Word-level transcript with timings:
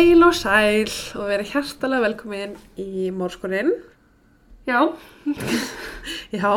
Heil 0.00 0.22
og 0.24 0.32
sæl 0.32 0.88
og 1.20 1.26
verið 1.28 1.50
hjartalega 1.50 2.06
velkomin 2.06 2.54
í 2.80 3.10
mórskurinn. 3.12 3.74
Já, 4.64 4.94
Já, 6.40 6.52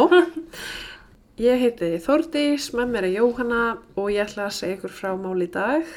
ég 1.44 1.60
heiti 1.60 1.90
Þórdís, 2.06 2.70
með 2.72 2.94
mér 2.94 3.08
er 3.10 3.18
Jóhanna 3.18 3.60
og 4.00 4.08
ég 4.14 4.24
ætla 4.24 4.46
að 4.46 4.56
segja 4.62 4.78
ykkur 4.78 4.96
frá 4.96 5.10
máli 5.20 5.50
í 5.50 5.52
dag. 5.58 5.92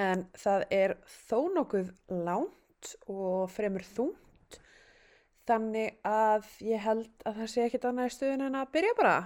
En 0.00 0.24
það 0.32 0.64
er 0.78 0.96
þó 1.28 1.36
nokkuð 1.58 1.92
lánt 2.24 2.94
og 3.04 3.52
fremur 3.52 3.84
þungt, 3.84 4.60
þannig 5.44 5.98
að 6.08 6.48
ég 6.64 6.86
held 6.88 7.28
að 7.28 7.42
það 7.42 7.52
sé 7.52 7.66
ekkit 7.66 7.84
annað 7.90 8.08
í 8.08 8.16
stöðun 8.16 8.48
en 8.48 8.62
að 8.62 8.72
byrja 8.78 8.96
bara. 9.02 9.18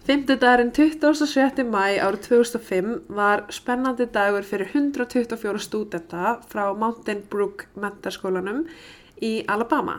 Fymtudagurinn 0.00 0.70
27. 0.72 1.60
mæ 1.68 1.98
árið 2.00 2.22
2005 2.24 2.92
var 3.12 3.42
spennandi 3.52 4.06
dagur 4.08 4.46
fyrir 4.48 4.70
124 4.72 5.60
stúdenta 5.60 6.38
frá 6.48 6.70
Mountain 6.72 7.20
Brook 7.28 7.66
mentarskólanum 7.76 8.62
í 9.20 9.44
Alabama. 9.44 9.98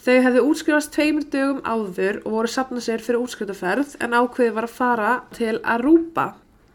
Þau 0.00 0.16
hefðu 0.24 0.46
útskrifast 0.48 0.94
tveimur 0.96 1.28
dögum 1.28 1.60
áður 1.68 2.22
og 2.24 2.38
voru 2.38 2.52
sapnað 2.54 2.86
sér 2.88 3.04
fyrir 3.04 3.20
útskrifaferð 3.26 3.98
en 4.00 4.16
ákveði 4.16 4.56
var 4.56 4.70
að 4.70 4.76
fara 4.80 5.14
til 5.36 5.58
Aruba, 5.76 6.30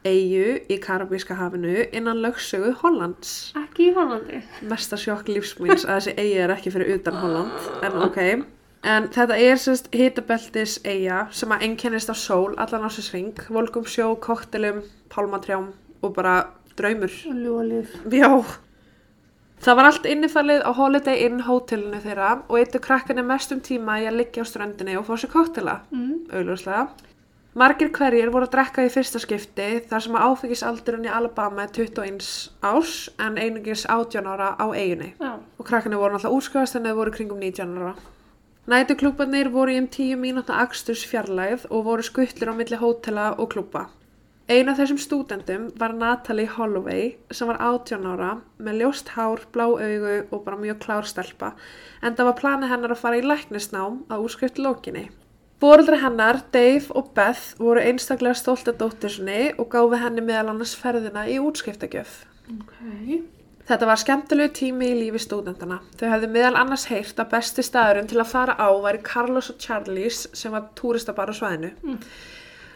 eigu 0.05 0.59
í 0.69 0.81
Karabíska 0.85 1.39
hafinu 1.41 1.87
innan 1.89 2.21
lögsögu 2.21 2.75
Hollands. 2.83 3.55
ekki 3.57 3.89
í 3.89 3.93
Hollandi. 3.97 4.43
Mesta 4.69 5.01
sjokk 5.01 5.33
lífsmýns 5.33 5.87
að 5.87 5.97
þessi 5.97 6.19
eiga 6.19 6.43
er 6.45 6.59
ekki 6.59 6.77
fyrir 6.77 6.99
utan 6.99 7.23
Holland, 7.25 7.71
en 7.81 8.03
ok. 8.05 8.21
En 8.83 9.07
þetta 9.15 9.37
er 9.39 9.55
sérst 9.61 9.87
hitabeltis 9.95 10.79
eiga 10.83 11.27
sem 11.31 11.51
að 11.55 11.61
einkennist 11.69 12.11
á 12.11 12.15
sól 12.19 12.51
allan 12.59 12.83
á 12.83 12.89
sér 12.91 13.05
sving, 13.07 13.37
volkum 13.49 13.85
sjó, 13.87 14.09
koktelum, 14.19 14.81
pálmatrjám 15.13 15.69
og 16.03 16.13
bara 16.17 16.49
draumur. 16.75 17.13
Og 17.29 17.37
ljúalíf. 17.39 17.93
Já. 18.11 18.43
Það 19.63 19.77
var 19.79 19.87
allt 19.87 20.05
innifallið 20.11 20.65
á 20.67 20.71
Holiday 20.75 21.21
Inn 21.23 21.39
hótelinu 21.47 22.01
þeirra 22.03 22.33
og 22.49 22.57
eittu 22.59 22.81
krakkarnir 22.83 23.23
mestum 23.23 23.61
tíma 23.63 24.01
í 24.03 24.07
að 24.09 24.17
liggja 24.19 24.43
á 24.43 24.51
ströndinni 24.51 24.97
og 24.99 25.05
fá 25.07 25.15
sér 25.15 25.31
koktela, 25.31 25.77
Mm. 25.91 26.27
augljóslega. 26.33 26.89
Margir 27.55 27.91
hverjir 27.93 28.31
voru 28.33 28.47
að 28.47 28.51
drekka 28.57 28.83
í 28.83 28.89
fyrsta 28.91 29.19
skipti 29.21 29.79
þar 29.87 30.01
sem 30.01 30.15
að 30.17 30.23
áfengisaldurinn 30.27 31.05
í 31.05 31.11
Alabama 31.13 31.63
er 31.63 31.69
21 31.69 32.49
árs 32.63 33.09
en 33.19 33.37
einungis 33.37 33.85
18 33.85 34.25
ára 34.27 34.55
á 34.59 34.65
eiginu. 34.73 35.13
Já, 35.21 35.37
Og 35.59 35.65
krakkarnir 35.65 35.99
voru 36.01 36.15
náttúrulega 36.17 36.35
úrskrifast 36.35 36.75
en 36.75 36.83
þau 36.83 36.95
voru 36.95 37.11
kringum 37.11 37.39
19 37.39 37.77
ára. 37.77 37.93
Nætuklúbarnir 38.63 39.49
voru 39.51 39.73
í 39.73 39.79
um 39.81 39.89
10 39.91 40.15
mínúta 40.21 40.55
aksturs 40.61 41.01
fjarlægð 41.11 41.65
og 41.67 41.81
voru 41.83 42.03
skuttlur 42.07 42.53
á 42.53 42.55
milli 42.55 42.77
hótela 42.79 43.33
og 43.35 43.49
klúba. 43.51 43.89
Ein 44.47 44.71
af 44.71 44.77
þessum 44.79 45.01
stúdendum 45.03 45.65
var 45.79 45.91
Natalie 45.91 46.47
Holloway 46.47 47.09
sem 47.31 47.51
var 47.51 47.59
18 47.59 48.07
ára 48.07 48.29
með 48.63 48.79
ljóst 48.79 49.11
hár, 49.17 49.43
blá 49.51 49.65
augu 49.67 50.15
og 50.31 50.45
bara 50.45 50.61
mjög 50.63 50.79
klár 50.79 51.03
stelpa 51.03 51.51
en 52.01 52.15
það 52.15 52.29
var 52.29 52.39
planið 52.39 52.71
hennar 52.71 52.95
að 52.95 53.03
fara 53.03 53.19
í 53.19 53.27
læknisnám 53.27 54.01
að 54.07 54.25
úrskrift 54.29 54.63
lókinni. 54.63 55.09
Bóreldri 55.59 55.99
hennar, 55.99 56.39
Dave 56.55 56.87
og 56.95 57.11
Beth 57.15 57.59
voru 57.59 57.83
einstaklega 57.83 58.39
stolt 58.39 58.71
af 58.71 58.79
dóttur 58.79 59.11
sinni 59.11 59.53
og 59.57 59.75
gáfi 59.75 59.99
henni 59.99 60.23
meðal 60.23 60.55
annars 60.55 60.75
ferðina 60.79 61.27
í 61.27 61.39
útskriftagjöf. 61.43 62.23
ok. 62.47 63.42
Þetta 63.63 63.87
var 63.87 63.99
skemmtilegu 64.01 64.51
tími 64.57 64.89
í 64.91 64.95
lífi 64.97 65.21
stúdentana. 65.23 65.79
Þau 65.95 66.07
hefðu 66.11 66.29
meðal 66.33 66.57
annars 66.59 66.83
heyrt 66.91 67.19
að 67.21 67.29
besti 67.31 67.63
staðurinn 67.63 68.09
til 68.11 68.19
að 68.19 68.31
fara 68.33 68.57
á 68.59 68.67
væri 68.83 68.99
Carlos 69.07 69.51
og 69.53 69.59
Charlies 69.63 70.25
sem 70.35 70.51
var 70.51 70.67
túristabar 70.75 71.31
á 71.31 71.35
svæðinu. 71.37 71.71
Mm. 71.83 71.99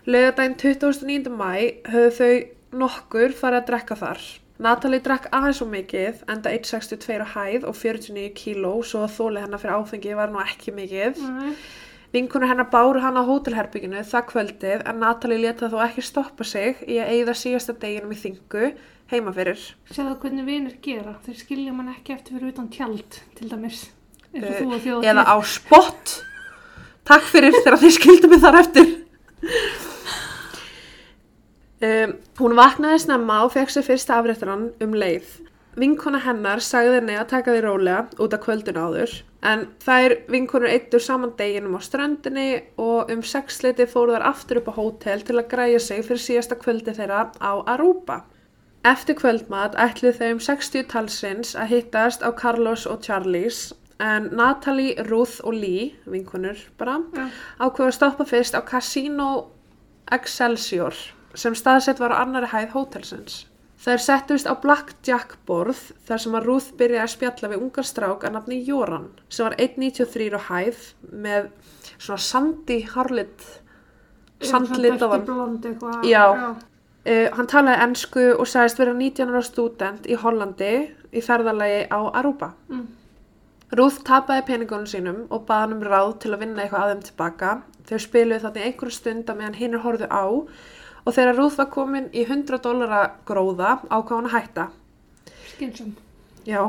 Laugadaginn 0.07 0.55
29. 0.61 1.33
mæ 1.35 1.51
höfðu 1.91 2.13
þau 2.19 2.79
nokkur 2.83 3.35
farið 3.35 3.59
að 3.59 3.67
drekka 3.71 3.99
þar. 3.99 4.23
Natalie 4.63 5.03
drekk 5.05 5.27
aðeins 5.35 5.59
svo 5.59 5.67
mikið, 5.69 6.23
enda 6.31 6.53
1,62 6.55 7.19
á 7.21 7.27
hæð 7.35 7.67
og 7.67 7.75
49 7.77 8.31
kíló, 8.39 8.71
svo 8.81 9.03
að 9.05 9.13
þóli 9.19 9.43
hennar 9.43 9.61
fyrir 9.61 9.75
áfengi 9.75 10.15
var 10.17 10.31
nú 10.33 10.39
ekki 10.41 10.73
mikið. 10.73 11.19
Nei. 11.35 11.51
Vinkunur 12.15 12.47
hennar 12.47 12.69
báru 12.71 13.01
hann 13.03 13.19
á 13.19 13.27
hótelherbygginu 13.27 13.99
það 14.07 14.29
kvöldið 14.31 14.85
en 14.87 15.01
Natalie 15.03 15.41
leta 15.43 15.67
þó 15.67 15.81
ekki 15.83 16.05
stoppa 16.07 16.47
sig 16.47 16.79
í 16.87 17.01
að 17.03 17.11
eigða 17.13 17.35
síðasta 17.35 17.75
deginum 17.81 18.13
í 18.15 18.19
þingu 18.21 18.69
heima 19.11 19.33
fyrir. 19.35 19.59
Sjáðu 19.91 20.17
hvernig 20.23 20.47
vinir 20.47 20.79
gera. 20.83 21.17
Þeir 21.25 21.43
skilja 21.43 21.75
mann 21.75 21.93
ekki 21.93 22.15
eftir 22.17 22.37
fyrir 22.37 22.53
utan 22.53 22.71
tjald, 22.73 23.21
til 23.37 23.51
dæmis. 23.51 23.85
Þjóða 24.35 25.01
eða 25.07 25.23
á 25.23 25.35
spott 25.47 26.17
takk 27.07 27.27
fyrir 27.31 27.55
þegar 27.55 27.79
þið 27.81 27.93
skildum 27.95 28.33
mig 28.33 28.43
þar 28.43 28.59
eftir 28.61 28.87
um, 31.87 32.15
hún 32.41 32.55
vaknaði 32.57 33.03
snemma 33.05 33.43
og 33.45 33.53
fekk 33.55 33.73
sér 33.73 33.87
fyrsta 33.87 34.17
afréttarann 34.19 34.69
um 34.83 34.97
leið 34.97 35.37
vinkona 35.77 36.19
hennar 36.25 36.63
sagði 36.65 36.99
henni 36.99 37.17
að 37.17 37.31
taka 37.31 37.55
því 37.55 37.63
rólega 37.63 38.23
út 38.25 38.35
af 38.35 38.43
kvöldun 38.43 38.81
áður 38.81 39.17
en 39.47 39.67
þær 39.85 40.17
vinkonur 40.33 40.71
eittur 40.73 41.03
saman 41.03 41.35
deginum 41.39 41.77
á 41.77 41.81
ströndinni 41.85 42.49
og 42.81 43.13
um 43.13 43.21
sexleiti 43.23 43.87
fóru 43.89 44.17
þar 44.17 44.31
aftur 44.33 44.61
upp 44.61 44.71
á 44.73 44.77
hótel 44.79 45.23
til 45.23 45.37
að 45.37 45.51
græja 45.53 45.83
sig 45.83 46.03
fyrir 46.07 46.23
síðasta 46.23 46.57
kvöldi 46.59 46.97
þeirra 46.97 47.29
á 47.39 47.53
Aruba 47.75 48.25
Eftir 48.85 49.17
kvöldmat 49.19 49.75
ætluð 49.79 50.19
þau 50.19 50.29
um 50.35 50.39
60 50.39 50.87
talsins 50.91 51.55
að 51.57 51.73
hittast 51.73 52.23
á 52.23 52.29
Carlos 52.37 52.85
og 52.85 53.01
Charlies 53.03 53.73
en 53.99 54.29
Natalie, 54.37 54.95
Ruth 55.09 55.41
og 55.43 55.53
Lee, 55.57 55.95
vinkonur 56.05 56.59
bara, 56.77 56.99
Já. 57.15 57.27
ákveðu 57.59 57.89
að 57.89 57.97
stoppa 57.97 58.25
fyrst 58.29 58.53
á 58.53 58.61
Casino 58.61 59.47
Excelsior 60.11 60.95
sem 61.33 61.55
staðsett 61.55 61.99
var 61.99 62.13
á 62.13 62.21
annari 62.21 62.49
hæð 62.53 62.73
hótelsins. 62.75 63.45
Þær 63.77 64.01
settust 64.01 64.47
á 64.49 64.57
Blackjack 64.57 65.35
borð 65.45 65.91
þar 66.07 66.21
sem 66.23 66.37
að 66.37 66.47
Ruth 66.49 66.71
byrjaði 66.79 67.03
að 67.03 67.13
spjalla 67.13 67.51
við 67.51 67.61
ungar 67.61 67.85
strák 67.85 68.23
að 68.25 68.33
nafni 68.37 68.57
Joran 68.65 69.11
sem 69.29 69.45
var 69.45 69.55
1,93 69.61 70.33
á 70.33 70.41
hæð 70.47 70.79
með 71.11 71.51
svona 71.97 72.23
sandi 72.25 72.79
harlit 72.93 73.45
sandlit 74.41 75.01
á 75.01 75.07
hann. 75.09 75.59
Eitthvað. 75.61 76.09
Já. 76.09 76.25
Uh, 77.07 77.27
hann 77.37 77.47
talaði 77.47 77.83
ennsku 77.85 78.23
og 78.35 78.47
sagðist 78.51 78.81
vera 78.81 78.93
19 78.93 79.29
ára 79.31 79.43
stúdent 79.45 80.07
í 80.11 80.17
Hollandi 80.19 80.71
í 81.15 81.21
ferðalagi 81.23 81.85
á 81.87 81.99
Aruba. 82.19 82.51
Mm. 82.67 82.87
Ruth 83.79 84.01
tapaði 84.07 84.43
peningunum 84.47 84.87
sínum 84.87 85.21
og 85.27 85.45
baði 85.47 85.65
hann 85.65 85.75
um 85.77 85.85
ráð 85.87 86.11
til 86.23 86.33
að 86.33 86.43
vinna 86.43 86.63
eitthvað 86.63 86.83
að 86.83 86.91
þeim 86.91 87.05
tilbaka. 87.07 87.53
Þau 87.87 87.99
spiluðu 88.03 88.43
þarna 88.43 88.65
einhverju 88.67 88.95
stund 88.95 89.31
að 89.31 89.39
meðan 89.39 89.57
hinnur 89.61 89.83
horfðu 89.83 90.07
á 90.11 90.23
og 91.07 91.15
þegar 91.15 91.37
Ruth 91.39 91.57
var 91.59 91.69
komin 91.71 92.09
í 92.11 92.25
100 92.27 92.59
dólara 92.63 93.01
gróða 93.27 93.77
ákvað 93.87 94.15
hann 94.17 94.29
að 94.29 94.35
hætta. 94.35 94.67
Skynsum. 95.53 95.93
Já, 96.47 96.61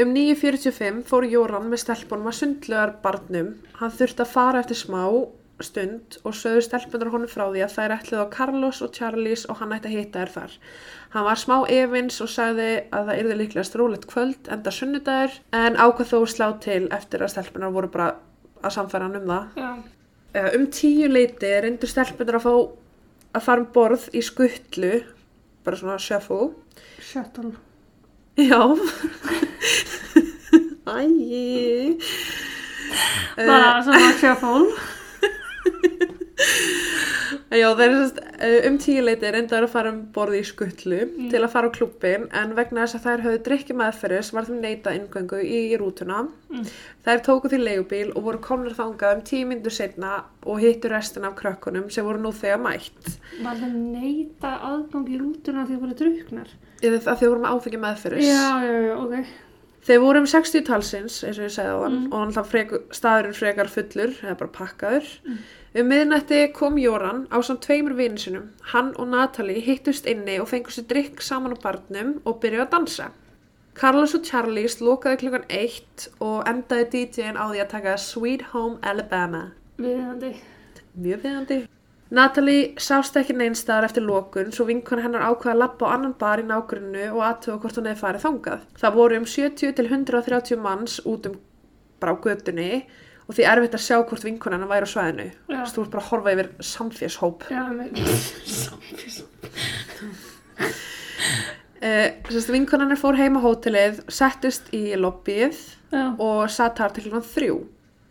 um 0.00 0.14
9.45 0.16 1.04
fór 1.08 1.24
Jóran 1.28 1.68
með 1.72 1.84
stelpunum 1.84 2.28
að 2.28 2.38
sundlugar 2.40 2.94
barnum. 3.04 3.54
Hann 3.80 3.92
þurfti 3.96 4.24
að 4.24 4.32
fara 4.34 4.60
eftir 4.60 4.80
smá 4.80 5.04
stund 5.66 6.16
og 6.24 6.34
sögðu 6.36 6.62
stelpunar 6.66 7.10
honum 7.12 7.30
frá 7.30 7.44
því 7.50 7.62
að 7.64 7.74
þær 7.76 7.94
ætluðu 7.96 8.22
á 8.24 8.34
Carlos 8.34 8.80
og 8.84 8.92
Charlies 8.96 9.44
og 9.50 9.60
hann 9.60 9.74
ætti 9.76 9.90
að 9.90 9.96
hitta 9.98 10.22
þær 10.24 10.32
þar. 10.36 10.56
Hann 11.14 11.26
var 11.26 11.40
smá 11.42 11.56
evins 11.74 12.20
og 12.22 12.30
sagði 12.30 12.68
að 12.94 13.08
það 13.10 13.20
yrði 13.22 13.38
líklegast 13.40 13.78
rólegt 13.80 14.06
kvöld 14.10 14.50
enda 14.54 14.70
sunnudagur 14.74 15.32
en 15.60 15.78
ákvað 15.80 16.12
þó 16.12 16.18
slá 16.30 16.46
til 16.62 16.84
eftir 16.94 17.24
að 17.24 17.32
stelpunar 17.34 17.72
voru 17.74 17.90
bara 17.90 18.08
að 18.62 18.76
samfæra 18.76 19.08
hann 19.08 19.20
um 19.22 19.32
það. 19.32 19.44
Já. 19.56 19.70
Eh, 20.34 20.50
Um 20.54 20.66
tíu 20.70 21.08
leiti 21.10 21.50
reyndu 21.64 21.86
stelpunar 21.90 22.38
að 22.38 22.46
fá 22.46 22.54
að 23.34 23.42
fara 23.46 23.60
um 23.64 23.72
borð 23.74 24.08
í 24.14 24.22
skuttlu, 24.22 24.92
bara 25.64 25.76
svona 25.76 25.98
shuffle. 25.98 26.52
Shuttle. 27.02 27.52
Já 28.38 28.62
Æi 30.90 31.98
Bara 33.36 33.82
svona 33.84 34.12
sjöfól. 34.20 34.66
Já, 37.50 37.66
það 37.74 37.82
er 37.84 37.92
sérst 37.94 38.18
uh, 38.22 38.68
um 38.68 38.76
tíu 38.80 39.02
leiti 39.02 39.30
reyndar 39.34 39.64
að 39.66 39.72
fara 39.72 39.90
um 39.92 39.98
borði 40.14 40.40
í 40.40 40.46
skuttlu 40.46 41.00
til 41.32 41.40
að 41.40 41.50
fara 41.52 41.70
á 41.70 41.74
klubbin 41.74 42.28
en 42.36 42.54
vegna 42.54 42.84
þess 42.84 42.98
að 42.98 43.04
þær 43.06 43.24
höfðu 43.26 43.40
drikki 43.48 43.76
meðferðis 43.80 44.30
var 44.36 44.46
þeim 44.46 44.60
neita 44.62 44.94
inngöngu 44.94 45.42
í, 45.42 45.60
rútuna. 45.80 46.22
Mm. 46.50 46.70
Þær 47.06 47.22
tóku 47.26 47.50
því 47.50 47.60
leigubíl 47.64 48.14
og 48.14 48.24
voru 48.28 48.42
komnar 48.44 48.78
þangað 48.78 49.18
um 49.18 49.26
tíu 49.32 49.50
myndur 49.50 49.74
setna 49.74 50.14
og 50.46 50.62
hittu 50.62 50.90
restin 50.92 51.26
af 51.26 51.36
krökkunum 51.38 51.90
sem 51.90 52.06
voru 52.06 52.22
nú 52.22 52.32
þegar 52.34 52.62
mætt. 52.62 53.14
Var 53.42 53.62
það 53.62 53.76
neita 53.82 54.56
aðgang 54.70 55.10
í 55.10 55.20
rútuna 55.20 55.66
því 55.66 55.76
það 55.76 55.84
voru 55.84 56.00
druknar? 56.04 56.58
Eða 56.80 57.04
þau 57.04 57.28
voru 57.28 57.44
með 57.44 57.54
áfengi 57.54 57.84
meðferðis. 57.84 58.30
Já, 58.30 58.50
já, 58.64 58.76
já, 58.88 58.96
ok. 59.02 59.49
Þeir 59.86 60.00
voru 60.02 60.20
um 60.20 60.26
60 60.28 60.60
talsins, 60.68 61.22
eins 61.24 61.38
og 61.40 61.46
ég 61.46 61.54
segði 61.54 61.72
á 61.72 61.78
hann, 61.82 61.94
Mm. 62.04 62.12
og 62.12 62.18
hann 62.34 62.44
frek, 62.44 62.70
staðurinn 62.92 63.34
frekar 63.34 63.68
fullur, 63.68 64.12
eða 64.22 64.36
bara 64.38 64.50
pakkaður. 64.50 65.06
Um 65.74 65.88
miðnætti 65.88 66.52
kom 66.52 66.74
Jóran 66.76 67.26
á 67.32 67.38
samt 67.42 67.62
tveimur 67.62 67.94
vini 67.96 68.18
sinum. 68.18 68.50
Hann 68.72 68.92
og 68.98 69.08
Natalie 69.08 69.60
hittust 69.60 70.04
inni 70.06 70.38
og 70.40 70.48
fengur 70.48 70.70
sér 70.74 70.86
drikk 70.86 71.20
saman 71.22 71.54
á 71.54 71.58
barnum 71.62 72.20
og 72.26 72.40
byrjuði 72.40 72.66
að 72.66 72.70
dansa. 72.70 73.10
Carlos 73.74 74.14
og 74.14 74.22
Charlies 74.24 74.80
lokaði 74.80 75.16
klukkan 75.22 75.44
eitt 75.48 76.08
og 76.20 76.44
endaði 76.46 76.90
DJ-in 76.90 77.36
á 77.38 77.48
því 77.48 77.60
að 77.64 77.68
taka 77.68 77.96
Sweet 77.96 78.42
Home 78.52 78.78
Alabama. 78.82 79.52
Viðandi. 79.78 80.34
Mjög 81.00 81.22
viðandi. 81.22 81.66
Natalie 82.10 82.72
sást 82.82 83.14
ekki 83.20 83.36
neinstaðar 83.38 83.86
eftir 83.86 84.02
lokun 84.02 84.48
svo 84.54 84.64
vinkona 84.66 85.04
hennar 85.04 85.28
ákvaða 85.30 85.52
að 85.52 85.60
lappa 85.62 85.86
á 85.86 85.94
annan 85.94 86.16
bar 86.18 86.42
í 86.42 86.46
nágrunnu 86.48 87.04
og 87.12 87.20
aðtöfa 87.22 87.60
hvort 87.62 87.78
hún 87.78 87.86
hefði 87.86 88.00
farið 88.00 88.24
þangað. 88.24 88.64
Það 88.82 88.96
voru 88.98 89.20
um 89.20 89.28
70 89.30 89.76
til 89.78 89.86
130 89.86 90.58
manns 90.64 90.98
út 91.06 91.30
um 91.30 91.38
bara 92.02 92.16
á 92.18 92.22
götunni 92.24 92.82
og 93.28 93.36
því 93.38 93.46
erfitt 93.46 93.78
að 93.78 93.84
sjá 93.84 93.96
hvort 94.00 94.26
vinkona 94.26 94.58
hennar 94.58 94.72
væri 94.72 94.90
á 94.90 94.94
svæðinu. 94.94 95.28
Þú 95.70 95.84
ert 95.84 95.94
bara 95.94 96.02
að 96.02 96.10
horfa 96.10 96.34
yfir 96.34 96.50
samfélshóp. 96.72 97.46
Já, 97.46 97.62
samfés. 98.58 99.20
Uh, 101.80 102.50
vinkona 102.50 102.88
hennar 102.88 102.98
fór 102.98 103.16
heim 103.22 103.38
á 103.38 103.40
hótelið, 103.46 104.02
settist 104.10 104.66
í 104.74 104.98
lobbyið 104.98 105.62
Já, 105.94 106.10
og 106.18 106.50
satt 106.50 106.82
þar 106.82 106.96
til 106.96 107.06
klukkan 107.06 107.30
þrjú. 107.30 107.60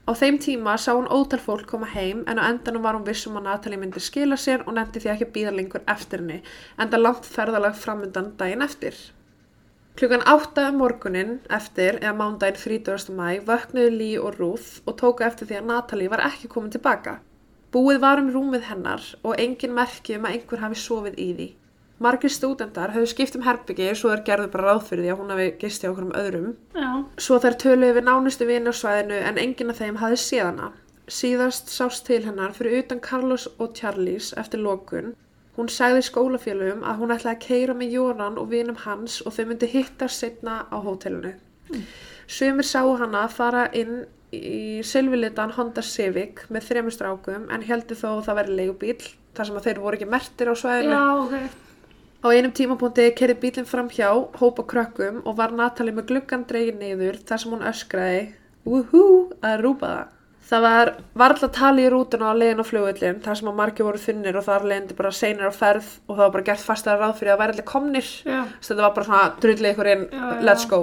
Á 0.09 0.17
þeim 0.17 0.39
tíma 0.41 0.71
sá 0.81 0.95
hún 0.97 1.05
ótal 1.13 1.37
fólk 1.37 1.67
koma 1.69 1.87
heim 1.93 2.23
en 2.31 2.39
á 2.41 2.49
endanum 2.49 2.81
var 2.81 2.95
hún 2.97 3.05
vissum 3.05 3.35
að 3.37 3.43
Natalie 3.45 3.77
myndi 3.77 4.01
skila 4.01 4.37
sér 4.41 4.63
og 4.65 4.73
nefndi 4.73 5.03
því 5.03 5.11
ekki 5.11 5.27
að 5.27 5.33
býða 5.35 5.51
lengur 5.53 5.83
eftir 5.93 6.23
henni 6.23 6.37
enda 6.85 6.97
langt 6.97 7.29
ferðalag 7.29 7.75
framundan 7.77 8.31
daginn 8.39 8.65
eftir. 8.65 8.97
Klukkan 10.01 10.25
átta 10.33 10.65
morgunin 10.73 11.35
eftir, 11.59 11.99
eða 12.01 12.15
mándaginn 12.23 12.57
30. 12.57 13.13
mæ, 13.19 13.27
vöknuðu 13.51 13.93
Lee 13.99 14.17
og 14.17 14.39
Ruth 14.39 14.81
og 14.89 14.97
tóku 15.03 15.27
eftir 15.27 15.51
því 15.51 15.59
að 15.59 15.69
Natalie 15.75 16.09
var 16.09 16.25
ekki 16.25 16.49
komin 16.49 16.73
tilbaka. 16.73 17.19
Búið 17.69 18.01
var 18.01 18.23
um 18.23 18.33
rúmið 18.33 18.65
hennar 18.71 19.05
og 19.21 19.37
engin 19.37 19.77
merki 19.77 20.17
um 20.17 20.25
að 20.25 20.39
einhver 20.39 20.65
hafi 20.65 20.85
sofið 20.87 21.21
í 21.21 21.29
því. 21.37 21.49
Margir 21.99 22.31
stúdendar 22.31 22.93
höfðu 22.95 23.09
skipt 23.11 23.35
um 23.35 23.43
herbyggi 23.43 23.89
svo 23.99 24.13
þær 24.13 24.21
gerðu 24.27 24.51
bara 24.53 24.67
ráð 24.73 24.85
fyrir 24.87 25.03
því 25.03 25.11
að 25.13 25.19
hún 25.19 25.33
hafi 25.33 25.47
gisti 25.59 25.87
á 25.87 25.91
okkur 25.91 26.05
um 26.07 26.13
öðrum. 26.15 26.53
já, 26.75 26.89
Svo 27.19 27.39
þær 27.43 27.57
töluðu 27.63 27.95
við 27.97 28.05
nánustu 28.07 28.47
vini 28.47 28.71
á 28.71 28.73
svæðinu 28.79 29.17
en 29.29 29.37
enginn 29.41 29.73
af 29.73 29.81
þeim 29.81 29.97
hafði 29.99 30.19
séð 30.23 30.45
hana. 30.45 30.69
Síðast 31.09 31.71
sást 31.73 32.05
til 32.07 32.21
hennar 32.23 32.53
fyrir 32.53 32.83
utan 32.83 33.01
Carlos 33.01 33.47
og 33.59 33.73
Charlies 33.75 34.33
eftir 34.37 34.61
lokun. 34.63 35.15
Hún 35.57 35.67
sagði 35.67 36.05
skólafélugum 36.07 36.85
að 36.87 37.01
hún 37.01 37.11
ætlaði 37.11 37.35
að 37.35 37.45
keira 37.47 37.73
með 37.75 37.95
Jóran 37.97 38.37
og 38.39 38.47
vinum 38.53 38.77
hans 38.85 39.19
og 39.25 39.33
þau 39.35 39.45
myndi 39.49 39.67
hittast 39.67 40.21
setna 40.23 40.61
á 40.71 40.77
hótelinu. 40.79 41.33
Sumir 42.29 42.63
sáu 42.63 42.93
hana 42.97 43.27
fara 43.27 43.65
inn 43.73 44.05
í 44.31 44.79
silvilitan 44.85 45.51
Honda 45.57 45.81
Civic 45.81 46.45
með 46.53 46.67
þremur 46.69 46.93
strákum 46.95 47.49
en 47.51 47.65
heldur 47.65 47.97
þó 47.97 48.07
að 48.19 48.27
það 48.29 48.39
væri 48.39 48.55
leigubíl 48.59 49.01
þar 49.35 49.49
sem 49.49 49.57
að 49.59 49.67
þeir 49.67 49.81
voru 49.83 49.97
ekki 49.99 50.09
mertir 50.13 50.51
á 50.53 50.55
svæðinu. 50.55 50.93
já, 50.93 51.03
ok. 51.25 51.68
Á 52.19 52.27
einum 52.35 52.51
tímapunkti 52.51 53.05
kerði 53.15 53.37
bílinn 53.39 53.67
fram 53.67 53.87
hjá, 53.87 54.09
hópa 54.41 54.65
krökkum 54.67 55.21
og 55.23 55.37
var 55.39 55.53
Natalie 55.55 55.95
með 55.95 56.09
gluggan 56.09 56.43
dregin 56.49 56.81
niður 56.81 57.15
þar 57.23 57.39
sem 57.39 57.53
hún 57.53 57.67
öskraði 57.69 58.23
Woohoo 58.67 59.29
að 59.39 59.61
rúpa 59.63 59.91
það. 59.91 60.15
Það 60.49 60.63
var 60.65 60.91
varla 61.21 61.47
tali 61.53 61.83
í 61.85 61.89
rútuna 61.93 62.31
á 62.33 62.39
leiðin 62.39 62.59
á 62.59 62.65
flugvöllin 62.65 63.19
þar 63.23 63.39
sem 63.39 63.49
að 63.51 63.57
margir 63.59 63.85
voru 63.85 64.01
þunnir 64.01 64.39
og 64.39 64.45
þar 64.47 64.65
leiðindi 64.65 64.97
bara 64.97 65.11
seinir 65.13 65.47
á 65.47 65.53
ferð 65.53 65.89
og 66.07 66.15
það 66.15 66.23
var 66.23 66.33
bara 66.35 66.47
gert 66.49 66.65
fastara 66.65 67.03
ráð 67.03 67.19
fyrir 67.19 67.33
að 67.35 67.41
væri 67.43 67.55
allir 67.55 67.67
komnir. 67.69 68.09
Að 68.25 68.55
þetta 68.65 68.81
var 68.81 68.95
bara 68.95 69.09
svona 69.09 69.23
drullið 69.45 69.71
ykkur 69.75 69.91
inn, 69.93 70.05
já. 70.09 70.25
let's 70.49 70.65
go. 70.69 70.81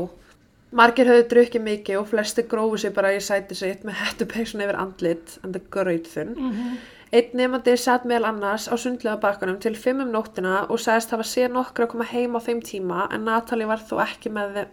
Margir 0.76 1.10
höfðu 1.10 1.26
drukkið 1.34 1.66
mikið 1.66 1.98
og 2.00 2.08
flesti 2.14 2.46
grófu 2.48 2.78
sig 2.80 2.94
bara 2.94 3.12
í 3.16 3.20
sæti 3.20 3.58
sitt 3.58 3.84
með 3.84 3.98
hettupeysun 4.04 4.64
yfir 4.64 4.78
andlit 4.80 5.36
en 5.42 5.52
það 5.52 5.68
gröyt 5.76 6.12
þunn. 6.14 6.36
mhm, 6.38 6.78
Einn 7.14 7.36
nefandi 7.38 7.76
satt 7.78 8.04
meðal 8.08 8.26
annars 8.32 8.66
á 8.66 8.74
sundlega 8.74 9.20
bakkanum 9.22 9.60
til 9.62 9.76
fimm 9.78 10.00
um 10.02 10.10
nóttina 10.10 10.64
og 10.66 10.80
sagðist 10.82 11.12
hafa 11.14 11.22
séð 11.26 11.52
nokkra 11.54 11.86
að 11.86 11.92
koma 11.92 12.06
heim 12.10 12.34
á 12.34 12.40
þeim 12.42 12.62
tíma 12.66 13.04
en 13.14 13.24
Natalie 13.28 13.68
var 13.70 13.78
þó 13.78 14.00
ekki 14.02 14.32
með, 14.34 14.64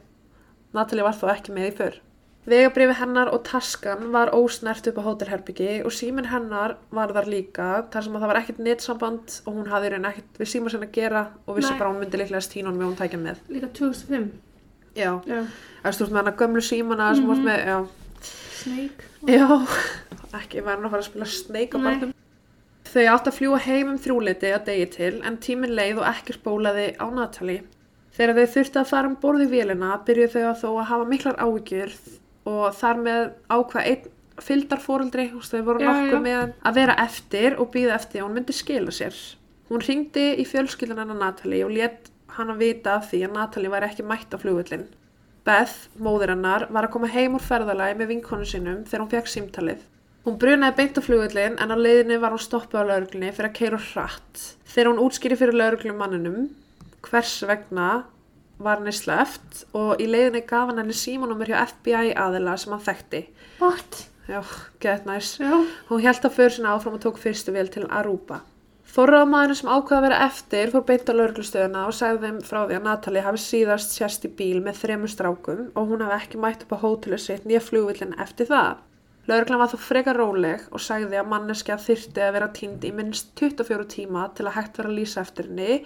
Natalie 0.74 1.06
var 1.06 1.14
þó 1.14 1.28
ekki 1.36 1.54
með 1.54 1.68
í 1.70 1.76
för. 1.78 2.00
Vegabrifi 2.50 2.96
hennar 3.00 3.30
og 3.32 3.44
taskan 3.48 4.10
var 4.12 4.34
ósnert 4.36 4.88
upp 4.90 4.98
á 5.00 5.04
hótelherbyggi 5.06 5.78
og 5.88 5.94
síminn 5.96 6.28
hennar 6.28 6.74
var 6.92 7.14
þar 7.16 7.30
líka 7.32 7.68
þar 7.94 8.04
sem 8.04 8.18
að 8.18 8.26
það 8.26 8.32
var 8.34 8.40
ekkert 8.42 8.60
netsamband 8.66 9.36
og 9.46 9.54
hún 9.56 9.70
hafði 9.72 9.92
raun 9.94 10.10
ekkert 10.10 10.42
við 10.42 10.50
síma 10.52 10.74
sinna 10.74 10.90
að 10.90 10.98
gera 10.98 11.22
og 11.48 11.56
vissi 11.56 11.70
Nei. 11.72 11.78
bara 11.80 11.92
hún 11.94 12.02
myndi 12.02 12.20
líklega 12.20 12.44
stínun 12.44 12.82
við 12.82 12.90
hún 12.90 12.98
tækja 13.00 13.22
með. 13.22 13.40
líka 13.48 13.70
2005. 13.80 14.26
Já, 14.98 15.12
það 15.86 15.96
stúrt 15.96 16.12
með 16.12 16.20
hennar 16.24 16.36
gömlu 16.42 16.62
símana 16.66 17.14
sem 17.16 17.24
mm 17.24 17.32
Mhm. 17.32 17.46
með, 17.46 17.60
já. 17.70 17.78
Snake. 18.64 19.08
Já, 19.28 19.48
ekki 20.42 20.62
verðin 20.66 20.86
að 20.86 20.92
fara 20.92 21.02
að 21.02 21.08
spila 21.08 21.26
Snake 21.26 21.78
á 21.78 21.80
barnum. 21.80 22.12
Þau 22.94 23.06
átt 23.10 23.28
að 23.30 23.38
fljúa 23.40 23.60
heim 23.66 23.88
um 23.90 23.98
þrjúleiti 23.98 24.52
að 24.54 24.68
degi 24.68 24.90
til 24.94 25.14
en 25.26 25.38
tíminn 25.42 25.72
leið 25.74 26.04
og 26.04 26.10
ekkert 26.12 26.44
bólaði 26.46 26.92
á 27.02 27.06
Natalie. 27.10 27.64
Þegar 28.14 28.38
þau 28.38 28.52
þurftu 28.56 28.80
að 28.82 28.92
fara 28.92 29.10
um 29.10 29.16
borði 29.24 29.48
vélina 29.50 29.96
byrjuðu 30.06 30.34
þau 30.36 30.44
að 30.50 30.60
þó 30.60 30.68
að 30.70 30.90
hafa 30.92 31.08
miklar 31.10 31.40
áhyggjur 31.42 31.96
og 32.52 32.76
þar 32.78 33.00
með 33.08 33.24
ákvað 33.50 33.88
einn 33.90 34.12
veist, 34.38 35.50
þau 35.50 35.64
voru 35.66 35.88
nokkuð 35.88 36.22
með 36.22 36.54
að 36.62 36.78
vera 36.78 36.98
eftir 37.02 37.58
og 37.58 37.72
býða 37.74 37.96
eftir 37.98 38.22
að 38.22 38.28
hún 38.28 38.38
myndi 38.38 38.54
skila 38.54 38.94
sér. 38.94 39.18
Hún 39.70 39.82
ringdi 39.82 40.28
í 40.38 40.46
fjölskyldan 40.46 41.02
hennar 41.02 41.18
Natalie 41.18 41.66
og 41.66 41.74
let 41.74 42.12
hana 42.38 42.54
vita 42.58 43.00
af 43.00 43.10
því 43.10 43.24
að 43.26 43.36
Natalie 43.40 43.74
væri 43.74 43.90
ekki 43.90 44.06
mætt 44.06 44.34
á 44.34 44.38
flugvöllin. 44.38 44.86
Beth, 45.44 45.90
móðir 45.98 46.36
hennar, 46.36 46.68
var 46.70 46.86
að 46.86 46.94
koma 46.94 47.10
heim 47.10 47.34
úr 47.40 47.44
ferðalagi 47.44 47.98
með 47.98 48.14
vinkonu 48.14 48.46
sinum 48.46 48.86
þegar 48.86 49.04
hún 49.04 49.12
fekk 49.16 49.34
símtalið. 49.34 49.82
Hún 50.24 50.38
brunaði 50.40 50.78
beint 50.78 51.00
á 51.00 51.02
flugvöllin 51.04 51.58
en 51.60 51.74
á 51.74 51.76
leiðinni 51.76 52.16
var 52.24 52.32
hún 52.32 52.40
stoppuð 52.40 52.80
á 52.80 52.90
lauruglunni 52.94 53.34
fyrir 53.36 53.50
að 53.50 53.58
keira 53.58 53.80
hratt. 53.90 54.44
Þegar 54.72 54.90
hún 54.94 55.02
útskýri 55.04 55.36
fyrir 55.40 55.58
lauruglum 55.60 56.00
manninum 56.00 56.46
hvers 57.04 57.34
vegna 57.50 57.90
var 58.64 58.80
henni 58.80 58.94
sleft 58.96 59.66
og 59.76 60.00
í 60.00 60.08
leiðinni 60.08 60.46
gaf 60.48 60.70
hann 60.70 60.80
henni 60.80 60.96
símanúmer 60.96 61.52
hjá 61.52 61.60
FBI 61.74 62.14
aðila 62.16 62.56
sem 62.62 62.72
hann 62.72 62.86
þekkti. 62.88 63.24
What? 63.60 64.06
Já, 64.30 64.40
get 64.80 65.04
næs. 65.06 65.36
Já, 65.44 65.52
Hún 65.90 66.02
held 66.06 66.24
að 66.24 66.36
fyrir 66.38 66.56
sinna 66.56 66.78
áfram 66.78 66.96
og 66.96 67.04
tók 67.04 67.20
fyrstu 67.20 67.52
vel 67.52 67.68
til 67.68 67.84
Aruba. 67.92 68.40
Þorraðamaðurinn 68.94 69.58
sem 69.58 69.74
ákvaða 69.74 69.98
að 69.98 70.06
vera 70.06 70.22
eftir 70.30 70.72
fór 70.72 70.84
beint 70.88 71.12
á 71.12 71.14
lauruglustöðuna 71.18 71.84
og 71.90 71.96
sagði 71.98 72.28
þeim 72.28 72.40
frá 72.48 72.60
því 72.62 72.78
að 72.78 72.88
Natalie 72.88 73.24
hafi 73.26 73.42
síðast 73.42 73.96
sérst 73.98 74.28
í 74.30 74.32
bíl 74.38 74.64
með 74.64 74.80
þremur 74.84 75.12
strákum 75.12 75.64
og 75.74 75.92
hún 75.92 76.04
hafi 76.06 76.20
ekki 76.20 76.40
mætt 76.44 76.64
upp 76.64 76.76
á 76.78 76.84
hótelu 76.84 77.20
sitt 77.20 77.48
nýja 77.50 77.64
flugvillin 77.66 78.16
eftir 78.22 78.48
það. 78.52 78.84
Lauruglan 79.30 79.62
var 79.62 79.72
þó 79.72 79.78
frekar 79.80 80.18
róleg 80.20 80.66
og 80.72 80.82
sagði 80.84 81.20
að 81.20 81.30
manneskja 81.32 81.78
þyrfti 81.80 82.26
að 82.26 82.34
vera 82.36 82.50
týnd 82.58 82.84
í 82.84 82.92
minnst 82.96 83.32
24 83.40 83.86
tíma 83.94 84.28
til 84.36 84.50
að 84.50 84.58
hægt 84.58 84.82
vera 84.82 84.92
að 84.92 84.98
lýsa 85.00 85.24
eftir 85.24 85.48
henni 85.48 85.78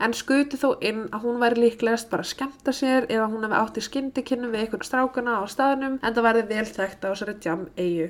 en 0.00 0.14
skuti 0.16 0.56
þó 0.56 0.70
inn 0.80 1.02
að 1.12 1.26
hún 1.26 1.40
væri 1.42 1.60
líklegast 1.66 2.08
bara 2.12 2.24
að 2.24 2.30
skemmta 2.32 2.72
sér 2.72 3.06
eða 3.12 3.28
hún 3.28 3.44
hefði 3.44 3.58
átt 3.60 3.80
í 3.80 3.84
skyndikynnu 3.84 4.48
við 4.52 4.66
ykkur 4.66 4.86
strákana 4.88 5.36
á 5.40 5.44
staðnum 5.52 5.98
en 6.00 6.16
það 6.16 6.26
verði 6.28 6.44
vel 6.54 6.66
þekkt 6.70 7.04
á 7.04 7.08
þessari 7.10 7.36
jam 7.44 7.66
eigu. 7.76 8.06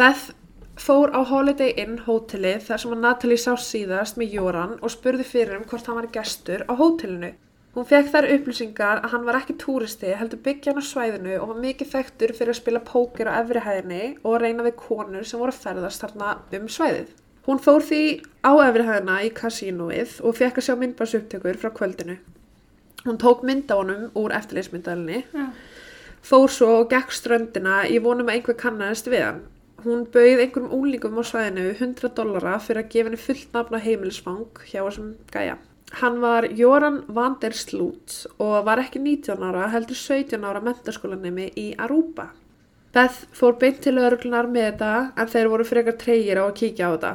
Beth 0.00 0.32
fór 0.80 1.14
á 1.14 1.20
Holiday 1.30 1.74
Inn 1.82 2.00
hótelið 2.06 2.66
þar 2.66 2.82
sem 2.82 2.96
að 2.96 3.04
Natalie 3.04 3.38
sá 3.38 3.52
síðast 3.62 4.18
með 4.18 4.34
Jóran 4.38 4.74
og 4.80 4.94
spurði 4.94 5.28
fyrir 5.28 5.60
um 5.60 5.68
hvort 5.70 5.86
hann 5.86 6.00
var 6.00 6.10
gestur 6.14 6.66
á 6.66 6.72
hótelinu. 6.74 7.30
Hún 7.70 7.86
fekk 7.86 8.08
þær 8.10 8.26
upplýsingar 8.34 9.00
að 9.04 9.12
hann 9.12 9.26
var 9.28 9.36
ekki 9.38 9.54
túristi 9.62 10.10
heldur 10.18 10.40
byggjan 10.42 10.80
á 10.80 10.82
svæðinu 10.82 11.36
og 11.36 11.52
var 11.52 11.60
mikið 11.62 11.92
þekktur 11.92 12.32
fyrir 12.34 12.50
að 12.50 12.58
spila 12.58 12.80
póker 12.88 13.30
á 13.30 13.38
efri 13.38 13.62
hæðinni 13.62 14.00
og 14.26 14.40
reyna 14.42 14.66
við 14.66 14.74
konur 14.80 15.28
sem 15.28 15.38
voru 15.38 15.54
að 15.54 15.60
ferðast 15.68 16.02
þarna 16.02 16.32
um 16.58 16.66
svæðið. 16.66 17.12
Hún 17.46 17.62
fór 17.62 17.86
því 17.86 18.00
á 18.42 18.52
efri 18.64 18.88
hæðina 18.88 19.20
í 19.22 19.30
kasínóið 19.38 20.16
og 20.26 20.36
fekk 20.40 20.58
að 20.58 20.66
sjá 20.66 20.74
myndbarsuptökur 20.82 21.62
frá 21.62 21.70
kvöldinu. 21.78 22.18
Hún 23.06 23.22
tók 23.22 23.46
mynd 23.46 23.70
á 23.70 23.78
honum 23.78 24.10
úr 24.18 24.34
eftirleysmyndalinni 24.34 25.22
já, 25.30 25.46
fór 26.26 26.50
svo 26.50 26.74
og 26.82 26.90
gekk 26.90 27.14
ströndina 27.14 27.84
í 27.86 28.02
vonum 28.02 28.26
að 28.26 28.40
einhver 28.40 28.58
kannast 28.66 29.06
við 29.06 29.28
hann. 29.28 29.42
Hún 29.86 30.08
bauð 30.10 30.42
einhverjum 30.42 30.74
úlingum 30.74 31.22
á 31.22 31.24
svæðinu 31.24 31.70
100 31.78 32.16
dollara 32.18 32.58
fyrir 32.58 32.82
að 32.82 32.92
gefa 32.96 33.12
henni 33.12 33.26
fullt 33.30 33.54
nafn 33.54 33.78
á 33.78 33.86
heimilisfang 33.86 34.64
hjá 34.66 34.82
þessum 34.82 35.14
gæja. 35.30 35.60
Hann 35.98 36.20
var 36.22 36.46
Joran 36.54 37.02
van 37.08 37.34
der 37.42 37.56
Sloot 37.56 38.26
og 38.38 38.66
var 38.66 38.78
ekki 38.78 39.00
19 39.02 39.42
ára, 39.42 39.66
heldur 39.72 39.98
17 39.98 40.44
ára 40.46 40.62
mentaskólanemi 40.62 41.48
í 41.58 41.72
Aruba. 41.82 42.28
Beth 42.94 43.26
fór 43.34 43.58
beint 43.58 43.82
til 43.82 43.96
lauruglunar 43.98 44.46
með 44.50 44.68
þetta 44.68 44.92
en 45.18 45.32
þeir 45.32 45.50
voru 45.50 45.66
frekar 45.66 45.98
treyjir 45.98 46.38
á 46.38 46.44
að 46.46 46.56
kíkja 46.62 46.86
á 46.86 46.90
þetta. 46.94 47.12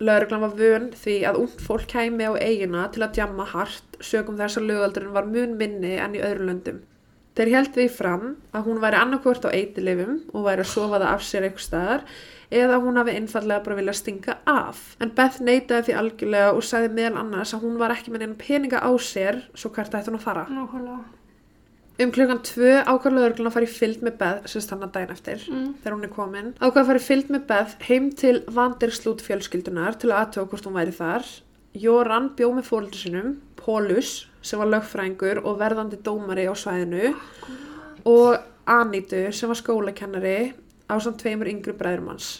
Lauruglan 0.00 0.44
var 0.44 0.58
vön 0.58 0.90
því 0.96 1.16
að 1.30 1.38
ung 1.44 1.56
fólk 1.62 1.86
kæmi 1.92 2.26
á 2.26 2.34
eigina 2.34 2.88
til 2.90 3.04
að 3.06 3.16
djamma 3.18 3.46
hart 3.52 3.98
sögum 4.00 4.38
þess 4.38 4.58
að 4.58 4.68
lögaldurinn 4.72 5.16
var 5.16 5.30
mun 5.30 5.56
minni 5.60 5.96
enn 6.00 6.14
í 6.18 6.22
öðru 6.24 6.50
löndum. 6.50 6.78
Þeir 7.38 7.52
held 7.54 7.72
því 7.76 7.86
fram 7.94 8.24
að 8.56 8.66
hún 8.66 8.80
væri 8.82 8.98
annarkvort 8.98 9.46
á 9.46 9.54
eitilifum 9.54 10.16
og 10.34 10.46
væri 10.48 10.64
að 10.64 10.72
sofa 10.72 10.98
það 10.98 11.10
af 11.10 11.26
sér 11.26 11.46
eitthvað 11.46 11.66
staðar 11.66 12.06
eða 12.50 12.80
hún 12.82 12.96
hafi 12.98 13.14
einfallega 13.14 13.62
bara 13.64 13.76
viljað 13.78 13.98
stinga 14.00 14.36
af. 14.46 14.96
En 15.00 15.10
Beth 15.14 15.40
neitaði 15.40 15.86
því 15.90 15.94
algjörlega 16.00 16.50
og 16.56 16.62
sagði 16.66 16.92
meðal 16.96 17.20
annars 17.22 17.54
að 17.54 17.62
hún 17.62 17.78
var 17.78 17.90
ekki 17.94 18.10
með 18.10 18.24
neina 18.24 18.34
peninga 18.40 18.80
á 18.82 18.90
sér 18.98 19.42
svo 19.54 19.70
hvert 19.70 19.94
ætti 19.94 20.10
hún 20.10 20.18
að 20.18 20.26
fara. 20.26 20.46
nákvæmlega. 20.50 21.00
Um 22.00 22.10
klukkan 22.16 22.38
tvö 22.40 22.70
ákvað 22.88 23.12
lögreglan 23.12 23.46
að 23.50 23.52
fara 23.52 23.66
í 23.66 23.68
fylgd 23.68 24.02
með 24.06 24.14
Beth, 24.18 24.46
sem 24.48 24.62
stanna 24.64 24.86
daginn 24.88 25.10
eftir, 25.12 25.42
Mm. 25.50 25.74
þegar 25.84 25.92
hún 25.94 26.04
er 26.04 26.08
komin. 26.08 26.52
Ákvað 26.58 26.80
að 26.82 26.86
fara 26.86 26.98
í 26.98 27.08
fylgd 27.08 27.28
með 27.30 27.46
Beth 27.46 27.74
heim 27.90 28.10
til 28.16 28.40
Vanderslút 28.48 29.20
fjölskyldunar 29.20 29.98
til 30.00 30.08
að 30.10 30.20
aðtöfa 30.24 30.48
hvort 30.48 30.64
hún 30.64 30.78
væri 30.80 30.92
þar. 30.96 31.24
Jóran 31.76 32.30
bjó 32.34 32.48
með 32.56 32.64
fóröldur 32.70 32.94
sinum, 32.96 33.36
Pólus, 33.56 34.26
sem 34.40 34.58
var 34.58 34.66
lögfræðingur 34.68 35.44
og 35.44 35.58
verðandi 35.60 35.98
dómari 36.02 36.48
á 36.48 36.54
svæðinu 36.56 37.14
og 38.06 38.38
Anítu, 38.66 39.30
sem 39.34 39.48
var 39.48 39.56
skólakennari 39.56 40.52
á 40.90 40.94
samt 40.98 41.22
tveimur 41.22 41.50
yngri 41.50 41.74
bræðurum 41.78 42.10
hans. 42.12 42.30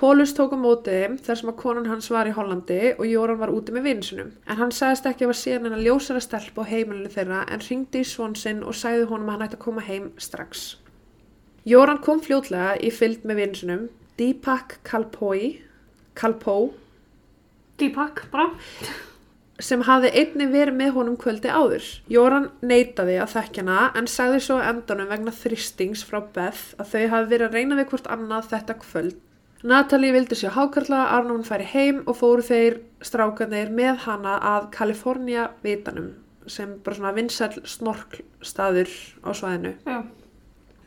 Pólus 0.00 0.32
tók 0.32 0.54
á 0.56 0.58
móti 0.58 0.94
þeim 0.94 1.18
þar 1.20 1.36
sem 1.36 1.50
að 1.50 1.58
konan 1.60 1.88
hans 1.90 2.06
var 2.08 2.28
í 2.30 2.32
Hollandi 2.32 2.78
og 2.94 3.04
Jóran 3.04 3.40
var 3.42 3.50
úti 3.52 3.74
með 3.74 3.88
vinsunum. 3.88 4.30
En 4.48 4.56
hann 4.56 4.72
sagðist 4.72 5.08
ekki 5.10 5.26
að 5.26 5.32
var 5.32 5.38
síðan 5.40 5.68
en 5.68 5.76
að 5.76 5.82
ljósara 5.84 6.22
stelp 6.24 6.56
á 6.56 6.64
heimilinu 6.70 7.10
þeirra 7.12 7.42
en 7.52 7.64
ringdi 7.66 8.00
í 8.00 8.08
svon 8.08 8.36
sinn 8.38 8.62
og 8.64 8.78
sagði 8.78 9.10
honum 9.10 9.28
að 9.28 9.36
hann 9.36 9.44
ætti 9.48 9.58
að 9.58 9.64
koma 9.66 9.84
heim 9.84 10.06
strax. 10.16 10.62
Jóran 11.68 12.00
kom 12.00 12.22
fljótlega 12.24 12.78
í 12.80 12.88
fylgd 12.96 13.28
með 13.28 13.42
vinsunum, 13.42 13.84
Deepak 14.16 14.78
Kalpoi, 14.88 15.60
Kalpó, 16.16 16.56
Deepak, 17.76 18.24
bara. 18.32 18.54
Sem 19.64 19.82
hafði 19.86 20.10
einni 20.22 20.46
verið 20.50 20.76
með 20.78 20.92
honum 20.96 21.16
kvöldi 21.20 21.50
áður. 21.52 21.86
Jóran 22.10 22.50
neitaði 22.64 23.18
að 23.22 23.34
þekkjana 23.36 23.80
en 24.00 24.08
sagði 24.10 24.40
svo 24.44 24.60
á 24.60 24.68
endanum 24.72 25.10
vegna 25.10 25.34
þristings 25.34 26.04
frá 26.06 26.20
Beth 26.34 26.76
að 26.80 26.94
þau 26.94 27.04
hafi 27.14 27.30
verið 27.34 27.48
að 27.48 27.58
reyna 27.58 27.80
við 27.80 27.90
hvort 27.92 28.08
annað 28.14 28.48
þetta 28.54 28.78
kvöld. 28.84 29.18
Natalie 29.62 30.14
vildi 30.16 30.38
sér 30.40 30.54
hákarla 30.56 31.02
Arnón 31.12 31.44
færi 31.44 31.66
heim 31.68 32.00
og 32.08 32.16
fóru 32.16 32.44
þeir 32.44 32.78
strákanir 33.04 33.68
með 33.76 34.06
hana 34.06 34.38
að 34.54 34.70
Kalifornia 34.72 35.50
vitanum 35.64 36.14
sem 36.48 36.78
bara 36.84 36.96
svona 36.96 37.12
vinsæll 37.18 37.60
snorklstaður 37.68 38.94
á 39.20 39.30
svæðinu. 39.36 39.74
Já. 39.84 40.00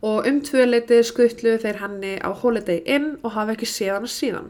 Og 0.03 0.25
um 0.27 0.41
tvöleitið 0.43 1.05
skuttluðu 1.07 1.61
þeir 1.63 1.79
henni 1.83 2.15
á 2.19 2.33
Holiday 2.33 2.81
Inn 2.89 3.13
og 3.21 3.37
hafa 3.37 3.53
ekki 3.53 3.69
séð 3.69 3.99
hana 3.99 4.09
síðan. 4.11 4.49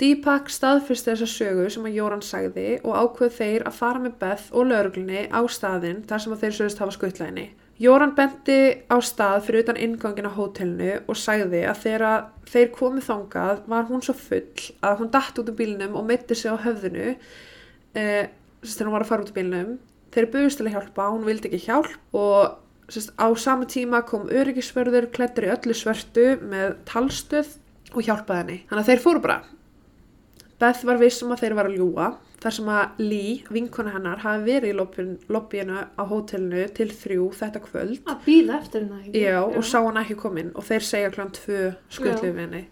Deepak 0.00 0.48
staðfyrsti 0.48 1.10
þessa 1.10 1.26
sögu 1.28 1.66
sem 1.68 1.84
að 1.84 1.96
Jóran 1.98 2.22
sagði 2.24 2.68
og 2.80 2.94
ákveð 2.96 3.34
þeir 3.36 3.64
að 3.68 3.74
fara 3.76 4.00
með 4.00 4.14
Beth 4.22 4.46
og 4.56 4.70
lauruglunni 4.70 5.26
á 5.28 5.40
staðinn 5.44 5.98
þar 6.08 6.22
sem 6.24 6.32
að 6.32 6.44
þeir 6.44 6.56
sögust 6.56 6.80
hafa 6.80 6.94
skuttlæðinni. 6.96 7.44
Jóran 7.80 8.14
benti 8.16 8.56
á 8.88 8.96
stað 9.04 9.44
fyrir 9.46 9.66
utan 9.66 9.80
ingangin 9.80 10.28
á 10.28 10.32
hótelinu 10.32 10.94
og 11.04 11.20
sagði 11.20 11.62
að 11.68 11.82
þegar 11.84 12.24
þeir 12.48 12.72
komið 12.78 13.06
þangað 13.10 13.62
var 13.72 13.86
hún 13.90 14.04
svo 14.04 14.16
full 14.16 14.64
að 14.88 14.98
hún 15.02 15.12
datt 15.12 15.40
út 15.40 15.52
úr 15.52 15.58
bílnum 15.60 16.00
og 16.00 16.08
mitti 16.08 16.36
sig 16.36 16.52
á 16.52 16.56
höfðinu 16.64 17.06
eh, 17.12 18.32
þegar 18.64 18.88
hún 18.88 18.96
var 18.96 19.04
að 19.04 19.12
fara 19.12 19.24
út 19.24 19.32
úr 19.32 19.38
bílnum. 19.38 19.78
Þeir 20.16 20.30
buðist 20.32 20.64
að 20.64 20.72
hjálpa, 20.78 21.12
hún 21.12 21.28
vildi 21.28 21.52
ekki 21.52 21.64
hjálp 21.68 22.16
og 22.16 22.58
sérst, 22.88 23.12
á 23.20 23.28
sama 23.36 23.68
tíma 23.68 24.00
kom 24.08 24.28
öryggisvörður 24.32 25.12
klættur 25.12 25.48
í 25.48 25.54
öllu 25.54 25.76
svörtu 25.76 26.34
með 26.40 26.76
talstöð 26.88 27.56
og 27.92 28.04
hjálpaði 28.04 28.42
henni. 28.42 28.60
Þannig 28.68 28.84
að 28.84 28.92
þeir 28.94 29.04
fóru 29.04 29.24
bara. 29.28 29.40
Beth 30.60 30.82
var 30.84 30.98
vissum 31.00 31.30
að 31.32 31.40
þeir 31.44 31.54
var 31.56 31.68
að 31.70 31.76
ljúa 31.78 32.08
þar 32.40 32.54
sem 32.56 32.68
að 32.72 32.98
Lee, 33.04 33.36
vinkona 33.52 33.92
hennar, 33.94 34.20
hafi 34.24 34.44
verið 34.46 34.72
í 34.72 34.76
lobbyin- 34.76 35.18
lobbyinu 35.28 35.78
á 35.96 36.02
hótelinu 36.08 36.66
til 36.76 36.88
þrjú 36.88 37.26
þetta 37.36 37.60
kvöld. 37.64 37.98
Að 38.08 38.22
býða 38.26 38.58
eftir 38.60 38.84
hennar, 38.84 39.02
ekki? 39.04 39.22
Já, 39.24 39.40
og 39.44 39.64
sá 39.64 39.78
hann 39.84 40.00
ekki 40.00 40.16
komin 40.20 40.52
og 40.54 40.64
þeir 40.64 40.86
segja 40.88 41.10
kláðan 41.12 41.34
tvö 41.36 41.60
skutlu 41.92 42.30
við 42.32 42.40
henni. 42.44 42.62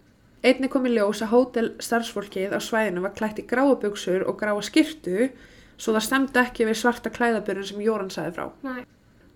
Einni 0.44 0.68
kom 0.70 0.86
í 0.86 0.94
ljós 0.94 1.20
að 1.24 1.32
hótel 1.34 1.70
starfsfólkið 1.82 2.52
á 2.54 2.60
svæðinu 2.62 3.02
var 3.02 3.14
klætt 3.18 3.40
í 3.42 3.46
gráa 3.48 3.74
buksur 3.80 4.22
og 4.28 4.38
gráa 4.40 4.62
skirtu 4.62 5.30
svo 5.78 5.92
það 5.96 6.06
stemdi 6.06 6.40
ekki 6.44 6.66
við 6.68 6.78
svarta 6.78 7.10
klæðaburinn 7.10 7.66
sem 7.66 7.80
Jóran 7.82 8.10
sagði 8.10 8.34
frá. 8.36 8.46
Nei. 8.62 8.84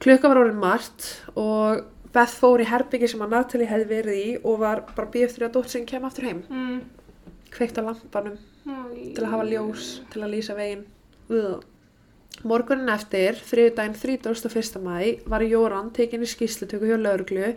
Klukka 0.02 0.28
var 0.30 0.40
orðin 0.44 0.60
margt 0.62 1.08
og 1.36 1.84
Beth 2.12 2.34
fór 2.40 2.60
í 2.60 2.66
herbyggi 2.68 3.08
sem 3.08 3.22
að 3.24 3.30
Natalie 3.32 3.66
hefði 3.70 3.86
verið 3.88 4.16
í 4.20 4.32
og 4.44 4.58
var 4.60 4.82
bara 4.94 5.08
býð 5.10 5.24
eftir 5.30 5.46
að 5.46 5.54
dótt 5.56 5.70
sem 5.72 5.86
kem 5.88 6.04
aftur 6.04 6.26
heim. 6.28 6.42
Mm. 6.50 6.80
Kveikt 7.52 7.78
á 7.78 7.82
lampanum 7.84 8.38
Æ. 8.66 9.14
til 9.16 9.24
að 9.24 9.30
hafa 9.34 9.46
ljós, 9.50 9.90
til 10.12 10.22
að 10.24 10.32
lýsa 10.34 10.56
veginn. 10.56 10.86
Ugh. 11.30 11.60
Morgunin 12.48 12.88
eftir, 12.90 13.36
þriðdægin 13.36 13.96
31. 14.00 14.80
mæ, 14.82 15.20
var 15.28 15.44
Jóran 15.44 15.92
tekin 15.94 16.24
í 16.24 16.30
skýslutöku 16.30 16.88
hjá 16.88 16.96
lauruglu 16.98 17.52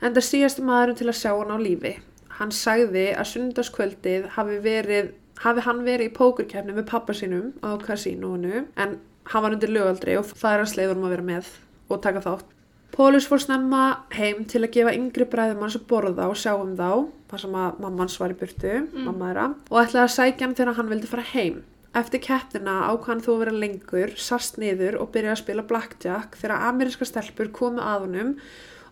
en 0.00 0.16
það 0.16 0.26
síðasti 0.26 0.64
maðurinn 0.66 0.98
til 0.98 1.08
að 1.08 1.18
sjá 1.20 1.30
hann 1.30 1.54
á 1.54 1.58
lífi. 1.62 1.94
Hann 2.40 2.52
sagði 2.52 3.06
að 3.14 3.30
sunnudagskvöldið 3.30 4.28
hafi, 4.36 4.58
verið, 4.64 5.12
hafi 5.44 5.64
hann 5.64 5.84
verið 5.86 6.10
í 6.10 6.14
pókurkefni 6.16 6.76
með 6.76 6.88
pappa 6.90 7.16
sínum 7.16 7.52
á 7.62 7.78
kasínónu 7.80 8.64
en 8.76 8.98
hann 9.30 9.44
var 9.44 9.56
undir 9.56 9.72
lögaldri 9.72 10.18
og 10.18 10.26
það 10.32 10.56
er 10.56 10.64
að 10.64 10.72
sleiður 10.74 11.00
um 11.00 11.06
að 11.08 11.14
vera 11.16 11.28
með 11.30 11.52
og 11.88 12.02
taka 12.02 12.24
þátt. 12.26 12.59
Pólus 12.90 13.26
fór 13.30 13.40
snemma 13.42 13.82
heim 14.16 14.44
til 14.50 14.64
að 14.64 14.72
gefa 14.74 14.94
yngri 14.96 15.26
bræðum 15.30 15.62
hans 15.64 15.76
að 15.78 15.86
borða 15.90 16.26
og 16.30 16.38
sjá 16.38 16.52
um 16.58 16.72
þá, 16.78 17.06
þar 17.30 17.42
sem 17.44 17.58
að 17.62 17.78
mamma 17.84 18.02
hans 18.02 18.16
var 18.20 18.34
í 18.34 18.38
burtu, 18.40 18.72
mamma 18.94 19.28
þeirra, 19.30 19.44
og 19.70 19.78
ætlaði 19.84 20.02
að 20.02 20.14
sækja 20.16 20.46
hann 20.46 20.56
þegar 20.58 20.78
hann 20.78 20.90
vildi 20.90 21.10
fara 21.10 21.26
heim. 21.30 21.60
Eftir 22.00 22.22
keppnina 22.22 22.74
ákvæðan 22.90 23.22
þú 23.24 23.32
að 23.34 23.40
vera 23.44 23.56
lengur, 23.64 24.12
sast 24.18 24.60
niður 24.62 25.00
og 25.02 25.10
byrjaði 25.14 25.36
að 25.36 25.42
spila 25.44 25.66
blackjack 25.70 26.36
þegar 26.38 26.68
ameríska 26.68 27.08
stelpur 27.08 27.50
komu 27.54 27.82
að 27.82 28.04
honum 28.06 28.36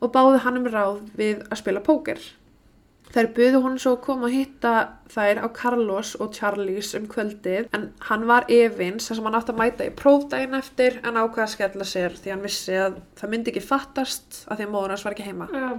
og 0.02 0.14
báði 0.14 0.42
hann 0.46 0.58
um 0.62 0.66
ráð 0.70 1.02
við 1.18 1.44
að 1.46 1.60
spila 1.62 1.82
póker. 1.86 2.18
Þær 3.08 3.28
buðu 3.36 3.60
hún 3.64 3.78
svo 3.80 3.94
að 3.96 4.02
koma 4.04 4.28
að 4.28 4.34
hitta 4.36 4.72
þær 5.08 5.38
á 5.40 5.48
Carlos 5.56 6.10
og 6.20 6.34
Charlies 6.36 6.90
um 6.98 7.06
kvöldið 7.08 7.70
en 7.76 7.86
hann 8.10 8.26
var 8.28 8.44
efins 8.52 9.08
þar 9.08 9.18
sem 9.18 9.28
hann 9.28 9.38
átti 9.38 9.54
að 9.54 9.62
mæta 9.62 9.86
í 9.88 9.94
prófdægin 9.96 10.58
eftir 10.58 10.98
en 11.00 11.16
ákvaða 11.16 11.46
að 11.46 11.54
skella 11.54 11.86
sér 11.88 12.18
því 12.18 12.34
hann 12.34 12.44
vissi 12.44 12.76
að 12.76 13.00
það 13.16 13.32
myndi 13.32 13.54
ekki 13.54 13.64
fattast 13.64 14.42
að 14.44 14.60
því 14.60 14.68
að 14.68 14.74
móður 14.74 14.94
hans 14.94 15.06
var 15.08 15.16
ekki 15.16 15.30
heima. 15.30 15.48
Já. 15.54 15.70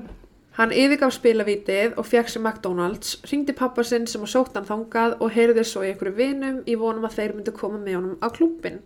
Hann 0.60 0.74
yfirgaf 0.76 1.14
spilavítið 1.16 1.94
og 2.02 2.08
fekk 2.10 2.34
sér 2.34 2.42
McDonalds, 2.42 3.14
ringdi 3.30 3.54
pappa 3.56 3.86
sinn 3.88 4.10
sem 4.10 4.26
að 4.26 4.34
sótt 4.34 4.58
hann 4.58 4.68
þangað 4.68 5.20
og 5.24 5.32
heyrði 5.32 5.64
svo 5.64 5.86
í 5.86 5.94
einhverju 5.94 6.18
vinum 6.18 6.58
í 6.68 6.76
vonum 6.82 7.06
að 7.08 7.16
þeir 7.16 7.36
myndu 7.38 7.54
koma 7.56 7.80
með 7.80 8.00
honum 8.00 8.18
á 8.20 8.28
klúbbin. 8.34 8.82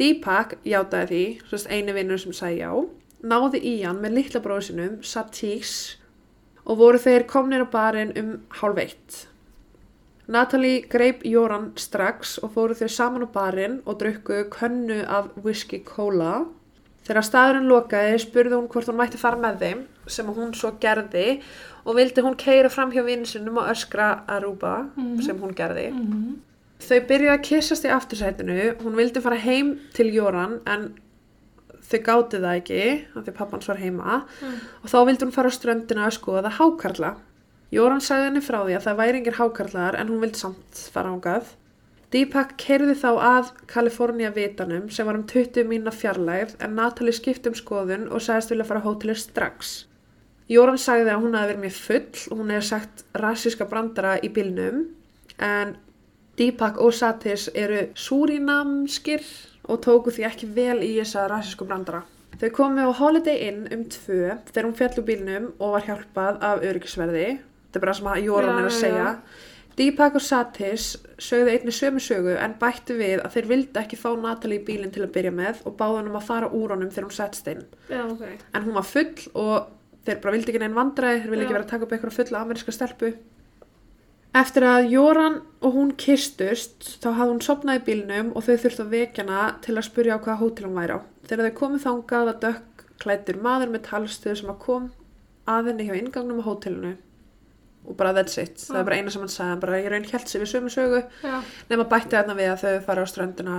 Deepak 0.00 0.56
játaði 0.66 1.20
því, 1.52 1.68
einu 1.68 1.94
vinnur 1.94 2.18
sem 2.18 2.34
sagði 2.34 2.64
já, 2.64 2.72
náði 3.22 3.60
í 3.60 3.74
hann 3.84 4.00
með 4.02 4.16
litla 4.16 4.42
bróðu 4.42 4.66
sinum, 4.70 4.96
Satís, 5.06 5.76
og 6.66 6.78
voru 6.78 7.00
þeir 7.02 7.26
komnir 7.30 7.64
á 7.64 7.68
barinn 7.72 8.12
um 8.18 8.32
hálf 8.60 8.80
eitt. 8.82 9.20
Natalie 10.32 10.84
greip 10.88 11.24
Jóran 11.26 11.72
strax 11.76 12.38
og 12.42 12.54
fóru 12.54 12.76
þeir 12.78 12.92
saman 12.94 13.26
á 13.26 13.28
barinn 13.34 13.80
og 13.84 13.98
drukku 14.00 14.44
könnu 14.52 15.02
af 15.04 15.32
whisky 15.42 15.82
cola. 15.84 16.44
Þegar 17.02 17.26
staðurinn 17.26 17.68
lokaði 17.68 18.20
spurði 18.22 18.54
hún 18.54 18.70
hvort 18.70 18.86
hún 18.88 19.00
mætti 19.00 19.18
fara 19.18 19.40
með 19.42 19.58
þeim 19.64 19.82
sem 20.06 20.30
hún 20.30 20.54
svo 20.54 20.76
gerði 20.82 21.40
og 21.82 21.98
vildi 21.98 22.22
hún 22.22 22.38
keira 22.38 22.70
fram 22.70 22.94
hjá 22.94 23.02
vinsinum 23.02 23.58
og 23.58 23.68
öskra 23.74 24.22
Aruba 24.30 24.76
sem 25.26 25.38
hún 25.42 25.54
gerði. 25.58 25.90
Mm 25.90 26.40
Þau 26.82 26.98
byrjuði 27.06 27.30
að 27.30 27.44
kissast 27.46 27.84
í 27.86 27.90
aftursætinu, 27.94 28.58
hún 28.82 28.96
vildi 28.98 29.20
fara 29.22 29.38
heim 29.38 29.76
til 29.94 30.08
Jóran 30.10 30.58
en 30.66 30.88
þau 31.92 32.02
gáti 32.08 32.40
það 32.42 32.58
ekki 32.60 32.82
af 33.16 33.24
því 33.26 33.34
pappans 33.38 33.68
var 33.68 33.80
heima 33.82 34.22
Mm. 34.42 34.54
og 34.82 34.90
þá 34.90 34.98
vildi 35.06 35.24
hún 35.26 35.34
fara 35.36 35.48
á 35.52 35.58
ströndina 35.58 36.06
að 36.08 36.16
skoða 36.18 36.50
hákarla. 36.58 37.12
Jóran 37.72 38.02
sagði 38.04 38.28
henni 38.28 38.42
frá 38.44 38.58
því 38.66 38.74
að 38.76 38.86
það 38.86 38.98
væri 39.00 39.18
engir 39.22 39.38
hákarlar 39.38 39.94
en 40.00 40.08
hún 40.08 40.20
vildi 40.20 40.38
samt 40.38 40.80
fara 40.92 41.12
ángað. 41.14 41.44
Deepak 42.12 42.56
kerði 42.60 42.92
þá 43.00 43.10
að 43.24 43.52
Kalifornia 43.66 44.30
vitanum 44.30 44.90
sem 44.92 45.06
var 45.06 45.16
um 45.16 45.22
20 45.24 45.64
mína 45.64 45.92
fjarlægð 45.96 46.58
en 46.60 46.74
Natalie 46.76 47.12
skipti 47.16 47.48
um 47.48 47.54
skoðun 47.56 48.10
og 48.12 48.20
sagðist 48.20 48.50
vilja 48.52 48.66
fara 48.68 48.82
á 48.84 48.86
hótelið 48.88 49.16
strax. 49.22 49.86
Jóran 50.50 50.76
sagði 50.76 51.08
að 51.14 51.22
hún 51.22 51.32
hefði 51.38 51.48
verið 51.54 51.62
mjög 51.62 51.78
full 51.86 52.32
og 52.32 52.38
hún 52.42 52.50
hefði 52.52 52.66
sagt 52.68 53.04
rassíska 53.16 53.64
brandara 53.70 54.18
í 54.20 54.28
bílnum 54.28 54.82
en 55.38 55.76
Deepak 56.36 56.76
og 56.80 56.92
Satis 56.92 57.48
eru 57.54 57.86
súrinamskir 57.94 59.24
og 59.72 59.80
tóku 59.84 60.12
því 60.14 60.26
ekki 60.28 60.50
vel 60.56 60.80
í 60.84 60.92
þessa 60.98 61.28
rassísku 61.32 61.66
brandara. 61.68 62.02
Þau 62.40 62.50
komu 62.56 62.84
á 62.84 62.90
Holiday 62.98 63.48
Inn 63.48 63.64
um 63.70 63.86
tvö 63.92 64.36
þegar 64.50 64.66
hún 64.66 64.76
fjall 64.78 64.98
úr 64.98 65.08
bílnum 65.08 65.48
og 65.58 65.76
var 65.76 65.88
hjálpað 65.88 66.44
af 66.48 66.64
öryggisverði. 66.66 67.26
Þetta 67.68 67.80
er 67.80 67.84
bara 67.86 67.96
sem 67.98 68.12
að 68.12 68.22
Jóran 68.26 68.60
er 68.60 68.68
að 68.68 68.78
segja. 68.78 69.10
Deepak 69.78 70.16
og 70.18 70.24
Satis 70.24 70.86
sögðu 71.22 71.52
einni 71.54 71.72
sömu 71.72 72.00
sögu 72.02 72.34
en 72.36 72.56
bættu 72.60 72.96
við 72.98 73.22
að 73.24 73.36
þeir 73.36 73.46
vildi 73.52 73.80
ekki 73.80 73.96
fá 73.96 74.10
Natalie 74.20 74.60
í 74.60 74.64
bílinn 74.66 74.92
til 74.92 75.06
að 75.06 75.14
byrja 75.14 75.32
með 75.32 75.62
og 75.64 75.78
báðu 75.78 76.00
hann 76.00 76.10
um 76.10 76.18
að 76.18 76.26
fara 76.28 76.50
úr 76.52 76.74
honum 76.74 76.90
þegar 76.92 77.06
hún 77.08 77.16
settst 77.16 77.48
inn. 77.48 77.62
Já, 77.88 78.02
ok. 78.04 78.26
En 78.52 78.66
hún 78.66 78.76
var 78.76 78.84
full 78.90 79.30
og 79.32 79.70
þeir 80.04 80.20
bara 80.20 80.34
vildi 80.34 80.52
ekki 80.52 80.60
neinn 80.60 80.76
vandræði, 80.76 81.22
þeir 81.22 81.32
vildi 81.32 81.46
ekki 81.46 81.54
Já. 81.54 81.56
vera 81.56 81.66
að 81.68 81.72
taka 81.72 81.86
upp 81.86 81.94
eitthvað 81.96 82.18
fulla 82.18 82.42
ameríska 82.42 82.74
stelpu. 82.76 83.12
Eftir 84.32 84.64
að 84.64 84.86
Jóran 84.88 85.34
og 85.60 85.74
hún 85.76 85.90
kistust 86.00 86.86
þá 87.02 87.08
hafði 87.18 87.32
hún 87.34 87.42
sopnað 87.44 87.80
í 87.82 87.84
bílnum 87.88 88.30
og 88.32 88.46
þau 88.46 88.54
þurftu 88.62 88.84
að 88.86 88.94
vekja 88.94 89.24
hana 89.26 89.40
til 89.64 89.74
að 89.76 89.86
spurja 89.90 90.16
á 90.16 90.22
hvaða 90.24 90.40
hótel 90.40 90.68
hún 90.68 90.78
væri 90.78 90.96
á. 90.96 91.00
Þegar 91.28 91.48
þau 91.48 91.58
komið 91.58 91.84
þangað 91.84 92.28
var 92.30 92.38
dökk 92.46 92.84
klættur 93.02 93.40
maður 93.44 93.74
með 93.74 93.84
talstöð 93.90 94.38
sem 94.40 94.52
að 94.52 94.62
kom 94.62 94.86
að 95.52 95.68
henni 95.68 95.88
hjá 95.88 95.98
ingangnum 95.98 96.40
á 96.40 96.48
hótelinu 96.48 96.94
og 97.82 97.96
bara 97.98 98.14
that's 98.16 98.38
it. 98.38 98.56
Það 98.62 98.80
er 98.80 98.88
bara 98.88 98.98
eina 99.02 99.12
sem 99.12 99.22
hann 99.24 99.32
sagði, 99.32 99.50
hann 99.52 99.62
bara 99.66 99.78
ég 99.82 99.90
raun 99.90 100.08
hjælt 100.08 100.28
sig 100.30 100.40
við 100.40 100.50
sömu 100.52 100.72
sögu 100.72 101.00
Já. 101.20 101.38
nema 101.68 101.88
bætti 101.90 102.16
þarna 102.16 102.36
við 102.38 102.50
að 102.52 102.60
þau 102.62 102.84
fara 102.86 103.04
á 103.04 103.06
ströndina 103.10 103.56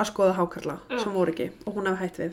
að 0.00 0.08
skoða 0.10 0.36
hákarla 0.36 0.78
Já. 0.90 0.98
sem 1.04 1.14
voru 1.14 1.32
ekki 1.32 1.50
og 1.64 1.76
hún 1.76 1.88
hefði 1.88 2.00
hætt 2.04 2.20
við. 2.24 2.32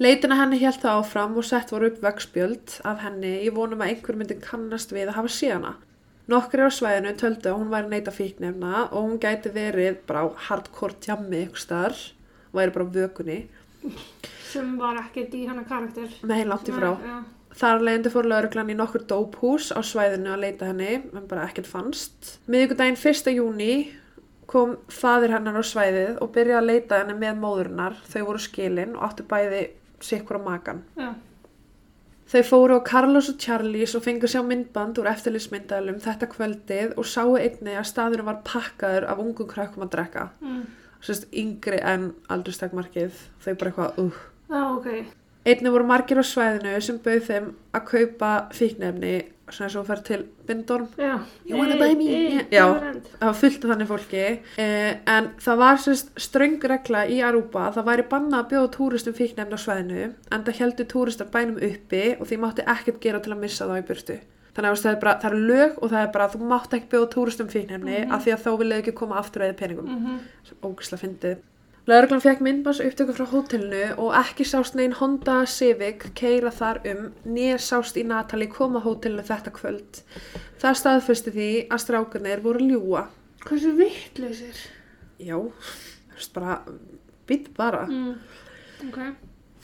Leitina 0.00 0.36
henni 0.40 0.58
hélt 0.60 0.80
það 0.82 0.98
áfram 1.02 1.36
og 1.36 1.46
sett 1.46 1.72
voru 1.72 1.90
upp 1.92 2.02
vegspjöld 2.02 2.80
af 2.88 3.04
henni 3.04 3.36
í 3.44 3.52
vonum 3.54 3.80
að 3.84 3.94
einhver 3.94 4.18
myndi 4.18 4.36
kannast 4.42 4.92
við 4.92 5.12
að 5.12 5.20
hafa 5.20 5.32
séð 5.36 5.56
hana. 5.58 5.74
Nokkri 6.30 6.62
á 6.62 6.70
svæðinu 6.70 7.12
töldu 7.18 7.50
að 7.50 7.58
hún 7.58 7.70
væri 7.72 7.90
neita 7.90 8.12
fíknefna 8.14 8.84
og 8.90 8.98
hún 9.08 9.18
gæti 9.22 9.50
verið 9.54 10.00
bara 10.08 10.28
hardcore 10.48 10.98
tjammi 11.02 11.44
ykkur 11.48 11.62
starf 11.64 12.04
væri 12.54 12.74
bara 12.76 12.86
vökunni 12.96 13.38
Sem 14.50 14.72
var 14.78 14.98
ekkert 15.00 15.34
í 15.38 15.44
hana 15.48 15.62
karakter. 15.64 16.08
heim 16.28 16.48
langt 16.50 16.68
í 16.68 16.74
frá. 16.74 16.90
Nei, 16.98 17.06
Já. 17.08 17.20
Þar 17.60 17.80
leiðandi 17.86 18.10
fór 18.14 18.26
lauruglan 18.30 18.70
í 18.70 18.76
nokkur 18.78 19.02
dóphús 19.10 19.70
á 19.74 19.80
svæðinu 19.82 20.30
að 20.34 20.42
leita 20.44 20.66
henni, 20.70 20.90
en 21.14 21.26
bara 21.30 21.46
ekkert 21.48 21.66
fannst. 21.66 22.36
Miðvikudaginn 22.46 22.98
1. 22.98 23.32
júni 23.34 23.72
kom 24.50 24.76
fadir 24.90 25.32
hennar 25.34 25.58
á 25.58 25.64
svæðið 25.66 26.20
og 26.22 26.30
byrjaði 26.34 26.58
að 26.60 26.68
leita 26.70 27.00
henni 27.02 27.16
með 27.18 27.40
móðurinnar. 27.42 27.98
Þau 28.10 28.22
voru 28.28 28.42
skilin 28.42 28.94
og 28.96 29.02
áttu 29.08 29.26
bæði 29.30 29.64
sikkur 30.00 30.38
á 30.38 30.46
makan. 30.46 30.82
Já. 30.98 31.10
Þau 32.30 32.42
fóru 32.46 32.76
á 32.78 32.86
Carlos 32.86 33.26
og 33.32 33.40
Charlies 33.42 33.96
og 33.98 34.04
fengu 34.04 34.28
sjá 34.30 34.38
myndband 34.46 35.00
úr 35.02 35.08
eftirlýsmyndalum 35.10 35.98
þetta 36.04 36.28
kvöldið 36.30 36.92
og 36.94 37.08
sáu 37.10 37.34
einni 37.40 37.74
að 37.74 37.88
staðurinn 37.90 38.28
var 38.28 38.44
pakkaður 38.46 39.08
af 39.10 39.22
ungum 39.24 39.48
krökkum 39.50 39.82
að 39.86 39.96
drekka. 39.96 40.28
Mm. 40.38 40.60
Sérst 41.02 41.26
yngri 41.34 41.80
en 41.82 42.12
aldurstakmarkið. 42.30 43.18
Þau 43.42 43.50
bara 43.54 43.72
eitthvað, 43.72 43.98
uh. 44.04 44.20
Já, 44.46 44.62
ok. 44.76 45.19
Einni 45.48 45.72
voru 45.72 45.86
margir 45.88 46.20
á 46.20 46.24
svæðinu 46.26 46.80
sem 46.84 46.98
bauð 47.00 47.22
þeim 47.28 47.52
að 47.72 47.84
kaupa 47.88 48.30
fíknefni 48.52 49.14
svona 49.50 49.66
eins 49.66 49.76
og 49.80 49.86
fer 49.88 50.02
til 50.06 50.24
Bindorm. 50.46 50.88
Já. 50.98 51.16
Me? 51.48 52.44
Já. 52.52 52.66
Það 53.18 53.24
var 53.24 53.38
fullt 53.40 53.64
af 53.64 53.72
þannig 53.72 53.88
fólki 53.90 54.24
eh, 54.62 54.90
en 55.10 55.30
það 55.42 55.62
var 55.62 55.80
sérst 55.82 56.12
ströng 56.20 56.58
regla 56.72 57.06
í 57.10 57.20
Arúpa 57.26 57.66
að 57.68 57.78
það 57.78 57.88
væri 57.90 58.06
banna 58.12 58.42
að 58.42 58.50
bjóða 58.52 58.72
túristum 58.76 59.16
fíknefni 59.16 59.58
á 59.58 59.64
svæðinu 59.64 60.04
en 60.06 60.44
það 60.46 60.60
heldur 60.60 60.90
túristar 60.92 61.30
bænum 61.32 61.58
uppi 61.70 62.04
og 62.18 62.28
því 62.30 62.40
mátti 62.44 62.66
ekkert 62.76 63.00
gera 63.02 63.22
til 63.24 63.34
að 63.34 63.42
missa 63.46 63.68
þá 63.70 63.74
í 63.78 63.86
burtu. 63.90 64.18
Þannig 64.50 64.70
að 64.70 64.80
það 64.82 64.92
er, 64.92 65.00
bara, 65.02 65.18
það 65.22 65.30
er 65.32 65.44
lög 65.50 65.76
og 65.78 65.92
það 65.92 66.02
er 66.02 66.10
bara 66.14 66.26
að 66.26 66.32
þú 66.34 66.48
mátt 66.50 66.74
ekki 66.76 66.90
bjóða 66.94 67.12
túristum 67.14 67.50
fíknefni 67.50 68.00
af 68.10 68.24
því 68.24 68.34
að 68.34 68.44
þá 68.44 68.50
vilja 68.60 68.80
ekki 68.82 68.98
koma 68.98 69.20
aftur 69.20 69.46
að 69.46 69.56
peningum. 69.60 69.86
Mm 69.86 70.18
Sem 70.44 70.56
ógislega 70.66 71.04
fyndið. 71.04 71.36
Lörglan 71.90 72.20
fekk 72.22 72.42
myndbans 72.44 72.78
upptöku 72.84 73.14
frá 73.16 73.24
hótelinu 73.26 73.96
og 73.98 74.12
ekki 74.14 74.44
sást 74.46 74.76
neginn 74.78 74.92
Honda 74.94 75.40
Civic 75.50 76.04
keira 76.14 76.52
þar 76.54 76.78
um, 76.86 77.08
nér 77.26 77.58
sást 77.58 77.96
í 77.98 78.04
Natali 78.06 78.46
koma 78.52 78.78
á 78.78 78.84
hótelinu 78.84 79.24
þetta 79.26 79.50
kvöld. 79.56 79.98
Það 80.62 80.78
staðfyrsti 80.78 81.32
því 81.34 81.48
að 81.66 81.82
strákunir 81.82 82.44
voru 82.44 82.62
ljúa. 82.68 83.02
Hversu 83.42 83.72
vittlausir? 83.80 84.60
Já, 85.18 85.34
þú 85.40 86.14
veist 86.20 86.36
bara, 86.36 86.60
býtt 87.26 87.50
bara. 87.58 87.82
Mm. 87.90 88.14
Ok. 88.86 89.00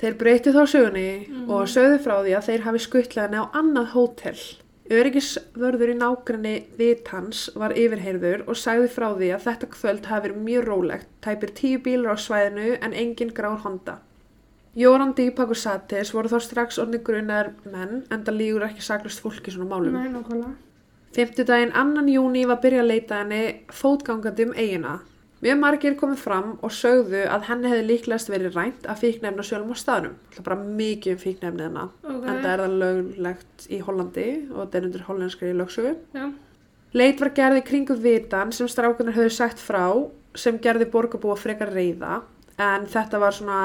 Þeir 0.00 0.21
breytið 0.25 0.59
þá 0.59 0.62
sögunni 0.75 1.09
og 1.47 1.71
sögðu 1.71 2.00
frá 2.09 2.16
því 2.25 2.35
að 2.40 2.49
þeir 2.50 2.66
hafi 2.66 2.83
skuttlað 2.88 3.28
henni 3.28 3.45
á 3.45 3.54
annað 3.61 3.92
hótel. 3.95 4.38
Öryggisvörður 4.87 5.90
í 5.90 5.95
nágranni 5.99 6.55
Vitans 6.78 7.47
var 7.59 7.75
yfirheyrður 7.75 8.45
og 8.47 8.59
sagði 8.61 8.90
frá 8.95 9.09
því 9.16 9.31
að 9.35 9.47
þetta 9.49 9.69
kvöld 9.73 10.05
hafi 10.07 10.28
verið 10.28 10.45
mjög 10.47 10.69
rólegt, 10.69 11.09
tæpir 11.26 11.52
tíu 11.59 11.81
bílar 11.83 12.14
á 12.14 12.16
svæðinu 12.23 12.76
en 12.78 12.95
engin 12.95 13.33
grár 13.35 13.59
Honda. 13.64 13.97
Jóran 14.76 15.16
Dípak 15.16 15.50
og 15.50 15.59
Satis 15.59 16.12
voru 16.14 16.31
þá 16.31 16.38
strax 16.45 16.78
orðni 16.78 17.00
grunar 17.02 17.50
menn 17.64 18.05
en 18.12 18.23
það 18.23 18.38
lígur 18.38 18.66
ekki 18.69 18.85
saklust 18.85 19.25
fólki 19.25 19.50
svona 19.50 19.71
málum. 19.73 19.97
Nei, 19.97 20.12
nákvæmlega. 20.12 20.55
Fymtudaginn 21.16 21.73
annan 21.73 22.11
júni 22.12 22.45
var 22.47 22.61
byrjað 22.61 22.85
að 22.85 22.90
leita 22.93 23.21
henni 23.23 23.43
fótgangandi 23.73 24.47
um 24.47 24.52
eigina. 24.55 24.99
Mjög 25.47 25.59
margir 25.62 25.95
komið 25.95 26.19
fram 26.19 26.47
og 26.67 26.73
sögðu 26.75 27.21
að 27.31 27.45
henni 27.47 27.71
hefði 27.71 27.85
líklegast 27.87 28.31
verið 28.33 28.57
rænt 28.59 28.87
af 28.91 28.99
fíknefna 28.99 29.45
sjálfum 29.47 29.71
á 29.71 29.79
staðnum. 29.79 30.17
Það 30.33 30.41
er 30.41 30.47
bara 30.49 30.57
mikið 30.81 31.12
um 31.12 31.21
fíknefni 31.23 31.62
hennar. 31.69 31.93
Ok. 32.03 32.17
En 32.17 32.41
það 32.41 32.49
er 32.50 32.62
það 32.65 32.75
löglegt 32.81 33.67
í 33.71 33.79
Hollandi 33.87 34.26
og 34.50 34.59
þetta 34.65 34.81
er 34.81 34.88
undir 34.88 35.05
hollenskri 35.07 35.53
lögsögu. 35.55 35.93
Já. 36.17 36.25
Leit 36.99 37.23
var 37.23 37.31
gerði 37.37 37.62
kringu 37.69 37.95
vitan 38.03 38.50
sem 38.57 38.71
strákunar 38.73 39.15
höfðu 39.15 39.37
sagt 39.37 39.63
frá 39.63 39.85
sem 40.35 40.59
gerði 40.59 40.89
borgarbúa 40.91 41.39
frekar 41.39 41.71
reyða. 41.71 42.25
En 42.59 42.91
þetta 42.91 43.23
var 43.23 43.37
svona 43.37 43.61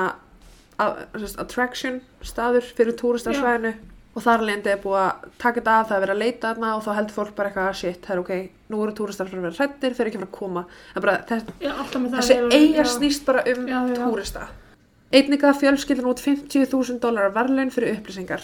attraction 1.41 1.97
staður 2.25 2.69
fyrir 2.77 2.93
túristarsvæðinu 3.01 3.73
og 4.15 4.23
þar 4.25 4.41
lendi 4.47 4.69
er 4.73 4.79
búið 4.83 4.97
að 5.01 5.27
taka 5.39 5.59
þetta 5.61 5.75
af 5.79 5.87
það 5.89 5.95
er 5.97 6.01
verið 6.05 6.15
að 6.15 6.23
leita 6.25 6.49
þarna 6.51 6.71
og 6.77 6.81
þá 6.83 6.89
heldur 6.97 7.15
fólk 7.15 7.35
bara 7.35 7.49
eitthvað 7.51 7.77
shit, 7.79 8.01
það 8.05 8.15
er 8.15 8.21
ok, 8.23 8.31
nú 8.73 8.81
eru 8.83 8.95
túristar 8.97 9.29
fyrir 9.29 9.39
að 9.39 9.45
vera 9.47 9.59
hrættir, 9.59 9.93
þeir 9.95 10.01
eru 10.03 10.11
ekki 10.11 10.19
að 10.19 10.25
fara 10.25 10.31
að 10.31 10.39
koma. 10.39 10.63
En 10.95 11.05
bara, 11.05 11.13
þess, 11.29 11.53
Já, 11.61 11.71
þessi 12.17 12.39
eiga 12.57 12.85
snýst 12.91 13.25
bara 13.29 13.45
um 13.53 13.67
Já, 13.71 13.77
já, 13.87 14.01
túrista. 14.03 14.47
Einnig 15.11 15.43
að 15.43 15.61
fjölskyldin 15.61 16.07
út 16.11 16.23
50.000 16.23 16.99
dólarar 17.03 17.33
verðlaun 17.35 17.71
fyrir 17.71 17.97
upplýsingar. 17.97 18.43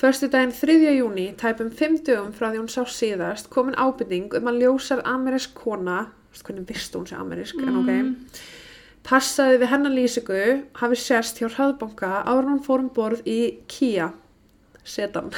Förstu 0.00 0.28
daginn 0.32 0.52
3. 0.54 0.76
júni, 0.96 1.26
tæpum 1.36 1.70
5 1.76 1.98
dögum 2.06 2.30
frá 2.32 2.48
því 2.50 2.60
hún 2.62 2.70
sá 2.72 2.82
síðast, 2.88 3.50
komin 3.52 3.74
ábyrning 3.76 4.32
um 4.38 4.46
að 4.48 4.60
ljósar 4.62 5.02
amerísk 5.04 5.52
kona, 5.58 6.06
hvernig 6.40 6.66
vist 6.70 6.94
hún 6.96 7.06
sé 7.10 7.18
amerísk, 7.18 7.58
en 7.62 7.76
ok, 7.82 7.90
Mm. 7.90 8.14
passaði 9.04 9.58
við 9.60 9.70
hennar 9.72 9.92
lýsingu, 9.92 10.40
hafi 10.80 10.96
sérst 10.96 11.38
hjá 11.40 11.48
hraðbanka 11.50 12.22
en 12.26 12.48
hún 12.48 12.62
fór 12.64 12.80
um 12.84 12.88
borð 12.94 13.22
í 13.26 13.58
Kia, 13.68 14.12
sedan. 14.84 15.30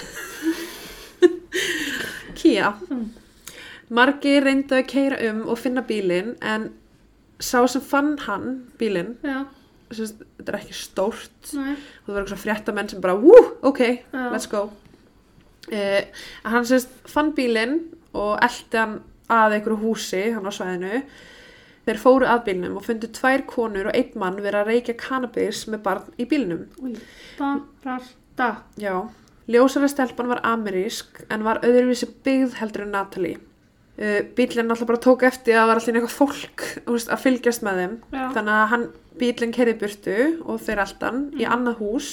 Kia. 2.39 2.73
Margi 3.93 4.39
reyndu 4.41 4.79
að 4.79 4.87
keira 4.89 5.19
um 5.31 5.43
og 5.53 5.59
finna 5.61 5.83
bílinn 5.85 6.35
en 6.41 6.71
sá 7.43 7.61
sem 7.69 7.83
fann 7.85 8.15
hann 8.25 8.63
bílinn, 8.81 9.17
Já. 9.27 9.43
þetta 9.93 10.47
er 10.53 10.59
ekki 10.61 10.77
stórt 10.79 11.53
Nei. 11.59 11.75
og 11.75 12.07
það 12.07 12.15
var 12.15 12.23
eitthvað 12.23 12.43
fréttamenn 12.45 12.89
sem 12.93 13.03
bara, 13.03 13.19
wú, 13.19 13.35
ok, 13.67 13.83
Já. 14.15 14.23
let's 14.33 14.49
go. 14.51 14.71
Uh, 15.73 16.01
hann 16.49 16.65
sérst 16.67 16.95
fann 17.11 17.35
bílinn 17.37 17.81
og 18.17 18.39
eldi 18.43 18.79
hann 18.81 18.97
að 19.33 19.59
einhverju 19.59 19.79
húsi, 19.83 20.23
hann 20.35 20.49
á 20.49 20.53
svæðinu. 20.53 21.03
Þeir 21.83 21.99
fóru 21.99 22.29
að 22.31 22.45
bílnum 22.47 22.77
og 22.79 22.85
fundu 22.87 23.09
tvær 23.11 23.43
konur 23.51 23.89
og 23.91 23.97
einn 23.99 24.13
mann 24.23 24.39
vera 24.43 24.63
að 24.63 24.71
reykja 24.71 24.95
cannabis 25.01 25.65
með 25.73 25.83
barn 25.83 26.13
í 26.21 26.27
bílnum. 26.31 26.69
Új. 26.79 26.95
Barasta. 27.41 28.51
Já, 28.79 28.95
ljósara 29.51 29.91
stelpan 29.91 30.31
var 30.31 30.43
amerísk 30.47 31.23
en 31.33 31.47
var 31.47 31.63
öðruvísi 31.67 32.09
byggð 32.25 32.59
heldur 32.61 32.87
en 32.87 32.95
Natalie. 32.97 33.41
Uh, 34.01 34.23
bílinn 34.37 34.73
alltaf 34.73 34.89
bara 34.89 35.03
tók 35.05 35.23
eftir 35.29 35.55
að 35.55 35.61
það 35.61 35.69
var 35.69 35.81
alltaf 35.81 35.95
eitthvað 35.95 36.17
fólk 36.17 36.67
veist, 36.89 37.11
að 37.13 37.25
fylgjast 37.27 37.65
með 37.67 37.81
þeim. 37.83 37.97
Já. 38.15 38.27
Þannig 38.37 38.59
að 38.59 38.69
hann, 38.73 38.91
bílinn 39.21 39.57
kerði 39.57 39.79
burtu 39.83 40.19
og 40.49 40.63
þeir 40.65 40.85
alltan 40.87 41.25
í 41.39 41.49
annað 41.49 41.83
hús. 41.83 42.13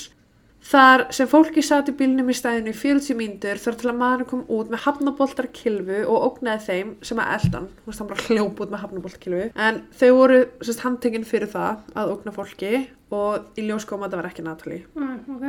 Þar 0.70 1.06
sem 1.16 1.28
fólki 1.32 1.62
satt 1.64 1.88
í 1.88 1.96
bílnum 1.96 2.30
í 2.30 2.36
stæðinu 2.36 2.74
í 2.74 2.76
40 2.76 3.16
mínútur 3.16 3.62
þar 3.64 3.78
til 3.80 3.90
að 3.90 4.00
maður 4.02 4.26
kom 4.28 4.42
út 4.52 4.72
með 4.72 4.84
hafnaboltar 4.84 5.48
kilfu 5.56 6.02
og 6.04 6.26
ógnaði 6.28 6.66
þeim 6.66 6.92
sem 7.08 7.22
að 7.24 7.32
eldan. 7.38 7.70
Þú 7.80 7.90
veist, 7.90 8.02
hann 8.02 8.10
bara 8.12 8.26
hljóp 8.28 8.60
út 8.66 8.74
með 8.74 8.84
hafnabolt 8.84 9.20
kilfu. 9.24 9.46
En 9.56 9.82
þau 10.02 10.10
voru 10.18 10.42
handtekinn 10.84 11.28
fyrir 11.30 11.52
það 11.54 11.86
að 11.96 12.12
ógna 12.12 12.36
fólki 12.36 12.74
og 13.16 13.58
í 13.58 13.66
ljós 13.70 13.88
kom 13.88 14.04
að 14.04 14.12
það 14.12 14.22
var 14.22 14.30
ekki 14.34 14.46
Natalie. 14.46 14.84
Nei, 15.00 15.16
ok. 15.32 15.48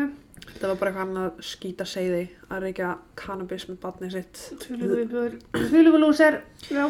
Það 0.60 0.68
var 0.68 0.78
bara 0.80 0.90
eitthvað 0.90 1.04
annað 1.06 1.42
skýta 1.44 1.86
seiði 1.88 2.22
að 2.50 2.62
reykja 2.66 2.94
cannabis 3.18 3.66
með 3.68 3.78
batnið 3.82 4.16
sitt. 4.16 4.40
Já. 6.70 6.84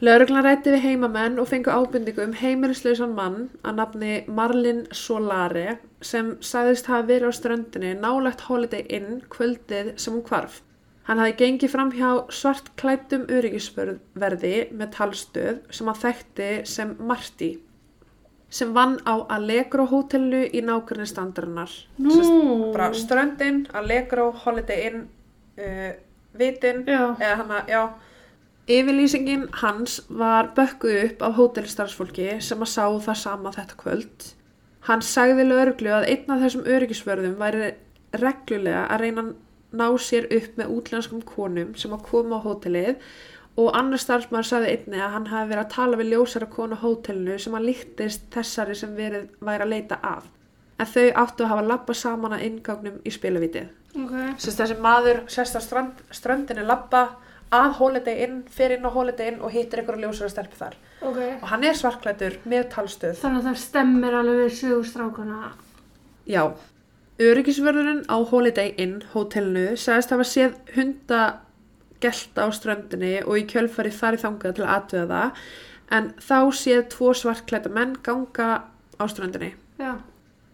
Lauruglan 0.00 0.46
rætti 0.46 0.72
við 0.72 0.84
heimamenn 0.86 1.36
og 1.42 1.48
fengu 1.50 1.72
ábyrningu 1.74 2.22
um 2.24 2.32
heimilislausan 2.32 3.12
mann 3.12 3.50
að 3.60 3.74
nafni 3.82 4.12
Marlin 4.32 4.86
Solare 4.96 5.76
sem 6.00 6.30
sagðist 6.40 6.88
hafa 6.88 7.04
verið 7.10 7.28
á 7.28 7.32
ströndinni 7.36 7.90
nálegt 8.00 8.46
Holiday 8.46 8.86
Inn 8.88 9.20
kvöldið 9.28 9.92
sem 10.00 10.16
hún 10.16 10.24
hvarf. 10.24 10.62
Hann 11.04 11.20
hafi 11.20 11.36
gengið 11.42 11.74
fram 11.74 11.92
hjá 11.92 12.08
svart 12.32 12.72
klættum 12.80 13.26
öryggisverði 13.28 14.54
með 14.72 14.94
talstöð 14.96 15.60
sem 15.68 15.90
hann 15.90 16.00
þekkti 16.06 16.50
sem 16.70 16.96
Marti 17.04 17.50
sem 18.50 18.74
vann 18.74 18.98
á 19.06 19.14
Allegro 19.30 19.86
hótelinu 19.86 20.42
í 20.50 20.62
nákvæmni 20.66 21.06
standarinnar. 21.06 21.70
Nú. 21.98 22.72
bara 22.74 22.92
ströndin, 22.94 23.66
Allegro, 23.72 24.30
Holiday 24.44 24.86
Inn, 24.88 25.04
uh, 25.58 25.90
Vitin, 26.38 26.84
eða 26.86 27.36
hann 27.42 27.54
að, 27.54 27.68
já. 27.70 27.82
Yfirlýsingin 28.70 29.48
hans 29.62 30.00
var 30.08 30.52
bökkuð 30.54 30.98
upp 31.04 31.22
af 31.26 31.38
hótelstarfsfólki 31.38 32.36
sem 32.44 32.60
að 32.60 32.70
sá 32.70 32.84
það 33.06 33.16
sama 33.18 33.52
þetta 33.54 33.78
kvöld. 33.80 34.26
Hann 34.86 35.02
sagði 35.02 35.46
lögreglu 35.48 35.90
að 35.94 36.06
einn 36.12 36.30
af 36.34 36.44
þessum 36.44 36.68
öryggisvörðum 36.70 37.38
væri 37.40 37.72
reglulega 38.20 38.84
að 38.86 39.02
reyna 39.04 39.24
að 39.24 39.32
ná 39.80 39.86
sér 40.02 40.26
upp 40.34 40.56
með 40.58 40.70
útlenskum 40.76 41.22
konum 41.26 41.74
sem 41.78 41.92
að 41.94 42.06
koma 42.08 42.40
á 42.42 42.44
hótelið 42.46 42.96
og 43.58 43.72
annar 43.76 44.00
starfsmaður 44.00 44.46
sagði 44.46 44.74
einni 44.74 45.00
að 45.02 45.14
hann 45.16 45.30
hafi 45.30 45.50
verið 45.50 45.64
að 45.64 45.72
tala 45.74 45.98
við 46.00 46.12
ljósara 46.14 46.48
konu 46.50 46.78
hótelinu 46.80 47.38
sem 47.42 47.56
að 47.58 47.66
líktist 47.70 48.28
þessari 48.34 48.76
sem 48.78 48.92
verið 48.96 49.26
væri 49.40 49.66
að 49.66 49.72
leita 49.74 49.98
af. 50.02 50.28
En 50.80 50.88
þau 50.88 51.08
áttu 51.22 51.44
að 51.44 51.50
hafa 51.52 51.66
lappa 51.66 51.96
saman 51.96 52.36
að 52.36 52.44
ingágnum 52.46 53.00
í 53.04 53.12
spiluvitið. 53.12 53.72
Ok. 53.98 54.14
Sérst 54.38 54.62
þessi 54.62 54.78
maður 54.80 55.24
sérst 55.28 55.58
á 55.58 55.60
strand, 55.60 55.98
strandinni 56.14 56.64
lappa 56.64 57.02
að 57.50 57.72
Holiday 57.80 58.24
Inn, 58.24 58.38
fer 58.46 58.76
inn 58.76 58.86
á 58.86 58.90
Holiday 58.94 59.32
Inn 59.32 59.42
og 59.42 59.52
hittir 59.52 59.82
einhverju 59.82 60.06
ljósara 60.06 60.30
stelpu 60.30 60.56
þar. 60.56 60.78
Ok. 61.02 61.18
Og 61.40 61.46
hann 61.50 61.66
er 61.66 61.76
svarklættur 61.76 62.38
með 62.48 62.68
talstöð. 62.76 63.18
Þannig 63.18 63.42
að 63.42 63.48
það 63.48 63.62
stemmir 63.64 64.16
alveg 64.20 64.42
við 64.44 64.56
sögustrákana. 64.60 65.52
Já. 66.30 66.44
Öryggisvörðurinn 67.20 68.04
á 68.08 68.16
Holiday 68.30 68.72
Inn 68.80 69.00
hótelinu 69.12 69.74
sagðist 69.76 70.14
hafa 70.14 70.28
séð 70.28 70.54
hunda 70.76 71.22
gelta 72.02 72.46
á 72.46 72.48
ströndinni 72.54 73.16
og 73.24 73.38
í 73.40 73.46
kjölfari 73.50 73.92
farið 73.94 74.24
þangað 74.26 74.56
til 74.56 74.66
að 74.66 74.74
aðtöða 74.76 75.08
það 75.10 75.42
en 75.96 76.12
þá 76.22 76.38
séð 76.60 76.84
tvo 76.94 77.12
svartklæta 77.16 77.72
menn 77.74 77.96
ganga 78.06 78.50
á 79.00 79.04
ströndinni. 79.10 79.54
Já. 79.80 79.98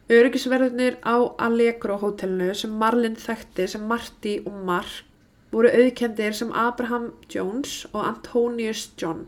Öryggisverðinir 0.07 1.01
á 1.03 1.17
Allegro 1.43 1.97
hótelinu 1.99 2.55
sem 2.55 2.71
Marlin 2.71 3.17
þekkti 3.19 3.67
sem 3.73 3.87
Marty 3.91 4.37
og 4.47 4.61
Mark 4.69 5.03
voru 5.51 5.71
auðkendir 5.73 6.35
sem 6.37 6.53
Abraham 6.55 7.11
Jones 7.33 7.87
og 7.93 8.05
Antonius 8.05 8.91
John. 9.01 9.27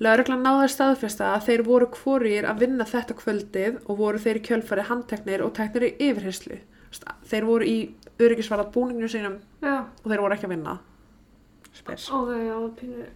Lauruglan 0.00 0.42
náði 0.42 0.64
að 0.64 0.74
staðfesta 0.74 1.30
að 1.34 1.46
þeir 1.46 1.62
voru 1.66 1.88
hvorir 1.92 2.46
að 2.48 2.62
vinna 2.64 2.86
þetta 2.88 3.16
kvöldið 3.18 3.80
og 3.84 3.98
voru 4.00 4.20
þeir 4.22 4.40
í 4.40 4.44
kjölfari 4.48 4.86
handteknir 4.88 5.44
og 5.44 5.52
teknir 5.58 5.90
í 5.90 5.94
yfirherslu. 6.08 6.56
Þeir 7.30 7.46
voru 7.46 7.68
í 7.68 7.76
öryggisvarða 8.20 8.70
búninginu 8.74 9.10
sínum 9.12 9.36
Já, 9.60 9.84
og 9.84 10.06
þeir 10.08 10.24
voru 10.24 10.36
ekki 10.36 10.48
að 10.48 10.54
vinna. 10.56 10.78
Spes. 11.76 12.10
ok, 12.10 12.30
já, 12.46 12.56
pínu 12.80 13.06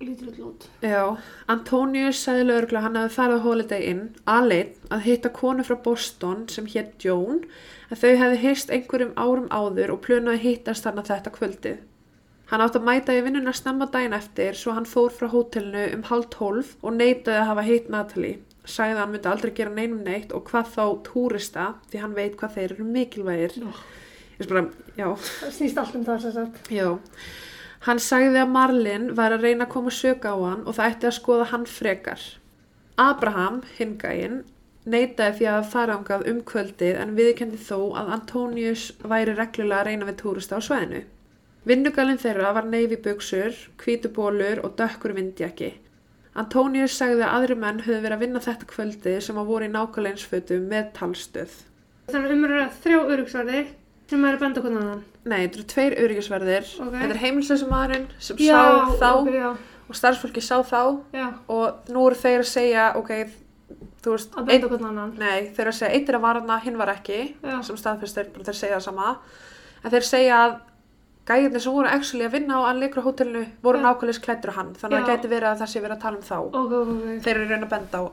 lítur 0.00 0.28
út 0.28 0.38
lút. 0.38 0.66
Já, 0.82 1.18
Antonius 1.50 2.20
sagði 2.22 2.44
að 2.54 2.84
hann 2.84 2.98
hefði 2.98 3.14
farið 3.16 3.42
Holiday 3.42 3.86
Inn 3.90 4.02
aðlein 4.30 4.70
að 4.94 5.04
hitta 5.08 5.30
konu 5.34 5.64
frá 5.66 5.76
Boston 5.82 6.46
sem 6.52 6.68
hétt 6.70 7.02
Joan 7.02 7.42
en 7.90 7.98
þau 7.98 8.12
hefði 8.22 8.40
hýst 8.44 8.70
einhverjum 8.70 9.14
árum 9.18 9.48
áður 9.50 9.96
og 9.96 10.02
plönaði 10.06 10.44
hittast 10.44 10.86
þarna 10.86 11.06
þetta 11.08 11.34
kvöldið. 11.34 11.78
Hann 12.48 12.64
átti 12.64 12.80
að 12.80 12.86
mæta 12.86 13.14
í 13.16 13.24
vinnuna 13.26 13.52
snemma 13.52 13.88
daginn 13.92 14.16
eftir 14.16 14.56
svo 14.56 14.72
hann 14.76 14.88
fór 14.88 15.10
frá 15.12 15.28
hótelinu 15.28 15.88
um 15.98 16.04
halv 16.08 16.30
tólf 16.32 16.76
og 16.80 16.94
neitaði 16.96 17.42
að 17.42 17.48
hafa 17.50 17.66
hitt 17.66 17.90
Natalie. 17.92 18.38
Sagði 18.68 18.94
að 18.94 19.02
hann 19.02 19.12
myndi 19.16 19.28
aldrei 19.28 19.52
gera 19.56 19.74
neinum 19.74 20.04
neitt 20.04 20.32
og 20.36 20.46
hvað 20.48 20.74
þá 20.76 20.84
túrista 21.04 21.66
því 21.90 22.04
hann 22.04 22.16
veit 22.16 22.38
hvað 22.40 22.54
þeir 22.56 22.74
eru 22.76 22.86
mikilvægir. 22.94 23.58
Já. 23.58 23.72
Bara, 24.38 24.64
já, 24.94 25.08
Það 25.18 25.54
snýst 25.56 25.78
allt 25.82 25.96
um 25.98 26.04
það 26.06 26.20
sem 26.22 26.34
sagt. 26.36 26.60
Já, 26.70 26.88
hann 27.88 28.02
sagði 28.02 28.38
að 28.42 28.52
Marlin 28.54 29.08
var 29.18 29.34
að 29.34 29.48
reyna 29.48 29.66
að 29.66 29.72
koma 29.72 29.94
sög 29.94 30.28
á 30.30 30.34
hann 30.34 30.62
og 30.62 30.76
það 30.76 30.92
ætti 30.92 31.08
að 31.10 31.16
skoða 31.16 31.48
hann 31.52 31.66
frekar. 31.66 32.22
Abraham, 32.98 33.60
hingæinn, 33.78 34.40
neitaði 34.86 35.36
því 35.40 35.48
að 35.52 35.68
fara 35.72 35.98
ángað 35.98 36.26
um 36.30 36.40
kvöldið 36.46 37.00
en 37.02 37.16
viðkendi 37.18 37.58
þó 37.62 37.78
að 37.98 38.12
Antonius 38.16 38.88
væri 39.02 39.34
reglulega 39.34 39.82
að 39.82 39.90
reyna 39.90 40.08
við 40.08 40.20
túrista 40.22 40.58
á 40.58 40.60
sveðinu. 40.62 41.02
Vinnugalinn 41.68 42.22
þeirra 42.22 42.54
var 42.56 42.70
neyfi 42.70 42.96
buksur, 43.04 43.58
hvítubólur 43.82 44.62
og 44.64 44.78
dökkur 44.78 45.12
vindjaki. 45.18 45.74
Antonius 46.38 46.94
sagði 46.94 47.26
að 47.26 47.34
aðri 47.34 47.56
menn 47.58 47.82
höfðu 47.82 48.02
verið 48.04 48.16
að 48.16 48.22
vinna 48.22 48.42
þetta 48.44 48.70
kvöldið 48.70 49.18
sem 49.26 49.40
að 49.40 49.50
voru 49.50 49.66
í 49.66 49.72
nákvæmleinsfötum 49.74 50.68
með 50.70 50.92
talstöð. 50.96 51.56
Þannig 52.08 52.34
umröða 52.36 52.68
þrjá 52.84 52.98
örugsvarði 53.02 53.62
sem 54.08 54.24
er 54.24 54.36
að 54.38 54.44
benda 54.44 54.62
hvernig 54.64 54.82
annan. 54.82 55.02
Nei, 55.28 55.40
þetta 55.44 55.58
eru 55.60 55.66
tveir 55.72 55.96
öryggisverðir. 56.04 56.68
Ok. 56.80 56.94
Þetta 56.94 57.10
er 57.14 57.20
heimilsleysum 57.24 57.72
maðurinn 57.74 58.06
sem 58.18 58.38
Já, 58.40 58.54
sá 58.56 58.94
þá 59.02 59.10
ok, 59.18 59.34
já, 59.36 59.50
og 59.88 59.98
starfsfólki 60.00 60.44
sá 60.44 60.56
þá 60.64 60.80
já, 61.16 61.26
og 61.52 61.90
nú 61.92 62.06
eru 62.08 62.16
þeir 62.22 62.40
að 62.44 62.48
segja, 62.52 62.86
ok, 63.00 63.12
þú 64.04 64.14
veist, 64.14 64.32
að 64.38 64.48
benda 64.48 64.70
hvernig 64.72 64.88
annan. 64.92 65.12
nei, 65.20 65.50
þeir 65.52 65.66
eru 65.66 65.74
að 65.74 65.78
segja, 65.82 65.92
eitt 65.98 66.08
er 66.08 66.18
að 66.20 66.24
varna, 66.24 66.56
hinn 66.64 66.78
var 66.80 66.92
ekki, 66.94 67.20
Já. 67.44 67.58
sem 67.68 67.76
staðfyrstir, 67.76 68.30
þeir 68.38 68.56
segja 68.56 68.78
það 68.78 68.86
sama, 68.88 69.12
en 69.84 69.92
þeir 69.92 70.06
segja 70.08 70.40
að 70.46 70.56
gæðinni 71.28 71.60
sem 71.60 71.74
voru 71.76 71.88
actually 71.92 72.24
að 72.24 72.36
vinna 72.38 72.56
á 72.64 72.72
Allegro 72.72 73.02
hótelinu 73.04 73.42
voru 73.60 73.82
nákvæmlega 73.84 74.22
klættur 74.24 74.54
á 74.56 74.58
hann, 74.62 74.70
þannig 74.80 75.02
að 75.02 75.04
það 75.04 75.10
gæti 75.12 75.32
verið 75.34 75.48
að 75.50 75.58
það 75.60 75.72
sé 75.74 75.82
verið 75.84 75.96
að 75.98 76.04
tala 76.06 76.16
um 76.16 76.24
þá. 76.24 76.38
Ok, 76.38 76.54
ok, 76.56 76.92
ok. 76.94 77.18
Þeir 77.26 77.34
eru 77.36 77.48
reyna 77.50 77.66
að 77.68 77.72
benda 77.74 78.00
á, 78.00 78.04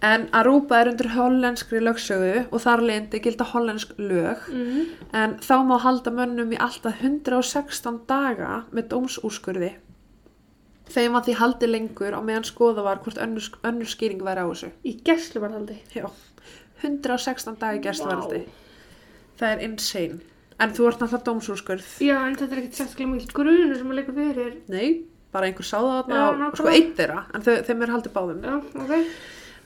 En 0.00 0.28
Aruba 0.32 0.78
er 0.80 0.92
undir 0.92 1.08
hollenskri 1.10 1.80
lögsögu 1.82 2.44
og 2.54 2.60
þar 2.62 2.82
leindi 2.86 3.18
gilda 3.20 3.44
hollensk 3.50 3.96
lög, 3.98 4.44
Mm. 4.48 4.84
en 5.12 5.34
þá 5.42 5.54
má 5.66 5.78
halda 5.82 6.10
mönnum 6.14 6.52
í 6.54 6.58
alltaf 6.60 7.00
116 7.02 8.00
daga 8.06 8.64
með 8.72 8.88
dómsúrskurði. 8.92 9.72
Þeim 10.88 11.12
var 11.12 11.22
því 11.26 11.34
haldið 11.34 11.68
lengur 11.74 12.14
á 12.14 12.20
meðan 12.22 12.44
skoða 12.46 12.82
var 12.84 12.98
hvort 13.02 13.18
önnur, 13.18 13.48
önnur 13.64 13.86
skýring 13.90 14.22
væri 14.22 14.40
á 14.40 14.46
þessu. 14.48 14.70
Í 14.86 15.02
gæsluvarhaldi. 15.02 15.76
Já, 15.94 16.06
116 16.82 17.58
dagi 17.58 17.80
gerstvaraldi. 17.84 18.44
Það 19.38 19.52
er 19.52 19.64
insane. 19.66 20.20
En 20.60 20.70
þú 20.74 20.88
ert 20.88 20.98
náttúrulega 21.02 21.26
dómsúrskurð. 21.28 21.90
Já, 22.02 22.16
en 22.26 22.36
þetta 22.36 22.52
er 22.54 22.62
ekkert 22.62 22.78
sérstaklega 22.78 23.10
mjög 23.12 23.32
grunur 23.34 23.76
sem 23.76 23.90
að 23.92 23.98
leika 24.00 24.12
fyrir. 24.16 24.54
Nei, 24.68 25.04
bara 25.32 25.46
einhver 25.50 25.66
sáða 25.66 26.04
þarna 26.06 26.48
og 26.48 26.56
sko 26.56 26.70
eitt 26.72 26.94
þeirra, 26.98 27.24
en 27.34 27.42
þau, 27.42 27.52
þeim 27.68 27.82
er 27.82 27.92
haldið 27.94 28.12
báðum. 28.16 28.40
Já, 28.42 28.56
ok. 28.82 29.04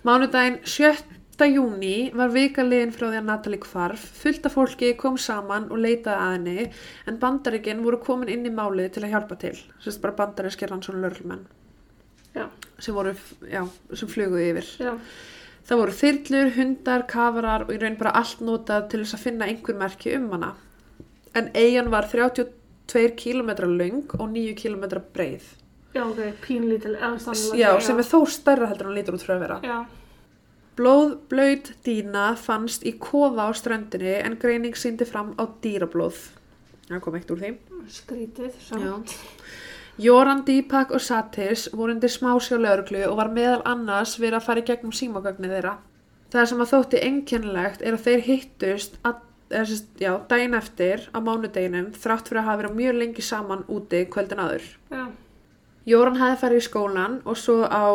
Mánudaginn 0.03 0.59
7. 0.67 1.47
júni 1.55 2.11
var 2.19 2.33
vikaliðin 2.35 2.91
frá 2.91 3.05
því 3.07 3.19
að 3.21 3.27
Natalie 3.29 3.63
hvarf. 3.63 4.07
Fullt 4.19 4.47
af 4.49 4.57
fólki 4.57 4.89
kom 4.99 5.15
saman 5.15 5.69
og 5.71 5.79
leitaði 5.79 6.17
að 6.17 6.33
henni 6.35 6.65
en 7.07 7.21
bandaríkinn 7.23 7.85
voru 7.85 8.01
komin 8.03 8.33
inn 8.33 8.49
í 8.49 8.51
málið 8.51 8.97
til 8.97 9.05
að 9.07 9.13
hjálpa 9.15 9.39
til. 9.45 9.55
Sérst 9.85 10.03
bara 10.03 10.17
bandarískir 10.19 10.75
hann 10.75 10.83
svona 10.83 11.05
lörlumenn 11.07 11.47
sem 12.83 13.15
sem 13.95 14.09
fluguði 14.09 14.51
yfir. 14.51 14.69
já, 14.81 14.99
Það 15.69 15.79
voru 15.79 15.93
þyrlur, 15.93 16.53
hundar, 16.57 17.07
kafarar 17.07 17.65
og 17.69 17.71
í 17.71 17.79
raun 17.79 17.97
bara 17.97 18.17
allt 18.19 18.41
notað 18.43 18.89
til 18.91 19.05
þess 19.05 19.15
að 19.15 19.25
finna 19.29 19.47
einhver 19.47 19.79
merki 19.79 20.17
um 20.17 20.31
hana. 20.33 20.55
En 21.35 21.51
eigin 21.55 21.91
var 21.91 22.09
32 22.11 23.15
km 23.15 23.51
löng 23.71 24.11
og 24.19 24.33
9 24.33 24.57
km 24.59 24.99
breið. 25.15 25.62
Já, 25.95 26.03
ok, 26.05 26.21
pínlítil, 26.45 26.95
eða 26.97 27.19
stannlega. 27.19 27.59
Já, 27.61 27.81
sem 27.81 27.99
er 27.99 28.09
þó 28.09 28.21
stærra 28.29 28.71
heldur 28.71 28.87
en 28.87 28.93
hann 28.93 28.99
lítur 29.01 29.19
út 29.19 29.27
frá 29.27 29.35
að 29.37 29.45
vera. 29.47 29.59
Já, 29.67 29.81
Blóðblöyt 30.79 31.75
dýna 31.85 32.31
fannst 32.41 32.87
í 32.89 32.95
kofa 32.97 33.45
á 33.45 33.51
ströndinni 33.53 34.15
en 34.25 34.39
greining 34.41 34.77
síndi 34.79 35.05
fram 35.05 35.35
á 35.37 35.45
dýrablóð. 35.61 36.31
Það 36.89 37.03
kom 37.05 37.19
eitt 37.19 37.33
úr 37.35 37.43
því. 37.43 37.51
skrítið, 37.93 38.55
Já. 38.57 38.79
samt. 38.79 39.13
Joran, 40.01 40.41
Deepak 40.47 40.91
og 40.97 41.03
Satis 41.05 41.67
voru 41.77 41.93
undir 41.93 42.09
smásjá 42.09 42.57
lögreglu 42.57 43.03
og 43.11 43.19
var 43.19 43.29
meðal 43.29 43.61
annars 43.69 44.17
verið 44.17 44.39
að 44.39 44.47
fara 44.47 44.63
í 44.63 44.65
gegnum 44.71 44.95
símagögnið 44.97 45.53
þeirra. 45.59 45.75
Það 46.33 46.49
sem 46.49 46.63
að 46.65 46.71
þótti 46.73 47.03
einkennilegt 47.05 47.83
er 47.85 47.93
að 47.99 48.07
þeir 48.07 48.23
hittust 48.31 48.97
að, 49.05 49.19
já, 50.01 50.15
daginn 50.31 50.57
eftir 50.57 51.05
á 51.13 51.21
mánudeginum 51.21 51.93
þrátt 51.93 52.31
fyrir 52.31 52.41
að 52.41 52.49
hafa 52.49 52.63
verið 52.63 52.79
mjög 52.81 52.97
lengi 53.03 53.27
saman 53.27 53.67
úti 53.69 54.07
kvöldin 54.09 54.41
áður. 54.41 54.71
Já, 54.89 55.05
Jóran 55.87 56.17
hefði 56.21 56.41
farið 56.43 56.61
í 56.61 56.67
skólan 56.69 57.21
og 57.27 57.37
svo 57.37 57.63
á 57.67 57.87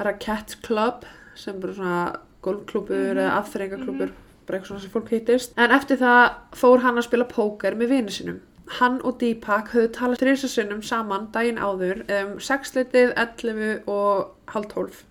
Racket 0.00 0.56
Club 0.62 1.04
sem 1.36 1.60
bara 1.60 1.72
svona 1.72 2.16
golfklúbur 2.42 3.14
Mhm. 3.14 3.16
eða 3.18 3.42
aðþrengaklúbur, 3.42 4.10
bara 4.46 4.58
eitthvað 4.58 4.66
svona 4.70 4.80
sem 4.80 4.90
fólk 4.90 5.08
hittist. 5.10 5.52
En 5.56 5.70
eftir 5.70 5.96
það 5.98 6.34
fór 6.52 6.80
hann 6.80 6.96
að 6.96 7.04
spila 7.08 7.24
póker 7.24 7.74
með 7.76 7.88
vini 7.88 8.10
sinum. 8.10 8.40
Hann 8.68 9.00
og 9.04 9.18
Deepak 9.18 9.68
höfðu 9.70 9.88
talað 9.92 10.18
þrjusasunum 10.22 10.82
saman 10.82 11.28
daginn 11.32 11.58
áður 11.58 12.00
um 12.10 12.38
6 12.40 12.72
litið, 12.74 13.12
11 13.16 13.82
og 13.86 14.30
halv 14.48 14.68
12. 14.68 15.04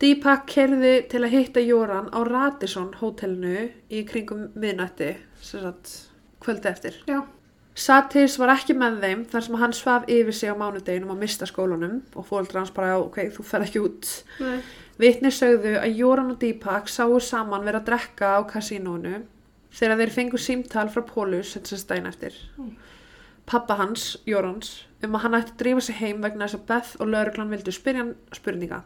Deepak 0.00 0.46
kerði 0.46 1.08
til 1.10 1.20
að 1.20 1.30
hitta 1.34 1.60
Jóran 1.60 2.08
á 2.10 2.24
Radisson 2.26 2.92
hótelinu 2.94 3.70
í 3.90 4.04
kringum 4.08 4.48
miðnætti, 4.56 5.16
sem 5.42 5.60
sagt 5.60 6.08
kvöldi 6.40 6.66
eftir. 6.70 6.94
já, 7.06 7.22
Satis 7.80 8.36
var 8.40 8.52
ekki 8.52 8.74
með 8.76 9.00
þeim 9.00 9.24
þar 9.30 9.44
sem 9.46 9.58
hann 9.62 9.74
svaf 9.76 10.08
yfir 10.10 10.36
sig 10.36 10.52
á 10.52 10.56
mánudeginum 10.58 11.14
að 11.14 11.22
mista 11.22 11.48
skólanum 11.48 12.00
og 12.12 12.26
fóldra 12.28 12.60
hans 12.60 12.72
bara, 12.76 12.98
ok, 13.00 13.22
þú 13.32 13.44
fer 13.46 13.64
ekki 13.64 13.80
út. 13.80 14.10
nei, 14.42 14.60
Vitni 15.00 15.30
sögðu 15.32 15.78
að 15.80 15.96
Jóran 15.96 16.34
og 16.34 16.40
Deepak 16.42 16.90
sáu 16.92 17.16
saman 17.24 17.64
vera 17.64 17.80
að 17.80 17.88
drekka 17.88 18.34
á 18.36 18.40
kasínónu 18.50 19.22
þegar 19.72 20.02
þeir 20.02 20.12
fengu 20.18 20.40
símtal 20.40 20.88
frá 20.92 21.06
Pólus 21.08 21.54
þetta 21.54 21.72
sem 21.72 21.80
stæn 21.80 22.08
eftir. 22.10 22.36
Mm. 22.58 22.74
Pappa 23.48 23.78
hans, 23.80 24.12
Jórans, 24.28 24.74
um 25.02 25.16
að 25.16 25.24
hann 25.24 25.38
ætti 25.40 25.54
að 25.54 25.62
drífa 25.62 25.84
sig 25.86 25.96
heim 26.02 26.20
vegna 26.22 26.46
þess 26.46 26.58
að 26.60 26.66
Beth 26.68 26.90
og 27.00 27.08
lauruglan 27.14 27.54
vildu 27.54 27.72
spyrja 27.74 28.04
hann 28.04 28.12
spurninga. 28.36 28.82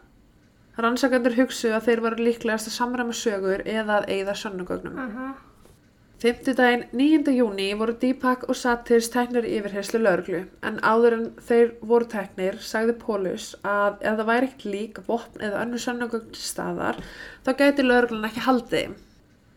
Rannsakandur 0.79 1.35
hugsu 1.37 1.71
að 1.75 1.89
þeir 1.89 2.01
varu 2.03 2.23
líklegast 2.25 2.71
að 2.71 2.77
samræma 2.77 3.15
sögur 3.15 3.61
eða 3.63 3.99
að 3.99 4.09
eigða 4.15 4.37
sönnugögnum. 4.39 4.97
aha, 4.99 5.27
Fimmtudaginn 6.25 6.87
9. 6.91 7.33
júni 7.37 7.67
voru 7.77 7.93
Deepak 8.01 8.47
og 8.49 8.57
Satis 8.57 9.11
teknir 9.13 9.45
í 9.45 9.59
yfirherslu 9.59 9.99
lauruglu 10.01 10.39
en 10.65 10.79
áður 10.81 11.15
en 11.19 11.27
þeir 11.45 11.75
voru 11.85 12.07
teknir 12.09 12.57
sagði 12.65 12.95
Pólus 13.03 13.51
að 13.61 13.99
ef 13.99 14.15
það 14.17 14.29
væri 14.31 14.47
ekkert 14.47 14.65
lík, 14.73 14.97
vopn 15.05 15.43
eða 15.45 15.59
önnur 15.61 15.83
sönnugögn 15.83 16.31
til 16.33 16.41
staðar 16.47 16.97
þá 17.45 17.51
gæti 17.59 17.85
lauruglan 17.85 18.25
ekki 18.31 18.45
haldið. 18.47 18.97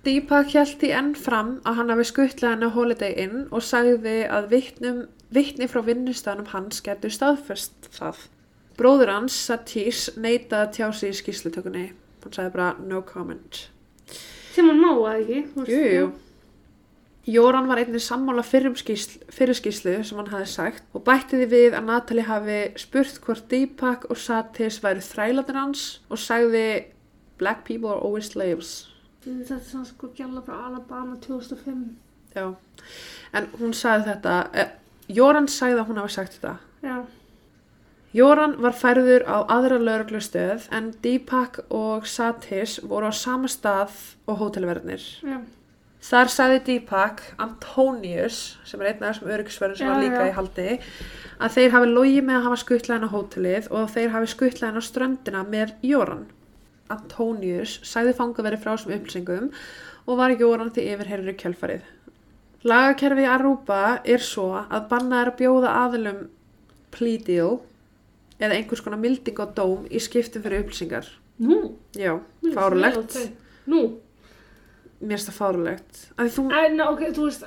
Deepak 0.04 0.52
held 0.58 0.84
í 0.84 0.92
enn 1.00 1.10
fram 1.16 1.54
að 1.64 1.80
hann 1.80 1.94
hafi 1.94 2.08
skuttlega 2.10 2.52
henni 2.58 2.68
á 2.68 2.76
Holiday 2.76 3.16
Inn 3.24 3.40
og 3.48 3.64
sagði 3.64 4.18
að 4.28 4.52
vitnum, 4.52 5.02
vitni 5.32 5.72
frá 5.72 5.80
vinnustanum 5.88 6.52
hans 6.52 6.84
getur 6.84 7.16
staðfest 7.16 7.88
það. 7.96 8.28
Bróður 8.76 9.16
hans, 9.16 9.40
Satis, 9.48 10.10
neitaði 10.20 10.60
að 10.60 10.72
tjá 10.76 10.92
sig 11.00 11.16
í 11.16 11.18
skýrslutökunni. 11.24 11.90
Hann 12.26 12.40
sagði 12.42 12.56
bara 12.60 12.70
no 12.84 13.00
comment. 13.08 13.66
sem 14.52 14.68
hann 14.68 14.80
má 14.84 14.92
að 14.92 15.20
ekki. 15.22 15.44
Jú, 15.64 15.84
jú. 15.96 16.08
Jóran 17.26 17.68
var 17.68 17.80
einnig 17.82 18.00
sammála 18.00 18.42
fyrir 18.42 18.72
skýslu 18.74 19.96
sem 20.04 20.18
hann 20.18 20.30
hafi 20.32 20.46
sagt 20.48 20.84
og 20.96 21.04
bætti 21.04 21.36
því 21.36 21.48
við 21.50 21.76
að 21.76 21.84
Natalie 21.84 22.24
hafi 22.24 22.60
spurt 22.80 23.20
hvort 23.24 23.50
Deepak 23.50 24.06
og 24.08 24.16
Satis 24.16 24.80
væru 24.84 25.04
þrælatir 25.04 25.58
hans 25.58 25.82
og 26.08 26.18
sagði 26.18 26.84
Black 27.38 27.64
people 27.64 27.90
are 27.90 28.00
always 28.00 28.32
slaves. 28.32 28.88
Þetta 29.24 29.58
er 29.58 29.60
svona 29.66 29.84
sko 29.86 30.08
gjalla 30.16 30.40
frá 30.46 30.56
Alabama 30.66 31.18
2005. 31.20 31.84
Já, 32.34 32.54
en 33.34 33.46
hún 33.60 33.76
sagði 33.76 34.12
þetta, 34.12 34.34
eh, 34.54 34.72
Jóran 35.08 35.48
sagði 35.48 35.82
að 35.82 35.88
hún 35.90 36.00
hafi 36.00 36.16
sagt 36.16 36.38
þetta. 36.38 36.56
Já, 36.82 37.04
Jóran 38.16 38.56
var 38.62 38.72
færður 38.72 39.26
á 39.28 39.44
aðra 39.52 39.76
lauruglustöð 39.78 40.70
en 40.72 40.94
Deepak 41.04 41.60
og 41.68 42.06
Satis 42.08 42.78
voru 42.80 43.10
á 43.10 43.12
sama 43.12 43.50
stað 43.52 43.92
og 44.26 44.38
hótelverðnir. 44.40 45.04
Já. 45.20 45.42
Þar 45.98 46.30
sagði 46.30 46.58
Deepak, 46.68 47.20
Antonius, 47.42 48.36
sem 48.64 48.80
er 48.80 48.92
einn 48.92 49.02
af 49.02 49.16
þessum 49.16 49.30
öryggisverðin 49.34 49.78
sem 49.80 49.88
Já, 49.88 49.92
var 49.92 50.02
líka 50.04 50.20
já. 50.22 50.28
í 50.30 50.34
haldi, 50.36 50.66
að 51.42 51.54
þeir 51.56 51.74
hafi 51.74 51.88
logið 51.90 52.24
með 52.28 52.36
að 52.38 52.46
hafa 52.46 52.58
skuttlæðin 52.62 53.06
á 53.10 53.14
hótelið 53.14 53.68
og 53.74 53.90
þeir 53.96 54.12
hafi 54.14 54.30
skuttlæðin 54.32 54.78
á 54.78 54.82
ströndina 54.86 55.42
með 55.50 55.74
Jóran. 55.88 56.24
Antonius 56.88 57.74
sagði 57.84 58.14
fangaveri 58.16 58.60
frá 58.62 58.72
þessum 58.76 58.94
upplýsingum 58.96 59.50
og 60.08 60.20
var 60.22 60.36
Jóran 60.38 60.70
því 60.72 60.86
yfirherður 60.94 61.34
í 61.34 61.38
kjölfarið. 61.42 61.82
Lagakerfi 62.68 63.26
í 63.26 63.30
Aruba 63.30 63.82
er 64.06 64.22
svo 64.24 64.48
að 64.62 64.88
bannað 64.90 65.20
er 65.24 65.32
að 65.32 65.38
bjóða 65.42 65.74
aðilum 65.84 66.22
plea 66.94 67.20
deal 67.26 67.52
eða 68.38 68.54
einhvers 68.56 68.82
konar 68.86 69.02
milding 69.02 69.38
og 69.42 69.52
dóm 69.58 69.84
í 69.90 70.00
skiptum 70.02 70.42
fyrir 70.46 70.64
upplýsingar. 70.64 71.06
Nú, 71.42 71.74
Já, 71.94 72.16
fárulegt. 72.54 73.14
Nú, 73.70 73.82
Mér 75.00 75.16
finnst 75.18 75.28
það 75.30 75.38
fárulegt. 75.38 75.98
Þú... 76.18 76.44
Ná, 76.74 76.84
ok, 76.90 77.02
þú 77.14 77.26
veist, 77.28 77.44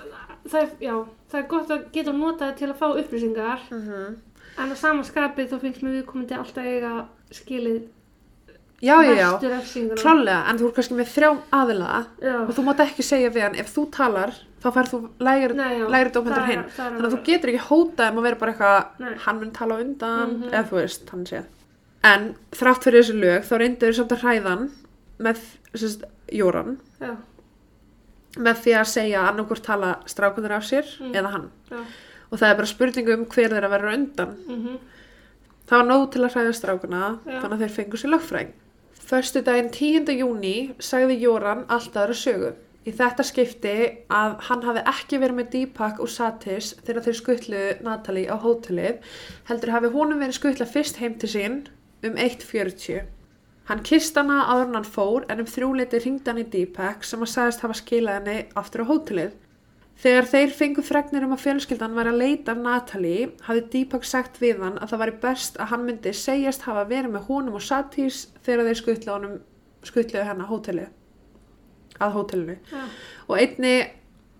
það 0.48 0.62
er, 0.62 0.70
já, 0.80 0.94
það 1.32 1.40
er 1.42 1.48
gott 1.52 1.72
að 1.76 1.82
geta 1.92 2.12
notað 2.16 2.54
til 2.62 2.70
að 2.72 2.78
fá 2.80 2.88
upplýsingar, 2.98 3.66
Mm 3.72 4.20
en 4.60 4.68
á 4.68 4.76
sama 4.76 5.00
skapið 5.08 5.48
þá 5.48 5.60
finnst 5.62 5.82
mér 5.82 5.94
viðkomandi 6.02 6.36
alltaf 6.36 6.66
eiga 6.68 6.90
skilið 7.32 7.86
Já, 8.82 8.98
já, 9.06 9.14
já. 9.16 9.30
mestu 9.32 9.48
refsinguna. 9.52 9.96
Klálega, 10.02 10.40
en 10.50 10.58
þú 10.60 10.66
er 10.68 10.74
kannski 10.76 10.96
með 10.98 11.10
þrjá 11.14 11.30
aðila 11.56 11.92
Já, 12.20 12.34
og 12.42 12.52
þú 12.58 12.64
mátt 12.66 12.82
ekki 12.84 13.06
segja 13.06 13.30
við 13.32 13.46
hann, 13.46 13.56
ef 13.62 13.70
þú 13.76 13.84
talar 13.96 14.34
þá 14.64 14.68
færð 14.76 14.92
þú 14.92 15.00
lægri, 15.24 15.56
Nei, 15.56 15.70
já, 15.80 15.86
lægri 15.94 16.12
dóm 16.18 16.26
heldur 16.28 16.42
það 16.42 16.44
er- 16.44 16.52
hinn 16.52 16.66
þannig 16.76 17.06
að 17.08 17.14
þú 17.16 17.22
getur 17.30 17.52
ekki 17.54 17.64
hótað 17.70 18.12
um 18.12 18.18
að 18.20 18.28
vera 18.28 18.40
bara 18.42 18.54
eitthvað 18.56 19.18
hann 19.28 19.40
mun 19.40 19.52
tala 19.52 19.78
undan, 19.86 20.30
Mhm. 20.36 20.50
eða 20.52 20.68
þú 20.68 20.76
veist 20.82 21.10
hann 21.16 21.26
séð. 21.32 21.46
En 22.04 22.36
þrátt 22.52 22.84
fyrir 22.84 23.02
þessu 23.04 23.20
lög 23.22 23.42
þá 23.48 23.54
reyndu 23.62 23.86
þeir 23.88 23.96
samt 24.02 24.12
að 24.18 24.22
hræðan 24.26 24.70
með 25.22 25.38
sérst, 25.76 26.04
Jóran 26.32 26.78
já, 27.00 27.16
með 28.38 28.62
því 28.64 28.74
að 28.80 28.88
segja 28.94 29.22
að 29.22 29.30
annarkur 29.34 29.60
tala 29.66 29.92
strákundur 30.06 30.52
af 30.56 30.64
sér 30.64 30.86
Mm. 31.00 31.14
eða 31.16 31.32
hann 31.32 31.52
já, 31.72 31.78
og 32.32 32.40
það 32.40 32.50
er 32.50 32.56
bara 32.56 32.68
spurningu 32.74 33.14
um 33.14 33.26
hver 33.26 33.50
þeir 33.50 33.66
að 33.68 33.70
vera 33.76 33.94
undan 33.94 34.36
mhm, 34.48 34.80
Það 35.72 35.78
var 35.80 35.86
nóg 35.88 36.12
til 36.12 36.22
að 36.26 36.34
hræða 36.36 36.54
strákuna, 36.58 37.02
þannig 37.26 37.54
að 37.54 37.62
þeir 37.62 37.70
fengu 37.78 37.98
sér 37.98 38.10
lögfræng. 38.12 38.50
Föstu 39.08 39.42
daginn 39.42 39.70
10. 39.72 40.10
júni 40.20 40.74
sagði 40.84 41.16
Jóran 41.22 41.62
allt 41.70 41.96
aðra 41.96 42.14
sögu. 42.14 42.50
Í 42.84 42.92
þetta 42.92 43.24
skipti 43.24 43.76
að 44.10 44.36
hann 44.50 44.64
hafi 44.64 44.82
ekki 44.90 45.20
verið 45.22 45.38
með 45.38 45.50
Deepak 45.54 46.00
og 46.04 46.10
Satis 46.10 46.74
þegar 46.84 47.06
þeir 47.06 47.18
skuttluðu 47.22 47.84
Natalie 47.86 48.28
á 48.28 48.36
hótelið, 48.42 49.00
heldur 49.48 49.72
hafi 49.72 49.94
honum 49.94 50.20
verið 50.20 50.40
skuttla 50.42 50.66
fyrst 50.66 50.98
heim 51.00 51.16
til 51.22 51.30
sín 51.30 51.58
um 52.04 52.16
1.40. 52.20 53.06
Hann 53.70 53.84
kist 53.86 54.18
hana 54.18 54.42
áður 54.50 54.68
en 54.68 54.78
hann 54.80 54.90
fór 54.90 55.26
en 55.30 55.44
um 55.44 55.48
þrjúleiti 55.50 56.02
ringdi 56.02 56.32
hann 56.32 56.42
í 56.42 56.48
Deepak 56.50 57.06
sem 57.08 57.22
að 57.22 57.32
sagðist 57.36 57.64
hafa 57.66 57.78
skilað 57.78 58.18
henni 58.20 58.38
aftur 58.60 58.84
á 58.84 58.90
hótelið. 58.90 59.36
Þegar 60.02 60.28
þeir 60.32 60.54
fengu 60.58 60.82
fregnir 60.82 61.26
um 61.28 61.36
að 61.36 61.44
fjölskyldan 61.44 61.94
væri 61.94 62.10
að 62.10 62.22
leita 62.24 62.56
af 62.56 62.62
Natalie, 62.64 63.28
hafði 63.46 63.64
Deepak 63.76 64.08
sagt 64.08 64.40
við 64.42 64.64
hann 64.64 64.80
að 64.82 64.94
það 64.94 65.04
væri 65.04 65.16
best 65.28 65.60
að 65.62 65.70
hann 65.76 65.86
myndi 65.86 66.14
segjast 66.18 66.66
hafa 66.66 66.88
verið 66.90 67.14
með 67.14 67.28
honum 67.30 67.60
og 67.60 67.66
Satis 67.66 68.24
þegar 68.42 68.72
þeir 68.72 69.12
honum, 69.12 69.38
skuttluðu 69.86 70.26
hennar 70.26 70.50
hótelið, 70.50 70.90
að 72.02 72.16
hótelinu. 72.18 72.58
já, 72.72 72.82
Og 73.28 73.38
einni 73.38 73.76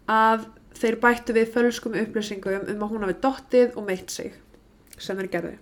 að 0.10 0.48
þeir 0.82 0.98
bættu 1.02 1.36
við 1.38 1.54
fölskum 1.54 1.98
upplýsingum 1.98 2.70
um 2.74 2.86
að 2.86 2.96
hún 2.96 3.06
hafi 3.06 3.20
dottið 3.22 3.78
og 3.78 3.86
meitt 3.86 4.10
sig, 4.10 4.34
sem 4.98 5.18
þeir 5.18 5.30
gerðu. 5.36 5.58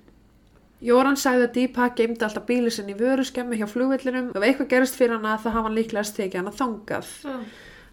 Jóran 0.79 1.17
sagði 1.19 1.47
að 1.47 1.55
Deepak 1.57 1.97
geimdi 1.99 2.23
alltaf 2.23 2.45
bíli 2.47 2.71
sinni 2.71 2.93
í 2.95 2.99
vöruskemmi 2.99 3.57
hjá 3.59 3.67
flugvellinum 3.67 4.29
og 4.31 4.37
ef 4.39 4.45
eitthvað 4.47 4.69
gerist 4.71 4.99
fyrir 4.99 5.17
hana 5.17 5.35
þá 5.35 5.49
hafa 5.49 5.65
hann 5.67 5.75
líklega 5.75 6.07
stekið 6.07 6.39
hana 6.39 6.55
þangað. 6.55 7.09
já, 7.25 7.35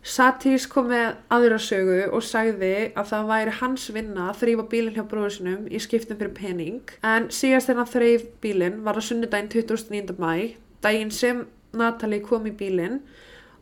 Satís 0.07 0.69
kom 0.71 0.87
með 0.93 1.17
aðra 1.35 1.57
sögu 1.59 1.97
og 2.15 2.23
sagði 2.23 2.93
að 2.95 3.09
það 3.11 3.31
væri 3.33 3.55
hans 3.59 3.87
vinna 3.91 4.29
að 4.31 4.37
þrýfa 4.43 4.65
bílinn 4.71 4.95
hjá 4.95 5.03
bróður 5.11 5.35
sinum 5.35 5.65
í 5.67 5.81
skiptum 5.83 6.21
fyrir 6.21 6.35
pening 6.37 6.93
en 7.03 7.27
síðast 7.35 7.73
þegar 7.73 7.81
hann 7.81 7.91
þrýf 7.91 8.29
bílinn 8.45 8.77
var 8.87 9.01
það 9.01 9.09
sunnudaginn 9.09 9.51
29. 9.51 10.15
mæ 10.23 10.55
daginn 10.87 11.11
sem 11.11 11.43
Natalie 11.75 12.23
kom 12.23 12.47
í 12.47 12.55
bílinn 12.55 13.01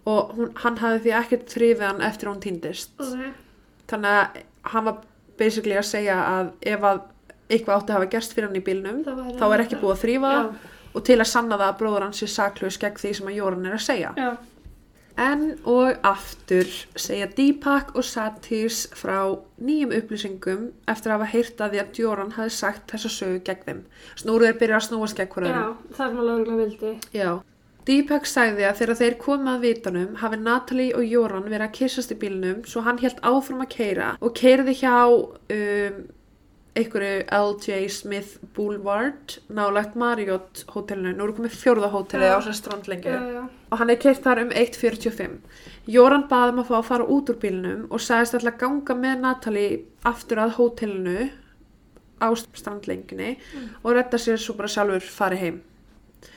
og 0.04 0.36
hún, 0.36 0.52
hann 0.60 0.76
hafði 0.82 1.00
því 1.06 1.16
ekkert 1.22 1.56
þrýfið 1.56 1.86
hann 1.88 2.04
eftir 2.10 2.28
hún 2.28 2.44
týndist 2.44 2.92
ok, 3.00 3.24
þannig 3.88 4.20
að 4.20 4.44
hann 4.74 4.88
var 4.90 5.00
basically 5.40 5.80
að 5.80 5.88
segja 5.94 6.20
að 6.28 6.52
ef 6.74 6.88
að 6.92 7.02
eitthvað 7.48 7.76
átti 7.76 7.92
að 7.92 7.98
hafa 7.98 8.10
gerst 8.14 8.34
fyrir 8.36 8.48
hann 8.48 8.60
í 8.60 8.64
bílnum 8.64 9.04
þá 9.04 9.44
er 9.50 9.64
ekki 9.66 9.80
búið 9.82 9.94
að 9.96 10.02
þrýfa 10.04 10.32
og 10.94 11.04
til 11.04 11.18
að 11.18 11.30
sanna 11.30 11.58
það 11.58 11.68
að 11.68 11.78
bróður 11.82 12.06
hans 12.06 12.22
sé 12.22 12.30
saklaus 12.30 12.80
gegn 12.80 13.00
því 13.02 13.14
sem 13.18 13.30
að 13.30 13.38
Jóran 13.40 13.68
er 13.68 13.76
að 13.76 13.86
segja 13.86 14.12
já, 14.16 14.30
En 15.14 15.52
og 15.62 15.94
aftur 16.02 16.66
segja 16.98 17.28
Deepak 17.30 17.92
og 17.94 18.02
Satis 18.02 18.80
frá 18.98 19.30
nýjum 19.62 19.92
upplýsingum 19.94 20.64
eftir 20.90 21.12
að 21.12 21.20
hafa 21.20 21.28
heyrt 21.30 21.60
að 21.62 21.74
því 21.74 21.82
að 21.82 22.00
Joran 22.02 22.32
hafi 22.34 22.54
sagt 22.56 22.90
þessa 22.90 23.10
sögu 23.14 23.42
gegn 23.46 23.62
þeim. 23.68 23.82
Snúruð 24.18 24.48
er 24.48 24.58
byrjað 24.58 24.80
að 24.80 24.86
snúast 24.88 25.20
gegn 25.20 25.30
já, 25.30 25.34
hverjum. 25.36 25.76
það 25.94 26.08
sem 26.10 26.18
að 26.18 26.28
lögregla 26.30 26.56
vildi. 26.58 26.92
Já. 27.14 27.30
Deepak 27.86 28.26
sagði 28.26 28.66
að 28.66 28.80
þegar 28.80 29.00
þeir 29.02 29.16
komið 29.20 29.52
að 29.52 29.64
vitanum 29.68 30.18
hafi 30.18 30.40
Natalie 30.40 30.98
og 30.98 31.06
Joran 31.06 31.46
verið 31.46 31.66
að 31.68 31.74
kissast 31.78 32.14
í 32.14 32.18
bílnum 32.18 32.66
svo 32.66 32.82
hann 32.82 32.98
helt 33.04 33.22
áfram 33.22 33.62
að 33.62 33.72
keira 33.76 34.12
og 34.18 34.34
keirði 34.34 34.74
hjá 34.80 34.96
um, 35.14 35.98
einhverju 36.74 37.24
LJ 37.30 37.88
Smith 37.94 38.38
Boulevard 38.54 39.36
nálægt 39.48 39.94
Marriott 39.94 40.64
hótelinu. 40.74 41.12
Nú 41.14 41.26
eru 41.26 41.36
komið 41.36 41.54
fjórða 41.60 41.90
hótelið 41.92 42.32
Já. 42.32 42.34
á 42.34 42.40
sér 42.42 42.56
strandlengi 42.58 43.14
og 43.70 43.78
hann 43.78 43.90
er 43.90 44.00
keirt 44.02 44.24
þar 44.24 44.42
um 44.42 44.50
1.45. 44.50 45.36
Jóran 45.86 46.26
baði 46.30 46.54
um 46.54 46.62
að 46.62 46.70
fá 46.70 46.76
að 46.78 46.88
fara 46.88 47.06
út 47.16 47.30
úr 47.30 47.38
bílnum 47.42 47.86
og 47.90 48.02
sagðist 48.02 48.38
alltaf 48.38 48.58
ganga 48.58 48.96
með 48.98 49.22
Natalie 49.22 49.82
aftur 50.06 50.42
að 50.42 50.56
hótelinu 50.58 51.28
á 52.18 52.28
strandlenginni 52.34 53.36
og 53.82 53.94
redda 53.94 54.18
sér 54.18 54.40
svo 54.42 54.56
bara 54.58 54.70
sjálfur 54.70 55.06
farið 55.14 55.44
heim. 55.44 55.62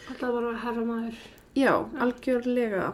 þetta 0.07 0.31
var 0.33 0.51
að 0.51 0.61
herra 0.65 0.85
maður. 0.85 1.17
Já, 1.57 1.73
algjörlega. 1.97 2.93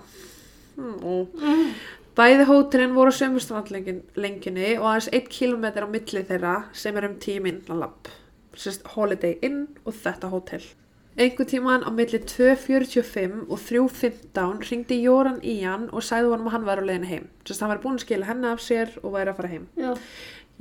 Mm. 0.77 1.27
Mm. 1.35 1.73
Bæði 2.13 2.43
hótelin 2.45 2.91
voru 2.93 3.09
á 3.09 3.17
sömu 3.17 3.41
strandlenginni 3.41 4.75
og 4.77 4.85
aðeins 4.85 5.07
1 5.17 5.31
km 5.33 5.63
á 5.81 5.89
milli 5.89 6.21
þeirra 6.27 6.51
sem 6.77 6.97
er 6.99 7.07
um 7.07 7.15
10 7.17 7.41
minna 7.41 7.77
lapp. 7.79 8.11
Sérst 8.53 8.85
Holiday 8.93 9.39
Inn 9.41 9.63
og 9.81 9.95
þetta 9.97 10.29
hótel. 10.29 10.61
Einhver 11.17 11.47
tíman 11.49 11.81
á 11.81 11.89
milli 11.89 12.19
2.45 12.21 13.49
og 13.49 13.57
3.15 13.57 14.61
ringdi 14.69 14.99
Jóran 15.01 15.41
í 15.41 15.55
hann 15.63 15.87
og 15.89 16.05
sagði 16.05 16.29
honum 16.35 16.51
að 16.51 16.55
hann 16.59 16.67
var 16.69 16.81
á 16.81 16.85
leiðinu 16.85 17.09
heim. 17.09 17.25
Sérst 17.49 17.65
hann 17.65 17.73
var 17.73 17.81
búin 17.81 17.97
að 17.97 18.05
skila 18.05 18.29
henni 18.29 18.49
af 18.51 18.61
sér 18.61 18.93
og 19.01 19.15
væri 19.17 19.33
að 19.33 19.39
fara 19.41 19.51
heim. 19.55 19.65
Já, 19.73 19.91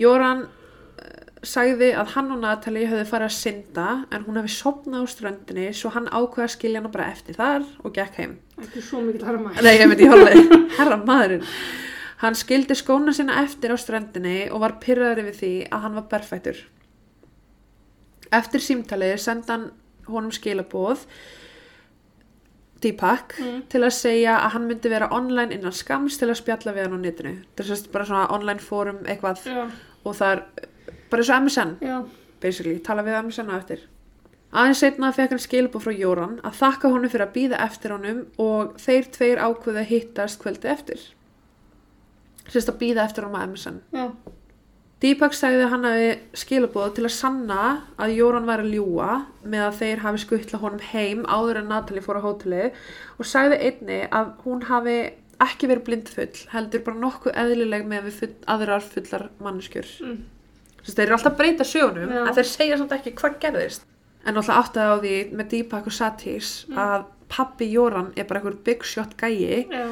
Jóran 0.00 0.46
uh, 0.48 1.10
sagði 1.44 1.90
að 1.92 2.14
hann 2.14 2.32
og 2.32 2.40
Natalie 2.46 2.88
höfðu 2.88 3.10
farið 3.12 3.28
að 3.28 3.36
synda 3.42 3.90
en 4.08 4.24
hún 4.24 4.40
hefði 4.40 4.56
sopnað 4.56 5.04
á 5.04 5.12
ströndinni 5.18 5.68
svo 5.76 5.92
hann 5.92 6.08
ákveða 6.08 6.48
að 6.48 6.54
skilja 6.56 6.80
hana 6.80 6.96
bara 6.96 7.12
eftir 7.12 7.36
þar 7.36 7.68
og 7.84 7.92
gekk 8.00 8.22
heim. 8.22 8.38
Ekki 8.66 8.82
svo 8.86 9.00
mikill 9.04 9.24
herra 9.28 9.40
maður. 9.42 9.62
Nei, 9.66 9.74
ég 9.78 9.88
veit 9.92 10.02
ég 10.04 10.12
hólaði, 10.12 10.42
herra 10.78 10.98
maðurinn. 11.02 11.46
Hann 12.22 12.36
skildi 12.38 12.74
skóna 12.78 13.12
sína 13.16 13.40
eftir 13.42 13.72
á 13.74 13.76
ströndinni 13.82 14.36
og 14.54 14.60
var 14.62 14.76
pyrraður 14.82 15.24
yfir 15.24 15.38
því 15.40 15.52
að 15.74 15.80
hann 15.86 15.96
var 15.98 16.04
berfættur. 16.12 16.58
Eftir 18.32 18.62
símtalið 18.62 19.16
sendi 19.20 19.50
hann 19.52 19.70
honum 20.08 20.32
skilaboð 20.32 21.02
Deepak 22.82 23.36
Mm. 23.38 23.60
til 23.70 23.80
að 23.86 23.92
segja 23.94 24.32
að 24.42 24.50
hann 24.56 24.64
myndi 24.66 24.90
vera 24.90 25.06
online 25.14 25.54
innan 25.54 25.72
skams 25.72 26.16
til 26.18 26.26
að 26.32 26.40
spjalla 26.40 26.72
við 26.74 26.88
hann 26.88 26.96
á 26.98 27.00
netinu. 27.04 27.34
Það 27.54 27.70
er 27.76 27.90
bara 27.94 28.04
svona 28.08 28.24
online 28.34 28.58
fórum 28.58 28.98
eitthvað 29.06 29.44
Já, 29.46 29.60
og 30.04 30.16
það 30.18 30.32
er 30.32 30.42
bara 31.12 31.22
eins 31.22 31.30
og 31.30 31.42
MSN 31.44 31.70
já, 31.80 31.98
basically, 32.42 32.78
tala 32.82 33.04
við 33.06 33.20
MSN 33.22 33.52
á 33.54 33.54
eftir. 33.60 33.84
Aðeins 34.52 34.82
setna 34.84 35.08
fekk 35.16 35.32
hann 35.32 35.40
skilabóð 35.40 35.86
frá 35.86 35.94
Jóran 35.96 36.36
að 36.44 36.58
þakka 36.58 36.90
honum 36.92 37.10
fyrir 37.12 37.24
að 37.24 37.34
býða 37.38 37.60
eftir 37.64 37.94
honum 37.94 38.18
og 38.42 38.74
þeir 38.82 39.06
tveir 39.14 39.40
ákveðu 39.40 39.80
að 39.80 39.88
hittast 39.88 40.40
kvöldi 40.42 40.68
eftir. 40.68 41.06
Sérst 42.52 42.68
að 42.68 42.80
býða 42.82 43.06
eftir 43.06 43.24
honum 43.24 43.40
á 43.40 43.48
MSN. 43.48 43.78
já, 43.96 44.06
Deepak 45.02 45.32
sagði 45.34 45.64
að 45.64 45.72
hann 45.72 45.86
hafi 45.88 46.10
skilabóð 46.38 46.92
til 46.94 47.04
að 47.08 47.14
sanna 47.16 47.62
að 47.98 48.12
Jóran 48.14 48.44
væri 48.46 48.66
að 48.68 48.74
ljúa 48.76 49.14
með 49.42 49.64
að 49.66 49.78
þeir 49.80 50.02
hafi 50.04 50.20
skuttla 50.22 50.60
honum 50.62 50.84
heim 50.92 51.24
áður 51.26 51.58
en 51.62 51.72
Natalie 51.72 52.04
fór 52.04 52.20
á 52.22 52.26
hótelið 52.28 52.76
og 53.16 53.26
sagði 53.26 53.58
einni 53.66 53.98
að 54.14 54.30
hún 54.44 54.62
hafi 54.68 54.98
ekki 55.42 55.70
verið 55.72 55.86
blindfull, 55.88 56.44
heldur 56.52 56.84
bara 56.86 57.00
nokkuð 57.02 57.34
eðlileg 57.34 57.88
með 57.90 58.04
við 58.06 58.18
full, 58.20 58.34
aðrar 58.52 58.84
fullar 58.84 59.24
manneskjur. 59.42 59.88
mm. 60.06 60.20
Þess, 60.82 60.94
þeir 60.94 61.06
eru 61.08 61.16
alltaf 61.16 61.32
að 61.32 61.40
breyta 61.40 61.66
sögunum 61.66 62.12
Já. 62.14 62.22
en 62.22 62.36
þeir 62.36 62.50
segja 62.52 62.78
samt 62.78 62.94
ekki 62.94 63.14
hvað 63.18 63.40
gerðist 63.42 63.88
en 64.26 64.36
alltaf 64.36 64.58
áttaði 64.66 64.92
á 64.92 64.96
því 65.02 65.14
með 65.40 65.48
Deepak 65.56 65.86
og 65.86 65.92
Satis 65.96 66.50
Mm. 66.68 66.78
að 66.78 67.04
pappi 67.32 67.70
Jóran 67.72 68.12
er 68.16 68.24
bara 68.28 68.40
einhver 68.40 68.56
big 68.64 68.82
shot 68.84 69.16
gæi 69.16 69.66
já. 69.70 69.86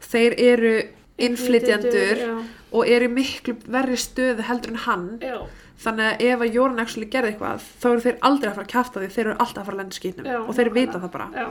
þeir 0.00 0.34
eru 0.38 0.74
innflytjendur 1.18 2.16
Já, 2.22 2.34
og 2.72 2.86
er 2.88 3.02
í 3.06 3.08
miklu 3.12 3.56
verri 3.68 3.96
stöðu 3.98 4.44
heldur 4.48 4.70
en 4.74 4.82
hann 4.86 5.06
Já. 5.22 5.38
þannig 5.82 6.06
að 6.12 6.24
ef 6.28 6.40
að 6.46 6.54
Jóran 6.56 6.80
actually 6.82 7.06
gerði 7.10 7.32
eitthvað 7.34 7.66
þá 7.82 7.86
eru 7.92 8.00
þeir 8.06 8.18
aldrei 8.22 8.48
að 8.50 8.54
fara 8.58 8.66
að 8.66 8.72
kjafta 8.74 9.00
því 9.02 9.08
þeir 9.16 9.24
eru 9.26 9.36
alltaf 9.38 9.62
að 9.62 9.66
fara 9.68 9.76
að 9.76 9.82
lenda 9.82 9.98
skýtnum 9.98 10.48
og 10.48 10.54
þeir 10.58 10.72
vita 10.78 10.98
það 11.02 11.12
bara 11.12 11.28
Já. 11.34 11.46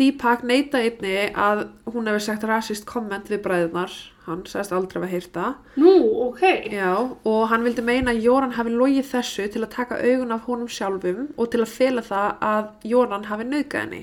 Deepak 0.00 0.46
neita 0.48 0.80
einni 0.80 1.28
að 1.36 1.66
hún 1.92 2.08
hefur 2.08 2.24
sagt 2.24 2.46
rasist 2.48 2.86
komment 2.88 3.28
við 3.28 3.42
bræðunar 3.44 3.92
hann 4.24 4.46
sagðist 4.48 4.72
aldrei 4.76 5.02
að 5.02 5.12
heyrta 5.14 5.48
Nú, 5.80 5.92
ok. 6.28 6.42
Já, 6.72 6.94
og 7.04 7.42
hann 7.50 7.66
vildi 7.66 7.84
meina 7.84 8.14
að 8.14 8.24
Jóran 8.24 8.56
hafi 8.56 8.72
logið 8.72 9.10
þessu 9.10 9.48
til 9.52 9.64
að 9.64 9.74
taka 9.74 10.00
augun 10.00 10.34
af 10.36 10.48
honum 10.48 10.70
sjálfum 10.70 11.28
og 11.36 11.52
til 11.52 11.60
að 11.64 11.74
fela 11.74 12.06
það 12.06 12.48
að 12.52 12.90
Jóran 12.94 13.28
hafi 13.28 13.46
nauðgað 13.50 13.84
henni. 13.84 14.02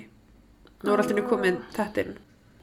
Nú 0.83 0.93
er 0.93 1.03
alltaf 1.03 1.29
komin 1.29 1.61
þetta 1.73 2.03
inn. 2.03 2.17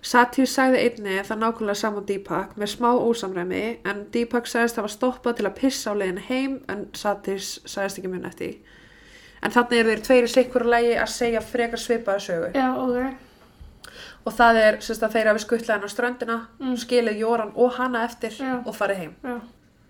Satir 0.05 0.49
sagði 0.51 0.83
einni 0.85 1.17
það 1.25 1.41
nákvæmlega 1.41 1.81
saman 1.81 2.05
Deepak 2.09 2.59
með 2.61 2.75
smá 2.75 2.91
ósamræmi 2.93 3.63
en 3.89 4.03
Deepak 4.13 4.47
sagðist 4.51 4.77
hafa 4.79 4.91
stoppað 4.93 5.39
til 5.39 5.47
að 5.49 5.57
pissa 5.63 5.95
á 5.97 5.99
leiðin 5.99 6.21
heim 6.29 6.59
en 6.69 6.85
Satir 6.93 7.41
sagðist 7.41 8.03
ekki 8.03 8.13
mun 8.13 8.29
eftir. 8.29 8.59
En 9.45 9.51
þannig 9.53 9.79
eru 9.83 9.91
þeir 9.95 10.03
tveiri 10.07 10.29
sikkur 10.33 10.65
lægi 10.65 10.95
að 10.97 11.11
segja 11.13 11.41
frekar 11.45 11.79
svipaða 11.83 12.21
sögu. 12.25 12.53
Já, 12.57 12.69
ok. 12.81 13.17
Og 14.25 14.33
það 14.33 14.61
er 14.63 14.79
sérst 14.81 15.03
að 15.05 15.13
þeir 15.19 15.29
hafi 15.29 15.43
skuttlega 15.45 15.75
hann 15.77 15.85
á 15.85 15.91
ströndina, 15.93 16.37
Mm. 16.61 16.77
skilið 16.81 17.19
Jóran 17.21 17.53
og 17.55 17.73
hana 17.77 18.05
eftir 18.07 18.31
Já. 18.39 18.63
og 18.67 18.75
farið 18.75 18.97
heim. 18.97 19.15
Já. 19.25 19.41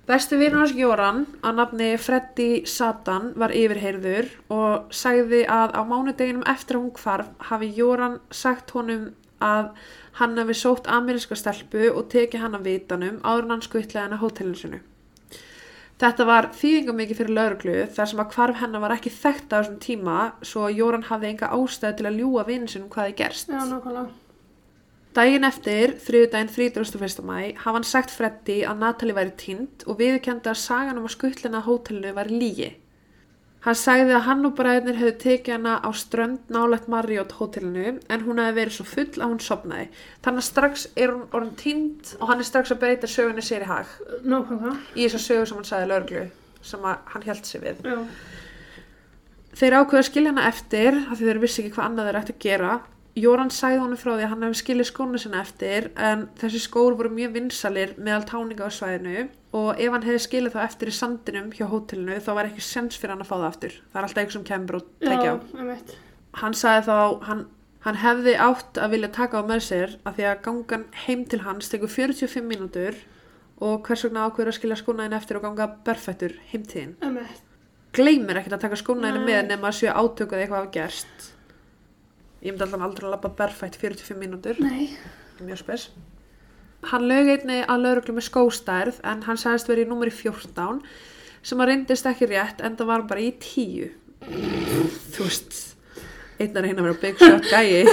Besti 0.06 0.36
vinur 0.36 0.58
hans 0.58 0.72
Jóran 0.76 1.26
að 1.42 1.54
nafni 1.54 1.96
Freddy 1.98 2.66
Satan 2.66 3.32
var 3.36 3.48
yfirheyrður 3.56 4.26
og 4.50 4.90
sagði 4.90 5.46
að 5.46 5.70
á 5.72 5.80
mánudeginum 5.86 6.42
eftir 6.46 6.76
að 6.76 6.82
hún 6.82 6.92
hvarf 6.98 7.26
hafi 7.38 7.70
Jóran 7.78 8.18
sagt 8.30 8.70
honum 8.74 9.14
að 9.40 9.70
hann 10.18 10.36
hafi 10.36 10.52
sótt 10.54 10.86
ameríska 10.86 11.34
stelpu 11.36 11.88
og 11.96 12.08
tekið 12.10 12.40
hann 12.40 12.54
af 12.54 12.62
vitanum 12.66 13.20
áður 13.24 13.48
hann 13.48 13.62
skuttlega 13.62 14.02
hann 14.08 14.18
á 14.18 14.20
hótelinu 14.20 14.56
sinu. 14.56 14.80
Þetta 16.04 16.24
var 16.28 16.50
þýðingum 16.52 16.98
mikið 17.00 17.16
fyrir 17.16 17.32
lauruglu 17.38 17.74
þar 17.94 18.08
sem 18.10 18.18
að 18.20 18.34
hvarf 18.34 18.58
hennar 18.60 18.82
var 18.82 18.92
ekki 18.92 19.12
þekkt 19.14 19.54
á 19.54 19.56
þessum 19.56 19.78
tíma 19.80 20.16
svo 20.44 20.66
Jóran 20.68 21.06
hafði 21.08 21.30
enga 21.30 21.48
ástæði 21.56 21.96
til 21.96 22.08
að 22.10 22.18
ljúa 22.20 22.44
vinnu 22.44 22.68
sinum 22.68 22.90
hvað 22.92 23.08
þið 23.08 23.16
gerst. 23.22 23.48
Já, 23.48 23.62
nákvæmlega. 23.70 24.10
Daginn 25.16 25.48
eftir, 25.48 25.94
þriðudaginn 26.04 26.50
31. 26.52 27.24
mæ, 27.24 27.38
hafa 27.62 27.76
hann 27.78 27.88
sagt 27.88 28.12
Freddy 28.12 28.58
að 28.68 28.82
Natalie 28.82 29.16
væri 29.16 29.32
týnd 29.40 29.86
og 29.88 29.96
viðurkendi 30.02 30.52
að 30.52 30.60
sagan 30.60 31.00
um 31.00 31.08
að 31.08 31.14
skuttlina 31.14 31.64
hótelinu 31.64 32.12
var 32.18 32.28
lígi. 32.28 32.74
Hann 33.64 33.76
sagði 33.80 34.12
að 34.12 34.26
hann 34.26 34.44
og 34.44 34.52
bræðinir 34.58 34.98
hefðu 35.00 35.12
tekið 35.22 35.54
hana 35.54 35.74
á 35.80 35.88
strönd 35.96 36.50
nálægt 36.52 36.88
Marriott 36.92 37.32
hótelinu 37.38 37.94
en 38.12 38.24
hún 38.26 38.40
hefði 38.42 38.58
verið 38.58 38.74
svo 38.76 38.84
full 38.90 39.06
að 39.16 39.30
hún 39.30 39.40
sopnaði. 39.40 39.86
Þannig 40.26 40.42
að 40.42 40.48
strax 40.50 40.84
er 41.00 41.14
hún 41.14 41.22
orðin 41.32 41.54
týnd 41.62 42.10
og 42.18 42.28
hann 42.28 42.42
er 42.44 42.48
strax 42.50 42.74
að 42.74 42.82
breyta 42.84 43.08
sögunni 43.08 43.44
sér 43.46 43.64
í 43.64 43.70
hag 43.70 43.88
Nákvæmlega. 44.20 44.74
í 44.92 45.06
þessa 45.06 45.22
sögu 45.24 45.46
sem 45.48 45.56
hann 45.62 45.70
sagði 45.70 45.90
lögreglu 45.94 46.26
sem 46.64 46.84
að 46.84 47.08
hann 47.14 47.24
held 47.30 47.48
sig 47.48 47.64
við. 47.64 47.80
Já. 47.88 47.98
Þeir 49.54 49.78
ákveða 49.80 50.02
að 50.02 50.08
skilja 50.10 50.34
hana 50.34 50.48
eftir 50.50 51.00
af 51.00 51.16
því 51.16 51.30
þeir 51.30 51.40
vissi 51.46 51.62
ekki 51.62 51.74
hvað 51.78 51.88
annað 51.88 52.10
þeir 52.10 52.20
ætti 52.20 52.34
að 52.36 52.44
gera. 52.44 52.72
Jóran 53.14 53.50
sagði 53.54 53.78
honum 53.78 53.98
frá 53.98 54.10
því 54.16 54.24
að 54.24 54.30
hann 54.32 54.40
hefði 54.42 54.58
skilið 54.58 54.88
skónu 54.88 55.18
sinna 55.22 55.42
eftir 55.44 55.84
en 55.94 56.24
þessi 56.40 56.60
skór 56.64 56.96
voru 56.98 57.12
mjög 57.14 57.36
vinsalir 57.36 57.92
meðal 57.94 58.24
táninga 58.26 58.66
á 58.66 58.70
svæðinu 58.74 59.28
og 59.54 59.68
ef 59.78 59.92
hann 59.94 60.06
hefði 60.06 60.22
skilið 60.24 60.56
þá 60.56 60.62
eftir 60.64 60.90
í 60.90 60.94
sandinum 60.96 61.52
hjá 61.54 61.68
hótelinu 61.70 62.16
þá 62.18 62.30
var 62.34 62.48
ekki 62.48 62.64
sens 62.66 62.98
fyrir 62.98 63.14
hann 63.14 63.22
að 63.22 63.28
fá 63.30 63.36
það 63.36 63.46
aftur. 63.52 63.76
Það 63.92 64.00
er 64.00 64.08
alltaf 64.08 64.22
eitthvað 64.22 64.36
sem 64.36 64.46
kemur 64.48 64.78
og 64.80 64.88
tekja 65.04 65.30
á. 65.30 65.36
Já. 65.38 65.94
Hann 66.40 66.56
sagði 66.58 66.82
þá, 66.88 66.98
hann, 67.28 67.44
hann 67.86 68.00
hefði 68.02 68.34
átt 68.48 68.80
að 68.82 68.96
vilja 68.96 69.12
taka 69.14 69.38
á 69.38 69.42
með 69.46 69.62
sér 69.68 69.94
af 70.02 70.18
því 70.18 70.26
að 70.32 70.42
gangan 70.48 70.88
heim 71.04 71.22
til 71.30 71.40
hans 71.46 71.70
tekur 71.70 71.94
45 71.94 72.50
mínútur 72.50 72.98
og 73.62 73.86
hvers 73.86 74.02
vegna 74.08 74.26
ákveður 74.26 74.50
að 74.50 74.58
skilja 74.58 74.80
skónaðin 74.80 75.14
eftir 75.20 75.38
og 75.38 75.46
ganga 75.46 75.68
berfættur 75.86 76.34
heimtíðin 76.50 76.96
gleymir 77.94 78.40
ekkert 78.40 78.58
að 78.58 78.66
taka 78.66 78.80
skónaðinu 78.80 79.22
með 79.22 79.52
nema 79.52 79.70
að 79.70 79.78
séu 79.78 79.94
átökuð 79.94 80.40
eitthvað 80.40 80.58
hafa 80.64 80.74
gerst 80.74 81.28
ég 82.44 82.52
myndi 82.52 82.66
alltaf 82.66 82.84
aldrei 82.86 83.08
að 83.08 83.14
labba 83.16 83.32
berfætt 83.38 83.78
45 83.80 84.20
mínútur. 84.20 84.60
Mjög 85.40 85.62
spes. 85.64 85.88
Hann 86.90 87.08
lög 87.08 87.30
einni 87.32 87.62
að 87.64 87.84
lauruglu 87.86 88.14
með 88.18 88.28
skóstærð 88.28 89.00
en 89.08 89.24
hann 89.24 89.40
sagðist 89.40 89.70
verið 89.70 89.86
í 89.86 89.90
númeri 89.90 90.12
14 90.12 90.82
sem 91.44 91.60
að 91.60 91.70
reyndist 91.70 92.08
ekki 92.08 92.28
rétt 92.30 92.60
en 92.64 92.76
það 92.76 92.90
var 92.90 93.06
bara 93.08 93.24
í 93.24 93.30
10 93.40 93.92
þú 95.14 95.26
veist 95.26 95.56
einn 96.40 96.56
að 96.56 96.66
reyna 96.66 96.82
að 96.82 96.86
vera 96.88 97.00
big 97.02 97.20
shot 97.20 97.48
gæi 97.52 97.84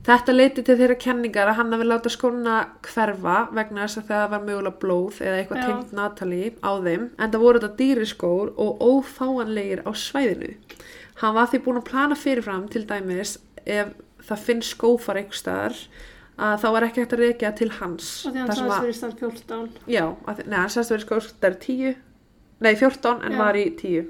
Þetta 0.00 0.32
leiti 0.32 0.62
til 0.64 0.74
þeirra 0.78 0.94
kenningar 0.98 1.50
að 1.50 1.58
hann 1.58 1.74
hafi 1.74 1.86
láta 1.86 2.10
skóna 2.10 2.54
hverfa 2.86 3.34
vegna 3.54 3.84
þess 3.84 4.00
að 4.00 4.06
það 4.08 4.22
var 4.32 4.46
mögulega 4.46 4.80
blóð 4.80 5.18
eða 5.20 5.40
eitthvað 5.42 5.66
tengt 5.66 5.92
Natalie 5.98 6.48
á 6.64 6.72
þeim 6.80 7.04
en 7.10 7.34
það 7.34 7.42
voru 7.44 7.60
þetta 7.60 7.78
dýriskór 7.82 8.52
og 8.64 8.80
ófáanlegir 8.80 9.82
á 9.84 9.90
svæðinu. 9.92 10.54
Hann 11.20 11.34
var 11.36 11.50
því 11.52 11.60
búin 11.64 11.80
að 11.80 11.88
plana 11.90 12.16
fyrirfram 12.16 12.68
til 12.72 12.84
dæmis 12.88 13.36
ef 13.66 13.92
það 14.24 14.44
finnst 14.46 14.74
skófar 14.76 15.18
einhver 15.20 15.36
staðar 15.36 15.76
að 16.40 16.62
þá 16.62 16.68
var 16.72 16.86
ekki 16.86 17.02
hægt 17.02 17.12
að 17.16 17.22
reykja 17.24 17.50
til 17.58 17.68
hans. 17.76 18.06
Og 18.26 18.32
því 18.32 18.38
hann 18.40 18.48
sagðist 18.54 18.70
að- 18.70 18.84
verið 18.84 18.94
í 18.94 19.00
stað 19.00 19.18
14. 19.18 19.68
Já, 19.92 20.04
að, 20.26 20.40
neða, 20.46 20.62
hann 20.62 20.72
sagðist 20.76 20.94
verið 20.94 21.04
skóstar 21.08 21.58
10, 21.60 21.96
nei 22.60 22.74
14 22.80 23.22
en 23.26 23.32
Já. 23.32 23.38
var 23.42 23.54
í 23.60 23.66
10. 23.76 24.06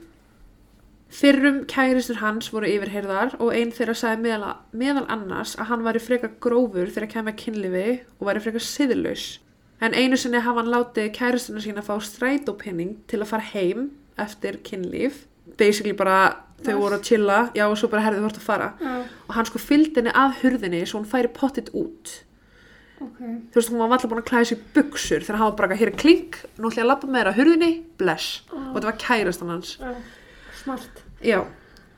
Fyrrum 1.10 1.64
kæristur 1.66 2.20
hans 2.22 2.52
voru 2.54 2.68
yfirheyrðar 2.70 3.32
og 3.42 3.48
einn 3.56 3.72
þeirra 3.74 3.96
sagði 3.98 4.22
meðal, 4.28 4.52
meðal 4.78 5.06
annars 5.10 5.56
að 5.58 5.66
hann 5.72 5.82
væri 5.82 5.98
frekar 6.04 6.36
grófur 6.44 6.86
þegar 6.94 7.10
kemur 7.16 7.34
kynlifi 7.40 7.86
og 8.20 8.28
væri 8.28 8.42
frekar 8.44 8.62
siðlaus. 8.62 9.24
En 9.82 9.96
einu 9.96 10.14
sinni 10.20 10.38
hafa 10.44 10.60
hann 10.62 10.70
látið 10.70 11.08
kæristuna 11.16 11.58
sína 11.64 11.82
fá 11.82 11.96
strætópenning 11.98 12.94
til 13.10 13.18
að 13.24 13.30
fara 13.32 13.48
heim 13.50 13.88
eftir 14.22 14.60
kynlíf. 14.62 15.24
Basically 15.58 15.96
bara 15.98 16.36
þau 16.64 16.74
voru 16.80 16.96
að 16.98 17.06
chilla, 17.08 17.38
já 17.56 17.64
og 17.68 17.76
svo 17.80 17.88
bara 17.92 18.02
herðið 18.06 18.24
hvort 18.26 18.40
að 18.40 18.46
fara. 18.48 18.72
Já, 18.80 18.96
Og 19.28 19.36
hann 19.36 19.48
sko 19.48 19.60
fylgdi 19.62 20.00
henni 20.00 20.12
að 20.16 20.34
hurðinni 20.42 20.82
svo 20.86 21.00
hún 21.00 21.08
færi 21.10 21.30
pottit 21.32 21.70
út. 21.72 22.16
Ok. 23.00 23.16
þú 23.48 23.56
veist, 23.56 23.70
hún 23.72 23.80
var 23.80 23.94
alltaf 23.96 24.10
búin 24.10 24.20
að 24.20 24.26
klæða 24.28 24.48
sér 24.50 24.58
buksur 24.74 25.22
þegar 25.24 25.38
hann 25.40 25.48
var 25.48 25.56
bara, 25.56 25.76
hér 25.80 25.88
er 25.88 25.96
klink, 25.96 26.36
nú 26.58 26.68
ætla 26.68 26.82
ég 26.82 26.84
að 26.84 26.90
lappa 26.90 27.08
með 27.08 27.22
þér 27.22 27.30
á 27.32 27.38
hurðinni, 27.38 27.70
bless. 27.96 28.26
Og 28.52 28.74
þetta 28.76 28.90
var 28.90 28.98
kærastan 29.00 29.52
hans. 29.54 29.70
Já, 29.80 29.94
smart. 30.60 31.00
já, 31.24 31.38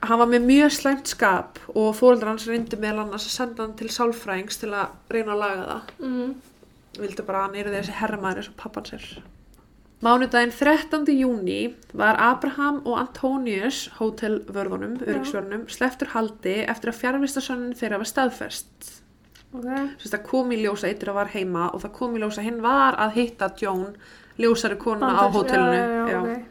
hann 0.07 0.20
var 0.22 0.31
með 0.31 0.46
mjög 0.46 0.70
slæmt 0.77 1.11
skap 1.11 1.59
og 1.75 1.90
fóreldrar 1.98 2.31
hans 2.31 2.46
reyndu 2.46 2.79
meðal 2.79 3.03
annars 3.09 3.27
að 3.27 3.35
senda 3.35 3.66
hann 3.66 3.75
til 3.81 3.90
sálfræðings 3.90 4.62
til 4.62 4.70
að 4.79 4.94
reyna 5.11 5.35
að 5.35 5.42
laga 5.42 5.66
það. 5.72 5.92
Mm. 6.07 6.33
vildu 7.03 7.27
bara 7.27 7.38
að 7.40 7.46
hann 7.48 7.61
yrði 7.64 7.79
þessi 7.81 7.98
herramaður 7.98 8.38
eins 8.42 8.53
og 8.53 8.57
pappan 8.62 8.87
sér 8.92 9.07
Mánudaginn 10.03 10.51
13. 10.51 11.05
júni 11.15 11.75
var 11.95 12.17
Abraham 12.19 12.81
og 12.83 12.97
Antonius 12.99 13.85
hótelvörðunum, 14.01 14.97
öryggsvörðunum, 14.99 15.69
sleftur 15.71 16.11
haldi 16.11 16.57
eftir 16.67 16.91
að 16.91 16.97
fjárvistasönnin 16.99 17.77
þeirra 17.79 18.01
var 18.03 18.11
staðfest. 18.11 18.88
Ok. 19.55 19.69
Sérst 20.03 20.17
að 20.19 20.25
kom 20.27 20.51
í 20.51 20.59
ljós 20.59 20.83
að 20.83 20.91
eitthvað 20.91 21.19
var 21.21 21.31
heima 21.37 21.69
og 21.71 21.85
það 21.85 21.93
kom 22.01 22.17
í 22.17 22.23
ljós 22.23 22.41
að 22.41 22.49
hinn 22.49 22.59
var 22.65 22.99
að 22.99 23.15
hitta 23.21 23.53
Jón, 23.62 23.93
ljósari 24.43 24.81
konuna 24.83 25.12
á 25.12 25.23
Bandage, 25.23 25.37
hótelinu. 25.38 25.79
Já, 25.79 26.11
já, 26.11 26.19
ok. 26.25 26.49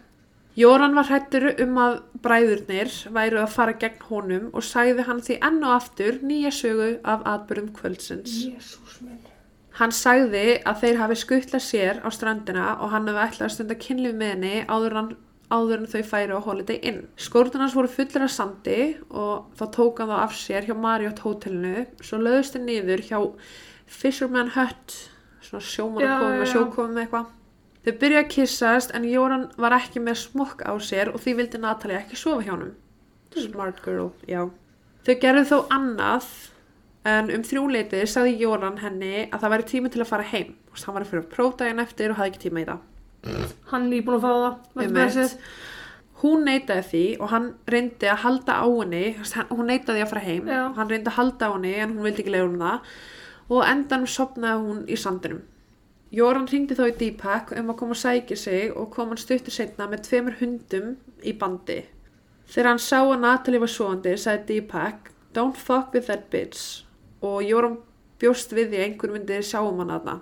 Jóran 0.61 0.95
var 0.95 1.07
hrættur 1.07 1.49
um 1.63 1.77
að 1.79 1.97
bræðurnir 2.23 2.95
væru 3.15 3.43
að 3.43 3.51
fara 3.51 3.75
gegn 3.83 4.07
honum 4.07 4.47
og 4.51 4.63
sagði 4.67 5.09
hann 5.09 5.19
því 5.23 5.37
enn 5.47 5.59
og 5.63 5.75
aftur 5.75 6.23
nýja 6.23 6.55
sögu 6.55 6.89
af 7.03 7.27
atbyrðum 7.35 7.71
kvöldsins. 7.75 8.45
Minn. 8.47 8.80
Hann 9.81 9.93
sagði 9.97 10.59
að 10.61 10.81
þeir 10.83 10.97
hafi 10.99 11.15
skuttlað 11.17 11.63
sér 11.65 11.99
á 12.05 12.09
strandina 12.13 12.65
og 12.85 12.91
hann 12.93 13.07
hefði 13.09 13.21
ætlað 13.23 13.47
að 13.47 13.53
stunda 13.55 13.77
kynlíf 13.81 14.11
með 14.13 14.33
henni 14.35 14.51
áður, 14.69 14.93
hann, 14.99 15.07
áður 15.49 15.79
en 15.79 15.89
þau 15.89 16.03
færi 16.11 16.37
á 16.37 16.45
Holiday 16.45 16.77
Inn. 16.85 16.99
Skórnarnas 17.17 17.73
voru 17.73 17.89
fullir 17.89 18.27
af 18.27 18.29
sandi 18.29 18.77
og 19.09 19.47
þá 19.57 19.63
tók 19.73 20.03
hann 20.03 20.13
þá 20.13 20.19
af 20.19 20.35
sér 20.37 20.67
hjá 20.69 20.75
Marriott 20.77 21.23
hótelinu 21.25 21.87
svo 21.97 22.21
löðust 22.21 22.53
þeir 22.53 22.65
niður 22.67 23.03
hjá 23.07 23.17
Fisherman 23.89 24.53
Hut, 24.53 24.97
svona 25.41 26.05
já, 26.05 26.13
já. 26.13 26.45
sjókomi 26.53 26.93
með 26.93 27.07
eitthvað. 27.07 27.33
Þau 27.81 27.93
byrja 28.05 28.21
að 28.21 28.31
kissast 28.35 28.93
en 28.93 29.09
Jóran 29.09 29.49
var 29.57 29.73
ekki 29.79 30.05
með 30.05 30.21
smokk 30.27 30.61
á 30.61 30.77
sér 30.77 31.09
og 31.09 31.25
því 31.25 31.39
vildi 31.41 31.65
Natalie 31.65 31.97
ekki 32.03 32.21
sofa 32.21 32.45
hjá 32.45 32.53
honum. 32.53 32.75
Smart 33.33 33.81
girl, 33.81 34.11
já. 34.29 34.45
Þau 35.01 35.15
gerðu 35.25 35.47
þó 35.49 35.57
annað 35.73 36.29
en 37.07 37.31
um 37.33 37.43
þrjúleitið 37.45 38.05
sagði 38.09 38.37
Jóran 38.43 38.79
henni 38.81 39.25
að 39.25 39.41
það 39.41 39.53
væri 39.55 39.67
tími 39.71 39.91
til 39.93 40.03
að 40.03 40.09
fara 40.11 40.27
heim. 40.31 40.55
Þú 40.69 40.75
veist, 40.75 40.85
Hann 40.87 40.95
var 40.95 41.05
að 41.05 41.11
fyrir 41.11 41.27
prófdaginn 41.31 41.83
eftir 41.83 42.13
og 42.13 42.19
hafði 42.19 42.33
ekki 42.33 42.43
tíma 42.45 42.61
í 42.61 42.67
það. 42.69 42.81
Hann 43.71 43.87
er 43.93 44.03
búin 44.05 44.17
að 44.17 44.25
fá 44.25 44.33
það. 44.77 45.37
Hún 46.21 46.43
neitaði 46.45 46.83
því 46.85 47.05
og 47.17 47.31
hann 47.31 47.47
reyndi 47.73 48.09
að 48.11 48.19
halda 48.21 48.59
á 48.61 48.65
henni, 48.69 49.05
hún 49.49 49.71
neitaði 49.71 50.03
að 50.03 50.11
fara 50.11 50.21
heim, 50.21 50.45
Já. 50.45 50.59
hann 50.77 50.91
reyndi 50.91 51.09
að 51.09 51.17
halda 51.17 51.47
á 51.49 51.53
henni 51.55 51.71
en 51.81 51.95
hún 51.95 52.05
vildi 52.05 52.21
ekki 52.21 52.33
leiða 52.35 52.49
um 52.51 52.59
það 52.61 52.91
og 53.51 53.63
á 53.65 53.69
endanum 53.71 54.11
sopnaði 54.13 54.67
hún 54.67 54.83
í 54.85 54.99
sandinum. 55.01 55.39
Jóran 56.13 56.45
hringdi 56.51 56.77
þá 56.77 56.83
í 56.91 56.93
Deepak 56.99 57.55
um 57.57 57.71
að 57.73 57.79
koma 57.79 57.97
að 57.97 58.03
sækja 58.03 58.37
sig 58.37 58.75
og 58.77 58.91
kom 58.93 59.09
hann 59.09 59.17
stuttur 59.17 59.55
setna 59.55 59.87
með 59.89 60.05
tveimur 60.09 60.37
hundum 60.43 60.93
í 61.25 61.33
bandi. 61.33 61.79
Þegar 62.51 62.69
hann 62.69 62.83
sá 62.83 62.99
að 62.99 63.17
Natalie 63.23 63.63
var 63.63 63.71
svoandi 63.71 64.13
sagði 64.19 64.47
Deepak 64.53 65.09
Don't 65.33 65.57
fuck 65.57 65.95
with 65.95 66.11
that 66.11 66.29
bitch 66.29 66.83
og 67.21 67.41
Jóran 67.45 67.77
bjóst 68.21 68.53
við 68.53 68.69
því 68.71 68.79
að 68.79 68.85
einhver 68.87 69.13
myndi 69.15 69.39
sjá 69.45 69.59
um 69.65 69.79
hann 69.81 69.93
aðna 69.97 70.19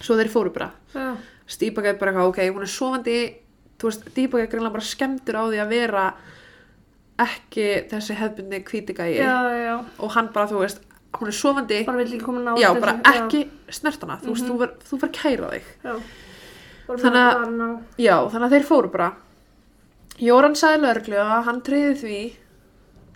svo 0.00 0.16
þeir 0.16 0.30
fóru 0.32 0.52
bara. 0.54 0.70
Já. 0.94 1.16
Deepak 1.60 1.84
er 1.90 1.96
bara 2.00 2.24
ok, 2.26 2.38
hún 2.54 2.62
er 2.64 2.70
sofandi 2.70 3.16
þú 3.80 3.88
veist, 3.90 4.06
Deepak 4.16 4.40
er 4.44 4.50
greinlega 4.52 4.72
bara 4.78 4.86
skemmtur 4.86 5.36
á 5.36 5.42
því 5.50 5.58
að 5.60 5.72
vera 5.74 6.04
ekki 7.20 7.66
þessi 7.90 8.16
Já, 9.20 9.34
já, 9.60 9.74
og 10.00 10.14
hann 10.14 10.30
bara, 10.32 10.46
þú 10.48 10.62
veist, 10.62 10.80
hún 11.18 11.28
er 11.28 11.36
sofandi. 11.36 11.80
Bara 11.84 12.00
vill 12.00 12.14
ekki 12.14 12.24
koma 12.24 12.40
ná 12.44 12.54
já, 12.60 12.70
bara 12.80 12.94
ekki 13.12 13.42
snert 13.68 14.00
hana, 14.06 14.16
þú 14.22 14.32
veist, 14.34 14.46
þú 14.48 14.56
var, 14.62 14.72
þú 14.88 15.00
var 15.02 15.12
kæra 15.18 15.50
þig. 15.56 15.72
Já, 15.84 15.96
Þannig 16.90 17.20
að- 17.22 17.82
já, 18.02 18.14
þannig 18.32 18.46
að 18.48 18.54
þeir 18.56 18.64
fóru 18.66 18.88
bara. 18.90 19.10
Jóran 20.20 20.56
sagði 20.58 20.80
lögreglu 20.82 21.18
að 21.22 21.44
hann 21.44 21.60
treyði 21.62 21.94
því 22.00 22.16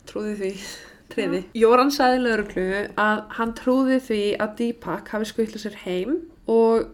trúði 0.06 0.34
því 0.38 0.52
treyði, 1.12 1.44
Jóran 1.58 1.92
sagði 1.94 2.20
lögreglu 2.24 2.82
að 3.00 3.22
hann 3.38 3.54
trúði 3.58 4.00
því 4.08 4.20
að 4.42 4.54
Deepak 4.60 5.10
hafi 5.14 5.30
skutlað 5.30 5.64
sér 5.64 5.80
heim 5.84 6.20
og 6.50 6.92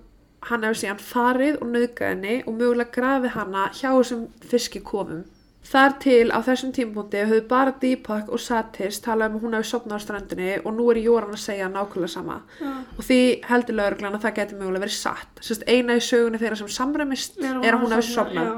hann 0.48 0.64
hefði 0.64 0.84
síðan 0.84 1.02
farið 1.04 1.58
og 1.60 1.74
nauðgað 1.74 2.14
henni 2.14 2.38
og 2.46 2.56
mögulega 2.56 2.94
grafið 2.94 3.36
hana 3.36 3.68
hjá 3.76 3.90
þessum 3.90 4.24
fiskikofum. 4.50 5.22
Þar 5.70 5.92
til 6.00 6.32
á 6.32 6.40
þessum 6.42 6.70
tímpúndi 6.74 7.20
höfðu 7.20 7.42
bara 7.50 7.74
Deepak 7.82 8.30
og 8.32 8.40
Satis 8.40 8.98
talað 9.04 9.34
um 9.34 9.36
að 9.36 9.44
hún 9.44 9.56
hefði 9.58 9.68
sopnað 9.68 10.00
á 10.00 10.04
strandinni 10.06 10.54
og 10.64 10.72
nú 10.74 10.86
er 10.90 11.02
Jóran 11.04 11.36
að 11.36 11.42
segja 11.44 11.68
nákvæmlega 11.68 12.14
sama. 12.14 12.40
Já. 12.58 12.70
og 12.96 13.04
því 13.04 13.20
heldur 13.50 13.76
lögreglan 13.76 14.16
að 14.16 14.24
það 14.24 14.36
geti 14.38 14.58
mögulega 14.58 14.84
verið 14.86 14.96
satt. 14.96 15.42
Sest, 15.44 15.66
eina 15.68 15.98
í 16.00 16.02
sögunni 16.02 16.40
þeirra 16.40 16.58
sem 16.62 16.72
samræmist 16.74 17.38
er 17.44 17.74
að 17.74 17.82
hún 17.84 17.94
hefði 17.94 18.08
sopnað. 18.08 18.54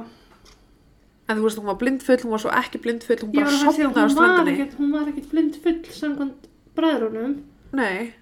En 1.28 1.38
þú 1.38 1.44
veist 1.46 1.60
hún 1.60 1.68
var 1.70 1.78
blindfull, 1.80 2.18
hún 2.24 2.34
var 2.34 2.42
svo 2.42 2.54
ekki 2.58 2.80
blindfull 2.82 3.20
hún 3.22 3.34
bara 3.34 3.50
var 3.50 3.60
sopnaði 3.60 3.92
á 3.92 4.02
var 4.02 4.14
strandinni 4.16 4.66
hún 4.78 4.94
var 4.96 5.12
ekkert 5.12 5.30
blind 5.30 5.60
full 5.62 5.78
samkvæmt 6.00 6.48
bræðrunum. 6.76 7.36
nei. 7.72 8.12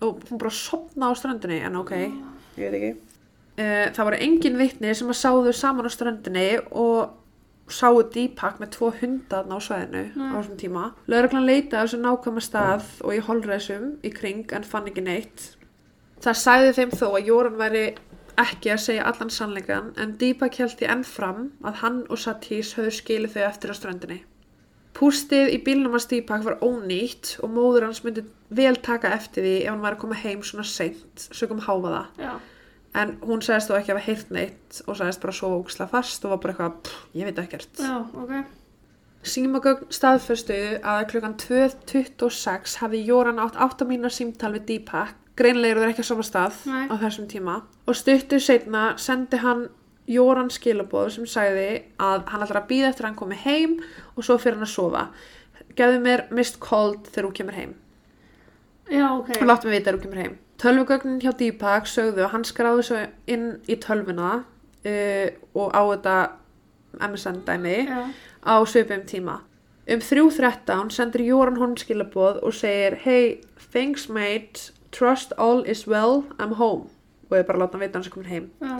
Og 0.00 0.20
hún 0.30 0.38
bara 0.38 0.50
sopnaði 0.54 1.14
á 1.14 1.18
strandinni 1.18 1.60
en 1.66 1.76
ok, 1.80 1.94
ég 2.58 2.64
veit 2.64 2.74
ekki. 2.78 2.90
Uh, 3.58 3.86
það 3.90 4.04
voru 4.06 4.18
engin 4.22 4.58
vitni 4.58 4.92
sem 4.94 5.08
að 5.10 5.18
sáðu 5.18 5.52
saman 5.56 5.88
á 5.88 5.90
strandinni 5.90 6.48
og 6.70 7.16
sáu 7.68 8.02
Deepak 8.14 8.60
með 8.62 8.70
tvo 8.76 8.90
hundarn 9.00 9.52
á 9.52 9.58
sveðinu 9.60 10.04
Nei. 10.14 10.28
á 10.32 10.34
þessum 10.38 10.58
tíma. 10.60 10.84
Lögreglan 11.10 11.48
leitaði 11.48 11.80
á 11.80 11.84
þessu 11.84 11.98
nákvæma 12.00 12.44
stað 12.44 12.86
og 13.04 13.16
í 13.16 13.22
holræsum 13.26 13.88
í 14.06 14.12
kring 14.14 14.54
en 14.56 14.64
fann 14.64 14.88
ekki 14.88 15.04
neitt. 15.04 15.50
Það 16.22 16.38
sagði 16.40 16.70
þeim 16.78 16.94
þó 16.94 17.06
að 17.10 17.28
Jóran 17.28 17.58
væri 17.58 17.84
ekki 18.44 18.72
að 18.74 18.82
segja 18.86 19.06
allan 19.10 19.30
sannleikan 19.34 19.92
en 19.96 20.16
Deepak 20.20 20.58
held 20.62 20.82
í 20.82 20.90
enn 20.90 21.04
fram 21.04 21.52
að 21.64 21.80
hann 21.82 22.02
og 22.08 22.18
Satis 22.22 22.74
höfðu 22.78 22.96
skilið 22.98 23.36
þau 23.36 23.46
eftir 23.50 23.72
á 23.72 23.74
strandinni 23.78 24.20
Pústið 24.98 25.52
í 25.54 25.58
bílnum 25.62 25.94
hans 25.94 26.08
Deepak 26.10 26.42
var 26.42 26.56
ónýtt 26.64 27.36
og 27.44 27.52
móður 27.54 27.84
hans 27.86 28.00
myndi 28.02 28.24
vel 28.50 28.74
taka 28.82 29.12
eftir 29.14 29.44
því 29.46 29.56
ef 29.60 29.70
hann 29.70 29.82
var 29.84 29.94
að 29.94 30.00
koma 30.02 30.16
heim 30.18 30.40
svona 30.42 30.64
seint, 30.66 31.28
sögum 31.30 31.60
háfaða. 31.62 32.06
Já. 32.18 32.32
En 32.98 33.12
hún 33.22 33.44
sagðist 33.44 33.70
þó 33.70 33.76
ekki 33.76 33.92
að 33.92 33.98
hafa 33.98 34.06
heyrt 34.08 34.32
neitt 34.34 34.80
og 34.86 34.98
sagðist 34.98 35.22
bara 35.22 35.36
svo 35.38 35.50
óksla 35.60 35.86
fast 35.92 36.24
og 36.24 36.32
var 36.32 36.40
bara 36.42 36.54
eitthvað, 36.54 36.80
"Pff, 36.82 37.04
ég 37.14 37.28
veit 37.28 37.38
ekkert. 37.38 37.78
Já, 37.78 37.98
ok. 38.22 38.32
Símagögn 39.22 39.86
staðföstu 39.90 40.58
að 40.82 41.06
klukkan 41.10 41.36
2.26 41.36 42.76
hafi 42.82 43.04
Jóran 43.06 43.38
átt 43.38 43.56
8 43.56 43.84
mínar 43.84 44.10
símtal 44.10 44.52
við 44.54 44.66
Deepak. 44.66 45.14
Greinlega 45.38 45.74
eru 45.74 45.84
þeir 45.84 45.92
ekki 45.92 46.04
á 46.06 46.10
sama 46.10 46.24
stað 46.26 46.62
Nei. 46.66 46.86
á 46.90 46.94
þessum 46.98 47.28
tíma. 47.30 47.60
Og 47.86 47.96
stuttu 47.98 48.40
setna 48.42 48.84
sendi 48.98 49.38
hann 49.42 49.68
Jóran 50.08 50.48
skilaboð 50.50 51.10
sem 51.14 51.26
sagði 51.28 51.66
að 52.00 52.22
hann 52.32 52.44
ætlar 52.46 52.62
að 52.62 52.70
býða 52.70 52.88
eftir 52.88 53.04
að 53.04 53.10
hann 53.10 53.18
komi 53.20 53.36
heim 53.42 53.74
og 54.16 54.24
svo 54.24 54.38
fyrir 54.40 54.56
hann 54.56 54.66
að 54.66 54.72
sofa. 54.72 55.02
Gefðu 55.76 56.00
mér 56.06 56.24
mist 56.34 56.56
cold 56.64 57.10
þegar 57.12 57.28
þú 57.28 57.32
kemur 57.38 57.58
heim. 57.58 57.74
Já, 58.88 59.04
ok. 59.12 59.34
og 59.36 59.50
láttu 59.50 59.68
mig 59.68 59.76
vita 59.76 59.90
þegar 59.90 59.98
þú 59.98 60.04
kemur 60.06 60.22
heim. 60.22 60.38
Tölvugögnin 60.58 61.20
hjá 61.22 61.34
Deepak 61.38 61.86
sögðu 61.86 62.24
að 62.24 62.32
hann 62.32 62.46
skráði 62.48 62.86
svo 62.88 63.02
inn 63.30 63.50
í 63.68 63.76
tölvuna 63.78 64.30
uh, 64.40 65.28
og 65.54 65.76
á 65.76 65.82
þetta 65.92 66.16
MSN 67.04 67.44
dæmi 67.46 67.76
Já. 67.84 68.00
á 68.42 68.54
svipum 68.64 69.04
tíma. 69.06 69.42
Um 69.88 70.00
3.13 70.04 70.90
sendir 70.92 71.22
Jóran 71.28 71.60
honum 71.60 71.76
skilaboð 71.76 72.42
og 72.42 72.56
segir 72.56 72.98
Hey, 73.04 73.38
thanks 73.72 74.08
mate, 74.08 74.72
trust 74.98 75.32
all 75.38 75.62
is 75.64 75.86
well, 75.86 76.24
I'm 76.38 76.58
home 76.58 76.88
og 77.28 77.36
ég 77.36 77.46
bara 77.46 77.60
láta 77.60 77.76
hann 77.76 77.84
vita 77.84 77.98
hann 77.98 78.04
sem 78.06 78.12
komin 78.12 78.30
heim. 78.30 78.46
Já. 78.62 78.78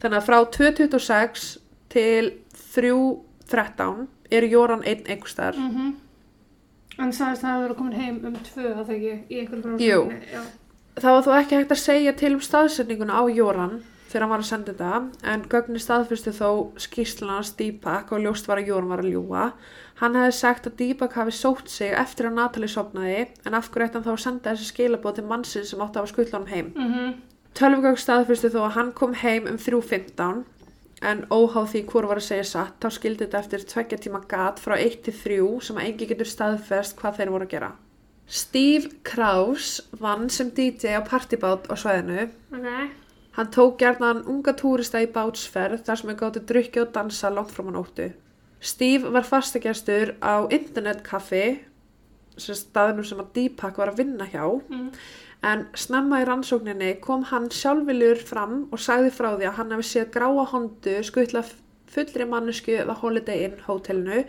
Þannig 0.00 0.20
að 0.20 0.28
frá 0.28 0.38
2.26 0.56 1.48
til 1.92 2.30
3.13 2.76 4.06
er 4.30 4.46
Jóran 4.48 4.86
einn 4.86 5.04
einhverstaðar. 5.06 5.58
Mm 5.58 5.98
En 7.00 7.14
sagðist 7.16 7.44
það 7.46 7.54
að 7.54 7.62
vera 7.62 7.74
komin 7.78 7.96
heim 7.96 8.16
um 8.28 8.34
tvö, 8.44 8.72
það 8.76 8.90
ekki, 8.96 9.12
í 9.30 9.38
einhverjum. 9.40 10.48
Það 11.00 11.14
var 11.16 11.22
þó 11.24 11.30
ekki 11.38 11.56
hægt 11.56 11.70
að 11.72 11.80
segja 11.80 12.12
til 12.18 12.32
um 12.34 12.42
staðsetninguna 12.44 13.16
á 13.16 13.24
Jóran 13.32 13.78
þegar 14.10 14.24
hann 14.24 14.32
var 14.34 14.42
að 14.42 14.48
senda 14.50 14.74
þetta 14.74 15.30
en 15.32 15.44
gögnin 15.52 15.80
staðfyrstu 15.80 16.34
þó 16.36 16.48
skýrslan 16.82 17.32
hans 17.38 17.54
Deepak 17.56 18.10
og 18.12 18.20
ljóst 18.26 18.50
var 18.50 18.60
að 18.60 18.72
Jóran 18.72 18.90
var 18.90 19.04
að 19.04 19.14
ljúga. 19.14 19.46
Hann 20.00 20.16
hefði 20.16 20.36
sagt 20.36 20.68
að 20.68 20.78
Deepak 20.78 21.16
hafi 21.18 21.32
sótt 21.36 21.68
sig 21.68 21.90
eftir 21.92 22.30
að 22.30 22.38
Natalie 22.38 22.70
sopnaði 22.72 23.26
en 23.44 23.56
af 23.58 23.68
hverju 23.68 23.88
ætti 23.88 23.98
hann 23.98 24.06
þá 24.06 24.14
að 24.14 24.22
senda 24.22 24.54
þessi 24.54 24.70
skilabóð 24.70 25.18
til 25.18 25.26
mannsins 25.28 25.72
sem 25.72 25.82
átti 25.84 26.00
að 26.00 26.14
hafa 26.14 26.38
hann 26.38 26.48
heim. 26.54 26.72
Mm 26.76 27.18
Tölvugögn 27.50 27.98
staðfyrstu 27.98 28.48
þó 28.54 28.60
að 28.62 28.74
hann 28.76 28.90
kom 28.94 29.14
heim 29.18 29.48
um 29.50 29.56
3.15 29.58 30.44
en 31.10 31.22
óháð 31.34 31.66
því 31.72 31.80
hvort 31.90 32.08
var 32.08 32.20
að 32.20 32.26
segja 32.28 32.46
satt 32.46 32.76
þá 32.80 32.94
skildi 32.94 33.26
þetta 33.26 33.40
eftir 33.40 33.64
tveggja 33.72 33.98
tíma 34.04 34.20
gat 34.30 34.60
frá 34.62 34.76
1 34.76 35.00
til 35.06 35.14
3 35.16 35.38
sem 35.66 35.80
að 35.80 35.88
engi 35.88 36.08
getur 36.12 36.30
staðfest 36.30 36.96
hvað 37.00 37.18
þeir 37.18 37.32
voru 37.34 37.48
að 37.48 37.54
gera. 37.54 37.70
Steve 38.30 38.92
Kraus 39.02 39.80
vann 39.98 40.28
sem 40.30 40.52
DJ 40.54 40.94
á 40.94 41.02
partybát 41.02 41.66
á 41.66 41.74
svæðinu. 41.74 42.28
Ok. 42.54 42.68
Hann 43.34 43.50
tók 43.50 43.78
gjarnan 43.82 44.22
unga 44.30 44.54
túrista 44.54 45.02
í 45.02 45.10
bátsferð 45.10 45.82
þar 45.86 45.98
sem 45.98 46.12
hann 46.12 46.20
gátti 46.20 46.44
drukja 46.46 46.84
og 46.84 46.92
dansa 46.94 47.30
langt 47.34 47.50
frá 47.50 47.64
hann 47.66 47.80
óttu. 47.80 48.12
Steve 48.60 49.08
var 49.12 49.24
fastagestur 49.24 50.14
á 50.20 50.44
internetkaffi, 50.52 51.60
sem 52.40 52.54
staðnum 52.56 53.04
sem 53.08 53.18
að 53.22 53.32
Deepak 53.36 53.76
var 53.80 53.88
að 53.92 53.96
vinna 54.02 54.26
hjá, 54.28 54.44
Mm. 54.70 54.90
en 55.42 55.66
snemma 55.74 56.20
í 56.22 56.26
rannsókninni 56.28 57.00
kom 57.00 57.22
hann 57.24 57.48
sjálfviljur 57.48 58.18
fram 58.28 58.68
og 58.72 58.78
sagði 58.78 59.10
frá 59.10 59.30
því 59.38 59.46
að 59.48 59.54
hann 59.56 59.70
hefði 59.70 59.88
séð 59.90 60.10
gráa 60.12 60.46
hondu 60.50 60.98
skuttla 61.02 61.44
fullri 61.90 62.24
mannesku 62.28 62.72
eða 62.76 62.94
Holiday 63.00 63.44
Inn 63.44 63.56
hótelinu 63.66 64.24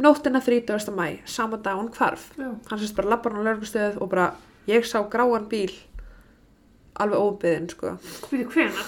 nóttina 0.00 0.40
30. 0.40 0.90
mæ, 0.94 1.18
sama 1.26 1.56
dag 1.56 1.76
hún 1.76 1.90
hvarf. 1.92 2.30
Já. 2.38 2.54
Hann 2.70 2.78
sést 2.78 2.94
bara 2.96 3.08
lappar 3.10 3.32
hann 3.32 3.44
á 3.44 3.48
lörgustöð 3.52 4.00
og 4.00 4.08
bara, 4.10 4.34
ég 4.66 4.84
sá 4.86 5.02
gráan 5.10 5.48
bíl 5.48 5.72
alveg 6.96 7.18
óbyðin, 7.18 7.68
sko. 7.70 7.98
Býðu 8.30 8.48
hvena? 8.52 8.84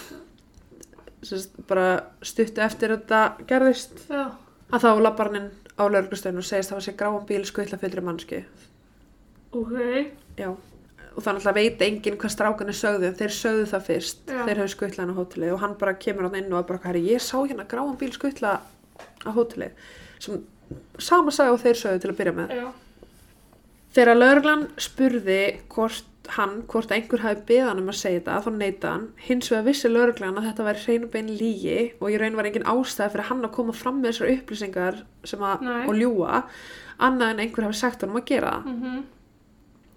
Sést 1.23 1.51
bara 1.69 2.05
stuttu 2.23 2.63
eftir 2.65 2.91
að 2.95 3.03
þetta 3.05 3.47
gerðist 3.47 4.07
Já. 4.09 4.31
Að 4.71 4.85
þá 4.85 4.91
lappar 5.05 5.31
hann 5.31 5.39
inn 5.41 5.51
á 5.77 5.85
lörgustöðin 5.91 6.41
og 6.43 6.47
segist 6.47 6.73
að 6.73 6.79
það 6.79 6.87
sé 6.87 6.97
gráan 6.99 7.29
bíl 7.29 7.45
skuttla 7.49 7.79
fullri 7.81 8.05
mannesku. 8.05 8.43
Ok. 9.57 9.73
Já. 10.39 10.51
Og 11.11 11.25
þannig 11.25 11.49
að 11.51 11.59
veit 11.59 11.83
enginn 11.83 12.19
hvað 12.21 12.35
strákanir 12.37 12.77
sögðu 12.79 13.09
en 13.09 13.17
þeir 13.19 13.35
sögðu 13.35 13.65
það 13.73 13.89
fyrst. 13.89 14.21
Já. 14.29 14.43
Þeir 14.47 14.61
höfðu 14.63 14.75
skuttla 14.75 15.05
hann 15.05 15.15
á 15.15 15.19
hótelið 15.19 15.55
og 15.57 15.65
hann 15.65 15.75
bara 15.81 15.97
kemur 16.05 16.29
hann 16.29 16.39
inn 16.43 16.53
og 16.53 16.61
er 16.61 16.69
bara, 16.69 16.83
herri, 16.87 17.03
ég 17.11 17.25
sá 17.25 17.35
hérna 17.41 17.67
gráan 17.71 17.99
bíl 17.99 18.13
skuttla 18.15 18.61
á 18.61 19.31
hótelið. 19.35 19.75
Sem 20.23 20.45
sama 21.03 21.35
sagði 21.35 21.57
og 21.57 21.65
þeir 21.65 21.83
sögðu 21.83 22.05
til 22.05 22.13
að 22.13 22.21
byrja 22.21 22.37
með. 22.39 22.55
Já. 22.61 22.69
Þegar 23.91 24.19
lögreglan 24.19 24.67
spurði 24.79 25.41
hvort 25.73 26.07
hann, 26.37 26.61
hvort 26.71 26.93
einhver 26.95 27.25
hafi 27.25 27.41
beðið 27.49 27.69
hann 27.69 27.81
um 27.83 27.91
að 27.91 27.99
segja 27.99 28.21
þetta, 28.21 28.41
þá 28.45 28.51
neita 28.61 28.91
hann. 28.95 29.07
Hins 29.27 29.51
vegar 29.51 29.67
vissi 29.67 29.91
lögreglan 29.91 30.39
að 30.39 30.51
þetta 30.51 30.67
væri 30.69 30.85
hreinubein 30.85 31.31
lígi 31.41 31.79
og 31.99 32.13
í 32.13 32.19
raun 32.21 32.37
var 32.39 32.51
engin 32.51 32.69
ástæði 32.71 33.15
fyrir 33.17 33.31
hann 33.31 33.47
að 33.47 33.55
koma 33.57 33.75
fram 33.75 33.99
með 33.99 34.13
þessar 34.13 34.35
upplýsingar 34.37 35.01
sem 35.27 35.43
að, 35.47 35.65
og 35.87 35.97
ljúa, 35.99 36.45
annað 37.03 37.35
en 37.35 37.43
einhver 37.47 37.67
hafi 37.67 37.81
sagt 37.81 38.05
hann 38.05 38.15
um 38.15 38.21
að 38.21 38.29
gera 38.31 38.55
það. 38.59 38.77
Mm 38.77 39.01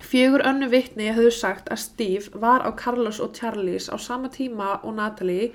Fjögur 0.04 0.44
önnu 0.44 0.68
vitni 0.68 1.08
höfðu 1.16 1.32
sagt 1.32 1.70
að 1.72 1.80
Steve 1.80 2.40
var 2.44 2.66
á 2.68 2.76
Carlos 2.76 3.22
og 3.24 3.32
Charlies 3.38 3.88
á 3.88 3.96
sama 3.96 4.28
tíma 4.30 4.76
og 4.84 4.98
Natalie 4.98 5.54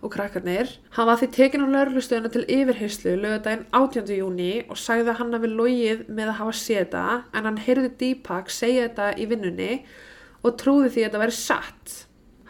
og 0.00 0.14
krakkarnir. 0.14 0.70
Hann 0.96 1.08
var 1.10 1.18
því 1.20 1.28
tekin 1.36 1.64
á 1.64 1.68
laurlustöðuna 1.68 2.30
til 2.32 2.46
yfirheyslu 2.48 3.12
lögudaginn 3.20 3.66
18. 3.76 4.14
júni 4.16 4.52
og 4.72 4.80
sagði 4.80 5.12
að 5.12 5.18
hann 5.20 5.34
hafi 5.36 5.50
logið 5.52 6.06
með 6.08 6.30
að 6.32 6.38
hafa 6.38 6.54
séð 6.62 6.78
þetta 6.80 7.02
en 7.36 7.48
hann 7.50 7.58
heyrði 7.66 7.90
Deepak 8.00 8.54
segja 8.54 8.86
þetta 8.88 9.10
í 9.20 9.26
vinnunni 9.34 9.74
og 10.40 10.56
trúði 10.62 10.94
því 10.94 11.04
að 11.04 11.06
þetta 11.10 11.22
væri 11.24 11.36
satt. 11.36 11.98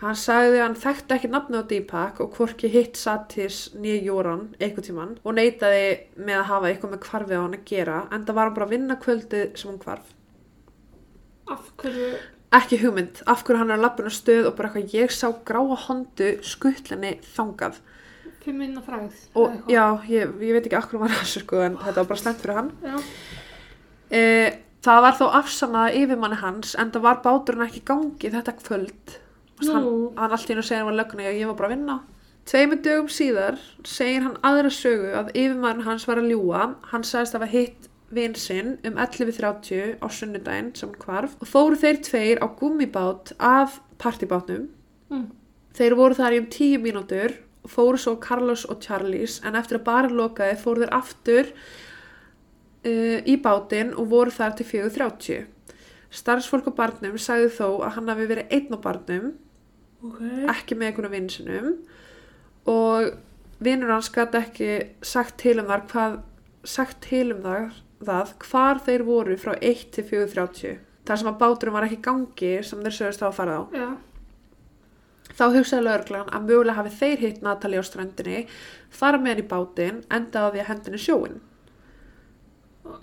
Hann 0.01 0.17
sagði 0.17 0.55
að 0.61 0.65
hann 0.65 0.79
þekkti 0.87 1.17
ekki 1.19 1.33
nafni 1.35 1.61
á 1.61 1.71
Deepak 1.75 2.23
og 2.23 2.39
hvorki 2.39 2.71
hitt 2.73 2.97
Satis 2.97 3.59
nýja 3.75 3.99
Jóran 4.07 4.47
eitthvað 4.61 4.87
tíman 4.87 5.19
og 5.25 5.37
neitaði 5.37 5.91
með 6.15 6.39
að 6.39 6.49
hafa 6.55 6.71
eitthvað 6.71 6.95
með 6.95 7.05
hvarfið 7.11 7.37
á 7.37 7.43
hann 7.43 7.59
að 7.59 7.69
gera 7.75 8.01
en 8.07 8.25
það 8.25 8.39
var 8.39 8.49
hann 8.49 8.59
bara 8.61 8.71
að 8.71 8.75
vinna 8.79 9.01
kvöldið 9.03 9.47
sem 9.59 9.75
hann 9.75 9.83
hvarf 9.83 10.17
Af 11.51 11.73
hverju? 11.81 12.13
ekki 12.55 12.81
hugmynd. 12.83 13.23
Af 13.31 13.45
hverju 13.45 13.61
hann 13.61 13.71
er 13.71 13.79
að 13.79 13.85
lappina 13.85 14.11
stöð 14.13 14.49
og 14.51 14.57
bara 14.59 14.71
eitthvað 14.71 14.95
ég 14.99 15.15
sá 15.15 15.29
gráa 15.47 15.77
hondu 15.87 16.33
skuttlinni 16.47 17.17
þangað. 17.37 17.79
Fimm 18.41 18.59
minna 18.63 18.81
fræð. 18.83 19.15
og 19.37 19.69
já, 19.69 19.85
ég, 20.09 20.33
ég 20.41 20.57
veit 20.57 20.67
ekki 20.67 20.77
af 20.79 20.89
hverju 20.89 21.03
hann 21.03 21.13
var 21.13 21.21
þessu 21.21 21.45
sko 21.45 21.61
en 21.63 21.77
þetta 21.79 22.01
var 22.01 22.09
bara 22.11 22.23
slemt 22.23 22.41
fyrir 22.43 22.59
hann. 22.59 22.71
E, 24.11 24.23
það 24.83 25.03
var 25.07 25.19
þó 25.19 25.27
afsannaða 25.39 25.99
yfirmanni 26.01 26.41
hans 26.41 26.75
en 26.75 26.91
það 26.95 27.05
var 27.07 27.21
báturinn 27.27 27.67
ekki 27.69 27.85
gangi 27.85 28.33
þetta 28.33 28.57
kvöld. 28.63 29.19
Hann, 29.61 29.91
hann 30.17 30.33
allt 30.33 30.49
í 30.49 30.55
hennu 30.55 30.65
segir 30.65 30.81
hann 30.81 30.91
var 30.91 30.99
lögna 31.03 31.29
ég 31.29 31.47
var 31.53 31.59
bara 31.59 31.71
að 31.71 31.77
vinna. 31.77 32.01
Tveimur 32.51 32.81
dögum 32.83 33.11
síðar 33.13 33.61
segir 33.87 34.25
hann 34.25 34.41
aðra 34.43 34.73
sögu 34.73 35.13
að 35.15 35.31
yfirmaðurinn 35.37 35.87
hans 35.87 36.09
var 36.09 36.19
að 36.19 36.33
ljúga. 36.33 36.65
Hann 36.91 37.05
sagðist 37.07 37.37
að 37.37 37.45
hafa 37.45 37.53
hitt 37.53 37.90
vin 38.11 38.35
sinn 38.35 38.79
um 38.85 38.97
11.30 38.99 39.99
á 40.03 40.07
sunnudaginn 40.11 40.73
sem 40.75 40.91
hvarf 41.05 41.37
og 41.41 41.47
fóru 41.49 41.77
þeir 41.79 42.01
tveir 42.07 42.41
á 42.43 42.47
gummibát 42.59 43.33
af 43.39 43.81
partibátnum 43.99 44.69
Mm. 45.11 45.27
þeir 45.75 45.95
voru 45.99 46.15
þar 46.15 46.35
í 46.37 46.39
um 46.39 46.45
10 46.47 46.79
mínútur 46.85 47.33
og 47.65 47.71
fóru 47.71 47.99
svo 47.99 48.13
Carlos 48.23 48.63
og 48.71 48.79
Charlies 48.83 49.41
en 49.45 49.57
eftir 49.59 49.79
að 49.81 49.85
bara 49.89 50.09
lokaði 50.09 50.55
fóru 50.63 50.85
þeir 50.85 50.93
aftur 50.95 51.49
uh, 52.87 53.19
í 53.27 53.35
bátinn 53.43 53.91
og 53.99 54.07
voru 54.13 54.31
þar 54.35 54.55
til 54.59 54.67
4.30 54.71 55.47
starfsfólk 56.11 56.71
á 56.71 56.73
barnum 56.79 57.19
sagði 57.19 57.51
þó 57.59 57.67
að 57.87 57.93
hann 57.97 58.09
hafi 58.15 58.29
verið 58.31 58.55
einn 58.55 58.75
á 58.75 58.79
barnum 58.87 59.33
Ok. 60.01 60.21
ekki 60.55 60.79
með 60.81 60.87
einhvern 60.93 61.13
vinn 61.13 61.29
sinum 61.29 61.73
og 62.71 63.11
vinnur 63.61 63.91
hans 63.93 64.09
gæti 64.15 64.39
ekki 64.41 64.71
sagt 65.05 65.37
til 65.43 65.59
um 65.61 65.69
þar 65.69 65.83
hvað 65.91 66.15
sagt 66.65 67.03
til 67.05 67.33
um 67.35 67.43
það, 67.45 67.67
það 68.05 68.31
hvar 68.51 68.79
þeir 68.87 69.03
voru 69.05 69.37
frá 69.41 69.55
1 69.61 69.91
til 69.97 70.05
4.30 70.09 70.79
þar 71.09 71.17
sem 71.21 71.29
að 71.33 71.39
báturum 71.43 71.75
var 71.77 71.87
ekki 71.89 72.01
gangi 72.05 72.53
sem 72.65 72.81
þeir 72.85 72.97
sögust 72.97 73.23
á 73.25 73.29
að 73.29 73.37
fara 73.39 73.59
á 73.61 73.63
Já. 73.77 73.89
þá 75.37 75.45
hugsaði 75.57 75.85
lögreglan 75.87 76.31
að 76.33 76.47
mögulega 76.49 76.79
hafi 76.81 76.95
þeir 77.01 77.19
hitt 77.27 77.43
Natalie 77.43 77.81
á 77.81 77.85
strandinni 77.85 78.41
fara 78.91 79.19
með 79.19 79.33
henni 79.35 79.45
í 79.45 79.51
bátinn 79.53 80.03
enda 80.11 80.45
á 80.45 80.49
því 80.53 80.63
að 80.65 80.69
hendinni 80.73 81.01
sjóin 81.05 81.41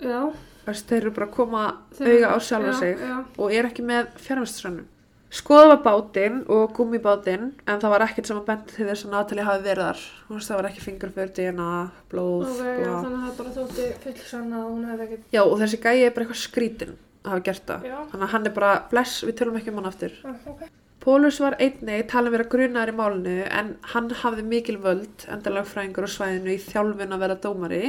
Já. 0.02 0.20
Þess, 0.68 0.82
þeir 0.84 1.00
eru 1.00 1.10
bara 1.16 1.26
að 1.30 1.34
koma 1.38 1.60
Þeir- 1.96 2.14
auga 2.18 2.28
á 2.28 2.38
sjálfa 2.44 2.72
já, 2.74 2.78
sig 2.78 2.98
Já. 3.00 3.16
og 3.38 3.52
er 3.56 3.64
ekki 3.70 3.84
með 3.88 4.08
fjármestsrönnum. 4.20 4.86
Skoða 5.28 5.66
var 5.74 5.80
bátinn 5.84 6.38
og 6.48 6.70
gummibátinn 6.76 7.50
en 7.68 7.80
það 7.82 7.92
var 7.92 8.04
ekkert 8.06 8.30
sem 8.30 8.38
að 8.38 8.46
benda 8.46 8.72
til 8.72 8.86
þess 8.88 9.04
að 9.04 9.12
Natalie 9.12 9.44
hafi 9.44 9.64
verið 9.66 9.84
þar. 9.84 10.04
Veist, 10.30 10.48
það 10.48 10.58
var 10.58 10.68
ekki 10.70 10.84
fingerför, 10.86 11.32
DNA, 11.36 11.72
blóð, 12.08 12.46
Ok, 12.48 12.62
já, 12.64 12.94
þannig 12.94 13.18
að 13.18 13.26
það 13.26 13.36
bara 13.42 13.52
þótti 13.58 13.88
fullsann 14.06 14.56
að 14.56 14.66
hún 14.70 14.88
hefði 14.88 15.06
ekkert. 15.08 15.28
Já, 15.36 15.42
og 15.44 15.54
þessi 15.60 15.80
gæi 15.84 15.92
er 15.98 16.16
bara 16.16 16.24
eitthvað 16.24 16.40
skrítin 16.46 16.96
að 16.96 17.30
hafa 17.34 17.46
gert 17.50 17.68
það. 17.68 17.86
Já. 17.90 17.96
Þannig 18.14 18.26
að 18.28 18.34
hann 18.34 18.48
er 18.48 18.56
bara, 18.56 18.72
bless, 18.94 19.20
við 19.28 19.38
tölum 19.42 19.60
ekki 19.60 19.72
um 19.74 19.80
hann 19.82 19.92
aftur. 19.92 20.18
Ah, 20.24 20.42
ok. 20.54 20.66
Pólus 21.08 21.38
var 21.44 21.54
einnig 21.62 22.08
talin 22.10 22.32
vera 22.34 22.48
grunaður 22.50 22.90
í 22.90 22.96
málinu 22.98 23.36
en 23.46 23.74
hann 23.92 24.08
hafði 24.22 24.42
mikil 24.48 24.80
völd, 24.82 25.28
endalagfræðingur 25.30 26.08
á 26.08 26.10
svæðinu 26.10 26.56
í 26.56 26.58
þjálfun 26.64 27.14
að 27.14 27.22
vera 27.22 27.36
dómari 27.44 27.82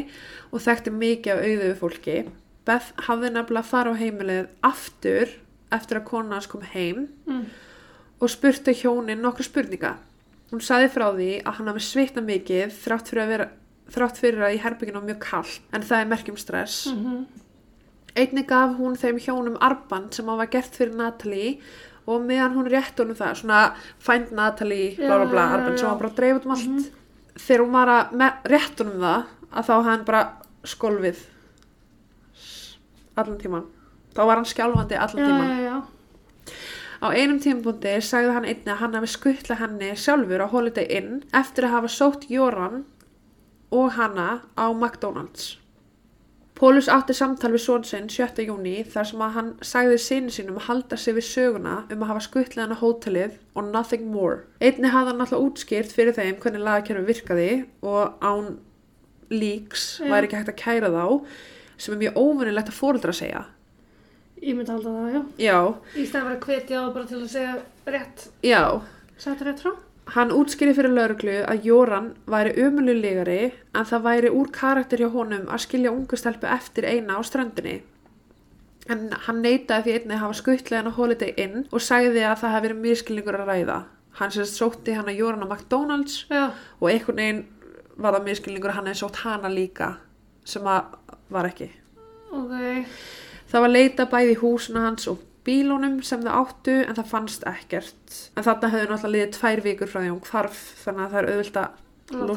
og 0.52 0.62
þekkti 0.68 0.94
mikið 0.94 1.34
af 1.34 1.42
auðuðu 1.48 1.76
fólki. 1.80 2.18
Beth 2.68 2.92
hafði 3.08 3.32
nefnilega 3.34 3.64
að 3.64 3.72
fara 3.72 3.96
á 3.96 4.00
heimilið 4.00 4.52
aftur 4.70 5.34
eftir 5.72 6.00
að 6.00 6.06
kona 6.10 6.36
hans 6.40 6.48
kom 6.48 6.62
heim 6.62 7.08
Mm. 7.28 7.46
og 8.22 8.30
spurti 8.30 8.74
hjónin 8.74 9.22
nokkru 9.22 9.44
spurninga. 9.48 9.96
Hún 10.52 10.62
saði 10.66 10.90
frá 10.90 11.12
því 11.14 11.44
að 11.44 11.54
hann 11.60 11.68
hafi 11.68 11.80
svitnað 11.86 12.26
mikið 12.26 12.72
þrátt 12.84 13.08
fyrir 13.12 13.24
að, 13.24 13.28
vera, 13.30 13.50
þrátt 13.92 14.18
fyrir 14.18 14.40
að 14.48 14.56
í 14.56 14.62
herbygginu 14.64 15.00
var 15.00 15.08
mjög 15.10 15.20
kallt 15.20 15.60
en 15.74 15.82
það 15.82 16.02
er 16.02 16.10
merkjum 16.16 16.38
stress. 16.38 16.88
Mm 16.88 17.26
Einnig 18.18 18.48
gaf 18.50 18.72
hún 18.76 18.98
þeim 18.98 19.20
hjónum 19.22 19.58
arband 19.62 20.12
sem 20.18 20.26
hafa 20.28 20.48
gert 20.50 20.74
fyrir 20.76 20.96
Natalie 20.98 21.60
og 22.10 22.24
meðan 22.26 22.56
hún 22.58 22.66
rétt 22.68 22.98
honum 22.98 23.16
það, 23.16 23.36
svona 23.38 23.60
find 24.00 24.32
Natalie, 24.34 24.96
bla 24.98 25.20
bla 25.22 25.26
bla, 25.30 25.44
arband 25.54 25.78
sem 25.80 25.88
var 25.88 26.00
bara 26.02 26.10
dreif 26.18 26.40
út 26.40 26.46
um 26.46 26.52
allt. 26.56 26.90
Þegar 27.38 27.62
hún 27.64 27.72
var 27.78 27.88
að 27.94 28.12
me- 28.18 28.34
rétt 28.50 28.82
honum 28.82 29.00
það, 29.00 29.24
að 29.54 29.70
þá 29.70 29.84
hann 29.86 30.04
bara 30.10 30.24
skolfið 30.66 31.22
allan 33.16 33.38
tíman. 33.38 33.66
Þá 34.20 34.26
var 34.28 34.36
hann 34.42 34.50
skjálfandi 34.52 34.98
allan 35.00 35.24
Já, 35.24 35.28
tíman. 35.32 35.50
já, 35.50 35.60
já. 35.64 35.78
Á 37.00 37.08
einum 37.16 37.38
tímabundi 37.40 37.92
sagði 38.04 38.34
hann 38.36 38.46
einnig 38.50 38.72
að 38.74 38.82
hann 38.82 38.96
hafi 38.98 39.08
skuttla 39.14 39.56
henni 39.62 39.94
sjálfur 39.96 40.42
á 40.44 40.48
Holiday 40.52 40.88
Inn 40.98 41.22
eftir 41.32 41.64
að 41.70 41.76
hafa 41.78 41.92
sótt 41.94 42.26
Jóran 42.28 42.82
og 43.72 43.94
hanna 43.96 44.42
á 44.60 44.68
McDonalds. 44.76 45.54
Pólus 46.60 46.90
átti 46.92 47.16
samtal 47.16 47.54
við 47.54 47.62
són 47.64 47.86
sinn 47.88 48.10
7. 48.12 48.44
júni 48.44 48.82
þar 48.84 49.08
sem 49.08 49.22
að 49.24 49.36
hann 49.38 49.52
sagði 49.64 50.00
sinni 50.04 50.34
sínum 50.36 50.58
að 50.60 50.66
halda 50.68 50.98
sig 51.00 51.16
við 51.16 51.26
söguna 51.30 51.76
um 51.88 52.04
að 52.04 52.10
hafa 52.12 52.24
skuttlað 52.26 52.66
hann 52.66 52.76
á 52.76 52.82
hótelið 52.82 53.38
og 53.56 53.70
nothing 53.72 54.10
more. 54.12 54.42
Einnig 54.60 54.92
hafði 54.92 55.14
hann 55.14 55.24
alltaf 55.24 55.46
útskýrt 55.46 55.96
fyrir 55.96 56.18
þeim 56.18 56.42
hvernig 56.44 56.66
lagakerfi 56.68 57.06
virkaði 57.14 57.48
og 57.80 58.20
án 58.20 58.58
líks 59.32 59.88
Já. 60.04 60.10
væri 60.12 60.28
ekki 60.28 60.42
hægt 60.42 60.52
að 60.52 60.60
kæra 60.66 60.92
þá 60.92 61.06
sem 61.80 61.96
er 61.96 62.04
mjög 62.04 62.20
óvinnilegt 62.20 62.74
að 62.74 62.80
fóreldra 62.82 63.16
segja. 63.16 63.46
Ég 64.42 64.56
myndi 64.56 64.72
halda 64.72 64.90
það, 64.96 65.12
já. 65.14 65.22
Já, 65.50 65.60
Í 66.00 66.06
stæðan 66.08 66.28
verið 66.30 66.40
að 66.40 66.48
hvetja 66.48 66.80
á 66.80 66.86
bara 66.96 67.06
til 67.10 67.20
að 67.20 67.30
segja 67.34 67.54
rétt. 67.94 68.28
já. 68.44 68.64
Sættu 69.20 69.44
rétt 69.50 69.60
frá? 69.66 69.72
Hann 70.16 70.32
útskýri 70.34 70.74
fyrir 70.74 70.90
lauruglu 70.96 71.34
að 71.46 71.66
Jóran 71.68 72.06
væri 72.26 72.54
umululegari 72.66 73.52
en 73.76 73.86
það 73.86 74.06
væri 74.08 74.30
úr 74.34 74.48
karakter 74.56 74.98
hjá 75.04 75.10
honum 75.14 75.44
að 75.52 75.60
skilja 75.68 75.92
ungu 75.92 76.18
stelpu 76.18 76.48
eftir 76.50 76.88
eina 76.90 77.20
á 77.20 77.22
strandinni. 77.22 77.82
En 78.90 79.12
hann 79.28 79.42
neitaði 79.44 79.84
því 79.86 79.94
einnig 80.00 80.16
að 80.16 80.24
hafa 80.24 80.40
skuttlega 80.40 80.80
hann 80.82 80.90
á 80.90 80.98
Holiday 80.98 81.34
Inn 81.38 81.68
og 81.70 81.84
sagði 81.84 82.24
að 82.26 82.40
það 82.42 82.54
hefði 82.56 82.68
verið 82.70 82.82
miskilningur 82.88 83.38
að 83.38 83.52
ræða. 83.52 83.78
Hann 84.18 84.32
sérst 84.34 84.58
sótti 84.58 84.96
hann 84.98 85.12
að 85.12 85.20
Jóran 85.20 85.46
á 85.46 85.48
McDonalds 85.52 86.16
Já. 86.32 86.50
og 86.80 86.90
einhvern 86.90 87.20
veginn 87.22 87.44
var 88.00 88.16
það 88.18 88.26
miskilningur 88.32 88.72
að 88.74 88.80
hann 88.80 88.90
hefði 88.90 89.02
sótt 89.04 89.22
hana 89.28 89.52
líka 89.54 89.92
sem 90.44 90.66
að 90.66 90.96
var 91.30 91.52
ekki. 91.52 91.70
Ok. 92.34 92.96
Það 93.50 93.66
var 93.66 93.74
leita 93.74 94.06
bæði 94.10 94.34
í 94.36 94.40
húsinu 94.44 94.84
hans 94.84 95.08
og 95.10 95.22
bílunum 95.48 96.00
sem 96.06 96.22
þau 96.22 96.34
áttu 96.44 96.76
en 96.84 96.98
það 96.98 97.14
fannst 97.14 97.46
ekkert. 97.50 98.18
En 98.38 98.46
þarna 98.46 98.74
höfðu 98.74 98.90
náttúrulega 98.92 99.14
liðið 99.16 99.32
tvær 99.38 99.64
vikur 99.66 99.90
frá 99.90 100.02
því 100.02 100.12
hún 100.12 100.26
hvarf 100.28 100.60
þannig 100.84 101.06
að 101.06 101.16
það 101.16 101.22
er 101.22 101.32
auðvilt 101.32 101.60
að 101.64 101.80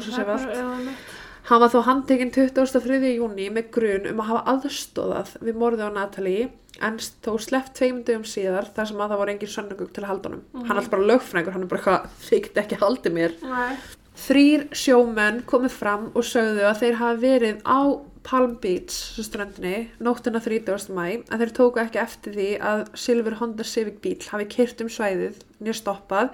sig 0.07 0.17
við 0.17 0.33
allt. 0.33 1.03
Hann 1.43 1.59
var 1.59 1.71
þó 1.73 1.79
handtekinn 1.83 2.31
23. 2.31 2.99
júni 3.17 3.49
með 3.51 3.65
grun 3.75 4.05
um 4.13 4.21
að 4.23 4.29
hafa 4.29 4.53
aðstóðað 4.53 5.33
við 5.43 5.57
morði 5.59 5.89
á 5.91 5.91
Natalie 5.91 6.45
en 6.83 6.95
þó 6.97 7.33
sleppt 7.43 7.75
tveimundum 7.77 8.23
síðar 8.25 8.69
þar 8.73 8.89
sem 8.89 9.01
að 9.03 9.11
það 9.11 9.21
voru 9.21 9.33
engin 9.33 9.51
sönnugug 9.51 9.91
til 9.91 10.05
að 10.05 10.09
halda 10.13 10.31
honum. 10.31 10.45
Hann 10.55 10.71
er 10.71 10.79
alltaf 10.79 10.93
bara 10.95 11.09
lögfræðingur, 11.11 11.57
hann 11.57 11.65
er 11.67 11.73
bara 11.73 11.97
get 12.31 12.61
ekki 12.63 12.79
haldið 12.79 13.17
mér. 13.19 13.35
Nei. 13.43 13.75
Þrýr 14.23 14.65
sjómenn 14.77 15.43
komið 15.49 15.75
fram 15.75 16.07
og 16.13 16.25
sögðu 16.29 16.63
að 16.69 16.79
þeir 16.85 16.99
hafa 17.01 17.21
verið 17.21 17.61
á 17.67 17.81
Palm 18.23 18.57
Beach, 18.63 18.93
sem 19.15 19.25
strandinni, 19.27 19.89
nóttina 20.03 20.39
30. 20.43 20.89
mæ, 20.95 21.23
en 21.27 21.41
þeir 21.41 21.53
tóku 21.57 21.81
ekki 21.83 21.99
eftir 22.01 22.37
því 22.37 22.49
að 22.63 22.83
Silver 22.95 23.39
Honda 23.41 23.65
Civic 23.67 23.99
bíl 24.03 24.19
hafi 24.31 24.47
kyrt 24.51 24.83
um 24.83 24.91
svæðið, 24.91 25.41
nýr 25.59 25.77
stoppað 25.77 26.31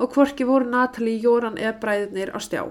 og 0.00 0.14
hvorki 0.14 0.46
voru 0.48 0.68
Natalie, 0.70 1.20
Jóran 1.20 1.60
eða 1.60 1.76
bræðinir 1.82 2.32
á 2.32 2.38
stjá. 2.40 2.62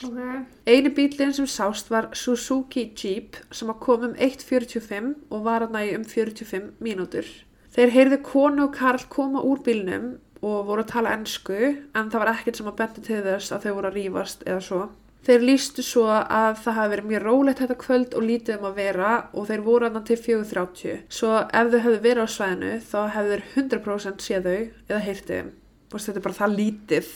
Ok. 0.00 0.18
Einu 0.66 0.90
bílinn 0.96 1.34
sem 1.36 1.46
sást 1.46 1.90
var 1.92 2.08
Suzuki 2.16 2.86
Jeep 2.96 3.36
sem 3.52 3.70
að 3.70 3.80
kom 3.84 4.06
um 4.08 4.14
1.45 4.14 5.12
og 5.30 5.44
var 5.44 5.66
að 5.66 5.74
nægi 5.76 5.96
um 5.98 6.06
45 6.08 6.70
mínútur. 6.80 7.28
Þeir 7.72 7.92
heyrðu 7.96 8.18
konu 8.24 8.66
og 8.68 8.76
Karl 8.76 9.04
koma 9.12 9.42
úr 9.44 9.62
bílnum 9.64 10.14
og 10.42 10.66
voru 10.68 10.82
að 10.82 10.90
tala 10.94 11.12
ensku 11.16 11.58
en 11.58 12.10
það 12.10 12.18
var 12.22 12.32
ekkert 12.32 12.58
sem 12.58 12.70
að 12.70 12.78
benda 12.80 13.04
til 13.04 13.20
þess 13.26 13.54
að 13.54 13.66
þau 13.66 13.74
voru 13.76 13.90
að 13.90 13.98
rífast 13.98 14.44
eða 14.46 14.64
svo. 14.66 14.82
Þeir 15.22 15.44
lístu 15.46 15.84
svo 15.86 16.08
að 16.10 16.56
það 16.64 16.76
hafi 16.78 16.90
verið 16.92 17.10
mjög 17.12 17.24
rólegt 17.28 17.60
þetta 17.62 17.78
kvöld 17.78 18.14
og 18.18 18.24
lítið 18.26 18.56
um 18.56 18.64
að 18.72 18.78
vera 18.80 19.10
og 19.30 19.44
þeir 19.50 19.60
voru 19.66 19.86
aðna 19.86 20.02
til 20.08 20.16
4.30. 20.18 21.02
Svo 21.14 21.34
ef 21.46 21.70
þau 21.70 21.82
hefðu 21.84 22.00
verið 22.08 22.26
á 22.26 22.34
svæðinu 22.34 22.72
þá 22.88 23.00
hefðu 23.16 23.36
þeir 23.36 23.44
100% 23.52 24.24
séð 24.26 24.48
þau 24.48 24.56
eða 24.88 25.02
heyrtið 25.06 25.52
Þetta 25.92 26.18
er 26.18 26.24
bara 26.24 26.38
það 26.38 26.54
lítið. 26.58 27.08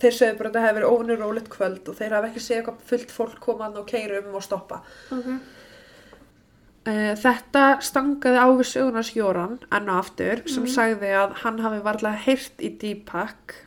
Þeir 0.00 0.14
sögðu 0.14 0.36
bara 0.38 0.48
að 0.48 0.52
þetta 0.54 0.64
hefði 0.64 0.76
verið 0.78 0.92
óvinnur 0.94 1.20
rólegt 1.24 1.48
kvöld 1.50 1.88
og 1.90 1.96
þeir 1.98 2.12
hafi 2.16 2.28
ekki 2.30 2.42
séð 2.44 2.58
eitthvað 2.60 2.84
fullt 2.90 3.14
fólk 3.14 3.40
koma 3.42 3.66
að 3.66 3.80
og 3.80 3.88
keira 3.90 4.20
um 4.20 4.36
og 4.38 4.44
stoppa. 4.46 4.82
Ok. 5.16 5.32
Uh, 6.80 7.10
þetta 7.20 7.64
stangaði 7.84 8.40
á 8.40 8.48
við 8.56 8.68
sögunars 8.70 9.10
Jóran 9.12 9.58
enn 9.68 9.90
og 9.92 9.98
aftur 10.00 10.40
sem 10.48 10.64
sagði 10.70 11.10
að 11.12 11.34
hann 11.42 11.58
hafi 11.60 11.82
varlega 11.84 12.22
heyrt 12.24 12.62
í 12.64 12.70
Deepak 12.80 13.58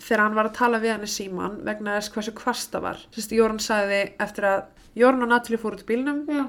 þegar 0.00 0.22
hann 0.24 0.34
var 0.38 0.48
að 0.50 0.56
tala 0.58 0.80
við 0.82 0.92
hann 0.94 1.06
í 1.06 1.10
síman 1.10 1.58
vegna 1.66 1.96
þess 1.98 2.12
hversu 2.14 2.34
hvast 2.40 2.72
það 2.74 2.82
var. 2.88 3.02
Sérst, 3.14 3.32
Jóran 3.36 3.60
sagði 3.62 4.00
eftir 4.20 4.44
að 4.50 4.62
Jóran 4.98 5.22
og 5.26 5.28
Natalie 5.32 5.58
fóru 5.58 5.78
út 5.78 5.84
í 5.84 5.88
bílnum, 5.88 6.24
Já. 6.30 6.44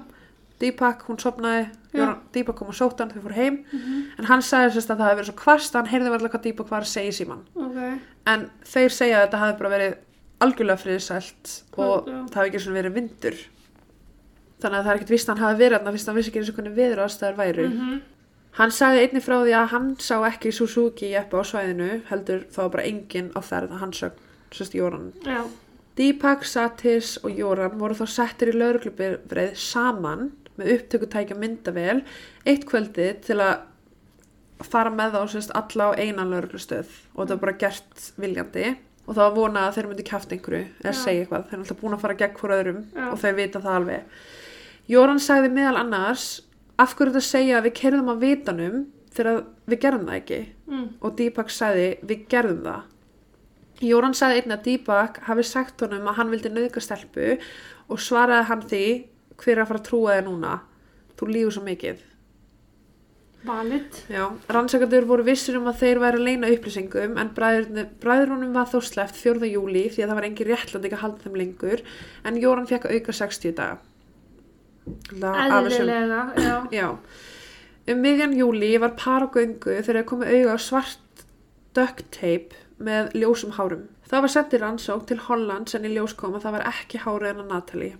Deepak, 0.59 1.01
hún 1.09 1.17
sopnaði, 1.19 1.65
Já. 1.91 1.99
Jóran, 1.99 2.19
Deepak 2.33 2.55
kom 2.55 2.69
og 2.71 2.77
sótt 2.77 2.99
hann, 3.03 3.09
þau 3.11 3.21
fóru 3.25 3.35
heim, 3.35 3.57
en 4.17 4.25
hann 4.29 4.41
sagði 4.45 4.75
sérst 4.77 4.91
að 4.93 5.01
það 5.01 5.09
hafi 5.09 5.19
verið 5.19 5.29
svo 5.31 5.37
hvast 5.43 5.75
að 5.75 5.81
hann 5.81 5.91
heyrði 5.93 6.13
varlega 6.15 6.33
hvað 6.35 6.45
Deepak 6.47 6.69
var 6.71 6.85
að 6.85 6.91
segja 6.93 7.11
í 7.11 7.17
síman. 7.19 7.41
Ok. 7.55 7.79
En 8.31 8.47
þeir 8.65 8.95
segja 8.95 9.17
að 9.19 9.25
þetta 9.27 9.41
hafi 9.43 9.57
bara 9.59 9.73
verið 9.75 9.97
algjörlega 10.45 10.81
friðsælt 10.85 11.51
og 11.77 12.07
Já. 12.07 12.17
það 12.31 12.39
hafi 12.39 12.49
ekki 12.51 12.63
svona 12.63 12.79
verið 12.81 12.95
vindur. 12.99 13.37
Þannig 14.63 14.79
að 14.79 14.85
það 14.85 14.91
er 14.93 14.99
ekkert 14.99 15.13
víst 15.15 15.29
að 15.29 15.35
hann 15.35 15.43
hafi 15.45 15.59
verið 15.59 15.77
að 15.77 15.85
hann 15.85 16.17
vissi 16.17 16.31
ekki 16.31 16.39
eins 16.41 16.49
og 16.51 16.55
hvernig 16.59 16.75
viður 16.79 17.01
aðstæður 17.05 17.39
væru. 17.41 17.67
Mhm. 17.69 17.95
Hann 18.55 18.71
sagði 18.71 19.03
einnig 19.03 19.23
frá 19.25 19.35
því 19.41 19.53
að 19.59 19.69
hann 19.73 19.91
sá 19.99 20.15
ekki 20.29 20.53
Suzuki 20.55 21.11
jeppa 21.11 21.41
á 21.41 21.43
svæðinu, 21.43 21.89
heldur 22.07 22.45
þá 22.55 22.61
bara 22.71 22.87
enginn 22.87 23.33
á 23.35 23.43
ferð 23.43 23.75
að 23.75 23.81
hann 23.83 23.93
sögn, 23.95 24.25
sérst 24.55 24.77
Jóran. 24.77 25.11
Já. 25.27 25.43
Deepak, 25.95 26.43
Satis 26.47 27.17
og 27.23 27.35
Jóran 27.35 27.77
voru 27.79 27.95
þá 27.95 28.05
settir 28.11 28.51
í 28.51 28.55
lauruglubreið 28.55 29.53
saman 29.59 30.29
með 30.59 30.73
upptökutækja 30.75 31.37
myndavél 31.39 32.01
eitt 32.47 32.65
kvöldið 32.67 33.21
til 33.27 33.39
að 33.43 33.63
fara 34.63 34.91
með 34.91 35.15
þá 35.17 35.21
sérst 35.35 35.53
alla 35.55 35.91
á 35.91 35.99
einan 35.99 36.31
lauruglustöð 36.31 36.91
og 37.15 37.21
þetta 37.21 37.35
var 37.35 37.41
bara 37.43 37.57
gert 37.63 38.05
viljandi 38.19 38.69
og 39.05 39.11
það 39.13 39.21
var 39.21 39.35
vonað 39.35 39.67
að 39.67 39.77
þeir 39.77 39.89
myndi 39.91 40.07
kæft 40.07 40.35
einhverju 40.35 40.63
eða 40.65 40.93
Já. 40.93 40.99
segja 41.01 41.23
eitthvað, 41.25 41.45
þeir 41.49 41.57
eru 41.57 41.65
alltaf 41.65 41.81
búin 41.81 41.95
að 41.97 42.03
fara 42.05 42.17
gegn 42.21 42.37
fyrir 42.39 42.55
öðrum 42.57 42.81
Já. 42.95 43.05
og 43.11 43.19
þeir 43.23 43.37
vita 43.39 43.63
það 43.63 43.79
alveg 43.81 44.23
Jóran 44.95 45.21
sagði 45.23 45.51
meðal 45.55 45.81
annars 45.81 46.25
af 46.82 46.95
hverju 46.95 47.13
þetta 47.13 47.30
segja 47.30 47.59
að 47.59 47.69
við 47.69 47.76
kerðum 47.80 48.11
að 48.11 48.23
vitanum 48.26 48.82
þegar 49.15 49.41
við 49.69 49.82
gerðum 49.86 50.09
það 50.09 50.19
ekki 50.19 50.39
mm. 50.71 50.88
og 50.99 51.15
Deepak 51.19 51.53
sagði 51.53 51.88
við 52.03 52.26
gerðum 52.32 52.63
það 52.65 52.91
Jóran 53.86 54.15
sagði 54.15 54.41
einnig 54.41 54.55
að 54.55 54.65
Deepak 54.69 55.21
hafi 55.28 55.43
sagt 55.47 55.84
honum 55.84 56.07
að 56.07 56.17
hann 56.19 56.32
vildi 56.32 56.51
nauðga 56.51 56.84
stelpu 56.84 57.36
og 57.91 58.01
svaraði 58.01 58.49
hann 58.49 58.65
því 58.65 58.84
hver 59.36 59.55
er 59.57 59.63
að 59.63 59.71
fara 59.71 59.82
að 59.82 59.88
trúa 59.89 60.17
þig 60.17 60.28
núna 60.30 60.57
þú 61.19 61.32
lífur 61.32 61.55
svo 61.55 61.65
mikið 61.65 62.03
valid 63.45 63.97
Já, 64.09 64.26
rannsakandur 64.51 65.07
voru 65.07 65.26
vissir 65.28 65.57
um 65.59 65.67
að 65.69 65.82
þeir 65.84 66.01
væri 66.03 66.19
að 66.19 66.28
leina 66.30 66.51
upplýsingum 66.55 67.19
en 67.21 67.34
bræðrunum 67.36 68.55
var 68.55 68.71
þó 68.71 68.80
sleppt 68.84 69.19
4. 69.21 69.51
júli 69.53 69.88
því 69.93 70.03
að 70.03 70.09
það 70.09 70.19
var 70.19 70.30
engin 70.30 70.49
réttland 70.49 70.88
ekki 70.88 70.97
að 70.97 71.03
halda 71.03 71.26
þeim 71.26 71.38
lengur 71.41 71.84
en 72.26 72.39
Jóran 72.41 72.69
fekk 72.69 72.89
auka 72.89 73.15
60 73.15 73.55
daga. 73.59 73.78
Eðlilega, 74.86 76.21
já, 76.38 76.55
Já. 76.79 76.88
Um 77.86 77.99
miðjan 78.01 78.33
júli 78.33 78.71
var 78.81 78.95
par 78.97 79.25
á 79.25 79.27
göngu 79.29 79.75
þegar 79.77 79.99
þeir 80.01 80.07
komið 80.09 80.31
auga 80.33 80.55
á 80.57 80.59
svart 80.61 81.25
duct 81.77 82.07
tape 82.15 82.57
með 82.81 83.13
ljósum 83.17 83.53
hárum. 83.57 83.86
Það 84.09 84.25
var 84.25 84.33
sett 84.33 84.53
í 84.53 84.61
rannsók 84.61 85.05
til 85.09 85.19
Hollands 85.27 85.77
en 85.77 85.86
í 85.86 85.93
ljós 85.93 86.15
kom 86.17 86.36
að 86.38 86.47
það 86.47 86.57
var 86.57 86.67
ekki 86.71 87.01
hárið 87.05 87.31
en 87.31 87.43
að 87.45 87.53
Natalie. 87.53 87.95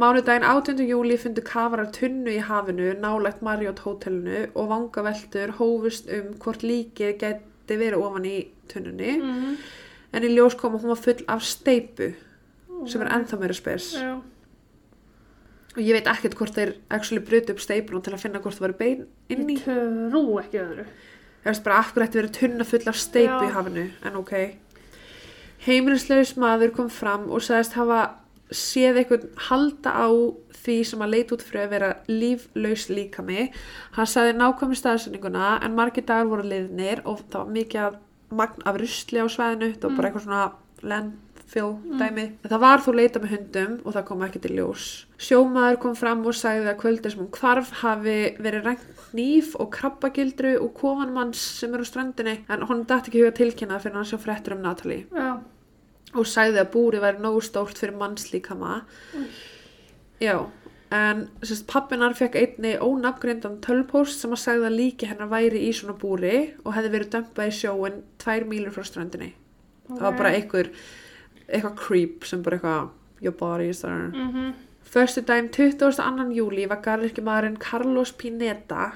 Mánudaginn 0.00 0.46
18. 0.48 0.80
júli 0.88 1.16
fundu 1.20 1.42
kafarar 1.44 1.90
tunnu 1.92 2.32
í 2.32 2.40
hafinu 2.40 2.94
nálægt 3.02 3.42
Marriott 3.44 3.82
hótelinu 3.84 4.46
og 4.54 4.70
vangaveltur 4.70 5.52
hófust 5.58 6.08
um 6.16 6.30
hvort 6.40 6.64
líkið 6.64 7.18
geti 7.20 7.76
verið 7.76 8.04
ofan 8.06 8.28
í 8.28 8.36
tunnunni 8.70 9.16
mm. 9.18 9.58
en 10.16 10.24
í 10.24 10.30
ljós 10.32 10.56
kom 10.56 10.78
að 10.78 10.86
hún 10.86 10.94
var 10.94 11.02
full 11.04 11.26
af 11.34 11.44
steipu 11.44 12.14
sem 12.88 13.04
er 13.04 13.12
ennþá 13.12 13.40
meira 13.42 13.56
spes 13.56 13.90
já. 13.98 14.14
Og 15.76 15.82
ég 15.82 15.94
veit 15.94 16.08
ekkert 16.10 16.36
hvort 16.38 16.56
þeir 16.56 16.74
actually 16.90 17.22
brutu 17.22 17.54
upp 17.54 17.62
steipuna 17.62 18.02
til 18.02 18.14
að 18.16 18.24
finna 18.24 18.42
hvort 18.42 18.58
það 18.58 18.66
var 18.66 18.76
bein 18.80 19.04
inn 19.30 19.46
í. 19.46 19.58
Ég 19.60 20.10
trú 20.10 20.24
ekki 20.42 20.62
öðru. 20.62 20.86
Ég 21.40 21.48
veist 21.48 21.64
bara 21.64 21.84
hverju 21.86 22.06
ætti 22.06 22.20
verið 22.20 22.34
tunna 22.36 22.66
full 22.68 22.90
af 22.90 22.98
steipu 23.00 23.46
í 23.46 23.52
hafinu? 23.54 23.86
En 24.04 24.18
ok. 24.20 24.34
Heimilislaus 25.64 26.34
maður 26.40 26.74
kom 26.76 26.90
fram 26.92 27.28
og 27.30 27.44
sagðist 27.44 27.76
hafa 27.78 28.00
séð 28.50 29.00
eitthvað 29.00 29.26
halda 29.48 29.92
á 29.94 30.08
því 30.60 30.76
sem 30.90 31.02
að 31.04 31.12
leita 31.14 31.36
út 31.36 31.44
fyrir 31.46 31.62
að 31.64 31.74
vera 31.74 31.90
líflaus 32.10 32.86
líkami. 32.90 33.48
Hann 33.96 34.10
sagði 34.10 34.36
nákvæmi 34.36 34.76
staðsendinguna 34.76 35.54
en 35.64 35.76
margir 35.78 36.04
dagar 36.08 36.28
voru 36.32 36.48
liðnir 36.50 37.04
og 37.06 37.22
það 37.30 37.44
var 37.44 37.52
mikið 37.56 37.98
magn 38.40 38.66
af 38.68 38.80
rusli 38.80 39.22
á 39.22 39.26
svæðinu. 39.30 39.72
Það 39.76 39.86
var 39.86 39.96
bara 39.96 40.10
eitthvað 40.10 40.26
svona 40.26 40.42
landfill 41.50 41.98
dæmi 41.98 42.24
það 42.46 42.60
var 42.60 42.82
þó 42.84 42.90
leita 42.94 43.20
með 43.20 43.32
hundum 43.34 43.72
og 43.84 43.94
það 43.94 44.04
kom 44.06 44.22
ekki 44.22 44.40
til 44.40 44.52
ljós. 44.56 44.86
Sjómaður 45.18 45.78
kom 45.82 45.96
fram 45.96 46.24
og 46.26 46.34
sagði 46.34 46.70
að 46.70 46.78
kvöldir 46.80 47.12
sem 47.12 47.22
hún 47.22 47.30
hvarf 47.34 47.72
hafi 47.82 48.36
verið 48.38 48.66
rænt 48.66 49.14
nýf 49.14 49.56
og 49.58 49.70
krabbagildru 49.74 50.56
og 50.60 50.74
kofanmanns 50.74 51.40
sem 51.58 51.74
er 51.74 51.82
á 51.82 51.86
strandinni 51.86 52.36
en 52.48 52.66
hún 52.68 52.86
dætti 52.86 53.10
ekki 53.10 53.24
huga 53.24 53.34
tilkynna 53.36 53.80
fyrir 53.80 53.98
hann 53.98 54.06
sjá 54.06 54.18
fréttur 54.18 54.56
um 54.56 54.62
Natalie. 54.62 55.06
Já, 55.10 55.42
og 56.14 56.26
sagði 56.26 56.62
að 56.62 56.72
búri 56.72 57.02
væri 57.02 57.22
nógu 57.22 57.42
stórt 57.42 57.78
fyrir 57.78 57.98
mannslíkama. 57.98 58.82
Já 60.20 60.46
en 60.90 61.28
sérst, 61.46 61.68
pappinar 61.70 62.16
fekk 62.18 62.34
einni 62.34 62.72
ónafngreindan 62.82 63.60
tölpost 63.62 64.18
sem 64.18 64.32
að 64.34 64.40
sagði 64.42 64.66
að 64.66 64.78
líki 64.78 65.06
hennar 65.06 65.30
væri 65.30 65.60
í 65.68 65.70
svona 65.70 65.94
búri 65.94 66.50
og 66.64 66.74
hefði 66.74 66.90
verið 66.96 67.12
dömpað 67.12 67.52
í 67.52 67.54
sjóin 67.54 68.00
tvær 68.18 68.46
mílur 68.50 68.74
frá 68.74 68.82
strandinni 68.88 69.28
það 69.86 70.02
var 70.02 70.16
bara 70.18 70.32
einhver 70.34 70.72
eitthvað 71.50 71.78
creep 71.84 72.26
sem 72.28 72.42
bara 72.42 72.58
eitthvað 72.58 72.90
your 73.20 73.36
body 73.36 73.68
is 73.68 73.84
there 73.84 74.10
mm 74.10 74.52
Förstu 74.90 75.22
daginn 75.22 75.52
22. 75.54 76.32
júli 76.34 76.64
var 76.66 76.80
garðirkjumadurinn 76.82 77.58
Carlos 77.62 78.10
Pineta 78.12 78.88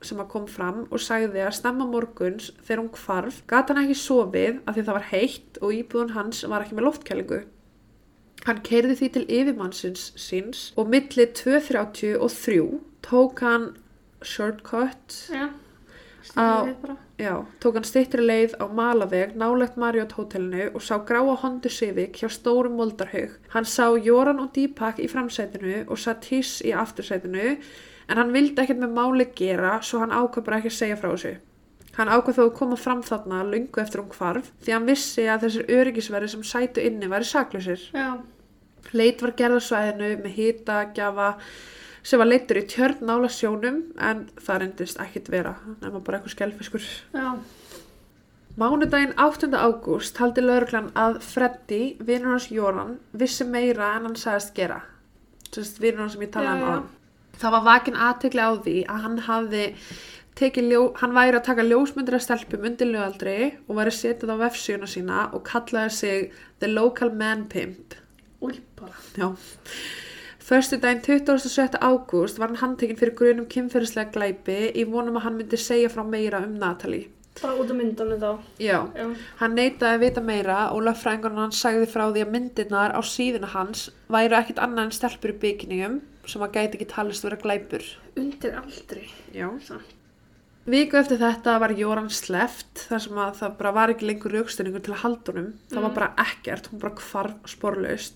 sem 0.00 0.20
að 0.22 0.30
kom 0.32 0.46
fram 0.48 0.84
og 0.88 1.02
sagði 1.04 1.42
að 1.44 1.56
snemma 1.58 1.84
morguns 1.88 2.46
þegar 2.62 2.80
hún 2.80 2.92
hvarf 2.96 3.42
gata 3.50 3.74
hann 3.74 3.84
ekki 3.84 3.98
sofið 4.00 4.62
af 4.64 4.76
því 4.76 4.84
það 4.86 4.98
var 4.98 5.06
heitt 5.10 5.60
og 5.60 5.74
íbúðun 5.76 6.14
hans 6.14 6.40
var 6.48 6.64
ekki 6.64 6.78
með 6.78 6.86
loftkælingu. 6.88 7.40
Hann 8.46 8.62
keirði 8.64 8.96
því 9.00 9.10
til 9.12 9.24
yfirmannsins 9.38 10.06
síns 10.20 10.64
og 10.80 10.88
milli 10.92 11.28
2.30 11.40 12.16
og 12.16 12.32
3 12.32 12.58
tók 13.04 13.44
hann 13.44 13.70
shortcut 14.24 15.18
Stýrið 16.24 16.76
bara. 16.80 16.96
Já, 17.18 17.46
tók 17.62 17.76
hann 17.78 17.86
styttri 17.86 18.24
leið 18.26 18.56
á 18.58 18.66
Malaveg 18.66 19.36
nálegt 19.38 19.76
Marriott 19.78 20.16
hótelinu 20.18 20.66
og 20.74 20.82
sá 20.82 20.96
gráa 21.06 21.36
Honda 21.38 21.70
Civic 21.70 22.18
hjá 22.18 22.26
stórum 22.26 22.74
moldarhaug. 22.74 23.36
Hann 23.54 23.68
sá 23.70 23.86
Jóran 23.94 24.42
og 24.42 24.50
Deepak 24.56 24.98
í 24.98 25.06
framsætinu 25.10 25.84
og 25.86 26.00
satt 26.02 26.26
hiss 26.32 26.58
í 26.66 26.72
aftursætinu 26.74 27.52
en 27.54 28.18
hann 28.18 28.34
vildi 28.34 28.58
ekkert 28.64 28.82
með 28.82 28.96
máli 28.98 29.28
gera 29.38 29.76
svo 29.82 30.02
hann 30.02 30.14
ákvað 30.14 30.48
bara 30.48 30.58
ekki 30.58 30.72
að 30.72 30.78
segja 30.80 30.98
frá 30.98 31.12
þessu. 31.12 31.36
Hann 31.94 32.10
ákvað 32.10 32.40
þó 32.40 32.42
að 32.48 32.54
koma 32.58 32.80
fram 32.82 33.06
þarna 33.06 33.44
lungu 33.46 33.82
eftir 33.84 34.02
hún 34.02 34.10
hvarf 34.16 34.50
því 34.66 34.74
hann 34.74 34.90
vissi 34.90 35.28
að 35.30 35.46
þessir 35.46 35.70
öryggisverði 35.78 36.32
sem 36.34 36.42
sætu 36.50 36.82
inni 36.82 37.10
væri 37.12 37.30
saklausir. 37.30 37.90
já, 37.94 38.18
Leit 38.92 39.22
var 39.22 39.36
gerð 39.38 39.62
á 39.62 39.66
svæðinu 39.68 40.10
með 40.24 40.34
hita, 40.34 40.80
gjafa 40.94 41.36
sem 42.04 42.20
var 42.20 42.28
leittur 42.28 42.60
í 42.60 42.64
tjörn 42.68 43.04
nála 43.08 43.30
sjónum 43.32 43.82
en 43.98 44.26
það 44.36 44.62
reyndist 44.62 45.00
ekkit 45.02 45.30
vera 45.32 45.54
nema 45.82 46.00
bara 46.04 46.18
eitthvað 46.20 46.36
skelfiskur. 46.36 46.88
já, 47.14 47.28
Mánudaginn 48.54 49.16
8. 49.18 49.48
ágúst 49.50 50.18
haldi 50.22 50.42
lauruglan 50.44 50.92
að 50.94 51.16
Freddy, 51.26 51.96
vinnur 51.98 52.36
hans 52.36 52.52
Jóran, 52.54 53.00
vissi 53.10 53.42
meira 53.42 53.96
en 53.96 54.04
hann 54.06 54.14
sagðist 54.14 54.52
gera. 54.54 54.76
Sérst, 55.48 55.80
vinnur 55.82 56.04
hans 56.04 56.14
sem 56.14 56.22
ég 56.22 56.30
talaði 56.36 56.62
um 56.62 56.84
á 56.86 57.40
Það 57.40 57.54
var 57.56 57.64
vakin 57.66 57.98
aðtekli 57.98 58.44
á 58.46 58.50
því 58.62 58.76
að 58.86 59.00
hann 59.02 59.18
hafði 59.26 59.64
ljó, 60.68 60.80
hann 61.00 61.14
væri 61.14 61.38
að 61.40 61.46
taka 61.48 61.66
ljósmyndir 61.66 62.14
af 62.14 62.22
stelpum 62.22 62.66
undir 62.68 62.92
lögaldri 62.92 63.36
og 63.66 63.76
væri 63.80 63.94
setið 63.94 64.34
á 64.34 64.36
vefsíuna 64.46 64.86
sína 64.86 65.26
og 65.34 65.42
kallaði 65.50 65.90
sig 65.90 66.32
The 66.60 66.70
Local 66.70 67.10
Man 67.10 67.48
Pimp. 67.50 67.94
bara 68.78 68.94
Já. 69.18 69.34
Förstu 70.44 70.76
daginn 70.76 71.00
27. 71.02 71.78
ágúst 71.80 72.38
var 72.38 72.50
hann 72.52 72.58
handtekinn 72.60 72.98
fyrir 73.00 73.14
grunum 73.16 73.46
kynferðislega 73.48 74.12
glæpi 74.12 74.56
í 74.76 74.82
vonum 74.90 75.16
að 75.16 75.24
hann 75.26 75.38
myndi 75.40 75.56
segja 75.60 75.88
frá 75.92 76.02
meira 76.04 76.42
um 76.44 76.58
Natalie. 76.60 77.06
bara 77.40 77.54
út 77.58 77.70
af 77.72 77.76
myndunum 77.78 78.20
þá 78.20 78.28
Já. 78.62 78.76
já, 78.94 79.06
Hann 79.40 79.54
neitaði 79.56 79.94
að 79.96 80.02
vita 80.04 80.20
meira 80.22 80.58
og 80.70 80.82
löffræðingarinn 80.86 81.40
hans 81.42 81.62
sagði 81.64 81.88
frá 81.90 82.04
því 82.12 82.22
að 82.26 82.30
myndirnar 82.34 82.92
á 82.94 83.00
síðuna 83.02 83.48
hans 83.54 83.88
væru 84.08 84.36
ekkit 84.38 84.60
annað 84.62 84.84
en 84.84 84.92
stelpur 84.98 85.32
í 85.32 85.38
byggningum 85.42 85.96
sem 86.30 86.42
að 86.46 86.52
gæti 86.58 86.76
ekki 86.78 86.86
talist 86.92 87.24
vera 87.24 87.36
glæpur. 87.40 87.82
undir 88.16 88.54
aldri 88.60 89.08
Já. 89.34 89.48
Samt. 89.66 89.94
Viku 90.66 90.96
eftir 90.96 91.18
þetta 91.18 91.58
var 91.60 91.70
Jóran 91.76 92.08
sleft 92.10 92.86
þar 92.88 93.00
sem 93.00 93.16
að 93.18 93.34
það 93.40 93.56
bara 93.58 93.72
var 93.72 93.88
ekki 93.92 94.06
lengur 94.06 94.32
raukstunningur 94.32 94.80
til 94.84 94.92
að 94.94 95.02
haldunum. 95.04 95.50
Það 95.72 95.80
var 95.82 95.90
Mm. 95.90 95.94
bara 95.94 96.14
ekkert, 96.18 96.68
hún 96.70 96.78
bara 96.80 96.94
hvarf 96.94 97.34
sporlaust. 97.46 98.14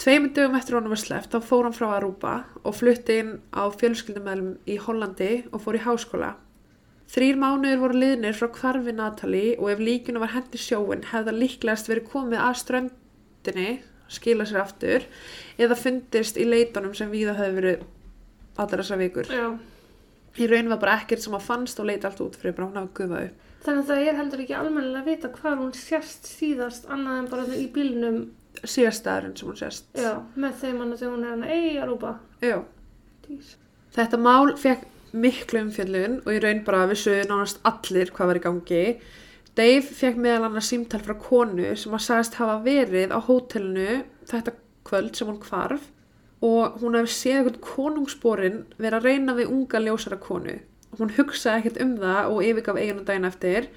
Tveimur 0.00 0.30
dögum 0.32 0.54
eftir 0.56 0.78
honum 0.78 0.94
var 0.94 1.00
sleft 1.02 1.34
þá 1.34 1.42
fór 1.44 1.66
hann 1.68 1.74
frá 1.76 1.90
Aruba 1.98 2.34
og 2.64 2.72
flutti 2.78 3.18
inn 3.20 3.34
á 3.52 3.68
fjölskyldumælum 3.68 4.54
í 4.64 4.78
Hollandi 4.80 5.32
og 5.52 5.60
fór 5.60 5.76
í 5.76 5.82
háskóla. 5.84 6.30
Þrýr 7.10 7.36
mánuður 7.42 7.82
voru 7.82 7.98
liðnir 8.00 8.38
frá 8.38 8.48
hvarfi 8.54 8.94
Natalie 8.96 9.58
og 9.58 9.68
ef 9.74 9.82
líkinu 9.82 10.22
var 10.22 10.32
hendi 10.32 10.60
sjóin 10.62 11.04
hefði 11.10 11.28
það 11.28 11.40
líklegast 11.42 11.90
verið 11.90 12.08
komið 12.14 12.40
að 12.46 12.56
ströndinni, 12.62 13.68
skila 14.08 14.46
sér 14.48 14.62
aftur, 14.64 15.04
eða 15.60 15.76
fundist 15.76 16.40
í 16.40 16.48
leitunum 16.48 16.96
sem 16.96 17.12
víða 17.12 17.36
hefði 17.36 17.58
verið 17.60 17.84
allar 18.56 18.80
þessar 18.84 19.02
vikur. 19.04 19.28
já, 19.28 19.46
Í 20.40 20.46
raun 20.46 20.68
var 20.70 20.78
bara 20.80 20.96
ekkert 21.02 21.24
sem 21.26 21.34
að 21.34 21.44
fannst 21.44 21.80
og 21.82 21.88
leiti 21.90 22.06
allt 22.06 22.20
út 22.24 22.36
fyrir 22.38 22.54
bara 22.56 22.70
hún 22.70 22.78
hafa 22.78 22.94
gufað 22.94 23.24
upp. 23.28 23.46
þannig 23.66 23.80
að 23.82 23.88
það 23.90 24.06
er 24.08 24.18
heldur 24.22 24.42
ekki 24.46 24.54
almennilega 24.56 25.00
að 25.02 25.08
vita 25.10 25.28
hvað 25.34 25.58
hún 25.60 25.72
sérst 25.76 26.28
síðast 26.30 26.86
annað 26.88 27.18
en 27.18 27.26
bara 27.34 27.44
í 27.58 27.66
bílnum 27.74 28.20
Síðastæðurinn 28.64 29.36
sem 29.38 29.48
hún 29.48 29.58
sést. 29.58 29.86
já, 29.96 30.12
með 30.36 30.56
þeim 30.60 30.78
hann 30.82 30.92
að 30.92 31.02
þegar 31.02 31.14
hún 31.14 31.24
er 31.24 31.34
hann 31.34 31.44
ei 31.48 31.78
að 31.80 31.88
rúpa. 31.90 32.14
Þetta 33.96 34.20
mál 34.20 34.54
fekk 34.60 34.86
miklu 35.12 35.64
umfjöllun 35.64 36.20
og 36.22 36.34
í 36.34 36.40
raun 36.42 36.62
bara 36.66 36.86
vissu 36.90 37.14
nánast 37.26 37.62
allir 37.66 38.12
hvað 38.14 38.30
var 38.30 38.40
í 38.40 38.44
gangi. 38.44 38.82
Dave 39.58 39.82
fekk 39.82 40.18
meðal 40.22 40.46
annars 40.46 40.70
símtal 40.70 41.00
frá 41.02 41.16
konu 41.18 41.72
sem 41.76 41.94
að 41.96 42.04
sagðist 42.06 42.36
hafa 42.38 42.58
verið 42.64 43.14
á 43.14 43.18
hótelinu 43.18 44.02
þetta 44.30 44.54
kvöld 44.86 45.16
sem 45.18 45.30
hún 45.30 45.40
hvarf 45.42 45.88
og 46.46 46.78
hún 46.80 46.96
hefði 46.96 47.14
séð 47.14 47.38
eitthvað 47.40 47.58
konungsborin 47.66 48.60
vera 48.80 49.00
að 49.00 49.08
reyna 49.10 49.34
við 49.36 49.50
unga 49.52 49.82
ljósara 49.82 50.20
konu. 50.22 50.56
Hún 50.98 51.12
hugsaði 51.16 51.60
ekkert 51.60 51.82
um 51.84 51.96
það 52.00 52.30
og 52.30 52.44
yfirgaf 52.46 52.78
eiginu 52.80 53.04
daginn 53.06 53.28
eftir 53.28 53.68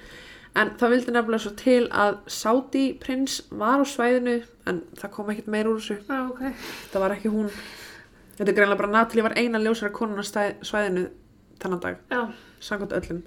en 0.60 0.74
það 0.80 0.93
vildi 0.93 1.14
nefnilega 1.16 1.43
svo 1.45 1.54
til 1.60 1.82
að 1.89 2.20
Saudi 2.30 2.86
prins 3.01 3.39
var 3.51 3.82
á 3.82 3.86
svæðinu 3.88 4.39
en 4.70 4.82
það 4.99 5.14
kom 5.16 5.32
ekkert 5.34 5.51
meir 5.54 5.70
úr 5.70 5.82
þessu. 5.82 5.99
já, 6.08 6.20
ok 6.30 6.41
Það 6.93 7.06
var 7.06 7.16
ekki 7.18 7.34
hún. 7.34 7.51
Þetta 8.38 8.49
er 8.49 8.58
greinlega 8.58 8.82
bara 8.82 8.93
Natalie 8.93 9.28
var 9.28 9.38
eina 9.38 9.62
ljósara 9.62 9.93
konun 9.93 10.22
á 10.22 10.26
svæðinu 10.26 11.08
þannan 11.62 11.84
dag, 11.84 12.01
já, 12.12 12.22
samkvæmt 12.60 12.97
öllum. 12.99 13.24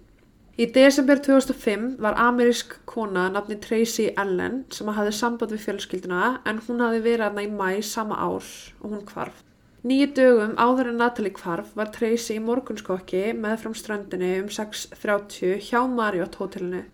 Í 0.57 0.65
desember 0.73 1.19
2005 1.21 1.99
var 2.01 2.17
amerísk 2.17 2.79
kona 2.89 3.27
nafni 3.29 3.59
Tracy 3.61 4.07
Ellen 4.17 4.63
sem 4.73 4.89
hafði 4.89 5.13
samband 5.13 5.53
við 5.53 5.67
fjölskylduna 5.67 6.31
en 6.49 6.63
hún 6.65 6.81
hafði 6.81 7.03
verið 7.05 7.27
hana 7.27 7.45
í 7.45 7.51
mæ 7.53 7.83
sama 7.85 8.17
ár 8.17 8.47
og 8.81 8.95
hún 8.95 9.05
kvarf. 9.09 9.43
Nýju 9.87 10.07
dögum 10.17 10.55
áður 10.57 10.89
en 10.95 10.97
Natalie 11.03 11.35
kvarf 11.37 11.75
var 11.77 11.93
Tracy 11.93 12.39
í 12.39 12.43
morgunskokki 12.43 13.35
með 13.37 13.61
fram 13.63 13.77
ströndinni 13.77 14.33
um 14.41 14.49
6.30 14.49 15.61
hjá 15.69 15.83
Marriott 15.93 16.41
hótelinu. 16.41 16.87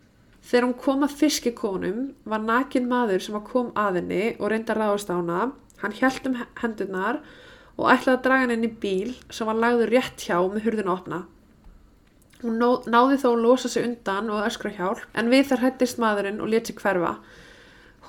Þegar 0.42 0.66
hún 0.66 0.78
kom 0.82 1.04
að 1.06 1.16
fiskikonum 1.20 2.00
var 2.28 2.42
nakin 2.42 2.88
maður 2.90 3.22
sem 3.22 3.38
kom 3.46 3.70
að 3.78 4.00
henni 4.00 4.24
og 4.38 4.50
reyndi 4.50 4.74
að 4.74 4.80
ráðast 4.80 5.12
á 5.12 5.14
hana. 5.14 5.52
Hann 5.82 5.94
hjælt 5.98 6.26
um 6.28 6.40
hendurnar 6.62 7.20
og 7.78 7.88
ætlaði 7.92 8.16
að 8.16 8.24
draga 8.26 8.42
henni 8.44 8.58
inn 8.58 8.66
í 8.68 8.80
bíl 8.82 9.14
sem 9.30 9.48
var 9.48 9.60
lagður 9.62 9.94
rétt 9.94 10.26
hjá 10.26 10.40
með 10.42 10.66
hurðinu 10.66 10.92
opna. 10.94 11.22
Hún 12.42 12.58
náði 12.90 13.20
þó 13.22 13.28
að 13.30 13.44
losa 13.44 13.70
sig 13.70 13.86
undan 13.86 14.30
og 14.34 14.42
öskra 14.48 14.74
hjálp 14.74 15.04
en 15.14 15.30
við 15.30 15.46
þar 15.52 15.62
hættist 15.62 16.02
maðurinn 16.02 16.42
og 16.42 16.50
let 16.50 16.66
sig 16.66 16.78
hverfa. 16.82 17.14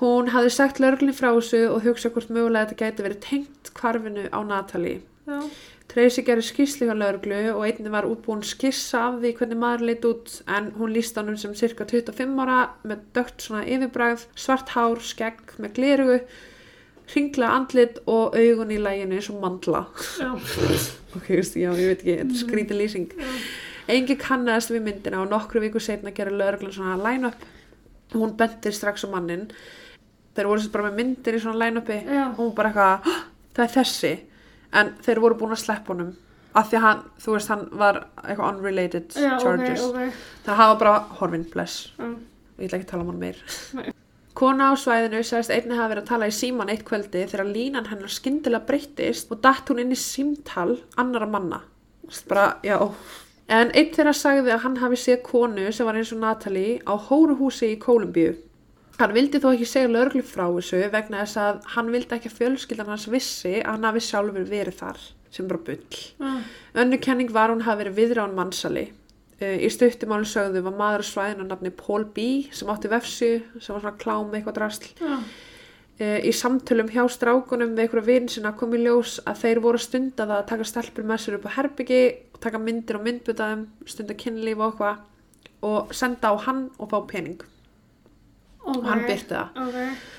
Hún 0.00 0.32
hafði 0.34 0.50
sagt 0.50 0.80
lörglinn 0.82 1.14
frá 1.14 1.30
þessu 1.36 1.68
og 1.70 1.84
hugsa 1.86 2.10
hvort 2.10 2.32
mögulega 2.34 2.66
þetta 2.66 2.80
gæti 2.80 3.06
verið 3.06 3.20
tengt 3.28 3.70
kvarfinu 3.78 4.26
á 4.34 4.38
Natalie. 4.42 5.04
Já. 5.24 5.38
Tracy 5.94 6.24
gerði 6.26 6.42
skýrslu 6.48 6.88
hjá 6.88 6.94
lörglu 6.98 7.36
og 7.52 7.60
einnig 7.68 7.92
var 7.94 8.06
útbúin 8.08 8.40
skissa 8.42 9.04
af 9.12 9.20
því 9.22 9.30
hvernig 9.38 9.58
maður 9.60 9.84
leit 9.86 10.06
út 10.08 10.32
en 10.50 10.72
hún 10.74 10.90
líst 10.90 11.20
honum 11.20 11.36
sem 11.38 11.52
cirka 11.54 11.86
25 11.86 12.40
ára 12.42 12.56
með 12.82 13.04
dögt 13.14 13.44
svona 13.44 13.62
yfirbræð, 13.62 14.24
svart 14.34 14.72
hár, 14.74 14.98
skegg 14.98 15.54
með 15.62 15.76
glerugu, 15.76 16.16
ringla 17.14 17.52
andlit 17.60 18.02
og 18.10 18.34
augun 18.34 18.74
í 18.74 18.80
læginu 18.82 19.20
eins 19.20 19.30
og 19.30 19.38
mandla. 19.44 19.84
Já. 20.18 20.34
Ok, 21.14 21.28
veist, 21.30 21.54
já, 21.54 21.68
ég 21.78 21.92
veit 21.92 22.00
ekki, 22.00 22.14
þetta 22.18 22.34
er 22.34 22.38
skrítið 22.40 22.78
lýsing. 22.80 23.12
Engi 23.94 24.16
kannast 24.18 24.72
við 24.74 24.80
myndina 24.88 25.20
og 25.22 25.28
nokkru 25.30 25.60
viku 25.62 25.78
setna 25.78 26.10
gerði 26.10 26.40
lögreglan 26.40 26.74
svona 26.74 26.96
line-up. 26.98 27.44
Hún 28.16 28.34
bentir 28.34 28.74
strax 28.74 29.06
á 29.06 29.08
mannin. 29.12 29.44
Þeir 30.34 30.50
voru 30.50 30.64
sem 30.64 30.74
bara 30.74 30.88
með 30.88 30.98
myndir 30.98 31.38
í 31.38 31.42
svona 31.44 31.60
line-upi 31.62 32.00
og 32.18 32.40
hún 32.40 32.50
bara 32.58 32.72
eitthvað, 32.72 33.06
"Hå, 33.06 33.14
það 33.54 33.64
er 33.68 33.74
þessi. 33.76 34.12
En 34.74 34.94
þeir 35.04 35.20
voru 35.22 35.38
búin 35.38 35.54
að 35.54 35.62
sleppa 35.64 35.94
honum. 35.94 36.14
Af 36.54 36.70
því 36.70 36.80
hann, 36.84 37.02
þú 37.18 37.34
veist, 37.34 37.50
hann 37.50 37.64
var 37.74 37.96
eitthvað 38.22 38.48
unrelated 38.52 39.16
Já, 39.18 39.32
charges. 39.42 39.82
ok. 39.82 40.22
Það 40.46 40.60
hafa 40.60 40.78
bara 40.78 40.94
horfinn, 41.18 41.46
bless. 41.50 41.90
Já. 41.98 42.12
Ég 42.58 42.68
ætla 42.68 42.78
ekki 42.78 42.86
að 42.86 42.90
tala 42.92 43.02
um 43.02 43.10
hann 43.10 43.22
meir. 43.22 43.40
Nei. 43.74 43.88
Kona 44.34 44.70
á 44.70 44.74
svæðinu 44.78 45.20
sagðist 45.22 45.52
einnig 45.54 45.78
hafa 45.78 45.92
verið 45.92 46.02
að 46.04 46.08
tala 46.10 46.26
í 46.30 46.34
síman 46.34 46.70
eitt 46.72 46.82
kvöldi 46.86 47.20
þegar 47.30 47.50
línan 47.50 47.86
hennar 47.86 48.10
skyndilega 48.10 48.66
breyttist 48.66 49.30
og 49.30 49.42
datt 49.44 49.70
hún 49.70 49.82
inn 49.82 49.94
í 49.94 49.98
símtal 49.98 50.80
annara 50.98 51.28
manna. 51.30 51.60
Bara. 52.30 52.48
En 53.48 53.70
einn 53.76 53.92
þeirra 53.94 54.14
sagði 54.16 54.54
að 54.54 54.64
hann 54.64 54.80
hafi 54.82 54.98
séð 54.98 55.22
konu 55.26 55.68
sem 55.74 55.86
var 55.86 55.98
eins 56.00 56.10
og 56.14 56.22
Natalie 56.22 56.80
á 56.82 56.94
hóruhúsi 56.98 57.74
í 57.74 57.78
Kólumbíu. 57.82 58.34
Hann 58.94 59.14
vildi 59.14 59.40
þó 59.42 59.48
ekki 59.50 59.66
segja 59.66 59.90
lögreglu 59.90 60.22
frá 60.22 60.44
þessu 60.54 60.84
vegna 60.92 61.24
þess 61.24 61.38
að 61.42 61.56
hann 61.74 61.88
vildi 61.90 62.14
ekki 62.14 62.30
að 62.30 62.36
fjölskyldan 62.38 62.90
hans 62.92 63.06
vissi 63.10 63.54
að 63.56 63.70
hann 63.72 63.86
hafi 63.88 64.02
sjálfur 64.06 64.44
verið 64.46 64.76
þar 64.78 65.00
sem 65.34 65.48
bara 65.50 65.62
bull. 65.66 65.96
Já. 66.20 66.34
Önnu 66.78 67.00
kenning 67.02 67.32
var 67.34 67.50
hún 67.50 67.64
hafi 67.66 67.82
verið 67.82 67.96
viðrán 67.98 68.36
mannsali. 68.36 68.84
Uh, 69.40 69.56
í 69.58 69.70
stuttumáli 69.72 70.28
sögðu 70.30 70.62
var 70.62 70.76
maður 70.78 71.02
á 71.02 71.10
svæðinu 71.10 71.42
að 71.42 71.50
nafni 71.50 71.72
Paul 71.74 72.04
B. 72.14 72.26
sem 72.54 72.70
átti 72.70 72.90
vefsu, 72.92 73.30
sem 73.58 73.74
var 73.74 73.82
svona 73.82 73.98
klám 73.98 74.28
með 74.28 74.38
eitthvað 74.38 74.58
drasl. 74.60 74.86
Já. 75.00 75.16
Uh, 75.98 76.20
í 76.22 76.30
samtölum 76.34 76.92
hjá 76.94 77.02
strákunum 77.10 77.74
við 77.74 77.88
einhverja 77.88 78.06
vinn 78.06 78.30
sinna 78.30 78.52
kom 78.58 78.76
í 78.78 78.82
ljós 78.84 79.16
að 79.26 79.40
þeir 79.42 79.62
voru 79.64 79.80
að 79.80 79.88
stunda 79.88 80.28
það 80.28 80.36
að 80.36 80.46
taka 80.52 80.68
stelpur 80.70 81.08
með 81.10 81.24
sér 81.24 81.38
upp 81.40 81.48
á 81.50 81.56
herbyggi 81.56 82.00
og 82.30 82.38
taka 82.46 82.62
myndir 82.62 83.00
og 83.00 83.04
myndbutaðum, 83.08 83.66
stunda 83.90 84.14
kynlíf 84.22 84.62
og 84.62 84.70
eitthvað 84.70 85.66
og 85.66 85.98
senda 85.98 86.30
á 86.30 86.34
hann 86.46 86.64
og 86.78 86.90
fá 86.94 86.98
pening 87.10 87.42
Ok. 88.64 88.76
og 88.76 88.84
hann 88.88 89.04
byrti 89.04 89.34
það. 89.36 89.64
Ok. 89.64 90.10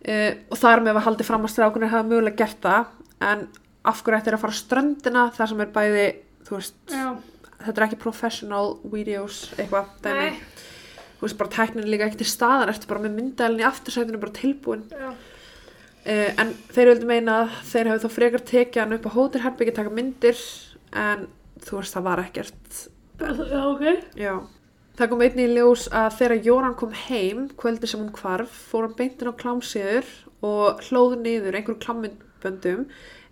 Uh, 0.00 0.32
og 0.48 0.56
þar 0.56 0.80
með 0.80 0.96
var 0.96 1.04
haldið 1.04 1.28
fram 1.28 1.42
að 1.44 1.52
strákunir 1.52 1.90
hafa 1.92 2.08
mögulega 2.08 2.40
gert 2.40 2.62
það 2.64 2.86
en 3.30 3.42
af 3.90 3.98
hverju 4.04 4.16
ættir 4.20 4.36
að 4.36 4.42
fara 4.44 4.56
ströndina 4.56 5.24
þar 5.36 5.50
sem 5.52 5.60
er 5.60 5.72
bæði, 5.74 6.04
veist, 6.48 6.76
þetta 7.60 7.74
er 7.74 7.86
ekki 7.86 7.98
professional 8.00 8.70
videos 8.92 9.42
eitthvað, 9.58 9.90
dæmi. 10.04 10.30
Þú 11.18 11.26
veist, 11.26 11.36
bara 11.40 11.52
tæknin 11.52 11.84
er 11.84 11.90
líka 11.92 12.06
ekki 12.08 12.22
til 12.22 12.30
staðar, 12.30 12.72
ertu 12.72 12.88
bara 12.88 13.02
með 13.04 13.18
myndælinn 13.18 13.60
í 13.60 13.66
aftursætinu 13.68 14.20
bara 14.22 14.32
tilbúin. 14.38 14.86
Uh, 16.00 16.30
en 16.40 16.54
þeir 16.72 16.94
vildu 16.94 17.08
meina 17.10 17.42
að 17.42 17.58
þeir 17.68 17.90
hefðu 17.92 18.08
þá 18.08 18.16
frekar 18.16 18.46
tekið 18.48 18.82
hann 18.82 18.96
upp 18.96 19.08
á 19.12 19.16
hótelherbyggi 19.18 19.76
taka 19.76 19.92
myndir 19.92 20.40
en 20.96 21.26
þú 21.60 21.82
veist, 21.82 21.92
það 21.92 22.06
var 22.08 22.24
ekkert. 22.24 22.80
Já, 23.20 23.60
ok. 23.68 23.84
Já. 24.16 24.32
Það 25.00 25.08
kom 25.08 25.22
einnig 25.24 25.46
í 25.48 25.52
ljós 25.56 25.86
að 25.96 26.10
þegar 26.18 26.42
Jóran 26.44 26.74
kom 26.76 26.90
heim, 27.06 27.44
kvöldi 27.56 27.88
sem 27.88 28.02
hún 28.02 28.10
hvarf, 28.18 28.52
fór 28.68 28.84
hann 28.84 28.96
beintin 28.98 29.30
á 29.32 29.40
klámsíður 29.40 30.10
og 30.44 30.82
hlóð 30.90 31.14
niður 31.22 31.56
einhverjum 31.56 31.78
klámyndböndum, 31.86 32.82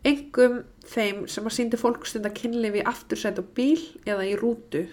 engum 0.08 0.62
þeim 0.88 1.20
sem 1.28 1.44
að 1.44 1.56
síndi 1.58 1.82
fólk 1.82 2.08
stunda 2.08 2.32
kynlifi 2.32 2.80
í 2.80 2.86
aftursætt 2.88 3.42
á 3.42 3.44
bíl 3.52 3.84
eða 4.08 4.24
í 4.24 4.32
rútu. 4.40 4.86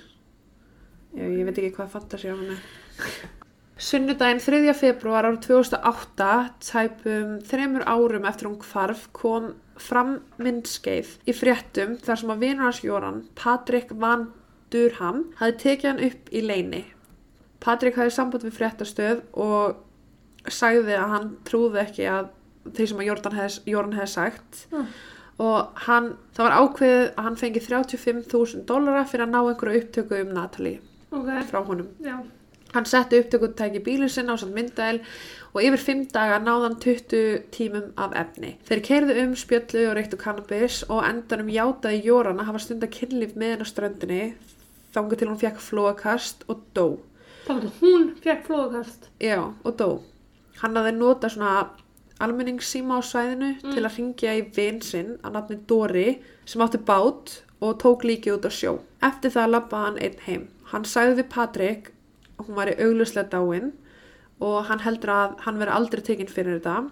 Já, 1.15 1.23
ég 1.23 1.47
veit 1.47 1.55
ekki 1.55 1.71
hvað 1.79 1.95
fantasi 1.95 2.27
á 2.27 2.35
hann 2.35 2.59
Sunnudaginn 3.79 4.43
3. 4.43 4.75
februar 4.75 5.29
árið 5.29 5.45
2008, 5.47 6.31
tæpum 6.59 7.37
þremur 7.47 7.87
árum 7.87 8.27
eftir 8.27 8.51
hún 8.51 8.59
hvarf, 8.59 9.07
kom 9.15 9.53
fram 9.79 10.17
myndskeið 10.43 11.21
í 11.23 11.39
fréttum 11.39 11.95
þar 12.03 12.19
sem 12.19 12.35
að 12.35 12.43
vinur 12.49 12.67
hans 12.67 12.83
Jóran, 12.83 13.29
Patrik 13.39 13.95
Van 13.95 14.33
Durham, 14.73 15.23
hafði 15.39 15.57
tekið 15.63 15.89
hann 15.91 16.03
upp 16.09 16.29
í 16.31 16.41
leini. 16.45 16.83
Patrik 17.63 17.95
hafði 17.99 18.13
samband 18.15 18.43
við 18.45 18.55
fréttastöð 18.59 19.21
og 19.33 19.75
sagði 20.51 20.95
að 20.99 21.11
hann 21.15 21.29
trúði 21.47 21.81
ekki 21.81 22.07
að 22.11 22.31
því 22.75 22.87
sem 22.89 23.01
að 23.03 23.09
Jóran 23.09 23.93
hefði, 23.97 24.07
sagt 24.07 24.65
Mm. 24.71 24.87
og 25.39 25.71
hann, 25.87 26.15
það 26.35 26.43
var 26.47 26.57
ákveðið 26.61 27.13
að 27.15 27.23
hann 27.23 27.35
fengi 27.35 27.59
35.000 27.61 28.65
dólara 28.65 29.05
fyrir 29.05 29.25
að 29.25 29.33
ná 29.35 29.41
einhverju 29.41 29.81
upptöku 29.83 30.21
um 30.21 30.33
Natalie 30.33 30.79
Ok. 31.11 31.27
frá 31.51 31.61
honum. 31.65 31.87
Já. 32.01 32.23
Hann 32.73 32.85
setti 32.85 33.19
upptökutæki 33.21 33.79
bílinn 33.83 34.09
sinna 34.09 34.33
á 34.35 34.37
samt 34.37 34.53
myndæl 34.55 34.99
og 35.53 35.61
yfir 35.63 35.77
fimm 35.79 36.05
daga 36.11 36.39
náðan 36.43 36.79
20 36.79 37.43
tímum 37.51 37.91
af 37.97 38.11
efni. 38.13 38.57
Þeir 38.67 38.81
keirðu 38.81 39.23
um 39.23 39.33
spjöllu 39.35 39.89
og 39.89 39.95
reyktu 39.95 40.17
kannabis 40.17 40.83
og 40.89 41.03
endanum 41.07 41.47
játaði 41.47 42.03
Jóran 42.03 42.39
að 42.41 42.45
hafa 42.49 42.59
stunda 42.59 42.87
kynlíf 42.87 43.35
með 43.35 43.53
henn 43.55 43.63
á 43.63 43.67
ströndinni 43.71 44.33
þangu 44.95 45.17
til 45.19 45.27
hún 45.29 45.39
fekk 45.41 45.59
flóakast 45.61 46.45
og 46.49 46.61
dó. 46.77 46.87
Það 47.45 47.61
var 47.61 47.71
hún 47.81 48.05
fekk 48.23 48.45
flóðkast. 48.47 49.09
Já, 49.21 49.39
og 49.63 49.75
dó. 49.77 49.89
Hann 50.61 50.75
hafði 50.79 50.93
nota 50.97 51.29
svona 51.29 51.69
almenningssíma 52.23 52.97
á 52.97 53.01
svæðinu 53.03 53.49
Mm. 53.61 53.73
til 53.75 53.83
að 53.85 53.97
ringja 53.97 54.33
í 54.39 54.41
vin 54.55 54.81
sinn 54.81 55.17
að 55.23 55.31
nafni 55.35 55.57
Dóri 55.67 56.19
sem 56.45 56.61
átti 56.61 56.77
bát 56.85 57.41
og 57.61 57.77
tók 57.81 58.03
líki 58.07 58.31
út 58.31 58.45
á 58.47 58.51
sjó. 58.51 58.79
Eftir 59.03 59.31
það 59.31 59.49
labbaði 59.51 59.85
hann 59.85 59.97
einn 59.99 60.19
heim. 60.27 60.47
Hann 60.71 60.83
sagði 60.83 61.17
við 61.23 61.29
Patrik 61.29 61.91
að 62.39 62.45
hún 62.47 62.55
væri 62.55 62.77
auglustlega 62.79 63.29
dáin 63.29 63.71
og 64.41 64.65
hann 64.65 64.79
heldur 64.79 65.09
að 65.09 65.39
hann 65.45 65.59
veri 65.59 65.71
aldrei 65.71 66.01
tekinn 66.01 66.27
fyrir 66.31 66.59
þetta 66.59 66.89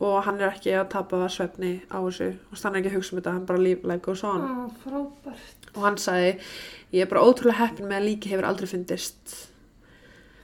og 0.00 0.22
hann 0.24 0.40
er 0.40 0.50
ekki 0.50 0.70
að 0.80 0.88
tapa 0.90 1.16
svefni 1.28 1.82
á 1.90 1.98
þessu 2.00 2.28
og 2.52 2.58
hann 2.62 2.74
er 2.76 2.80
ekki 2.80 2.90
að 2.90 2.96
hugsa 2.98 3.12
um 3.14 3.20
þetta, 3.20 3.32
hann 3.32 3.46
bara 3.46 3.58
líf 3.58 3.84
like 3.84 4.02
goes 4.02 4.22
on 4.24 4.40
Ó, 4.40 4.70
frábært. 4.84 5.59
Og 5.76 5.84
hann 5.86 6.00
sagði 6.00 6.34
ég 6.94 7.04
er 7.04 7.10
bara 7.12 7.22
ótrúlega 7.26 7.60
heppin 7.62 7.88
með 7.90 8.00
að 8.00 8.08
líki 8.08 8.32
hefur 8.32 8.48
aldrei 8.48 8.70
fundist 8.70 9.36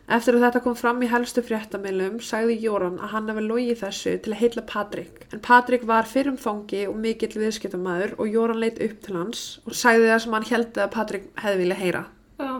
eftir 0.07 0.37
að 0.37 0.45
þetta 0.47 0.62
kom 0.62 0.77
fram 0.79 1.01
í 1.03 1.09
helstu 1.11 1.43
fréttamilum 1.43 2.20
sagði 2.22 2.61
Jóran 2.62 3.01
að 3.03 3.12
hann 3.16 3.31
hefði 3.33 3.45
logið 3.49 3.81
þessu 3.81 4.14
til 4.22 4.35
að 4.35 4.41
heitla 4.45 4.62
Patrik 4.70 5.24
en 5.35 5.43
Patrik 5.43 5.87
var 5.89 6.07
fyrrum 6.07 6.39
fangi 6.39 6.85
og 6.87 6.95
mikill 7.03 7.35
viðskiptamæður 7.35 8.14
og 8.20 8.31
Jóran 8.31 8.62
leit 8.62 8.79
upp 8.87 9.01
til 9.03 9.16
hans 9.18 9.45
og 9.66 9.74
sagði 9.74 10.12
það 10.12 10.22
sem 10.24 10.39
hann 10.39 10.51
heldi 10.53 10.85
að 10.85 10.95
Patrik 10.95 11.29
hefði 11.43 11.62
vilja 11.64 11.81
heyra 11.83 12.05
Já. 12.39 12.53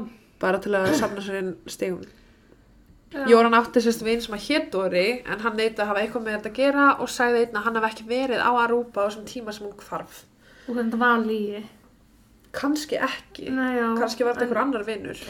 bara 0.43 0.62
til 0.64 0.75
að 0.75 0.93
safna 0.99 1.23
sér 1.23 1.43
inn 1.45 1.55
stegum 1.71 2.03
Já. 3.14 3.23
Jóran 3.31 3.55
átti 3.55 3.81
sérst 3.85 4.03
vinn 4.03 4.21
sem 4.21 4.35
að 4.35 4.49
hétt 4.49 4.73
Dóri 4.75 5.07
en 5.23 5.45
hann 5.45 5.55
neyti 5.57 5.79
að 5.79 5.93
hafa 5.93 6.03
eitthvað 6.03 6.25
með 6.27 6.35
þetta 6.41 6.51
að 6.51 6.57
gera 6.59 6.87
og 6.99 7.12
sagði 7.14 7.45
einn 7.45 7.61
að 7.61 7.69
hann 7.69 7.79
hafði 7.79 7.91
ekki 7.93 8.09
verið 8.11 8.43
á 8.43 8.51
Aruba 8.64 9.05
á 9.05 9.07
þessum 9.07 9.29
tíma 9.31 9.55
sem 9.55 9.69
hún 9.69 9.79
hvarf 9.87 10.25
Og 10.67 10.75
þetta 10.75 10.99
var 10.99 11.23
lígi. 11.23 11.61
Kannski 12.57 12.97
ekki 13.09 13.51
Nei, 13.53 13.75
kannski 14.01 14.25
var 14.25 14.35
þetta 14.35 14.43
en- 14.43 14.49
einhver 14.49 14.63
annar 14.63 14.85
vinnur 14.89 15.21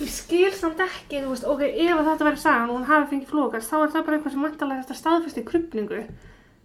Ég 0.00 0.10
skil 0.10 0.52
samt 0.52 0.80
ekki, 0.82 1.20
þú 1.22 1.28
veist, 1.32 1.44
ok, 1.46 1.60
ef 1.62 1.98
þetta 2.08 2.26
verið 2.28 2.40
sagan 2.42 2.70
og 2.70 2.76
hún 2.80 2.86
hafi 2.88 3.10
fengið 3.14 3.28
flókast, 3.30 3.70
þá 3.70 3.76
er 3.84 3.92
það 3.94 4.04
bara 4.06 4.16
eitthvað 4.18 4.32
sem 4.34 4.42
mæntalega 4.42 4.82
þetta 4.84 4.96
staðfesti 4.98 5.44
krupningu. 5.46 6.00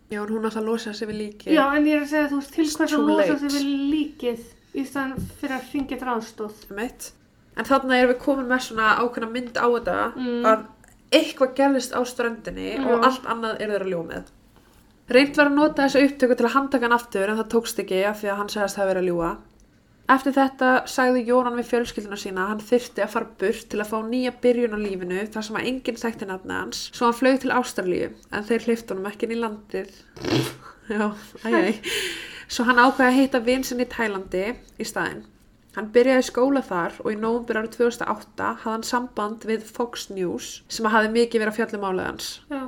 Já, 0.09 0.23
en 0.23 0.31
hún 0.33 0.45
alltaf 0.49 0.63
losa 0.65 0.93
sig 0.97 1.07
við 1.11 1.17
líki. 1.21 1.51
Já, 1.53 1.67
en 1.77 1.85
ég 1.85 1.99
er 1.99 2.01
að 2.01 2.09
segja, 2.09 2.29
þú 2.31 2.39
veist, 2.39 2.53
til 2.55 2.65
hvers 2.65 2.89
Too 2.89 3.01
að 3.03 3.11
losa 3.11 3.33
late. 3.33 3.49
sig 3.49 3.59
við 3.59 3.83
líkið 3.93 4.39
í 4.73 4.85
staðan 4.89 5.27
fyrir 5.37 5.55
að 5.59 6.15
aðstóð. 6.15 6.55
Meitt. 6.73 7.11
En 7.57 7.65
þarna 7.65 7.99
erum 7.99 8.13
við 8.15 8.19
komin 8.23 8.47
með 8.49 8.61
svona 8.65 8.87
ákveðna 8.97 9.29
mynd 9.31 9.53
á 9.61 9.67
þetta 9.77 10.15
Mm. 10.15 10.45
að 10.45 10.65
eitthvað 11.11 11.53
gerðist 11.55 11.93
á 11.93 12.01
ströndinni 12.05 12.75
Já. 12.77 12.87
og 12.89 13.05
allt 13.05 13.23
annað 13.29 13.61
eru 13.61 13.71
þeir 13.77 13.85
að 13.85 13.91
ljó 13.93 14.01
með. 14.09 14.23
Reynd 15.09 15.35
var 15.37 15.45
að 15.49 15.53
nota 15.53 15.83
þessu 15.85 16.03
upptöku 16.09 16.35
til 16.37 16.45
að 16.45 16.53
handtaka 16.57 16.81
hann 16.85 16.97
aftur 16.97 17.29
en 17.29 17.37
það 17.37 17.49
tókst 17.53 17.79
ekki 17.85 18.03
af 18.05 18.21
því 18.21 18.27
að 18.33 18.37
hann 18.37 18.49
segast 18.49 18.75
hafa 18.77 18.89
verið 18.93 19.03
að 19.03 19.09
ljúa. 19.09 19.37
Eftir 20.09 20.33
þetta 20.33 20.69
sagði 20.89 21.21
Jóran 21.27 21.57
við 21.59 21.67
fjölskylduna 21.69 22.17
sína 22.17 22.43
að 22.43 22.51
hann 22.53 22.63
þyrfti 22.65 23.03
að 23.03 23.11
fara 23.13 23.27
burt 23.41 23.67
til 23.69 23.81
að 23.83 23.91
fá 23.91 23.97
nýja 24.07 24.31
byrjun 24.41 24.73
á 24.73 24.79
lífinu 24.81 25.25
þar 25.35 25.45
sem 25.45 25.59
að 25.59 25.67
enginn 25.69 25.99
þekkti 26.01 26.29
nafni 26.29 26.55
hans 26.57 26.79
svo 26.89 27.09
hann 27.09 27.17
flög 27.19 27.37
til 27.43 27.53
Ástralíu 27.53 28.07
en 28.09 28.47
þeir 28.49 28.65
hliftu 28.65 28.95
honum 28.95 29.09
ekki 29.11 29.27
inn 29.27 29.35
í 29.35 29.41
landið 29.43 29.91
Já, 30.89 31.11
æjæj 31.45 31.77
Svo 32.49 32.65
hann 32.65 32.81
ákveði 32.81 33.11
að 33.11 33.19
hitta 33.19 33.43
vin 33.45 33.67
sinni 33.67 33.85
í 33.85 33.91
Tælandi 33.93 34.43
í 34.81 34.89
staðinn 34.89 35.27
Hann 35.75 35.91
byrjaði 35.93 36.25
skóla 36.25 36.65
þar 36.65 36.97
og 37.03 37.13
í 37.13 37.19
nóvumbur 37.21 37.61
árið 37.61 37.75
2008 37.77 38.47
hafði 38.63 38.73
hann 38.73 38.87
samband 38.89 39.45
við 39.45 39.69
Fox 39.69 40.09
News 40.09 40.63
sem 40.73 40.89
hafði 40.89 41.13
mikið 41.19 41.43
verið 41.43 41.53
að 41.53 41.59
fjallum 41.59 41.85
álega 41.91 42.09
hans 42.09 42.31
Já. 42.49 42.63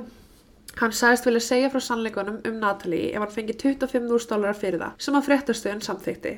Hann 0.78 0.94
sagðist 0.96 1.26
vilja 1.26 1.42
segja 1.44 1.68
frá 1.72 1.82
sannleikunum 1.84 2.38
um 2.48 2.62
Natalie 2.62 3.10
ef 3.10 3.20
hann 3.20 3.34
fengi 3.34 3.58
25.000 3.58 4.30
dólarar 4.30 4.56
fyrir 4.56 4.80
það, 4.80 4.94
sem 5.04 5.18
að 5.18 5.26
fréttastöðun 5.26 5.84
samþykti. 5.84 6.32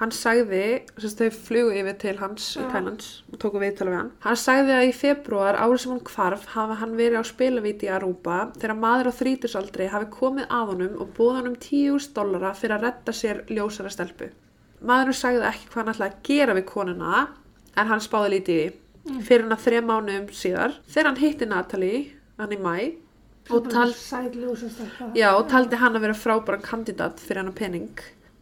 Hann 0.00 0.12
sagði, 0.16 0.62
þess 0.96 1.10
að 1.10 1.18
þau 1.20 1.40
flugu 1.44 1.72
yfir 1.76 1.96
til 2.00 2.14
hans 2.16 2.44
í 2.56 2.62
Já. 2.62 2.68
Thailands 2.72 3.08
og 3.28 3.40
tóku 3.42 3.60
viðtala 3.60 3.90
við 3.92 3.98
hann. 3.98 4.12
Hann 4.24 4.38
sagði 4.40 4.72
að 4.72 4.84
í 4.86 4.92
februar 4.96 5.58
árið 5.60 5.82
sem 5.82 5.90
hann 5.92 6.04
hvarf 6.08 6.46
hafa 6.54 6.76
hann 6.80 6.94
verið 6.96 7.20
á 7.20 7.24
spilavíti 7.28 7.88
í 7.88 7.90
Aruba 7.92 8.38
þegar 8.54 8.78
maður 8.80 9.10
á 9.12 9.18
þrítusaldri 9.18 9.88
hafi 9.92 10.08
komið 10.14 10.46
að 10.56 10.70
honum 10.72 10.94
og 11.04 11.10
búið 11.18 11.36
honum 11.42 11.56
10.000 11.66 12.14
dólara 12.16 12.52
fyrir 12.56 12.78
að 12.78 12.86
redda 12.86 13.14
sér 13.18 13.42
ljósara 13.52 13.92
stelpu. 13.92 14.30
Maðurinn 14.80 15.18
sagði 15.18 15.42
ekki 15.50 15.68
hvað 15.68 15.82
hann 15.82 15.92
ætlaði 15.92 16.14
að 16.14 16.22
gera 16.30 16.54
við 16.56 16.64
konuna 16.70 17.18
en 17.76 17.90
hann 17.90 18.00
spáði 18.00 18.30
lítið 18.38 18.60
í 18.62 18.62
því. 18.62 19.20
Fyrir 19.26 19.44
hann 19.44 19.56
að 19.58 19.66
þrejum 19.66 19.90
mánuðum 19.90 20.30
síðar 20.38 20.78
þegar 20.88 21.10
hann 21.10 21.20
hitti 21.20 21.50
Natalie, 21.50 22.00
hann 22.40 22.56
í 22.56 22.58
mæ 22.60 22.76
og 23.50 23.68
tal, 23.68 23.90
og 23.90 25.44
taldi 25.50 25.80
hann 25.80 25.98
að 25.98 26.04
vera 26.06 26.16
frábæran 26.16 26.64
kandidat 26.64 27.20
fyrir 27.20 27.42
hann 27.42 27.56
pening. 27.56 28.00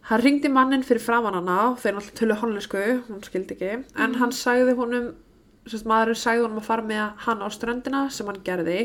Hann 0.09 0.23
ringdi 0.23 0.49
mannin 0.49 0.81
fyrir 0.81 1.03
framan 1.05 1.35
hana, 1.37 1.75
fyrir 1.77 1.99
alltaf 1.99 2.15
tölu 2.17 2.33
hollensku, 2.41 2.79
hún 3.11 3.19
skildi 3.21 3.53
ekki, 3.53 3.83
en 4.01 4.15
hann 4.17 4.31
sagði 4.33 4.73
honum, 4.79 5.11
sérst 5.69 5.85
maðurinn 5.85 6.17
sagði 6.17 6.47
honum 6.47 6.61
að 6.63 6.65
fara 6.65 6.85
með 6.89 7.19
hann 7.27 7.43
á 7.45 7.47
ströndina 7.53 8.01
sem 8.09 8.25
hann 8.25 8.39
gerði. 8.47 8.79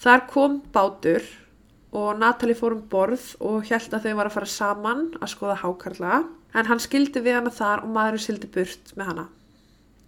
Þar 0.00 0.24
kom 0.30 0.54
bátur 0.72 1.26
og 1.92 2.16
Natalie 2.16 2.56
fór 2.56 2.78
um 2.78 2.80
borð 2.88 3.34
og 3.44 3.68
held 3.68 3.92
að 3.92 4.08
þau 4.08 4.16
var 4.22 4.32
að 4.32 4.36
fara 4.38 4.50
saman 4.54 5.04
að 5.20 5.34
skoða 5.34 5.58
hákarla, 5.66 6.22
en 6.56 6.72
hann 6.72 6.80
skildi 6.80 7.20
við 7.28 7.42
hana 7.42 7.52
þar 7.60 7.84
og 7.84 7.92
maðurinn 7.98 8.24
sildi 8.30 8.52
burt 8.56 8.96
með 8.96 9.12
hana. 9.12 9.28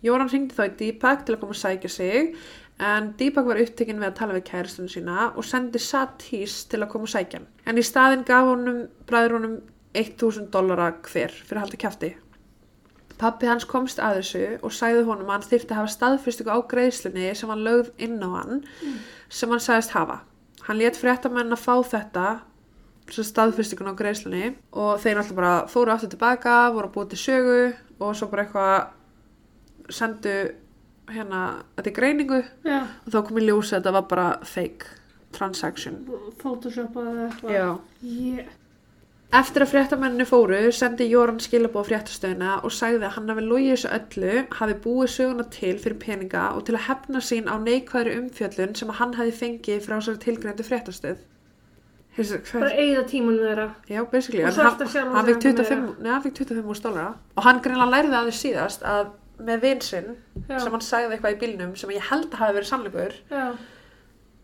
Jóran 0.09 0.33
ringdi 0.33 0.57
þá 0.57 0.65
í 0.71 0.75
Deepak 0.81 1.29
til 1.29 1.37
að 1.37 1.43
koma 1.45 1.53
að 1.53 1.65
sækja 1.67 1.93
sig 1.93 2.35
en 2.81 3.13
Deepak 3.21 3.45
var 3.45 3.61
upptekinn 3.61 4.01
við 4.01 4.09
að 4.09 4.19
tala 4.23 4.41
við 4.41 4.49
kæristunum 4.49 4.93
sína 4.93 5.31
og 5.37 5.45
sendi 5.45 5.81
Satis 5.81 6.63
til 6.71 6.81
að 6.81 6.93
koma 6.93 7.09
að 7.09 7.19
sækja 7.19 7.41
hann. 7.41 7.49
En 7.69 7.81
í 7.81 7.85
staðin 7.85 8.25
gaf 8.29 8.55
honum 8.55 8.85
bræður 9.09 9.41
honum 9.41 9.57
1000 10.03 10.51
dollara 10.55 10.91
hver 11.09 11.33
fyrir 11.35 11.61
að 11.61 11.65
halda 11.67 11.81
kjafti. 11.85 12.11
Pappi 13.17 13.49
hans 13.49 13.65
komst 13.65 14.01
að 14.03 14.19
þessu 14.21 14.43
og 14.61 14.75
sagði 14.77 15.07
honum 15.09 15.31
að 15.31 15.39
hann 15.39 15.47
þyrfti 15.51 15.73
að 15.73 15.79
hafa 15.81 15.93
staðfyrstöku 15.95 16.53
á 16.53 16.59
greiðslunni 16.69 17.31
sem 17.39 17.49
hann 17.53 17.65
lögð 17.65 17.93
inn 18.05 18.19
á 18.21 18.29
hann 18.35 18.59
sem 19.33 19.51
hann 19.55 19.63
sagðist 19.65 19.95
hafa. 19.97 20.19
Hann 20.67 20.79
let 20.83 20.99
fréttamenn 21.01 21.55
að 21.55 21.63
fá 21.63 21.75
þetta 21.87 22.27
svo 23.09 23.23
staðfyrstökun 23.25 23.89
á 23.89 23.97
greiðslunni 23.97 24.51
og 24.75 25.01
þeir 25.01 25.17
náttúrulega 25.17 25.39
bara 25.39 25.55
fóru 25.71 25.95
aftur 25.95 26.11
tilbaka, 26.13 26.57
voru 26.75 26.91
að 26.91 26.95
búið 26.99 27.11
til 27.15 27.23
sögu 27.23 27.59
og 28.03 28.17
svo 28.19 28.29
bara 28.33 28.45
eitthvað 28.45 29.95
sendu 29.97 30.37
hérna 31.15 31.41
þetta 31.79 31.91
í 31.93 31.97
greiningu 31.97 32.41
Já, 32.67 32.81
og 33.07 33.13
þá 33.15 33.19
kom 33.29 33.39
í 33.39 33.45
ljós 33.47 33.71
að 33.71 33.79
þetta 33.79 33.93
var 33.97 34.07
bara 34.11 34.29
fake 34.45 34.93
transaction. 35.37 36.01
photoshopaði 36.43 37.27
eitthvað. 37.29 37.53
Já. 37.55 37.67
Ég, 38.03 38.49
Eftir 39.35 39.65
að 39.65 39.73
fréttamenninni 39.73 40.25
fóru 40.29 40.59
sendi 40.73 41.09
Jóran 41.11 41.41
skilabóð 41.43 41.89
fréttastöðina 41.91 42.61
og 42.65 42.71
sagði 42.73 43.03
að 43.09 43.17
hann 43.17 43.31
hafi 43.33 43.43
logið 43.43 43.73
þessu 43.75 43.89
öllu, 43.97 44.35
hafi 44.55 44.77
búið 44.85 45.11
söguna 45.17 45.47
til 45.51 45.73
fyrir 45.83 45.99
peninga 45.99 46.45
og 46.55 46.63
til 46.69 46.77
að 46.79 46.85
hefna 46.87 47.23
sín 47.27 47.51
á 47.51 47.59
neikvæðri 47.59 48.15
umfjöllun 48.21 48.77
sem 48.79 48.93
hann 49.01 49.17
hafi 49.19 49.35
fengið 49.35 49.83
frá 49.83 49.97
sér 49.99 50.21
tilgrændu 50.23 50.65
fréttastöð. 50.67 51.19
Bara 52.17 52.71
eigða 52.81 53.03
tíman 53.11 53.35
með 53.37 53.49
þeirra. 53.51 53.67
já, 53.91 54.01
basically, 54.11 54.45
Og 54.47 54.53
svarta 54.57 54.87
hann 54.87 55.27
25, 55.27 55.83
nei, 56.01 56.11
hann 56.15 56.23
fikk 56.25 56.39
25 56.39 56.71
úr 56.71 56.79
stólara 56.79 57.11
og 57.37 57.45
hann 57.45 57.61
greinlega 57.61 57.93
lærði 57.93 58.17
að 58.17 58.31
því 58.31 58.37
síðast 58.39 58.87
að 58.89 59.11
með 59.45 59.61
vinsinn 59.67 60.07
sem 60.49 60.73
hann 60.73 60.81
sagði 60.87 61.19
eitthvað 61.19 61.35
í 61.35 61.41
bílnum 61.43 61.75
sem 61.77 61.91
ég 61.93 62.07
held 62.09 62.31
að 62.31 62.41
hafi 62.41 62.57
verið 62.57 62.71
sannleikur 62.71 63.19
Já, 63.29 63.45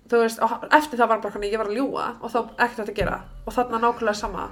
þú 0.04 0.20
veist, 0.20 0.42
eftir 0.68 1.00
það 1.00 1.06
var 1.06 1.14
hann 1.16 1.22
bara 1.24 1.32
hann 1.38 1.48
ég 1.48 1.62
var 1.62 1.70
að 1.70 1.78
ljúga 1.78 2.10
og 2.20 2.34
þá 2.34 2.38
ekkert 2.66 2.92
að 2.92 2.98
gera. 3.00 3.16
Og 3.46 3.56
þarna 3.56 3.80
nákvæmlega 3.86 4.20
sama 4.20 4.50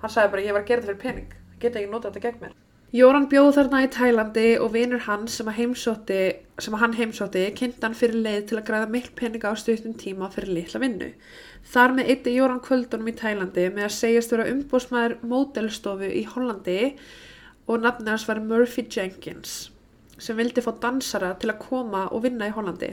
hann 0.00 0.12
sagði 0.12 0.32
bara 0.34 0.44
ég 0.48 0.56
var 0.56 0.64
að 0.64 0.72
gera 0.72 0.82
þetta 0.82 0.92
fyrir 0.92 1.04
pening. 1.04 1.38
Það 1.52 1.62
geta 1.64 1.80
ekki 1.80 1.92
notað 1.92 2.10
þetta 2.10 2.26
gegn 2.26 2.44
mér. 2.44 2.58
Jóran 2.90 3.28
bjóð 3.30 3.52
þarna 3.54 3.80
í 3.84 3.88
Tælandi 3.94 4.46
og 4.58 4.72
vinur 4.74 5.02
hans 5.04 5.36
sem 5.38 5.46
heimsótti 5.54 6.22
sem 6.58 6.74
hann 6.80 6.96
heimsótti 6.98 7.44
kynnti 7.54 7.84
hann 7.86 7.94
fyrir 7.94 8.18
leið 8.24 8.40
til 8.50 8.56
að 8.58 8.64
græða 8.66 8.88
mikl 8.90 9.12
peninga 9.20 9.52
á 9.52 9.54
stuttum 9.54 9.94
tíma 9.94 10.26
fyrir 10.34 10.50
litla 10.56 10.80
vinnu. 10.82 11.12
Þar 11.70 11.94
með 11.94 12.10
eitti 12.10 12.34
Jóran 12.34 12.58
kvöldunum 12.64 13.12
í 13.12 13.14
Tælandi 13.20 13.68
með 13.70 13.86
að 13.86 13.94
segjast 13.94 14.34
vera 14.34 14.48
umbósmaður 14.50 15.14
módelstofu 15.22 16.10
í 16.10 16.24
Hollandi 16.32 16.80
og 17.70 17.84
nafnir 17.84 18.16
hans 18.16 18.26
var 18.26 18.42
Murphy 18.42 18.88
Jenkins 18.90 19.70
sem 20.18 20.36
vildi 20.36 20.64
fá 20.64 20.72
dansara 20.82 21.30
til 21.38 21.52
að 21.52 21.62
koma 21.62 22.08
og 22.10 22.24
vinna 22.26 22.50
í 22.50 22.56
Hollandi. 22.56 22.90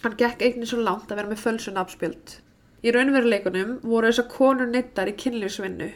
Hann 0.00 0.16
gekk 0.16 0.40
einnig 0.48 0.72
svo 0.72 0.80
langt 0.80 1.12
að 1.12 1.20
vera 1.20 1.34
með 1.34 1.44
fölsun 1.44 1.78
afspjöld. 1.84 2.38
Í 2.84 2.92
raunveruleikunum 2.92 3.78
voru 3.80 4.10
þessar 4.10 4.26
konur 4.28 4.68
neittar 4.68 5.08
í 5.08 5.14
kynlífsvinnu. 5.16 5.86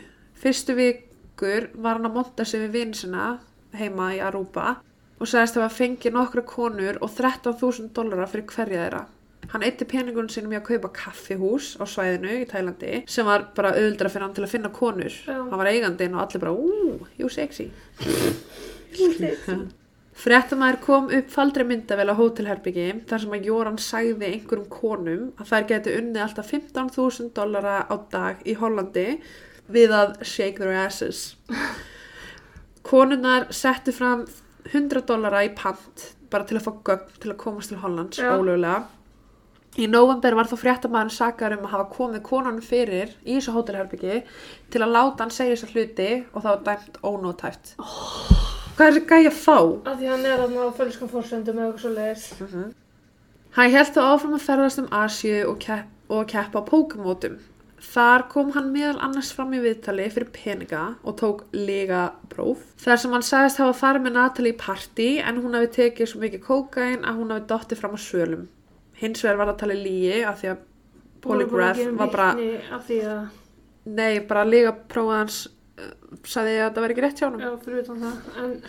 Fyrstu 0.40 0.72
vikur 0.78 1.66
var 1.76 1.98
hann 1.98 2.08
að 2.08 2.14
monta 2.14 2.46
sig 2.48 2.62
við 2.62 2.78
vinsina 2.78 3.26
heima 3.76 4.14
í 4.16 4.22
Aruba 4.24 4.78
og 5.18 5.28
sagðist 5.28 5.58
að 5.58 5.66
hafa 5.66 5.76
fengið 5.82 6.14
nokkra 6.16 6.44
konur 6.48 6.96
og 7.04 7.12
13.000 7.12 7.90
dollara 7.92 8.28
fyrir 8.30 8.46
hverja 8.48 8.86
þeirra. 8.86 9.02
Hann 9.52 9.66
eitti 9.68 9.84
peningunum 9.88 10.32
sínum 10.32 10.54
í 10.54 10.58
að 10.58 10.64
kaupa 10.70 10.90
kaffihús 10.96 11.74
á 11.76 11.84
svæðinu 11.84 12.38
í 12.40 12.46
Tælandi 12.48 13.02
sem 13.08 13.28
var 13.28 13.50
bara 13.56 13.74
auðvildra 13.76 14.12
fyrir 14.14 14.24
hann 14.24 14.36
til 14.38 14.46
að 14.46 14.54
finna 14.54 14.72
konur. 14.72 15.12
Já. 15.12 15.36
Hann 15.36 15.60
var 15.60 15.70
eigandinn 15.70 16.16
og 16.16 16.24
allir 16.24 16.44
bara, 16.46 16.56
ú, 16.56 16.96
jú 17.20 17.28
sexy. 17.32 17.68
Lítið. 18.96 19.68
Fréttamaður 20.18 20.80
kom 20.82 21.10
upp 21.14 21.28
faldri 21.30 21.62
myndavel 21.66 22.08
á 22.10 22.18
hótelherbyggi 22.18 22.86
þar 23.06 23.22
sem 23.22 23.34
að 23.36 23.44
Jóran 23.46 23.76
sagði 23.78 24.32
einhverjum 24.32 24.66
konum 24.72 25.28
að 25.38 25.52
þær 25.52 25.66
geti 25.68 25.94
unnið 25.94 26.24
alltaf 26.24 26.50
15.000 26.50 27.30
dollara 27.36 27.74
á 27.86 27.94
dag 28.10 28.42
í 28.42 28.56
Hollandi 28.58 29.06
við 29.70 29.94
að 29.94 30.16
shake 30.26 30.58
their 30.58 30.74
asses. 30.80 31.36
Konunnar 32.88 33.46
settu 33.54 33.94
fram 33.94 34.24
100 34.72 35.04
dollara 35.06 35.44
í 35.46 35.52
pant 35.54 36.08
bara 36.32 36.48
til 36.48 36.58
að 36.58 36.66
fá 36.66 36.72
gögn 36.90 37.20
til 37.22 37.32
að 37.32 37.40
komast 37.44 37.70
til 37.72 37.78
Hollands 37.84 38.18
Já. 38.18 38.32
ólögulega. 38.34 38.88
Í 39.78 39.86
november 39.86 40.34
var 40.34 40.48
þó 40.50 40.56
fréttamaðurinn 40.58 41.14
sakar 41.14 41.54
um 41.54 41.62
að 41.68 41.76
hafa 41.76 41.92
komið 41.94 42.24
konunum 42.26 42.64
fyrir 42.64 43.14
í 43.22 43.36
þessu 43.36 43.54
hótelherbyggi 43.54 44.24
til 44.72 44.82
að 44.82 44.96
láta 44.96 45.22
hann 45.22 45.34
segja 45.34 45.54
þessa 45.54 45.70
hluti 45.76 46.10
og 46.32 46.42
það 46.42 46.50
var 46.50 46.64
dæmt 46.72 47.02
ónótæft. 47.06 47.74
Hvað 48.78 48.94
er 48.94 49.06
gæja 49.10 49.30
að 49.32 49.38
fá? 49.42 49.58
Af 49.90 49.94
því 49.98 50.06
hann 50.06 50.20
er 50.22 50.38
þarna 50.38 50.66
á 50.70 50.78
fölskum 50.78 51.08
fórsöndum 51.10 51.56
eða 51.58 51.64
eitthvað 51.66 51.80
svo 51.82 51.90
leiðis. 51.96 52.74
Hann 53.56 53.72
held 53.74 53.88
þó 53.96 54.02
áfram 54.04 54.36
að 54.36 54.44
ferðast 54.44 54.78
um 54.84 54.86
Asju 54.94 55.32
og, 55.48 55.56
kepp, 55.64 55.88
og 56.14 56.28
keppa 56.30 56.62
á 56.62 56.68
pókamótum. 56.68 57.40
Þar 57.88 58.24
kom 58.30 58.52
hann 58.54 58.70
meðal 58.70 59.00
annars 59.02 59.32
fram 59.34 59.50
í 59.54 59.64
viðtali 59.64 60.06
fyrir 60.14 60.30
peninga 60.30 60.84
og 61.02 61.18
tók 61.18 61.42
lega 61.58 62.04
próf. 62.30 62.62
Þar 62.78 63.02
sem 63.02 63.18
hann 63.18 63.26
sagðist 63.26 63.60
hafa 63.64 63.74
farið 63.80 64.06
með 64.06 64.16
Natalie 64.20 64.54
í 64.54 64.60
partí 64.62 65.10
en 65.26 65.42
hún 65.42 65.58
hafi 65.58 65.72
tekið 65.80 66.12
svo 66.12 66.22
mikið 66.22 66.46
kókain 66.46 67.02
að 67.02 67.18
hún 67.18 67.34
hafi 67.34 67.46
dottið 67.50 67.82
fram 67.82 67.98
á 67.98 68.00
svölum. 68.06 68.48
Hins 69.02 69.26
vegar 69.26 69.42
var 69.42 69.50
það 69.52 69.60
talið 69.64 69.84
lígi 69.88 70.22
af 70.22 70.38
því 70.38 70.54
að 70.54 70.64
polygraph 71.26 71.84
var 71.98 72.14
bara, 72.14 72.32
Af 72.78 72.86
því 72.86 73.04
að, 73.10 73.22
nei, 73.90 74.18
bara 74.30 74.46
lega 74.46 74.78
prófið 74.90 75.46
hans 75.78 75.94
uh, 76.12 76.18
sagði 76.28 76.58
að 76.64 76.74
það 76.74 76.84
væri 76.86 76.94
ekki 76.96 77.04
rétt 77.06 77.22
hjá 77.22 77.26
hann. 77.30 77.40
já, 77.46 77.50
fyrir 77.64 77.82
utan 77.86 78.04
það. 78.04 78.28
En, 78.44 78.60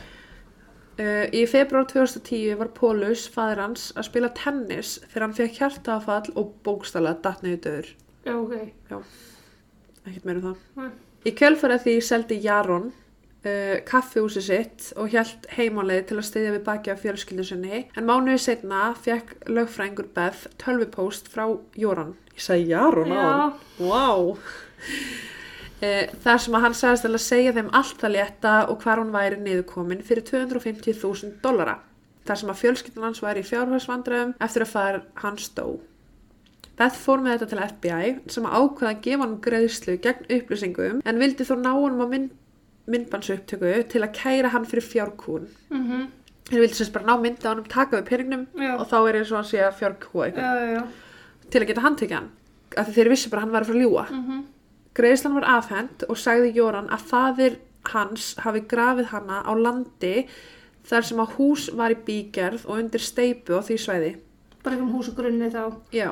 Uh, 1.00 1.30
í 1.32 1.46
februar 1.48 1.86
2010 1.88 2.58
var 2.60 2.68
Pólus, 2.76 3.22
fadir 3.32 3.62
hans, 3.64 3.86
að 3.96 4.04
spila 4.10 4.28
tennis 4.36 4.98
þegar 5.08 5.24
hann 5.24 5.36
fekk 5.38 5.54
hjartaafall 5.62 6.34
og 6.36 6.50
bókstala 6.68 7.14
datt 7.24 7.40
niður 7.46 7.62
döður. 7.64 7.92
já, 8.26 8.34
ok. 8.36 9.06
Ekkert 10.10 10.26
meira 10.28 10.42
um 10.42 10.50
það. 10.50 10.58
Nei. 10.82 10.90
Í 11.24 11.32
kjölfarið 11.40 11.86
því 11.86 11.94
seldi 12.04 12.40
Jaron 12.44 12.90
uh, 12.92 13.78
kaffihúsi 13.88 14.44
sitt 14.44 14.90
og 15.00 15.08
hjælt 15.16 15.48
heimáleið 15.56 16.04
til 16.12 16.20
að 16.20 16.28
styðja 16.34 16.54
við 16.58 16.66
baki 16.68 16.92
af 16.92 17.00
fjölskyldu 17.06 17.48
sinni 17.48 17.86
en 17.96 18.04
mánuði 18.12 18.44
setna 18.50 18.90
fekk 19.00 19.48
lögfrængur 19.48 20.12
Beth 20.20 20.50
tölvupóst 20.60 21.32
frá 21.32 21.46
Jóran. 21.80 22.18
Ég 22.36 22.44
sagði 22.44 22.74
Jaron 22.74 23.16
á 23.16 23.24
hann. 23.24 23.56
Já, 23.80 23.88
Wow. 23.88 24.36
Eh, 25.82 26.10
þar 26.24 26.42
sem 26.44 26.56
að 26.58 26.64
hann 26.66 26.74
sagðist 26.76 27.06
til 27.06 27.14
að 27.14 27.22
segja 27.24 27.54
þeim 27.56 27.70
allt 27.80 28.02
það 28.02 28.16
létta 28.18 28.56
og 28.68 28.82
hvar 28.84 29.00
hún 29.00 29.14
væri 29.14 29.38
niðurkomin 29.40 30.02
fyrir 30.04 30.26
250.000 30.28 31.38
dollara. 31.44 31.78
Þar 32.28 32.42
sem 32.42 32.52
að 32.52 32.60
fjölskyldan 32.64 33.06
hans 33.08 33.22
væri 33.24 33.44
í 33.46 33.48
fjárhagsvandræðum 33.48 34.34
eftir 34.44 34.66
að 34.66 34.74
fara 34.74 35.00
hans 35.24 35.48
dó. 35.56 35.80
Beth 36.80 37.00
fór 37.00 37.24
með 37.24 37.38
þetta 37.38 37.48
til 37.52 37.64
FBI 37.64 38.12
sem 38.36 38.46
að 38.48 38.58
ákveða 38.60 38.92
að 38.92 39.02
gefa 39.08 39.24
hann 39.26 39.40
greiðslu 39.48 39.96
gegn 40.04 40.30
upplýsingum 40.36 41.02
en 41.06 41.20
vildi 41.24 41.48
þó 41.48 41.56
ná 41.60 41.72
honum 41.76 42.04
á 42.04 42.08
mynd, 42.12 42.30
myndbansaupptöku 42.92 43.74
til 43.92 44.04
að 44.04 44.14
kæra 44.20 44.52
hann 44.54 44.68
fyrir 44.68 44.86
fjárkún. 44.88 45.48
Mhm. 45.72 46.06
Þeir 46.50 46.64
vildi 46.64 46.80
sérst 46.80 46.94
bara 46.96 47.06
ná 47.06 47.16
myndi 47.22 47.46
á 47.48 47.52
hann 47.54 47.64
taka 47.64 48.00
við 48.02 48.08
peningnum 48.10 48.48
Já. 48.56 48.76
og 48.80 48.88
þá 48.90 48.98
er 49.10 49.20
eins 49.20 49.32
og 49.32 49.38
hann 49.38 49.50
sé 49.52 49.60
að 49.64 49.76
fjárkúa 49.80 50.28
Já, 50.28 50.32
eitthvað 50.32 50.88
til 51.52 51.62
að 51.62 51.68
geta 51.68 51.82
handtekja 51.82 52.16
hann. 52.20 52.32
Þeir 52.94 53.10
vissi 53.10 53.30
bara 53.30 53.42
að 53.42 53.46
hann 53.46 53.54
var 53.54 53.62
að 53.62 53.68
fara 53.68 53.80
að 53.80 53.84
ljúa. 53.84 54.06
Mhm. 54.10 54.40
Greiðslan 54.98 55.38
var 55.38 55.48
afhent 55.58 56.06
og 56.10 56.18
sagði 56.20 56.56
Jóran 56.58 56.90
að 56.94 57.06
faðir 57.12 57.60
hans 57.94 58.34
hafi 58.44 58.64
grafið 58.70 59.12
hana 59.14 59.42
á 59.46 59.52
landi 59.56 60.26
þar 60.90 61.06
sem 61.06 61.22
að 61.22 61.36
hús 61.38 61.70
var 61.78 61.94
í 61.94 62.00
bígerð 62.06 62.66
og 62.66 62.82
undir 62.82 63.04
steipu 63.04 63.60
á 63.60 63.62
því 63.66 63.78
svæði. 63.80 64.12
Bara 64.64 64.76
einhverjum 64.76 64.96
húsagrunni 64.98 65.50
þá. 65.54 65.64
Já, 65.96 66.10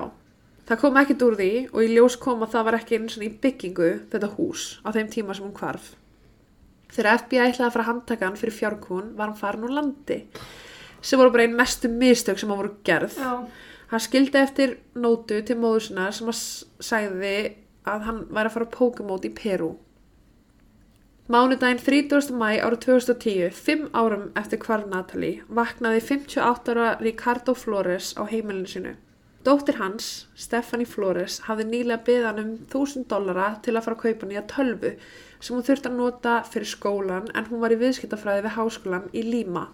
það 0.69 0.81
kom 0.83 0.99
ekkert 1.01 1.25
úr 1.27 1.37
því 1.39 1.51
og 1.71 1.79
í 1.83 1.89
ljós 1.95 2.17
kom 2.21 2.45
að 2.45 2.53
það 2.55 2.67
var 2.69 2.79
ekki 2.79 2.99
eins 2.99 3.17
og 3.17 3.25
í 3.25 3.31
byggingu 3.43 3.89
þetta 4.13 4.31
hús 4.37 4.67
á 4.85 4.89
þeim 4.95 5.11
tíma 5.13 5.35
sem 5.35 5.47
hún 5.47 5.57
hvarf. 5.57 5.91
Þegar 6.93 7.21
FBI 7.25 7.43
ætlaði 7.43 7.67
að 7.67 7.73
fara 7.75 7.83
að 7.83 7.91
handtaka 7.91 8.27
hann 8.29 8.39
fyrir 8.39 8.55
fjárkún 8.55 9.13
var 9.17 9.31
hann 9.31 9.39
farin 9.39 9.67
úr 9.67 9.75
landi 9.75 10.21
sem 11.01 11.19
voru 11.19 11.33
bara 11.33 11.43
einn 11.45 11.57
mestu 11.57 11.89
mistök 11.91 12.39
sem 12.39 12.49
hann 12.49 12.61
voru 12.61 12.77
gerð. 12.87 13.17
Já. 13.19 13.47
Hann 13.91 14.03
skildi 14.03 14.39
eftir 14.39 14.77
nótu 14.99 15.39
til 15.47 15.55
móður 15.59 15.85
sinna 15.85 16.09
sem 16.15 16.27
að 16.31 16.39
sagði 16.83 17.35
að 17.87 18.07
hann 18.07 18.23
væri 18.29 18.49
að 18.49 18.55
fara 18.55 18.67
á 18.69 18.75
Pokémon 18.77 19.27
í 19.27 19.31
Peru. 19.41 19.73
Mánudaginn 21.27 21.81
30. 21.83 22.29
mæ 22.39 22.61
árið 22.63 22.79
2010, 22.85 23.49
fimm 23.51 23.89
árum 23.91 24.29
eftir 24.39 24.61
hvarf 24.63 24.85
Natalie, 24.87 25.41
vaknaði 25.51 25.99
58 26.05 26.71
ára 26.71 26.93
Ricardo 27.01 27.51
Flores 27.51 28.13
á 28.15 28.23
heimilinu 28.29 28.69
sínu. 28.71 28.93
Dóttir 29.43 29.75
hans, 29.79 30.27
Stephanie 30.35 30.87
Flores, 30.87 31.41
hafði 31.47 31.65
nýlega 31.67 32.23
hann 32.29 32.39
um 32.43 32.53
1000 32.67 33.09
dollara 33.11 33.49
til 33.63 33.75
að 33.75 33.85
fara 33.85 33.97
að 33.97 34.05
kaupa 34.05 34.29
nýja 34.29 34.45
tölvu 34.53 34.93
sem 35.39 35.55
hún 35.55 35.67
þurfti 35.67 35.91
að 35.91 35.99
nota 35.99 36.37
fyrir 36.47 36.71
skólan 36.71 37.29
en 37.35 37.51
hún 37.51 37.61
var 37.61 37.75
í 37.75 37.81
viðskiptafræði 37.83 38.43
við 38.47 38.55
háskólan 38.57 39.11
í 39.11 39.23
Lima. 39.27 39.67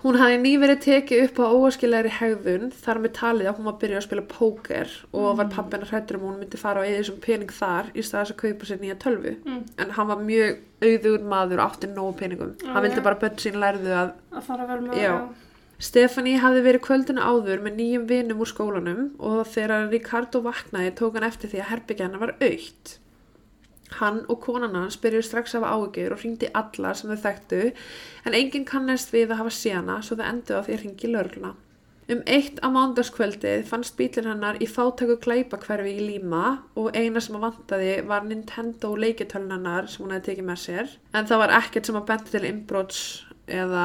Hún 0.00 0.16
hafði 0.16 0.36
nýverið 0.40 0.78
tekið 0.80 1.22
upp 1.26 1.38
á 1.44 1.46
óaskilegri 1.52 2.10
hegðun 2.16 2.70
þar 2.72 3.00
með 3.02 3.12
talið 3.18 3.48
að 3.50 3.58
hún 3.58 3.66
var 3.68 3.74
að 3.74 3.82
byrja 3.82 3.98
að 3.98 4.04
spila 4.06 4.22
póker 4.30 4.94
og 5.10 5.26
var 5.36 5.50
pappina 5.52 5.88
hrættur 5.90 6.16
um 6.16 6.24
hún 6.24 6.38
myndi 6.40 6.60
fara 6.60 6.80
á 6.80 6.88
eða 6.88 7.02
þessum 7.02 7.18
pening 7.26 7.52
þar 7.52 7.90
í 7.92 8.04
staðis 8.06 8.32
að 8.32 8.38
kaupa 8.40 8.68
sér 8.70 8.80
nýja 8.80 8.96
tölvu. 9.02 9.34
Mm. 9.44 9.60
En 9.84 9.92
hann 9.98 10.08
var 10.08 10.22
mjög 10.24 10.62
auðugur 10.80 11.26
maður 11.34 11.60
og 11.60 11.66
átti 11.66 11.92
nógu 11.92 12.16
peningum. 12.22 12.54
Já, 12.56 12.70
hann 12.72 12.86
vildi 12.86 13.02
já. 13.02 13.06
bara 13.10 13.20
börn 13.20 13.44
sín 13.44 13.60
lærðu 13.60 13.92
að 13.98 14.14
Að 14.32 14.48
fara 14.48 14.70
vel 14.70 14.80
með 14.86 15.02
Já. 15.02 15.12
Stefani 15.80 16.34
hafði 16.40 16.64
verið 16.64 16.84
kvöldinu 16.84 17.22
áður 17.24 17.62
með 17.64 17.76
nýjum 17.80 18.08
vinum 18.08 18.40
úr 18.40 18.48
skólanum 18.48 19.04
og 19.20 19.44
þegar 19.52 19.86
Ricardo 19.92 20.40
vaknaði 20.44 20.96
tók 20.96 21.16
hann 21.16 21.28
eftir 21.28 21.52
því 21.52 21.60
að 21.60 21.70
herbyggja 21.74 22.08
hennar 22.08 22.24
var 22.24 22.34
aukt. 22.40 22.96
Hann 23.98 24.22
og 24.30 24.38
konan 24.44 24.76
hans 24.78 24.98
byrjuðu 25.02 25.26
strax 25.26 25.56
af 25.58 25.66
áhugjur 25.66 26.14
og 26.14 26.22
hringdi 26.22 26.50
alla 26.54 26.92
sem 26.94 27.10
þau 27.10 27.24
þekktu 27.24 27.62
en 28.28 28.36
enginn 28.38 28.68
kannast 28.68 29.10
við 29.14 29.32
að 29.32 29.42
hafa 29.42 29.56
séna 29.56 29.98
svo 30.04 30.18
þau 30.20 30.28
endur 30.28 30.62
á 30.62 30.64
því 30.66 30.76
að 30.76 30.84
hringi 30.84 31.10
lörgluna. 31.10 31.56
Um 32.10 32.22
eitt 32.26 32.56
á 32.58 32.66
mánudagskvöldið 32.74 33.68
fannst 33.68 33.94
bílinn 33.98 34.26
hennar 34.32 34.56
í 34.58 34.66
fátæku 34.66 35.14
glæpakverfi 35.22 35.92
í 35.94 36.06
Líma 36.08 36.56
og 36.74 36.96
eina 36.98 37.22
sem 37.22 37.36
að 37.38 37.44
vantaði 37.44 37.92
var 38.10 38.24
Nintendo 38.26 38.90
leikitölunarnar 38.98 39.86
sem 39.90 40.02
hún 40.02 40.16
hefði 40.16 40.32
tekið 40.32 40.48
með 40.48 40.62
sér 40.64 40.94
en 41.14 41.28
það 41.30 41.42
var 41.44 41.54
ekkert 41.60 41.90
sem 41.90 41.98
að 42.00 42.08
benti 42.08 42.34
til 42.34 42.48
inbrots 42.48 43.02
eða, 43.46 43.84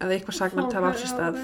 eða 0.00 0.16
eitthvað 0.16 0.38
sagnart 0.38 0.78
hafa 0.78 0.94
sér 0.96 1.12
stað. 1.12 1.40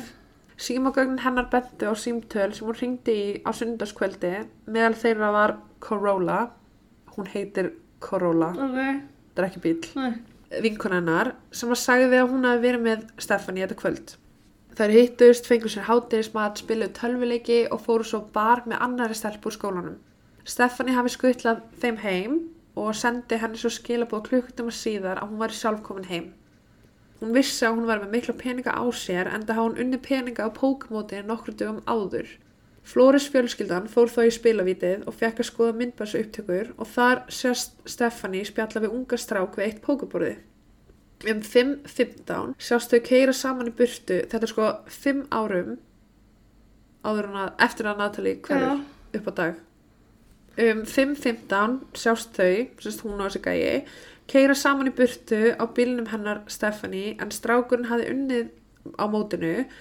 Símagögnin 0.57 1.21
hennar 1.27 1.51
bentu 1.53 1.93
á 1.93 1.95
símtöl 1.99 2.55
sem 2.57 2.71
hún 2.71 2.81
ringdi 2.81 3.15
í 3.21 3.29
á 3.45 3.51
sundarskvöldi 3.53 4.35
meðal 4.65 4.97
þeirra 4.97 5.33
var 5.35 5.57
Corolla, 5.85 6.41
hún 7.19 7.29
heitir 7.29 7.75
Corolla, 8.05 8.53
Ok, 8.53 8.79
þetta 9.33 9.43
er 9.43 9.49
ekki 9.49 9.63
bíl, 9.65 9.79
hennar 10.99 11.35
sem 11.51 11.73
að 11.73 11.81
sagði 11.83 12.21
að 12.21 12.31
hún 12.31 12.47
hafi 12.47 12.63
verið 12.63 12.85
með 12.85 13.07
Stefani 13.25 13.65
þetta 13.65 13.81
kvöld. 13.81 14.15
Þær 14.75 14.91
hittust, 14.91 15.47
fengu 15.47 15.71
sér 15.71 15.87
hátegismat, 15.87 16.59
spiluðu 16.59 16.95
tölvuleiki 16.99 17.61
og 17.71 17.83
fóru 17.85 18.07
svo 18.07 18.25
bar 18.35 18.65
með 18.67 18.81
annari 18.83 19.15
stelp 19.15 19.47
úr 19.47 19.55
skólanum. 19.55 19.99
Stefani 20.45 20.97
hafi 20.97 21.13
skuttlað 21.15 21.61
þeim 21.83 22.01
heim 22.03 22.41
og 22.77 22.95
sendi 22.99 23.39
henni 23.39 23.61
svo 23.61 23.71
skilabóð 23.71 24.25
klukkutum 24.29 24.73
að 24.73 24.81
síðar 24.81 25.21
að 25.23 25.31
hún 25.31 25.43
væri 25.45 25.59
sjálf 25.59 25.85
komin 25.87 26.09
heim. 26.11 26.33
Hún 27.21 27.37
vissi 27.37 27.65
að 27.65 27.79
hún 27.79 27.87
var 27.89 28.03
með 28.03 28.17
mikla 28.17 28.35
peninga 28.41 28.75
á 28.75 28.85
sér 28.91 29.31
en 29.31 29.47
það 29.47 29.61
hafa 29.61 29.69
hún 29.69 29.79
unni 29.85 30.01
peninga 30.03 30.49
á 30.49 30.51
pókmóti 30.59 31.23
nokkru 31.23 31.55
dögum 31.55 31.81
áður. 31.87 32.27
Flóris 32.85 33.30
fjölskyldan 33.32 33.87
fór 33.89 34.11
þá 34.12 34.26
í 34.28 34.32
spilavítið 34.35 35.07
og 35.09 35.16
fekk 35.16 35.41
að 35.41 35.49
skoða 35.49 35.76
myndbæsu 35.78 36.20
upptökur 36.20 36.72
og 36.76 36.89
þar 36.93 37.22
sést 37.32 37.78
Stefani 37.89 38.43
spjalla 38.45 38.82
við 38.85 38.97
unga 38.99 39.18
strák 39.20 39.57
við 39.57 39.68
eitt 39.68 39.80
pókuborði. 39.85 40.35
Um 41.24 41.41
5.15 41.41 42.53
sjást 42.61 42.93
þau 42.93 43.01
keira 43.07 43.32
saman 43.32 43.70
í 43.70 43.72
burtu, 43.76 44.18
þetta 44.28 44.45
er 44.45 44.51
sko 44.53 44.66
5 44.93 45.22
árum 45.32 45.78
að, 47.05 47.55
eftir 47.64 47.89
að 47.89 48.03
Natalie 48.03 48.41
hverjur 48.45 48.82
upp 49.16 49.30
á 49.30 49.32
dag. 49.39 49.62
Um 50.61 50.82
5.15 50.85 51.78
sjást 51.97 52.37
þau, 52.37 52.66
sérst 52.85 53.07
hún 53.07 53.16
og 53.16 53.30
þessi 53.30 53.41
gæi, 53.47 53.87
keira 54.28 54.55
saman 54.55 54.93
í 54.93 54.95
burtu 54.99 55.41
á 55.57 55.64
bílnum 55.64 56.12
hennar 56.12 56.45
Stephanie 56.53 57.16
en 57.16 57.32
strákurinn 57.32 57.89
hafði 57.89 58.12
unnið 58.12 58.53
á 59.01 59.05
mótinu 59.09 59.55
og 59.64 59.72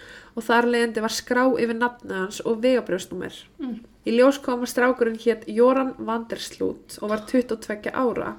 þar 0.42 0.66
leiðandi 0.74 1.04
var 1.04 1.14
skrá 1.14 1.44
yfir 1.62 1.78
nafnið 1.78 2.16
hans 2.18 2.40
og 2.42 2.64
vegabrjósnúmer. 2.64 3.36
Mm. 3.62 3.76
Í 4.04 4.16
ljós 4.18 4.40
kom 4.42 4.66
að 4.66 4.72
strákurinn 4.74 5.20
hétt 5.22 5.46
Joran 5.48 5.94
Vanderslút 6.00 6.98
og 7.02 7.12
var 7.14 7.22
22 7.30 7.94
ára. 7.94 8.34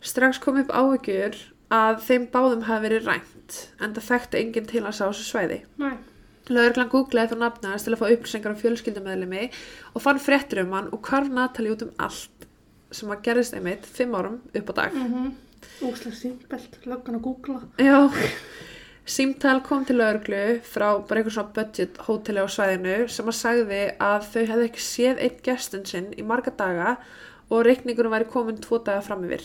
Strax 0.00 0.40
kom 0.40 0.56
upp 0.62 0.72
áhyggjur 0.72 1.36
að 1.74 2.00
þeim 2.06 2.26
báðum 2.32 2.64
hafi 2.68 2.88
verið 2.88 3.06
rænt 3.08 3.60
en 3.80 3.94
það 3.96 4.08
þekkti 4.08 4.40
enginn 4.40 4.66
til 4.70 4.84
hans 4.84 5.00
á 5.04 5.08
þessu 5.08 5.28
svæði. 5.28 5.60
Nei. 5.80 5.96
Lögreglan 6.48 6.90
googlaði 6.92 7.32
þá 7.32 7.38
nafna 7.40 7.70
hans 7.72 7.86
til 7.86 7.94
að 7.94 8.02
fá 8.02 8.08
upplýsingar 8.12 8.52
á 8.52 8.60
fjölskyldumæðlimi 8.60 9.46
og 9.94 10.04
fann 10.04 10.20
fréttur 10.20 10.64
um 10.64 10.74
hann 10.76 10.90
og 10.92 11.00
hvarf 11.08 11.30
Natalie 11.32 11.72
út 11.72 11.86
um 11.86 11.94
allt 12.04 12.48
sem 12.94 13.10
að 13.10 13.22
gerðist 13.24 13.56
einmitt 13.56 13.86
fimm 13.88 14.12
árum 14.16 14.40
upp 14.52 14.70
á 14.70 14.74
dag. 14.80 14.94
Mhm. 14.94 15.32
Úslega 15.80 16.14
símbelt, 16.14 16.76
löggan 16.84 17.16
að 17.16 17.24
googla. 17.24 17.60
Já, 17.80 18.10
símtal 19.04 19.60
kom 19.64 19.84
til 19.84 19.98
lögreglu 20.00 20.60
frá 20.64 20.86
bara 21.04 21.20
einhver 21.20 21.34
svona 21.34 21.52
budget 21.56 21.98
hóteli 22.06 22.40
á 22.40 22.48
svæðinu 22.48 23.08
sem 23.12 23.28
að 23.28 23.40
sagði 23.40 23.82
að 24.00 24.30
þau 24.30 24.44
hefði 24.52 24.68
ekki 24.70 24.84
séð 24.86 25.20
einn 25.26 25.42
gestin 25.44 25.84
sinn 25.88 26.12
í 26.16 26.24
marga 26.24 26.54
daga 26.56 26.96
og 27.50 27.66
reikningunum 27.66 28.14
væri 28.14 28.30
komin 28.32 28.62
tvo 28.64 28.80
daga 28.80 29.02
fram 29.04 29.26
yfir. 29.28 29.44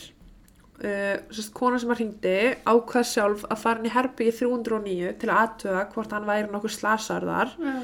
Uh, 0.80 1.18
sérst, 1.28 1.52
kona 1.52 1.76
sem 1.76 1.92
að 1.92 2.00
hringdi 2.00 2.38
ákvað 2.64 3.10
sjálf 3.10 3.42
að 3.52 3.60
fara 3.60 3.82
inn 3.82 3.90
í 3.90 3.92
herbyggi 3.92 4.38
309 4.38 5.18
til 5.20 5.28
að 5.28 5.42
aðtöga 5.42 5.82
hvort 5.92 6.16
hann 6.16 6.30
væri 6.30 6.48
nokkuð 6.48 6.76
slasaður 6.78 7.28
þar 7.34 7.52
Já. 7.60 7.76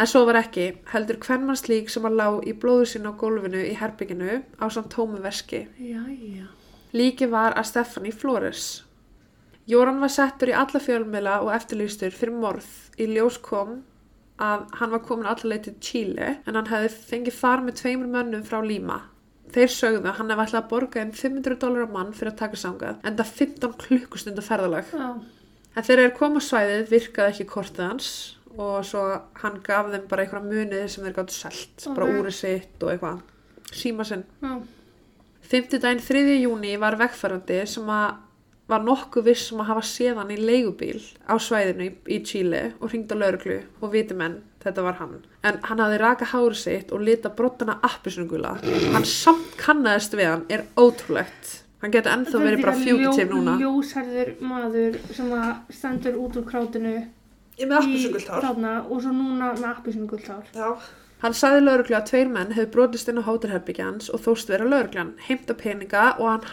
En 0.00 0.08
svo 0.08 0.22
var 0.24 0.38
ekki, 0.38 0.70
heldur 0.94 1.18
hvernmannslík 1.20 1.90
sem 1.92 2.06
að 2.08 2.14
lá 2.16 2.28
í 2.48 2.54
blóðu 2.56 2.86
sinna 2.88 3.10
á 3.12 3.20
gólfinu 3.20 3.60
í 3.68 3.74
herbygginu 3.76 4.38
á 4.56 4.64
samt 4.72 4.88
tómu 4.94 5.20
veski. 5.20 5.66
Líki 6.96 7.28
var 7.28 7.52
að 7.58 7.68
Stephanie 7.68 8.14
Flores. 8.14 8.70
Jóran 9.70 10.00
var 10.02 10.10
settur 10.10 10.50
í 10.50 10.56
alla 10.56 10.80
fjölmela 10.82 11.36
og 11.44 11.52
eftirlýstur 11.54 12.14
fyrir 12.16 12.34
morð. 12.42 12.66
Í 12.98 13.06
ljós 13.12 13.36
kom 13.44 13.80
að 14.40 14.64
hann 14.80 14.90
var 14.94 15.02
komin 15.04 15.28
allaveg 15.30 15.66
til 15.66 15.74
Chile 15.84 16.30
en 16.48 16.56
hann 16.58 16.70
hefði 16.70 16.90
fengið 17.10 17.36
far 17.36 17.62
með 17.62 17.76
tveimur 17.82 18.08
mönnum 18.10 18.42
frá 18.48 18.58
Lima. 18.64 18.96
Þeir 19.50 19.70
sögðu 19.74 20.06
að 20.08 20.16
hann 20.20 20.30
hefði 20.32 20.46
ætlað 20.46 20.62
að 20.62 20.70
borga 20.70 21.04
um 21.04 21.12
500 21.20 21.58
dólar 21.62 21.86
á 21.86 21.94
mann 21.94 22.12
fyrir 22.16 22.32
að 22.32 22.40
taka 22.40 22.60
sangað 22.62 23.04
en 23.06 23.18
það 23.18 23.32
15 23.42 23.76
klukkustunda 23.84 24.44
ferðalag. 24.46 24.90
Já. 24.94 25.08
En 25.76 25.86
þegar 25.86 26.02
þeir 26.02 26.14
kom 26.18 26.38
á 26.38 26.42
svæðið 26.48 26.90
virkaði 26.94 27.34
ekki 27.34 27.46
kortið 27.52 27.84
hans 27.86 28.10
og 28.56 28.80
svo 28.86 29.04
hann 29.42 29.60
gaf 29.66 29.90
þeim 29.92 30.08
bara 30.10 30.24
einhverja 30.24 30.48
munið 30.50 30.88
sem 30.90 31.04
þeir 31.06 31.14
gáttu 31.20 31.36
selt, 31.36 31.84
bara 31.94 32.08
Ok. 32.08 32.16
úrið 32.18 32.34
sitt 32.40 32.82
og 32.82 32.90
eitthvað, 32.94 33.20
síma 33.70 34.06
sinn. 34.08 34.24
Já. 34.42 34.56
Fimmtudaginn 35.50 36.02
3. 36.02 36.24
júni 36.42 36.74
var 36.78 36.96
vegfærandi 36.98 37.60
sem 37.70 37.86
að 37.90 38.18
var 38.70 38.84
nokkuð 38.86 39.26
viss 39.26 39.48
sem 39.50 39.60
að 39.62 39.70
hafa 39.72 39.82
séð 39.86 40.20
hann 40.20 40.30
í 40.34 40.38
leigubíl 40.38 41.00
á 41.26 41.34
svæðinu 41.42 41.88
í, 41.88 41.90
í 42.16 42.20
Chile 42.26 42.62
og 42.78 42.92
hringd 42.92 43.12
á 43.12 43.16
lauruglu 43.18 43.58
og 43.80 43.92
viti 43.94 44.16
menn, 44.16 44.38
þetta 44.62 44.84
var 44.86 45.00
hann. 45.00 45.16
En 45.46 45.58
hann 45.66 45.82
hafði 45.82 45.98
raka 46.02 46.28
hári 46.32 46.58
sitt 46.60 46.94
og 46.94 47.04
lita 47.06 47.32
brottana 47.34 47.78
appisnugula. 47.86 48.56
Hann 48.94 49.08
samt 49.08 49.56
kannaðist 49.60 50.14
við 50.16 50.30
hann, 50.30 50.46
er 50.52 50.66
ótrúlegt. 50.78 51.60
Hann 51.80 51.94
getur 51.94 52.12
ennþá 52.12 52.40
verið 52.42 52.64
bara 52.66 52.76
fugitive 52.76 53.28
núna. 53.30 53.56
Ljósherður 53.60 54.34
maður 54.44 54.98
sem 55.16 55.30
að 55.32 55.52
stendur 55.72 56.18
út 56.20 56.36
úr 56.36 56.48
krátinu 56.48 56.96
í 57.60 57.68
þarna 58.26 58.74
og 58.86 59.00
svo 59.00 59.12
núna 59.14 59.54
með 59.56 59.70
appisungult 59.72 60.28
hár. 60.28 60.50
Já. 60.54 60.74
Hann 61.20 61.36
sagði 61.36 61.64
lauruglu 61.66 61.96
að 61.98 62.06
tveir 62.08 62.30
menn 62.32 62.54
hefði 62.56 62.70
brotist 62.74 63.10
inn 63.12 63.20
á 63.20 63.24
hótelherbyggja 63.26 63.88
hans 63.90 64.08
og 64.08 64.22
þóst 64.24 64.48
vera 64.52 64.68
lauruglan, 64.68 65.14
heimta 65.26 65.56
peninga 65.56 66.14
og, 66.16 66.26
hann, 66.30 66.46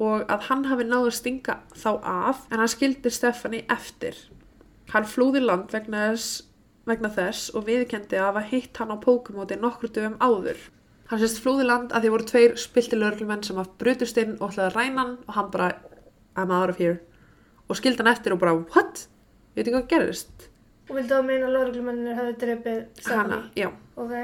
og 0.00 0.24
að 0.32 0.46
hann 0.48 0.64
hafi 0.70 0.86
náðu 0.88 1.10
að 1.10 1.16
stinga 1.18 1.56
þá 1.76 1.90
af 2.08 2.44
en 2.50 2.58
hann 2.62 2.72
skildi 2.72 3.10
Stefani 3.12 3.62
eftir. 3.68 4.16
Hann 4.94 5.04
flúði 5.06 5.42
land 5.44 5.70
vegna 5.74 6.06
þess, 6.10 6.42
vegna 6.88 7.10
þess 7.14 7.50
og 7.54 7.66
viðkendi 7.68 8.16
að 8.18 8.30
hafa 8.30 8.44
hitt 8.50 8.80
hann 8.80 8.94
á 8.94 8.96
pókumóti 9.02 9.58
nokkru 9.60 9.90
dögum 9.92 10.16
áður. 10.24 10.58
Hann 11.10 11.20
sérst 11.20 11.40
flúði 11.44 11.66
land 11.66 11.92
að 11.92 12.04
því 12.06 12.10
voru 12.14 12.26
tveir 12.30 12.56
spilti 12.58 12.96
lauruglumenn 12.98 13.42
sem 13.46 13.58
að 13.60 13.70
brutust 13.82 14.18
inn 14.22 14.36
og 14.40 14.52
ætlaði 14.52 14.68
að 14.70 14.76
ræna 14.78 15.02
hann 15.04 15.16
og 15.26 15.34
hann 15.36 15.50
bara 15.50 15.70
I'm 16.38 16.52
out 16.54 16.70
of 16.70 16.78
here 16.78 17.00
og 17.68 17.76
skildi 17.78 18.00
hann 18.02 18.10
eftir 18.14 18.32
og 18.34 18.40
bara 18.42 18.54
what? 18.56 19.04
Ég 19.54 19.60
veit 19.60 19.66
ekki 19.68 19.74
hvað 19.76 19.88
gerist 19.90 20.46
Og 20.90 20.96
vildu 20.98 21.14
að 21.14 21.26
meina 21.28 21.46
að 21.46 21.52
lauruglumennir 21.54 22.16
hefði 22.18 22.36
drefið 22.40 22.78
Hanna, 23.10 23.40
Stephanie? 23.42 23.50
já, 23.54 23.68
Ok. 23.96 24.14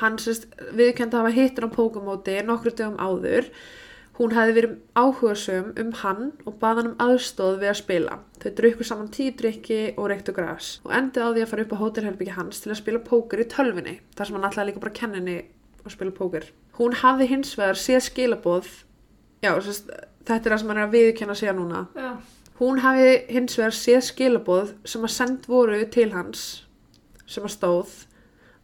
hann 0.00 0.16
sérst 0.18 0.46
viðkjönd 0.74 1.14
að 1.14 1.20
hafa 1.22 1.34
hittur 1.36 1.66
á 1.66 1.70
pókumóti 1.76 2.38
nokkru 2.46 2.72
dögum 2.78 2.96
áður 2.98 3.50
hún 4.18 4.34
hefði 4.34 4.54
verið 4.56 4.72
áhugasum 4.98 5.68
um 5.78 5.92
hann 6.00 6.24
og 6.44 6.56
bað 6.58 6.80
hann 6.80 6.90
um 6.90 6.96
aðstóð 7.04 7.60
við 7.62 7.70
að 7.70 7.78
spila. 7.80 8.16
Þau 8.42 8.50
drukku 8.60 8.86
saman 8.86 9.10
tíu 9.14 9.34
drikki 9.38 9.78
og 9.94 10.08
reyktu 10.10 10.34
gras 10.34 10.70
og 10.84 10.94
endið 10.98 11.22
á 11.22 11.28
því 11.30 11.44
að 11.44 11.52
fara 11.52 11.66
upp 11.66 11.74
á 11.78 11.82
hótelherbyggi 11.82 12.34
hans 12.34 12.62
til 12.64 12.72
að 12.72 12.80
spila 12.80 13.02
póker 13.06 13.42
í 13.42 13.46
tölfunni 13.52 13.94
þar 14.18 14.30
sem 14.30 14.38
hann 14.38 14.48
ætlaði 14.50 14.70
líka 14.72 14.82
bara 14.82 15.02
henni 15.14 15.36
að 15.84 15.94
spila 15.94 16.16
póker. 16.16 16.48
Hún 16.78 16.98
hafði 16.98 17.28
hins 17.30 17.54
vegar 17.58 17.78
séð 17.78 18.02
skilaboð 18.08 18.72
já, 19.42 19.52
sérst, 19.62 19.92
þetta 20.26 20.42
er 20.42 20.54
það 20.54 20.60
sem 20.62 20.72
hann 20.72 20.82
er 20.82 20.88
að 20.88 20.96
viðkjöna 20.96 21.38
sér 21.38 21.56
núna. 21.58 21.84
Já. 21.94 22.10
Hún 22.58 22.82
hafi 22.82 23.12
hins 23.30 23.54
vegar 23.58 23.76
séð 23.78 24.02
skilaboð 24.08 24.74
sem 24.82 25.06
að 25.06 25.14
send 25.14 25.46
voru 25.46 25.78
til 25.94 26.10
hans 26.16 26.48
sem 27.28 27.46
að 27.46 27.54
stóð 27.54 27.94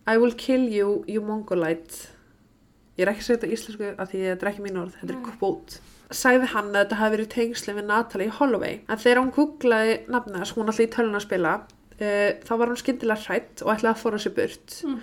I 0.05 0.19
will 0.19 0.35
kill 0.37 0.67
you, 0.69 1.05
you 1.09 1.23
mongolite 1.25 2.11
Ég 2.95 3.05
er 3.05 3.11
ekki 3.11 3.25
að 3.25 3.29
segja 3.29 3.41
þetta 3.43 3.57
íslensku 3.57 3.91
af 3.99 4.11
því 4.13 4.23
þetta 4.29 4.47
er 4.47 4.53
ekki 4.53 4.65
mín 4.65 4.81
orð, 4.81 4.97
þetta 5.01 5.15
er 5.17 5.37
kvót 5.39 5.77
Sæði 6.15 6.49
hann 6.53 6.69
að 6.71 6.81
þetta 6.83 6.99
hafi 7.01 7.15
verið 7.17 7.31
tengsli 7.33 7.75
við 7.75 7.87
Natalie 7.89 8.35
Holloway 8.39 8.81
en 8.87 9.01
þegar 9.03 9.23
hún 9.23 9.35
googlaði 9.35 9.95
nafna 10.15 10.45
hún 10.51 10.69
alltaf 10.69 10.85
í 10.85 10.91
tölun 10.95 11.19
að 11.19 11.25
spila 11.25 11.55
uh, 11.65 12.31
þá 12.45 12.53
var 12.61 12.71
hún 12.71 12.81
skyndilega 12.81 13.25
hrætt 13.25 13.65
og 13.65 13.73
ætlaði 13.75 13.93
að 13.95 14.03
fóra 14.05 14.21
sér 14.23 14.37
burt 14.37 14.81
Mm. 14.85 14.99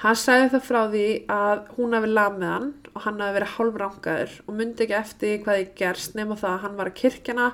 Hann 0.00 0.16
sagði 0.16 0.46
það 0.54 0.62
frá 0.64 0.78
því 0.88 1.06
að 1.28 1.58
hún 1.76 1.92
hafi 1.92 2.08
lamið 2.08 2.46
hann 2.48 2.68
og 2.94 3.02
hann 3.04 3.18
hafi 3.20 3.34
verið 3.36 3.50
hálfrangaður 3.54 4.36
og 4.46 4.54
myndi 4.56 4.86
ekki 4.86 4.96
eftir 4.96 5.42
hvað 5.42 5.58
þið 5.58 5.74
gerst 5.76 6.14
nema 6.16 6.38
það 6.40 6.54
að 6.54 6.62
hann 6.62 6.78
var 6.78 6.88
að 6.88 6.96
kirkjana 7.02 7.48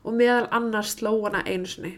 og 0.00 0.14
meðal 0.16 0.46
annars 0.56 0.94
sló 0.96 1.12
hana 1.26 1.42
einu 1.44 1.68
sinni. 1.68 1.90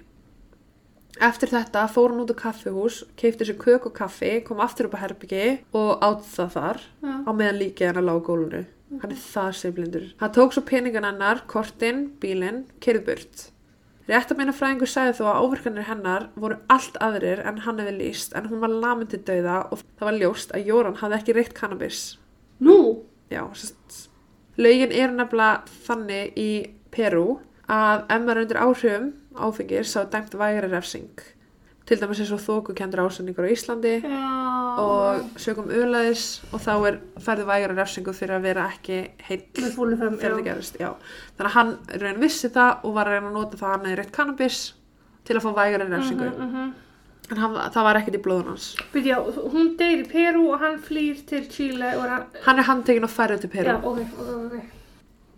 Eftir 1.22 1.52
þetta 1.52 1.84
fór 1.86 2.10
hann 2.10 2.24
út 2.24 2.32
á 2.34 2.36
kaffihús, 2.40 3.02
keipti 3.14 3.46
sér 3.46 3.58
kök 3.60 3.84
og 3.86 3.94
kaffi, 3.94 4.40
kom 4.42 4.58
aftur 4.64 4.88
upp 4.88 4.96
á 4.98 5.02
herbyggi 5.04 5.44
og 5.78 6.02
átt 6.02 6.24
það 6.26 6.48
þar 6.56 6.80
Já. 6.82 7.12
á 7.22 7.30
meðan 7.30 7.60
líkið 7.60 7.88
hann 7.88 8.00
að 8.00 8.08
lága 8.08 8.24
gólunu. 8.26 8.62
Hann 8.98 9.14
er 9.14 9.20
það 9.22 9.52
seflindur. 9.60 10.08
Hann 10.18 10.34
tók 10.34 10.56
svo 10.56 10.64
peningan 10.66 11.06
hennar, 11.06 11.44
kortin, 11.46 12.08
bílinn, 12.18 12.64
kerið 12.82 13.06
burt. 13.06 13.44
Réttameina 14.10 14.50
fræðingur 14.50 14.90
sagði 14.90 15.14
þó 15.20 15.22
að 15.30 15.38
áverkanir 15.44 15.86
hennar 15.86 16.26
voru 16.34 16.58
allt 16.74 16.98
aðrir 16.98 17.44
en 17.46 17.62
hann 17.62 17.78
hefði 17.78 17.94
líst 18.00 18.34
en 18.34 18.50
hún 18.50 18.64
var 18.64 18.74
lamin 18.82 19.08
til 19.08 19.22
dauða 19.22 19.60
og 19.70 19.86
það 19.86 20.08
var 20.08 20.18
ljóst 20.18 20.54
að 20.58 20.66
Jóran 20.72 20.98
hafði 20.98 21.20
ekki 21.20 21.36
reykt 21.38 21.54
kannabis. 21.54 22.00
Nú? 22.58 22.76
Já, 23.30 23.46
sérst, 23.54 24.08
lögin 24.58 24.90
eru 24.90 25.14
nefnilega 25.14 25.78
þannig 25.86 26.34
í 26.34 26.50
Perú 26.92 27.38
að 27.70 28.02
ef 28.10 28.24
maður 28.26 28.34
er 28.34 28.42
undir 28.42 28.64
áhrifum 28.66 29.12
áfengir 29.36 29.86
sá 29.88 30.04
dæmt 30.10 30.34
vægri 30.38 30.70
refsing. 30.72 31.22
Til 31.86 31.98
dæmis 31.98 32.20
eins 32.22 32.30
og 32.30 32.42
þóku 32.42 32.76
kendur 32.78 33.02
ásendingur 33.02 33.42
á 33.42 33.50
Íslandi 33.50 33.96
Já. 34.04 34.26
og 34.78 35.24
sögum 35.36 35.66
ölaðis 35.66 36.44
og 36.54 36.62
þá 36.62 36.74
er 36.88 36.98
færði 37.18 37.46
vægri 37.48 37.74
refsingu 37.76 38.14
fyrir 38.14 38.36
að 38.36 38.46
vera 38.46 38.68
ekki 38.70 39.00
heill 39.26 39.42
þegar 39.56 40.14
það 40.20 40.44
gerist, 40.46 40.78
já. 40.78 40.94
Þannig 41.36 41.50
að 41.50 41.56
hann 41.56 41.74
raun 42.04 42.22
vissi 42.22 42.52
það 42.54 42.86
og 42.86 42.94
var 42.94 43.10
að 43.10 43.18
reyna 43.18 43.32
að 43.32 43.36
nota 43.40 43.58
það 43.58 43.68
að 43.68 43.74
hann 43.74 43.90
hefði 43.90 43.98
reykt 44.00 44.16
kannabis 44.16 44.60
til 45.26 45.36
að 45.36 45.42
fá 45.42 45.50
vægri 45.58 45.90
refsingu. 45.90 46.30
Mm 46.30 46.54
-hmm. 46.54 46.72
En 47.30 47.38
hann, 47.38 47.54
það 47.72 47.86
var 47.86 47.98
ekkert 48.00 48.18
í 48.18 48.22
blóðun 48.22 48.52
hans. 48.52 48.68
Byrja, 48.92 49.18
hún 49.52 49.76
deyr 49.78 50.02
í 50.02 50.08
Peru 50.10 50.50
og 50.52 50.60
hann 50.60 50.78
flýr 50.78 51.26
til 51.26 51.46
Chile 51.48 51.96
og 51.96 52.04
er 52.04 52.14
að... 52.18 52.38
Hann 52.44 52.58
er 52.58 52.68
handtekinn 52.68 53.04
og 53.04 53.10
færið 53.10 53.44
til 53.44 53.50
Perú. 53.50 53.68
Já, 53.68 53.76
ok, 53.78 53.98
ok, 54.18 54.32
ok. 54.46 54.81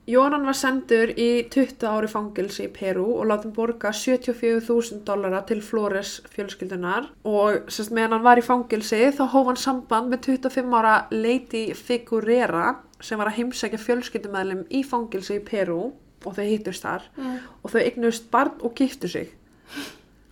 Jónan 0.05 0.43
var 0.45 0.53
sendur 0.59 1.15
í 1.17 1.47
20 1.49 1.87
ári 1.89 2.09
fangilsi 2.13 2.67
í 2.67 2.73
Perú 2.77 3.07
og 3.23 3.29
látum 3.31 3.55
borga 3.57 3.89
74.000 3.97 4.99
dollara 5.07 5.41
til 5.49 5.63
Flores 5.65 6.19
fjölskyldunar 6.35 7.07
og 7.25 7.71
sérst 7.73 7.95
meðan 7.97 8.19
hann 8.19 8.27
var 8.27 8.37
í 8.37 8.45
fangilsi 8.45 8.99
þá 9.17 9.23
hóf 9.33 9.49
hann 9.49 9.57
samband 9.63 10.13
með 10.13 10.27
25 10.29 10.77
ára 10.77 10.97
Lady 11.15 11.63
Figurera 11.79 12.75
sem 13.01 13.17
var 13.21 13.31
að 13.33 13.39
heimsækja 13.39 13.81
fjölskyldumæðlum 13.81 14.67
í 14.77 14.83
fangilsi 14.85 15.39
í 15.41 15.45
Perú 15.49 15.81
og 16.25 16.37
þau 16.37 16.45
hittust 16.53 16.85
þar 16.85 17.09
Mm. 17.17 17.39
og 17.65 17.73
þau 17.73 17.81
eignust 17.81 18.29
barn 18.33 18.53
og 18.65 18.75
giftu 18.77 19.09
sig. 19.09 19.33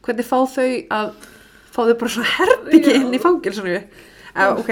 Hvernig 0.05 0.25
fá 0.29 0.39
þau 0.53 0.69
að 0.93 1.11
fá 1.73 1.81
þau 1.89 1.97
bara 2.01 2.13
svona 2.13 2.33
herbyggi 2.37 2.93
Já. 2.93 3.01
inn 3.01 3.13
í 3.17 3.21
fangilsinu? 3.21 3.81
Uh, 4.33 4.57
ok. 4.61 4.71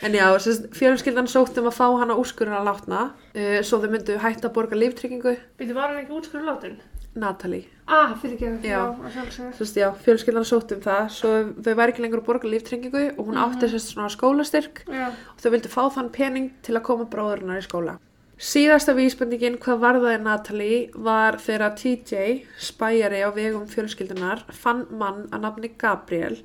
En 0.00 0.14
já, 0.16 0.26
fjölskyldan 0.72 1.28
sótt 1.28 1.58
um 1.60 1.68
að 1.68 1.76
fá 1.76 1.86
hana 2.00 2.16
úrskurinn 2.16 2.56
að 2.56 2.70
látna 2.70 3.00
uh, 3.10 3.58
svo 3.66 3.82
þau 3.82 3.90
myndu 3.92 4.16
hætta 4.22 4.48
að 4.48 4.54
borga 4.56 4.78
líftryggingu 4.78 5.34
Byrja, 5.60 5.76
var 5.76 5.92
hann 5.92 6.00
ekki 6.00 6.16
útskurður 6.16 6.48
látin? 6.48 6.78
Natalie. 7.20 7.66
Ah, 7.90 8.12
fyrir 8.22 8.36
ekki, 8.36 8.70
að 8.70 9.00
sjálfsögðu. 9.16 9.48
Sérst, 9.58 9.78
já, 9.80 9.88
fjölskyldan 10.04 10.46
sótt 10.46 10.74
um 10.76 10.82
það 10.84 11.08
svo 11.10 11.32
þau 11.58 11.72
væri 11.80 11.92
ekki 11.92 12.04
lengur 12.04 12.22
að 12.22 12.28
borga 12.28 12.52
líftryggingu 12.52 13.02
og 13.16 13.24
hún 13.26 13.40
átti 13.42 13.66
sérst 13.72 13.90
svona 13.90 14.12
skólastyrk 14.14 14.84
Já. 14.86 15.08
og 15.10 15.42
þau 15.42 15.50
vildu 15.56 15.72
fá 15.72 15.82
þann 15.96 16.12
pening 16.14 16.52
til 16.62 16.76
að 16.78 16.86
koma 16.86 17.08
bróðurinnar 17.10 17.58
í 17.58 17.66
skóla. 17.66 17.96
Síðasta 18.40 18.94
vísbendingin 18.96 19.58
hvað 19.60 19.82
varðaði 19.82 20.20
Natalie 20.24 20.76
var 20.94 21.36
þegar 21.42 21.74
TJ, 21.76 22.28
spæjari 22.56 23.20
á 23.26 23.28
vegum 23.34 23.66
fjölskyldunar, 23.68 24.46
fann 24.54 24.86
mann 24.96 25.26
að 25.28 25.42
nafni 25.44 25.74
Gabriel 25.76 26.38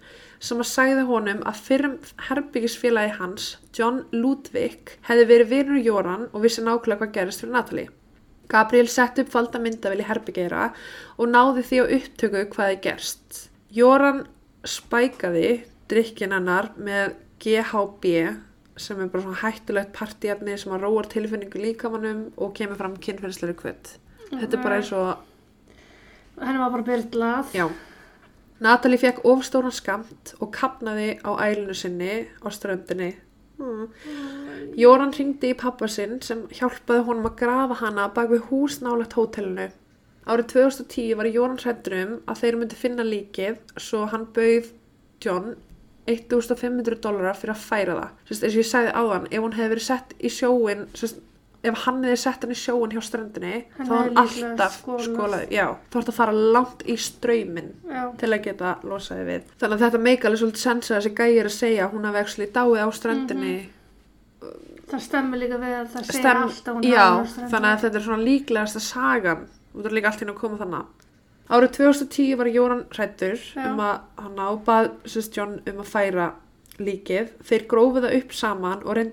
sem 0.45 0.61
að 0.61 0.69
sagði 0.69 1.03
honum 1.09 1.43
að 1.49 1.61
fyrrum 1.67 1.95
herbyggisfélagi 2.27 3.15
hans, 3.19 3.51
John 3.75 4.03
Ludwig, 4.13 4.95
hefði 5.07 5.27
verið 5.31 5.53
vinur 5.53 5.81
Jóran 5.81 6.27
og 6.31 6.43
vissi 6.45 6.63
nákvæmlega 6.63 7.01
hvað 7.01 7.15
gerist 7.17 7.43
fyrir 7.43 7.55
Natalie. 7.55 7.91
Gabriel 8.51 8.89
sett 8.91 9.17
upp 9.21 9.31
valda 9.33 9.59
myndavel 9.61 10.03
í 10.03 10.05
herbyggeira 10.05 10.67
og 11.17 11.31
náði 11.31 11.63
því 11.65 11.81
á 11.81 11.85
upptöku 11.97 12.43
hvaði 12.53 12.81
gerst. 12.83 13.39
Jóran 13.73 14.25
spækaði 14.65 15.63
drikkin 15.89 16.33
hennar 16.35 16.71
með 16.77 17.15
GHB 17.41 18.11
sem 18.77 18.99
er 18.99 19.09
bara 19.09 19.23
svona 19.23 19.39
hættulegt 19.39 19.93
partíefni 19.95 20.57
sem 20.59 20.73
að 20.75 20.85
róar 20.85 21.07
tilfinningu 21.11 21.61
líkamannum 21.63 22.25
og 22.37 22.53
kemur 22.57 22.77
fram 22.79 22.97
kynferðsleiri 23.01 23.57
kvöld. 23.59 23.95
Þetta 24.29 24.57
er 24.57 24.63
bara 24.63 24.79
eins 24.81 24.93
og, 24.95 25.25
Henni 26.35 26.59
var 26.59 26.73
bara 26.73 26.83
byrlað. 26.83 27.53
já. 27.55 27.69
Natalie 28.63 28.99
fekk 28.99 29.25
ofstóran 29.27 29.73
skamt 29.75 30.35
og 30.39 30.53
kapnaði 30.55 31.17
á 31.27 31.31
ælinu 31.43 31.75
sinni 31.75 32.25
á 32.39 32.47
ströndinni. 32.47 33.15
Mm. 33.59 33.87
Jóran 34.79 35.13
ringdi 35.15 35.51
í 35.53 35.57
pappa 35.59 35.87
sinn 35.91 36.21
sem 36.23 36.45
hjálpaði 36.55 37.05
honum 37.07 37.27
að 37.29 37.37
grafa 37.43 37.79
hana 37.81 38.07
bak 38.15 38.31
við 38.31 38.47
hús 38.49 38.79
nálægt 38.83 39.15
hótelinu. 39.19 39.69
Árið 40.25 40.47
2010 40.55 41.19
var 41.19 41.29
Jóran 41.29 41.61
hrættur 41.61 41.97
um 41.99 42.15
að 42.25 42.41
þeir 42.41 42.57
myndi 42.59 42.79
finna 42.79 43.05
líkið 43.05 43.59
svo 43.77 44.05
hann 44.11 44.25
bauð 44.35 44.71
John 45.23 45.53
1500 46.09 46.99
dólarar 47.01 47.37
fyrir 47.37 47.55
að 47.55 47.63
færa 47.65 47.95
það. 47.99 48.09
Sest, 48.29 48.43
eins 48.43 48.55
og 48.55 48.61
ég 48.61 48.69
sagði 48.69 48.91
áðan, 48.93 49.29
ef 49.31 49.43
hún 49.45 49.55
hefði 49.57 49.71
verið 49.73 49.87
sett 49.87 50.13
í 50.19 50.31
sjóin, 50.33 50.83
sest, 50.97 51.21
ef 51.69 51.79
hann 51.85 52.01
hefði 52.05 52.17
sett 52.21 52.43
hann 52.45 52.53
í 52.53 52.57
sjóin 52.59 52.93
hjá 52.95 53.01
ströndinni, 53.05 53.61
Hann 53.77 53.87
þá 53.87 53.91
var 53.93 54.01
hann 54.05 54.19
alltaf 54.23 54.77
skolaði. 55.05 55.47
Já, 55.55 55.65
þá 55.91 55.97
ertu 56.01 56.13
að 56.13 56.19
fara 56.19 56.35
langt 56.55 56.83
í 56.85 56.97
ströymin 57.01 57.71
til 58.19 58.31
að 58.31 58.43
geta 58.47 58.75
losaði 58.83 59.25
við. 59.29 59.47
Þannig 59.61 59.77
að 59.77 59.85
þetta 59.85 60.03
meika 60.09 60.29
alveg 60.29 60.41
svolítið 60.43 60.65
sens 60.65 60.91
að 60.91 60.99
þessi 60.99 61.13
gæi 61.19 61.39
er 61.39 61.49
að 61.51 61.55
segja 61.57 61.85
að 61.87 61.95
hún 61.95 62.09
hafi 62.09 62.21
ekki 62.23 62.49
dáið 62.59 62.83
á 62.85 62.89
ströndinni. 62.99 63.55
Það 64.85 65.01
stemmi 65.01 65.37
líka 65.41 65.57
við 65.57 65.73
að 65.79 65.87
það 65.95 66.09
Stem, 66.11 66.41
alltaf 66.45 66.75
hún 66.75 66.83
já, 66.85 66.99
hafi 67.01 67.25
á 67.25 67.25
ströndinni. 67.25 67.51
þannig 67.55 67.71
að 67.71 67.81
þetta 67.85 67.97
er 67.99 68.05
svona 68.05 68.27
líklegasta 68.29 68.83
sagan. 68.85 69.47
Þú 69.75 69.85
er 69.89 69.95
líka 69.97 70.11
allt 70.11 70.21
hérna 70.21 70.35
að 70.35 70.41
koma 70.43 70.59
þannig. 70.61 70.91
Árið 71.45 71.71
2010 71.77 72.37
var 72.39 72.47
Jóran 72.49 72.85
hrættur 72.89 73.35
Já. 73.37 73.65
um 73.69 73.81
að 73.85 73.99
hann 74.17 74.39
ábað 74.41 74.87
John 75.35 75.59
um 75.69 75.81
að 75.83 75.89
færa 75.91 76.31
líkið. 76.81 77.27
Þeir 77.45 77.67
grófu 77.69 78.01
það 78.01 78.15
upp 78.17 78.33
saman 78.33 78.81
og 78.85 78.95
reynd 78.97 79.11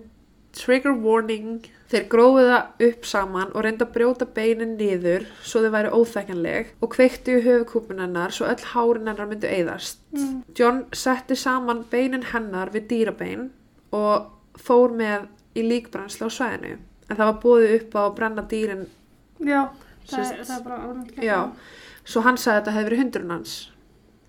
trigger 0.56 0.94
warning. 0.96 1.66
Þeir 1.92 2.04
grófu 2.08 2.42
það 2.48 2.84
upp 2.86 3.04
saman 3.04 3.50
og 3.52 3.64
reynda 3.66 3.84
að 3.84 3.90
brjóta 3.92 4.26
beinin 4.36 4.76
niður 4.78 5.26
svo 5.44 5.60
þau 5.60 5.72
væri 5.74 5.90
óþekkanleg 5.92 6.70
og 6.80 6.90
kveiktu 6.94 7.34
í 7.36 7.42
höfukúpun 7.44 8.00
hennar 8.00 8.32
svo 8.32 8.46
öll 8.48 8.64
hárin 8.72 9.10
hennar 9.10 9.28
myndu 9.28 9.50
eyðast. 9.50 10.00
Mm. 10.16 10.38
John 10.56 10.78
setti 10.96 11.36
saman 11.36 11.82
beinin 11.92 12.24
hennar 12.32 12.72
við 12.72 12.86
dýrabein 12.94 13.50
og 13.92 14.30
fór 14.56 14.94
með 14.96 15.28
í 15.58 15.66
líkbrænslu 15.68 16.28
á 16.28 16.30
svæðinu. 16.32 16.78
En 17.10 17.18
það 17.18 17.28
var 17.28 17.40
búið 17.44 17.74
upp 17.76 17.96
á 17.98 18.00
að 18.06 18.14
brenna 18.16 18.46
dýrin, 18.48 18.86
Já, 19.42 19.68
það, 20.08 20.16
Sest- 20.16 20.32
er, 20.38 20.44
það 20.48 20.56
er 20.56 20.64
bara 20.64 20.80
alveg 20.88 21.24
já. 21.28 21.38
Svo 22.08 22.22
hann 22.24 22.38
sagði 22.40 22.56
að 22.56 22.60
þetta 22.62 22.74
hefði 22.78 22.88
verið 22.88 23.02
hundurinn 23.02 23.34
hans. 23.36 23.56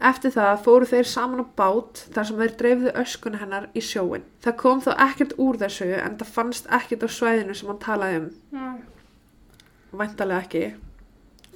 Eftir 0.03 0.33
það 0.35 0.63
fóru 0.65 0.87
þeir 0.89 1.07
saman 1.07 1.43
á 1.43 1.47
bát 1.55 2.01
þar 2.11 2.25
sem 2.27 2.39
þeir 2.41 2.55
dreifðu 2.59 2.91
öskuna 2.99 3.39
hennar 3.39 3.69
í 3.71 3.83
sjóin. 3.83 4.25
Það 4.43 4.57
kom 4.59 4.81
þó 4.83 4.89
ekkert 5.05 5.35
úr 5.39 5.59
þessu 5.61 5.87
en 5.95 6.17
það 6.19 6.33
fannst 6.35 6.67
ekkert 6.75 7.05
á 7.07 7.09
svæðinu 7.17 7.55
sem 7.55 7.71
hann 7.71 7.79
talaði 7.83 8.17
um. 8.19 8.27
Já. 8.51 8.65
Væntalega 9.93 10.43
ekki. 10.43 10.63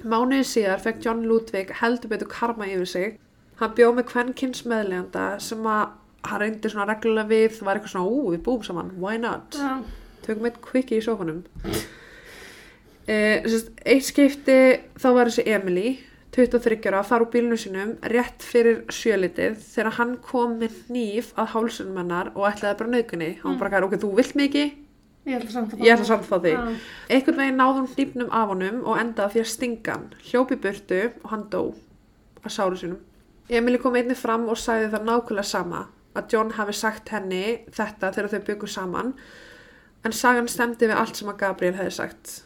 Mánuði 0.08 0.46
síðar 0.48 0.80
fekk 0.80 1.04
John 1.04 1.24
Ludwig 1.28 1.74
heldur 1.82 2.14
betur 2.14 2.30
karma 2.32 2.70
yfir 2.70 2.88
sig. 2.88 3.20
Hann 3.60 3.76
bjóð 3.76 3.98
með 3.98 4.08
kvennkins 4.14 4.64
meðleganda 4.70 5.28
sem 5.42 5.68
að 5.68 5.88
hann 6.28 6.42
reyndi 6.42 6.72
svona 6.72 6.88
reglulega 6.88 7.28
við, 7.28 7.48
það 7.58 7.68
var 7.68 7.78
eitthvað 7.78 7.94
svona, 7.94 8.10
ú, 8.10 8.32
við 8.32 8.44
búum 8.46 8.64
saman, 8.66 8.92
why 9.02 9.20
not? 9.20 9.58
Já. 9.58 9.82
Tökum 10.24 10.48
eitt 10.48 10.60
quickie 10.64 11.00
í 11.00 11.04
sófanum. 11.04 11.42
e, 13.08 13.16
sérst, 13.44 13.72
eitt 13.84 14.06
skipti 14.08 14.60
þá 14.96 15.08
var 15.16 15.30
þessi 15.30 15.46
Emily 15.52 15.90
23 16.36 16.76
ára 16.90 17.00
að 17.00 17.08
fara 17.08 17.24
úr 17.24 17.30
bílnu 17.32 17.56
sinum 17.58 17.94
rétt 18.12 18.44
fyrir 18.44 18.82
sjölitið 18.92 19.56
þegar 19.64 19.94
hann 19.98 20.16
kom 20.22 20.58
með 20.60 20.74
hníf 20.88 21.30
að 21.40 21.48
hálsunum 21.54 21.96
hennar 22.02 22.30
og 22.34 22.44
ætlaði 22.50 22.78
bara 22.82 22.90
naukunni 22.96 23.30
hann 23.42 23.54
Mm. 23.54 23.58
bara 23.58 23.70
gæði, 23.70 23.84
ok, 23.88 23.96
þú 24.02 24.10
vilt 24.16 24.34
mikið 24.36 24.70
Ég 25.28 25.36
ætla 25.42 25.50
samt 25.52 25.72
að 25.74 25.80
ég 25.84 25.92
ætla 25.92 26.04
samt 26.08 26.22
að 26.24 26.28
fá 26.28 26.38
þig. 26.40 26.78
Einhvern 27.10 27.36
veginn 27.36 27.58
náði 27.60 27.78
hún 27.78 27.88
hnífnum 27.94 28.30
af 28.32 28.48
honum 28.48 28.78
og 28.88 28.98
endaði 28.98 29.32
því 29.34 29.40
að 29.42 29.48
stinga 29.50 29.92
hann. 29.92 30.06
Hljópi 30.24 30.56
burtu 30.56 31.00
og 31.24 31.30
hann 31.30 31.42
dó 31.52 31.60
að 32.44 32.54
sáru 32.54 32.76
sinum 32.80 32.98
Emily 33.50 33.78
kom 33.78 33.94
einnig 33.96 34.16
fram 34.16 34.46
og 34.48 34.56
sagði 34.56 34.88
það 34.94 35.04
nákvæmlega 35.08 35.44
sama 35.44 35.82
að 36.16 36.32
John 36.32 36.50
hafi 36.56 36.72
sagt 36.72 37.08
henni 37.12 37.58
þetta 37.72 38.12
þegar 38.14 38.30
þau 38.30 38.40
byggu 38.46 38.66
saman 38.68 39.12
en 40.04 40.12
sagan 40.12 40.48
stemdi 40.48 40.86
við 40.88 40.96
allt 40.96 41.16
sem 41.16 41.28
að 41.28 41.36
Gabriel 41.42 41.74
hefði 41.74 41.92
sagt. 41.92 42.42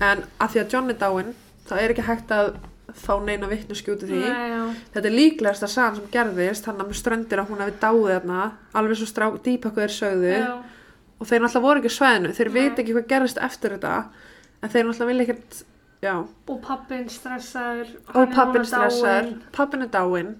En 0.00 0.24
að 0.40 0.48
því 0.56 0.60
að 0.64 0.72
John 0.74 0.90
er 0.90 0.98
dáinn 0.98 1.34
þá 1.68 1.74
er 1.78 1.90
ekki 1.94 2.06
hægt 2.08 2.30
að 2.34 2.54
fá 2.94 3.14
neina 3.20 3.46
vittnu 3.50 3.74
skjúti 3.76 4.06
því 4.08 4.18
Nei, 4.24 4.74
þetta 4.94 5.06
er 5.10 5.14
líklegast 5.16 5.62
að 5.66 5.72
sagan 5.74 5.96
sem 5.98 6.06
gerðist 6.12 6.64
þannig 6.64 6.80
að 6.84 6.88
með 6.88 6.98
ströndir 7.02 7.38
að 7.42 7.48
hún 7.50 7.60
hefði 7.60 7.80
dáið 7.82 8.12
þarna 8.14 8.38
alveg 8.80 8.96
svo 8.96 9.06
strá, 9.10 9.26
dýpakku 9.44 9.80
þeir 9.82 9.94
sögðu 9.98 10.32
Já. 10.38 10.54
og 11.20 11.26
þeir 11.28 11.42
náttúrulega 11.44 11.66
voru 11.66 11.82
ekki 11.82 11.92
sveðinu 11.98 12.32
þeir 12.38 12.50
veit 12.54 12.78
ekki 12.82 12.94
hvað 12.96 13.08
gerðist 13.12 13.38
eftir 13.44 13.74
þetta 13.76 13.92
en 14.62 14.72
þeir 14.72 14.84
náttúrulega 14.88 15.10
vilja 15.12 15.26
ekkert 15.28 15.60
já, 16.02 16.14
Og 16.48 16.60
pappin 16.62 17.08
stressaður. 17.12 17.88
og 18.14 18.32
pappin 18.34 18.64
stressar 18.64 19.28
pappin 19.52 19.82
er 19.82 19.92
dáinn, 19.92 20.34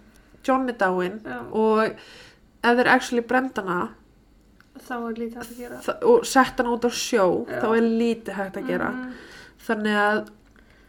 John 0.47 0.69
er 0.69 0.79
dáinn 0.81 1.21
Já, 1.27 1.39
og 1.53 1.85
ef 2.65 2.77
þeir 2.81 2.89
actually 2.95 3.23
brenda 3.29 3.63
hana 3.63 3.89
þá 4.89 4.95
er 5.11 5.15
lítið 5.19 5.37
hægt 5.37 5.53
að 5.53 5.59
gera. 5.59 5.79
og 6.07 6.25
sett 6.25 6.57
hana 6.63 6.71
út 6.77 6.85
á 6.87 6.91
sjó 6.95 7.45
þá 7.51 7.69
er 7.77 7.83
lítið 7.85 8.35
hægt 8.39 8.57
að 8.57 8.67
gera 8.73 8.91
Mhm. 8.95 9.13
þannig 9.69 9.97
að 10.01 10.29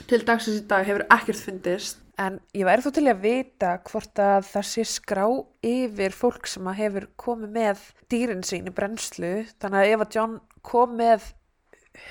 til 0.10 0.22
dagsins 0.26 0.61
í 0.64 0.68
dag 0.69 0.88
hefur 0.88 1.06
ekkert 1.14 1.44
fundist 1.45 2.03
En 2.19 2.41
ég 2.52 2.68
væri 2.68 2.84
þó 2.84 2.91
til 2.91 3.07
að 3.07 3.22
vita 3.23 3.73
hvort 3.88 4.19
að 4.19 4.48
það 4.49 4.65
sé 4.68 4.84
skrá 4.91 5.26
yfir 5.64 6.15
fólk 6.15 6.49
sem 6.52 6.68
að 6.68 6.80
hefur 6.81 7.06
komið 7.19 7.52
með 7.56 7.84
dýrin 8.11 8.41
sín 8.44 8.68
í 8.68 8.73
brennslu. 8.76 9.30
Þannig 9.61 9.80
að 9.80 9.91
ef 9.94 10.02
að 10.03 10.18
John 10.18 10.34
kom 10.68 10.98
með 10.99 11.30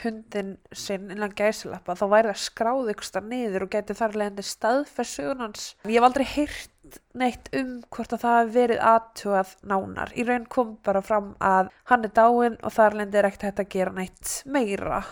hundin 0.01 0.55
sinn 0.77 1.13
innan 1.13 1.35
gæsilappa 1.37 1.97
þá 1.97 2.05
væri 2.13 2.31
það 2.33 2.41
skráð 2.43 2.89
ykkur 2.93 3.09
stað 3.09 3.29
niður 3.35 3.67
og 3.67 3.71
geti 3.75 3.97
þar 3.99 4.17
leðandi 4.23 4.45
staðferðsugun 4.49 5.45
hans. 5.45 5.67
Ég 5.85 5.99
hef 5.99 6.09
aldrei 6.09 6.27
heyrt 6.33 6.99
neitt 7.21 7.51
um 7.61 7.75
hvort 7.93 8.15
að 8.17 8.25
það 8.25 8.39
hefur 8.39 8.55
verið 8.57 8.85
aðtugað 8.93 9.55
nánar. 9.75 10.15
Í 10.17 10.25
raun 10.29 10.49
kom 10.57 10.75
bara 10.89 11.05
fram 11.05 11.35
að 11.45 11.69
hann 11.93 12.09
er 12.09 12.15
dáinn 12.17 12.57
og 12.63 12.77
þar 12.79 12.97
leðandi 12.97 13.21
er 13.21 13.29
ekkert 13.29 13.51
hægt 13.51 13.63
að 13.67 13.71
gera 13.77 13.95
neitt 14.01 14.33
meira. 14.49 15.03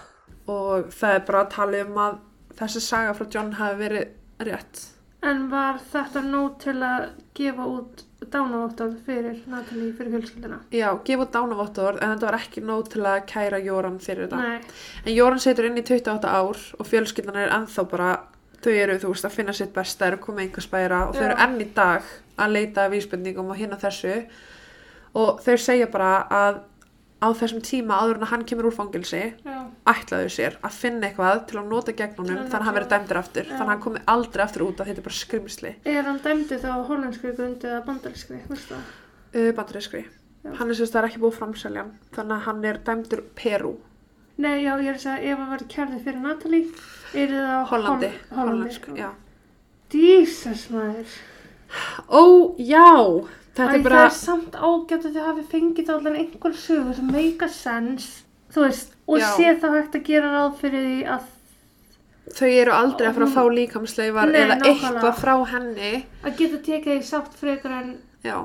Og 0.48 0.88
það 0.94 1.18
er 1.18 1.28
bara 1.28 1.44
að 1.44 1.52
tala 1.52 1.84
um 1.84 2.00
að 2.06 2.18
þessi 2.58 2.82
saga 2.84 3.14
frá 3.16 3.26
John 3.32 3.56
hafi 3.58 3.80
verið 3.80 4.46
rétt. 4.48 4.84
En 5.26 5.46
var 5.50 5.80
þetta 5.90 6.22
nóg 6.22 6.58
til 6.62 6.76
að 6.84 7.08
gefa 7.34 7.64
út 7.66 8.04
dánavóttorð 8.30 9.00
fyrir 9.06 9.40
Natalie, 9.50 9.92
fyrir 9.96 10.12
fjölskyldina? 10.14 10.60
Já, 10.74 10.88
gefa 11.04 11.26
út 11.26 11.32
dánavottor 11.34 11.98
en 12.00 12.12
þetta 12.14 12.28
var 12.28 12.38
ekki 12.38 12.62
nóg 12.64 12.90
til 12.92 13.02
að 13.06 13.24
kæra 13.32 13.60
Jóran 13.64 13.98
fyrir 14.02 14.26
þetta. 14.26 14.42
Nei, 14.42 14.76
En 15.04 15.16
Jóran 15.16 15.42
setur 15.42 15.68
inn 15.68 15.80
í 15.80 15.84
28 15.84 16.30
ár 16.30 16.62
og 16.78 16.90
fjölskyldan 16.90 17.40
er 17.42 17.54
ennþá 17.56 17.86
bara, 17.90 18.12
þau 18.62 18.72
eru 18.72 19.00
þú 19.02 19.12
veist 19.14 19.28
að 19.28 19.36
finna 19.40 19.56
sitt 19.56 19.74
besta, 19.74 20.06
eru 20.06 20.20
komið 20.22 20.46
einhver 20.46 20.66
spæra 20.68 21.02
og 21.08 21.16
þau 21.16 21.26
eru 21.30 21.40
enn 21.46 21.58
í 21.64 21.68
dag 21.74 22.14
að 22.36 22.56
leita 22.58 22.88
vísbendingum 22.92 23.50
og 23.50 23.60
hérna 23.60 23.80
þessu 23.80 24.16
og 25.16 25.42
þau 25.44 25.56
segja 25.56 25.90
bara 25.92 26.14
að 26.30 26.62
á 27.16 27.28
þessum 27.32 27.62
tíma 27.64 27.96
áður 27.96 28.18
en 28.18 28.26
að 28.26 28.30
hann 28.34 28.44
kemur 28.48 28.68
úr 28.68 28.76
fangilsi 28.76 29.22
já, 29.32 29.56
ætlaðu 29.88 30.28
sér 30.34 30.58
að 30.60 30.76
finna 30.76 31.08
eitthvað 31.08 31.40
til 31.48 31.58
að 31.60 31.70
nota 31.70 31.94
gegn 31.96 32.18
honum 32.18 32.36
Til 32.36 32.42
að 32.42 32.50
þannig 32.52 32.60
að 32.60 32.66
hann 32.66 32.76
verið 32.76 32.92
dæmdur 32.92 33.20
aftur. 33.22 33.46
Já. 33.46 33.52
þannig 33.54 33.64
að 33.66 33.72
hann 33.72 33.82
komi 33.86 34.02
aldrei 34.12 34.44
aftur 34.44 34.64
út 34.66 34.82
að 34.82 34.90
þetta 34.90 35.02
er 35.02 35.06
bara 35.08 35.18
skrimsli. 35.22 35.72
Er 35.88 36.08
hann 36.10 36.20
dæmdi 36.26 36.60
þá 36.60 36.70
hollenskri 36.90 37.32
gundi 37.38 37.70
eða 37.70 37.82
bandarískri, 37.88 38.40
uh, 38.52 39.50
bandarískri. 39.56 40.02
Hann 40.46 40.70
er 40.70 40.78
sérst 40.78 40.94
það 40.94 41.00
er 41.02 41.08
ekki 41.08 41.22
búið 41.24 41.32
að 41.32 41.38
framselja 41.40 41.84
hann 41.86 41.94
þannig 42.14 42.36
að 42.36 42.44
hann 42.50 42.66
er 42.70 42.82
dæmdur 42.86 43.24
Perú. 43.38 43.72
Nei, 44.36 44.60
já, 44.60 44.74
ég 44.76 44.90
er 44.90 44.98
að 44.98 45.04
segja, 45.06 45.32
ef 45.32 45.38
hann 45.40 45.52
verið 45.54 45.68
kærðið 45.72 46.04
fyrir 46.04 46.20
Natalie, 46.20 46.66
er 47.16 47.30
það 47.32 47.62
Hollandi, 47.70 48.10
Hol 48.12 48.36
Hollandi, 48.36 48.66
hollensk, 48.68 48.90
sko. 48.92 49.14
Jesus, 49.96 50.66
maður. 50.74 51.14
Ó, 52.12 52.24
já, 52.60 52.84
þetta 53.56 53.78
er 53.78 53.84
bara 53.86 54.02
það 54.02 54.08
er 54.08 54.16
samt 54.18 54.58
ágætt 54.58 55.06
að 55.06 55.14
þið 55.14 55.28
hafi 55.28 55.46
fengið 55.52 55.92
allan 55.94 56.18
einhver 56.20 56.58
sögur 56.60 56.98
sem 56.98 57.08
make 57.12 57.46
a 57.46 57.48
sense, 57.52 58.26
þú 58.52 58.66
veist, 58.66 58.92
og 59.06 59.22
Já. 59.22 59.30
sé 59.36 59.54
þá 59.62 59.66
hægt 59.76 59.96
að 59.98 60.04
gera 60.10 60.34
ráð 60.34 60.60
fyrir 60.60 60.84
því 60.86 60.98
að, 61.14 61.30
þau 62.36 62.50
eru 62.50 62.74
aldrei 62.74 63.08
að 63.08 63.16
fara 63.18 63.28
að 63.28 63.36
fá 63.36 63.42
líkamsleifar 63.56 64.32
Nei, 64.32 64.38
eða 64.42 64.58
eitthvað 64.72 65.20
frá 65.22 65.34
henni 65.54 65.92
að 66.26 66.38
geta 66.40 66.62
tekið 66.68 66.92
því 66.92 67.08
sátt 67.10 67.38
frekar 67.40 67.76
en 67.80 67.92
já, 68.26 68.38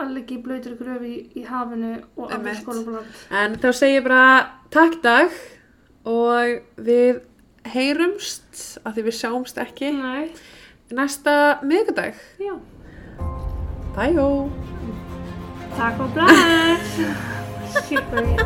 leggja 0.00 0.36
í 0.36 0.42
blöytur 0.44 0.76
gröf 0.78 1.02
í, 1.04 1.16
í 1.36 1.46
hafinu 1.48 1.94
og 2.16 2.30
alveg 2.30 2.38
Einmitt. 2.38 2.62
skólabland. 2.62 3.24
en 3.42 3.56
þá 3.60 3.68
segir 3.72 4.00
ég 4.00 4.06
bara 4.06 4.28
takk 4.72 5.00
dag 5.04 5.40
og 6.08 6.60
við 6.80 7.20
heyrumst 7.68 8.80
að 8.84 8.96
því 8.96 9.06
við 9.08 9.16
sjáumst 9.18 9.60
ekki 9.60 9.90
Nei, 9.96 10.30
næsta 10.96 11.34
miðgudag 11.66 12.16
já. 12.40 12.54
Bæjó 13.96 14.48
Takk 15.76 16.00
og 16.00 16.10
bless. 16.14 17.00
Shit, 17.86 18.04
baby. 18.10 18.36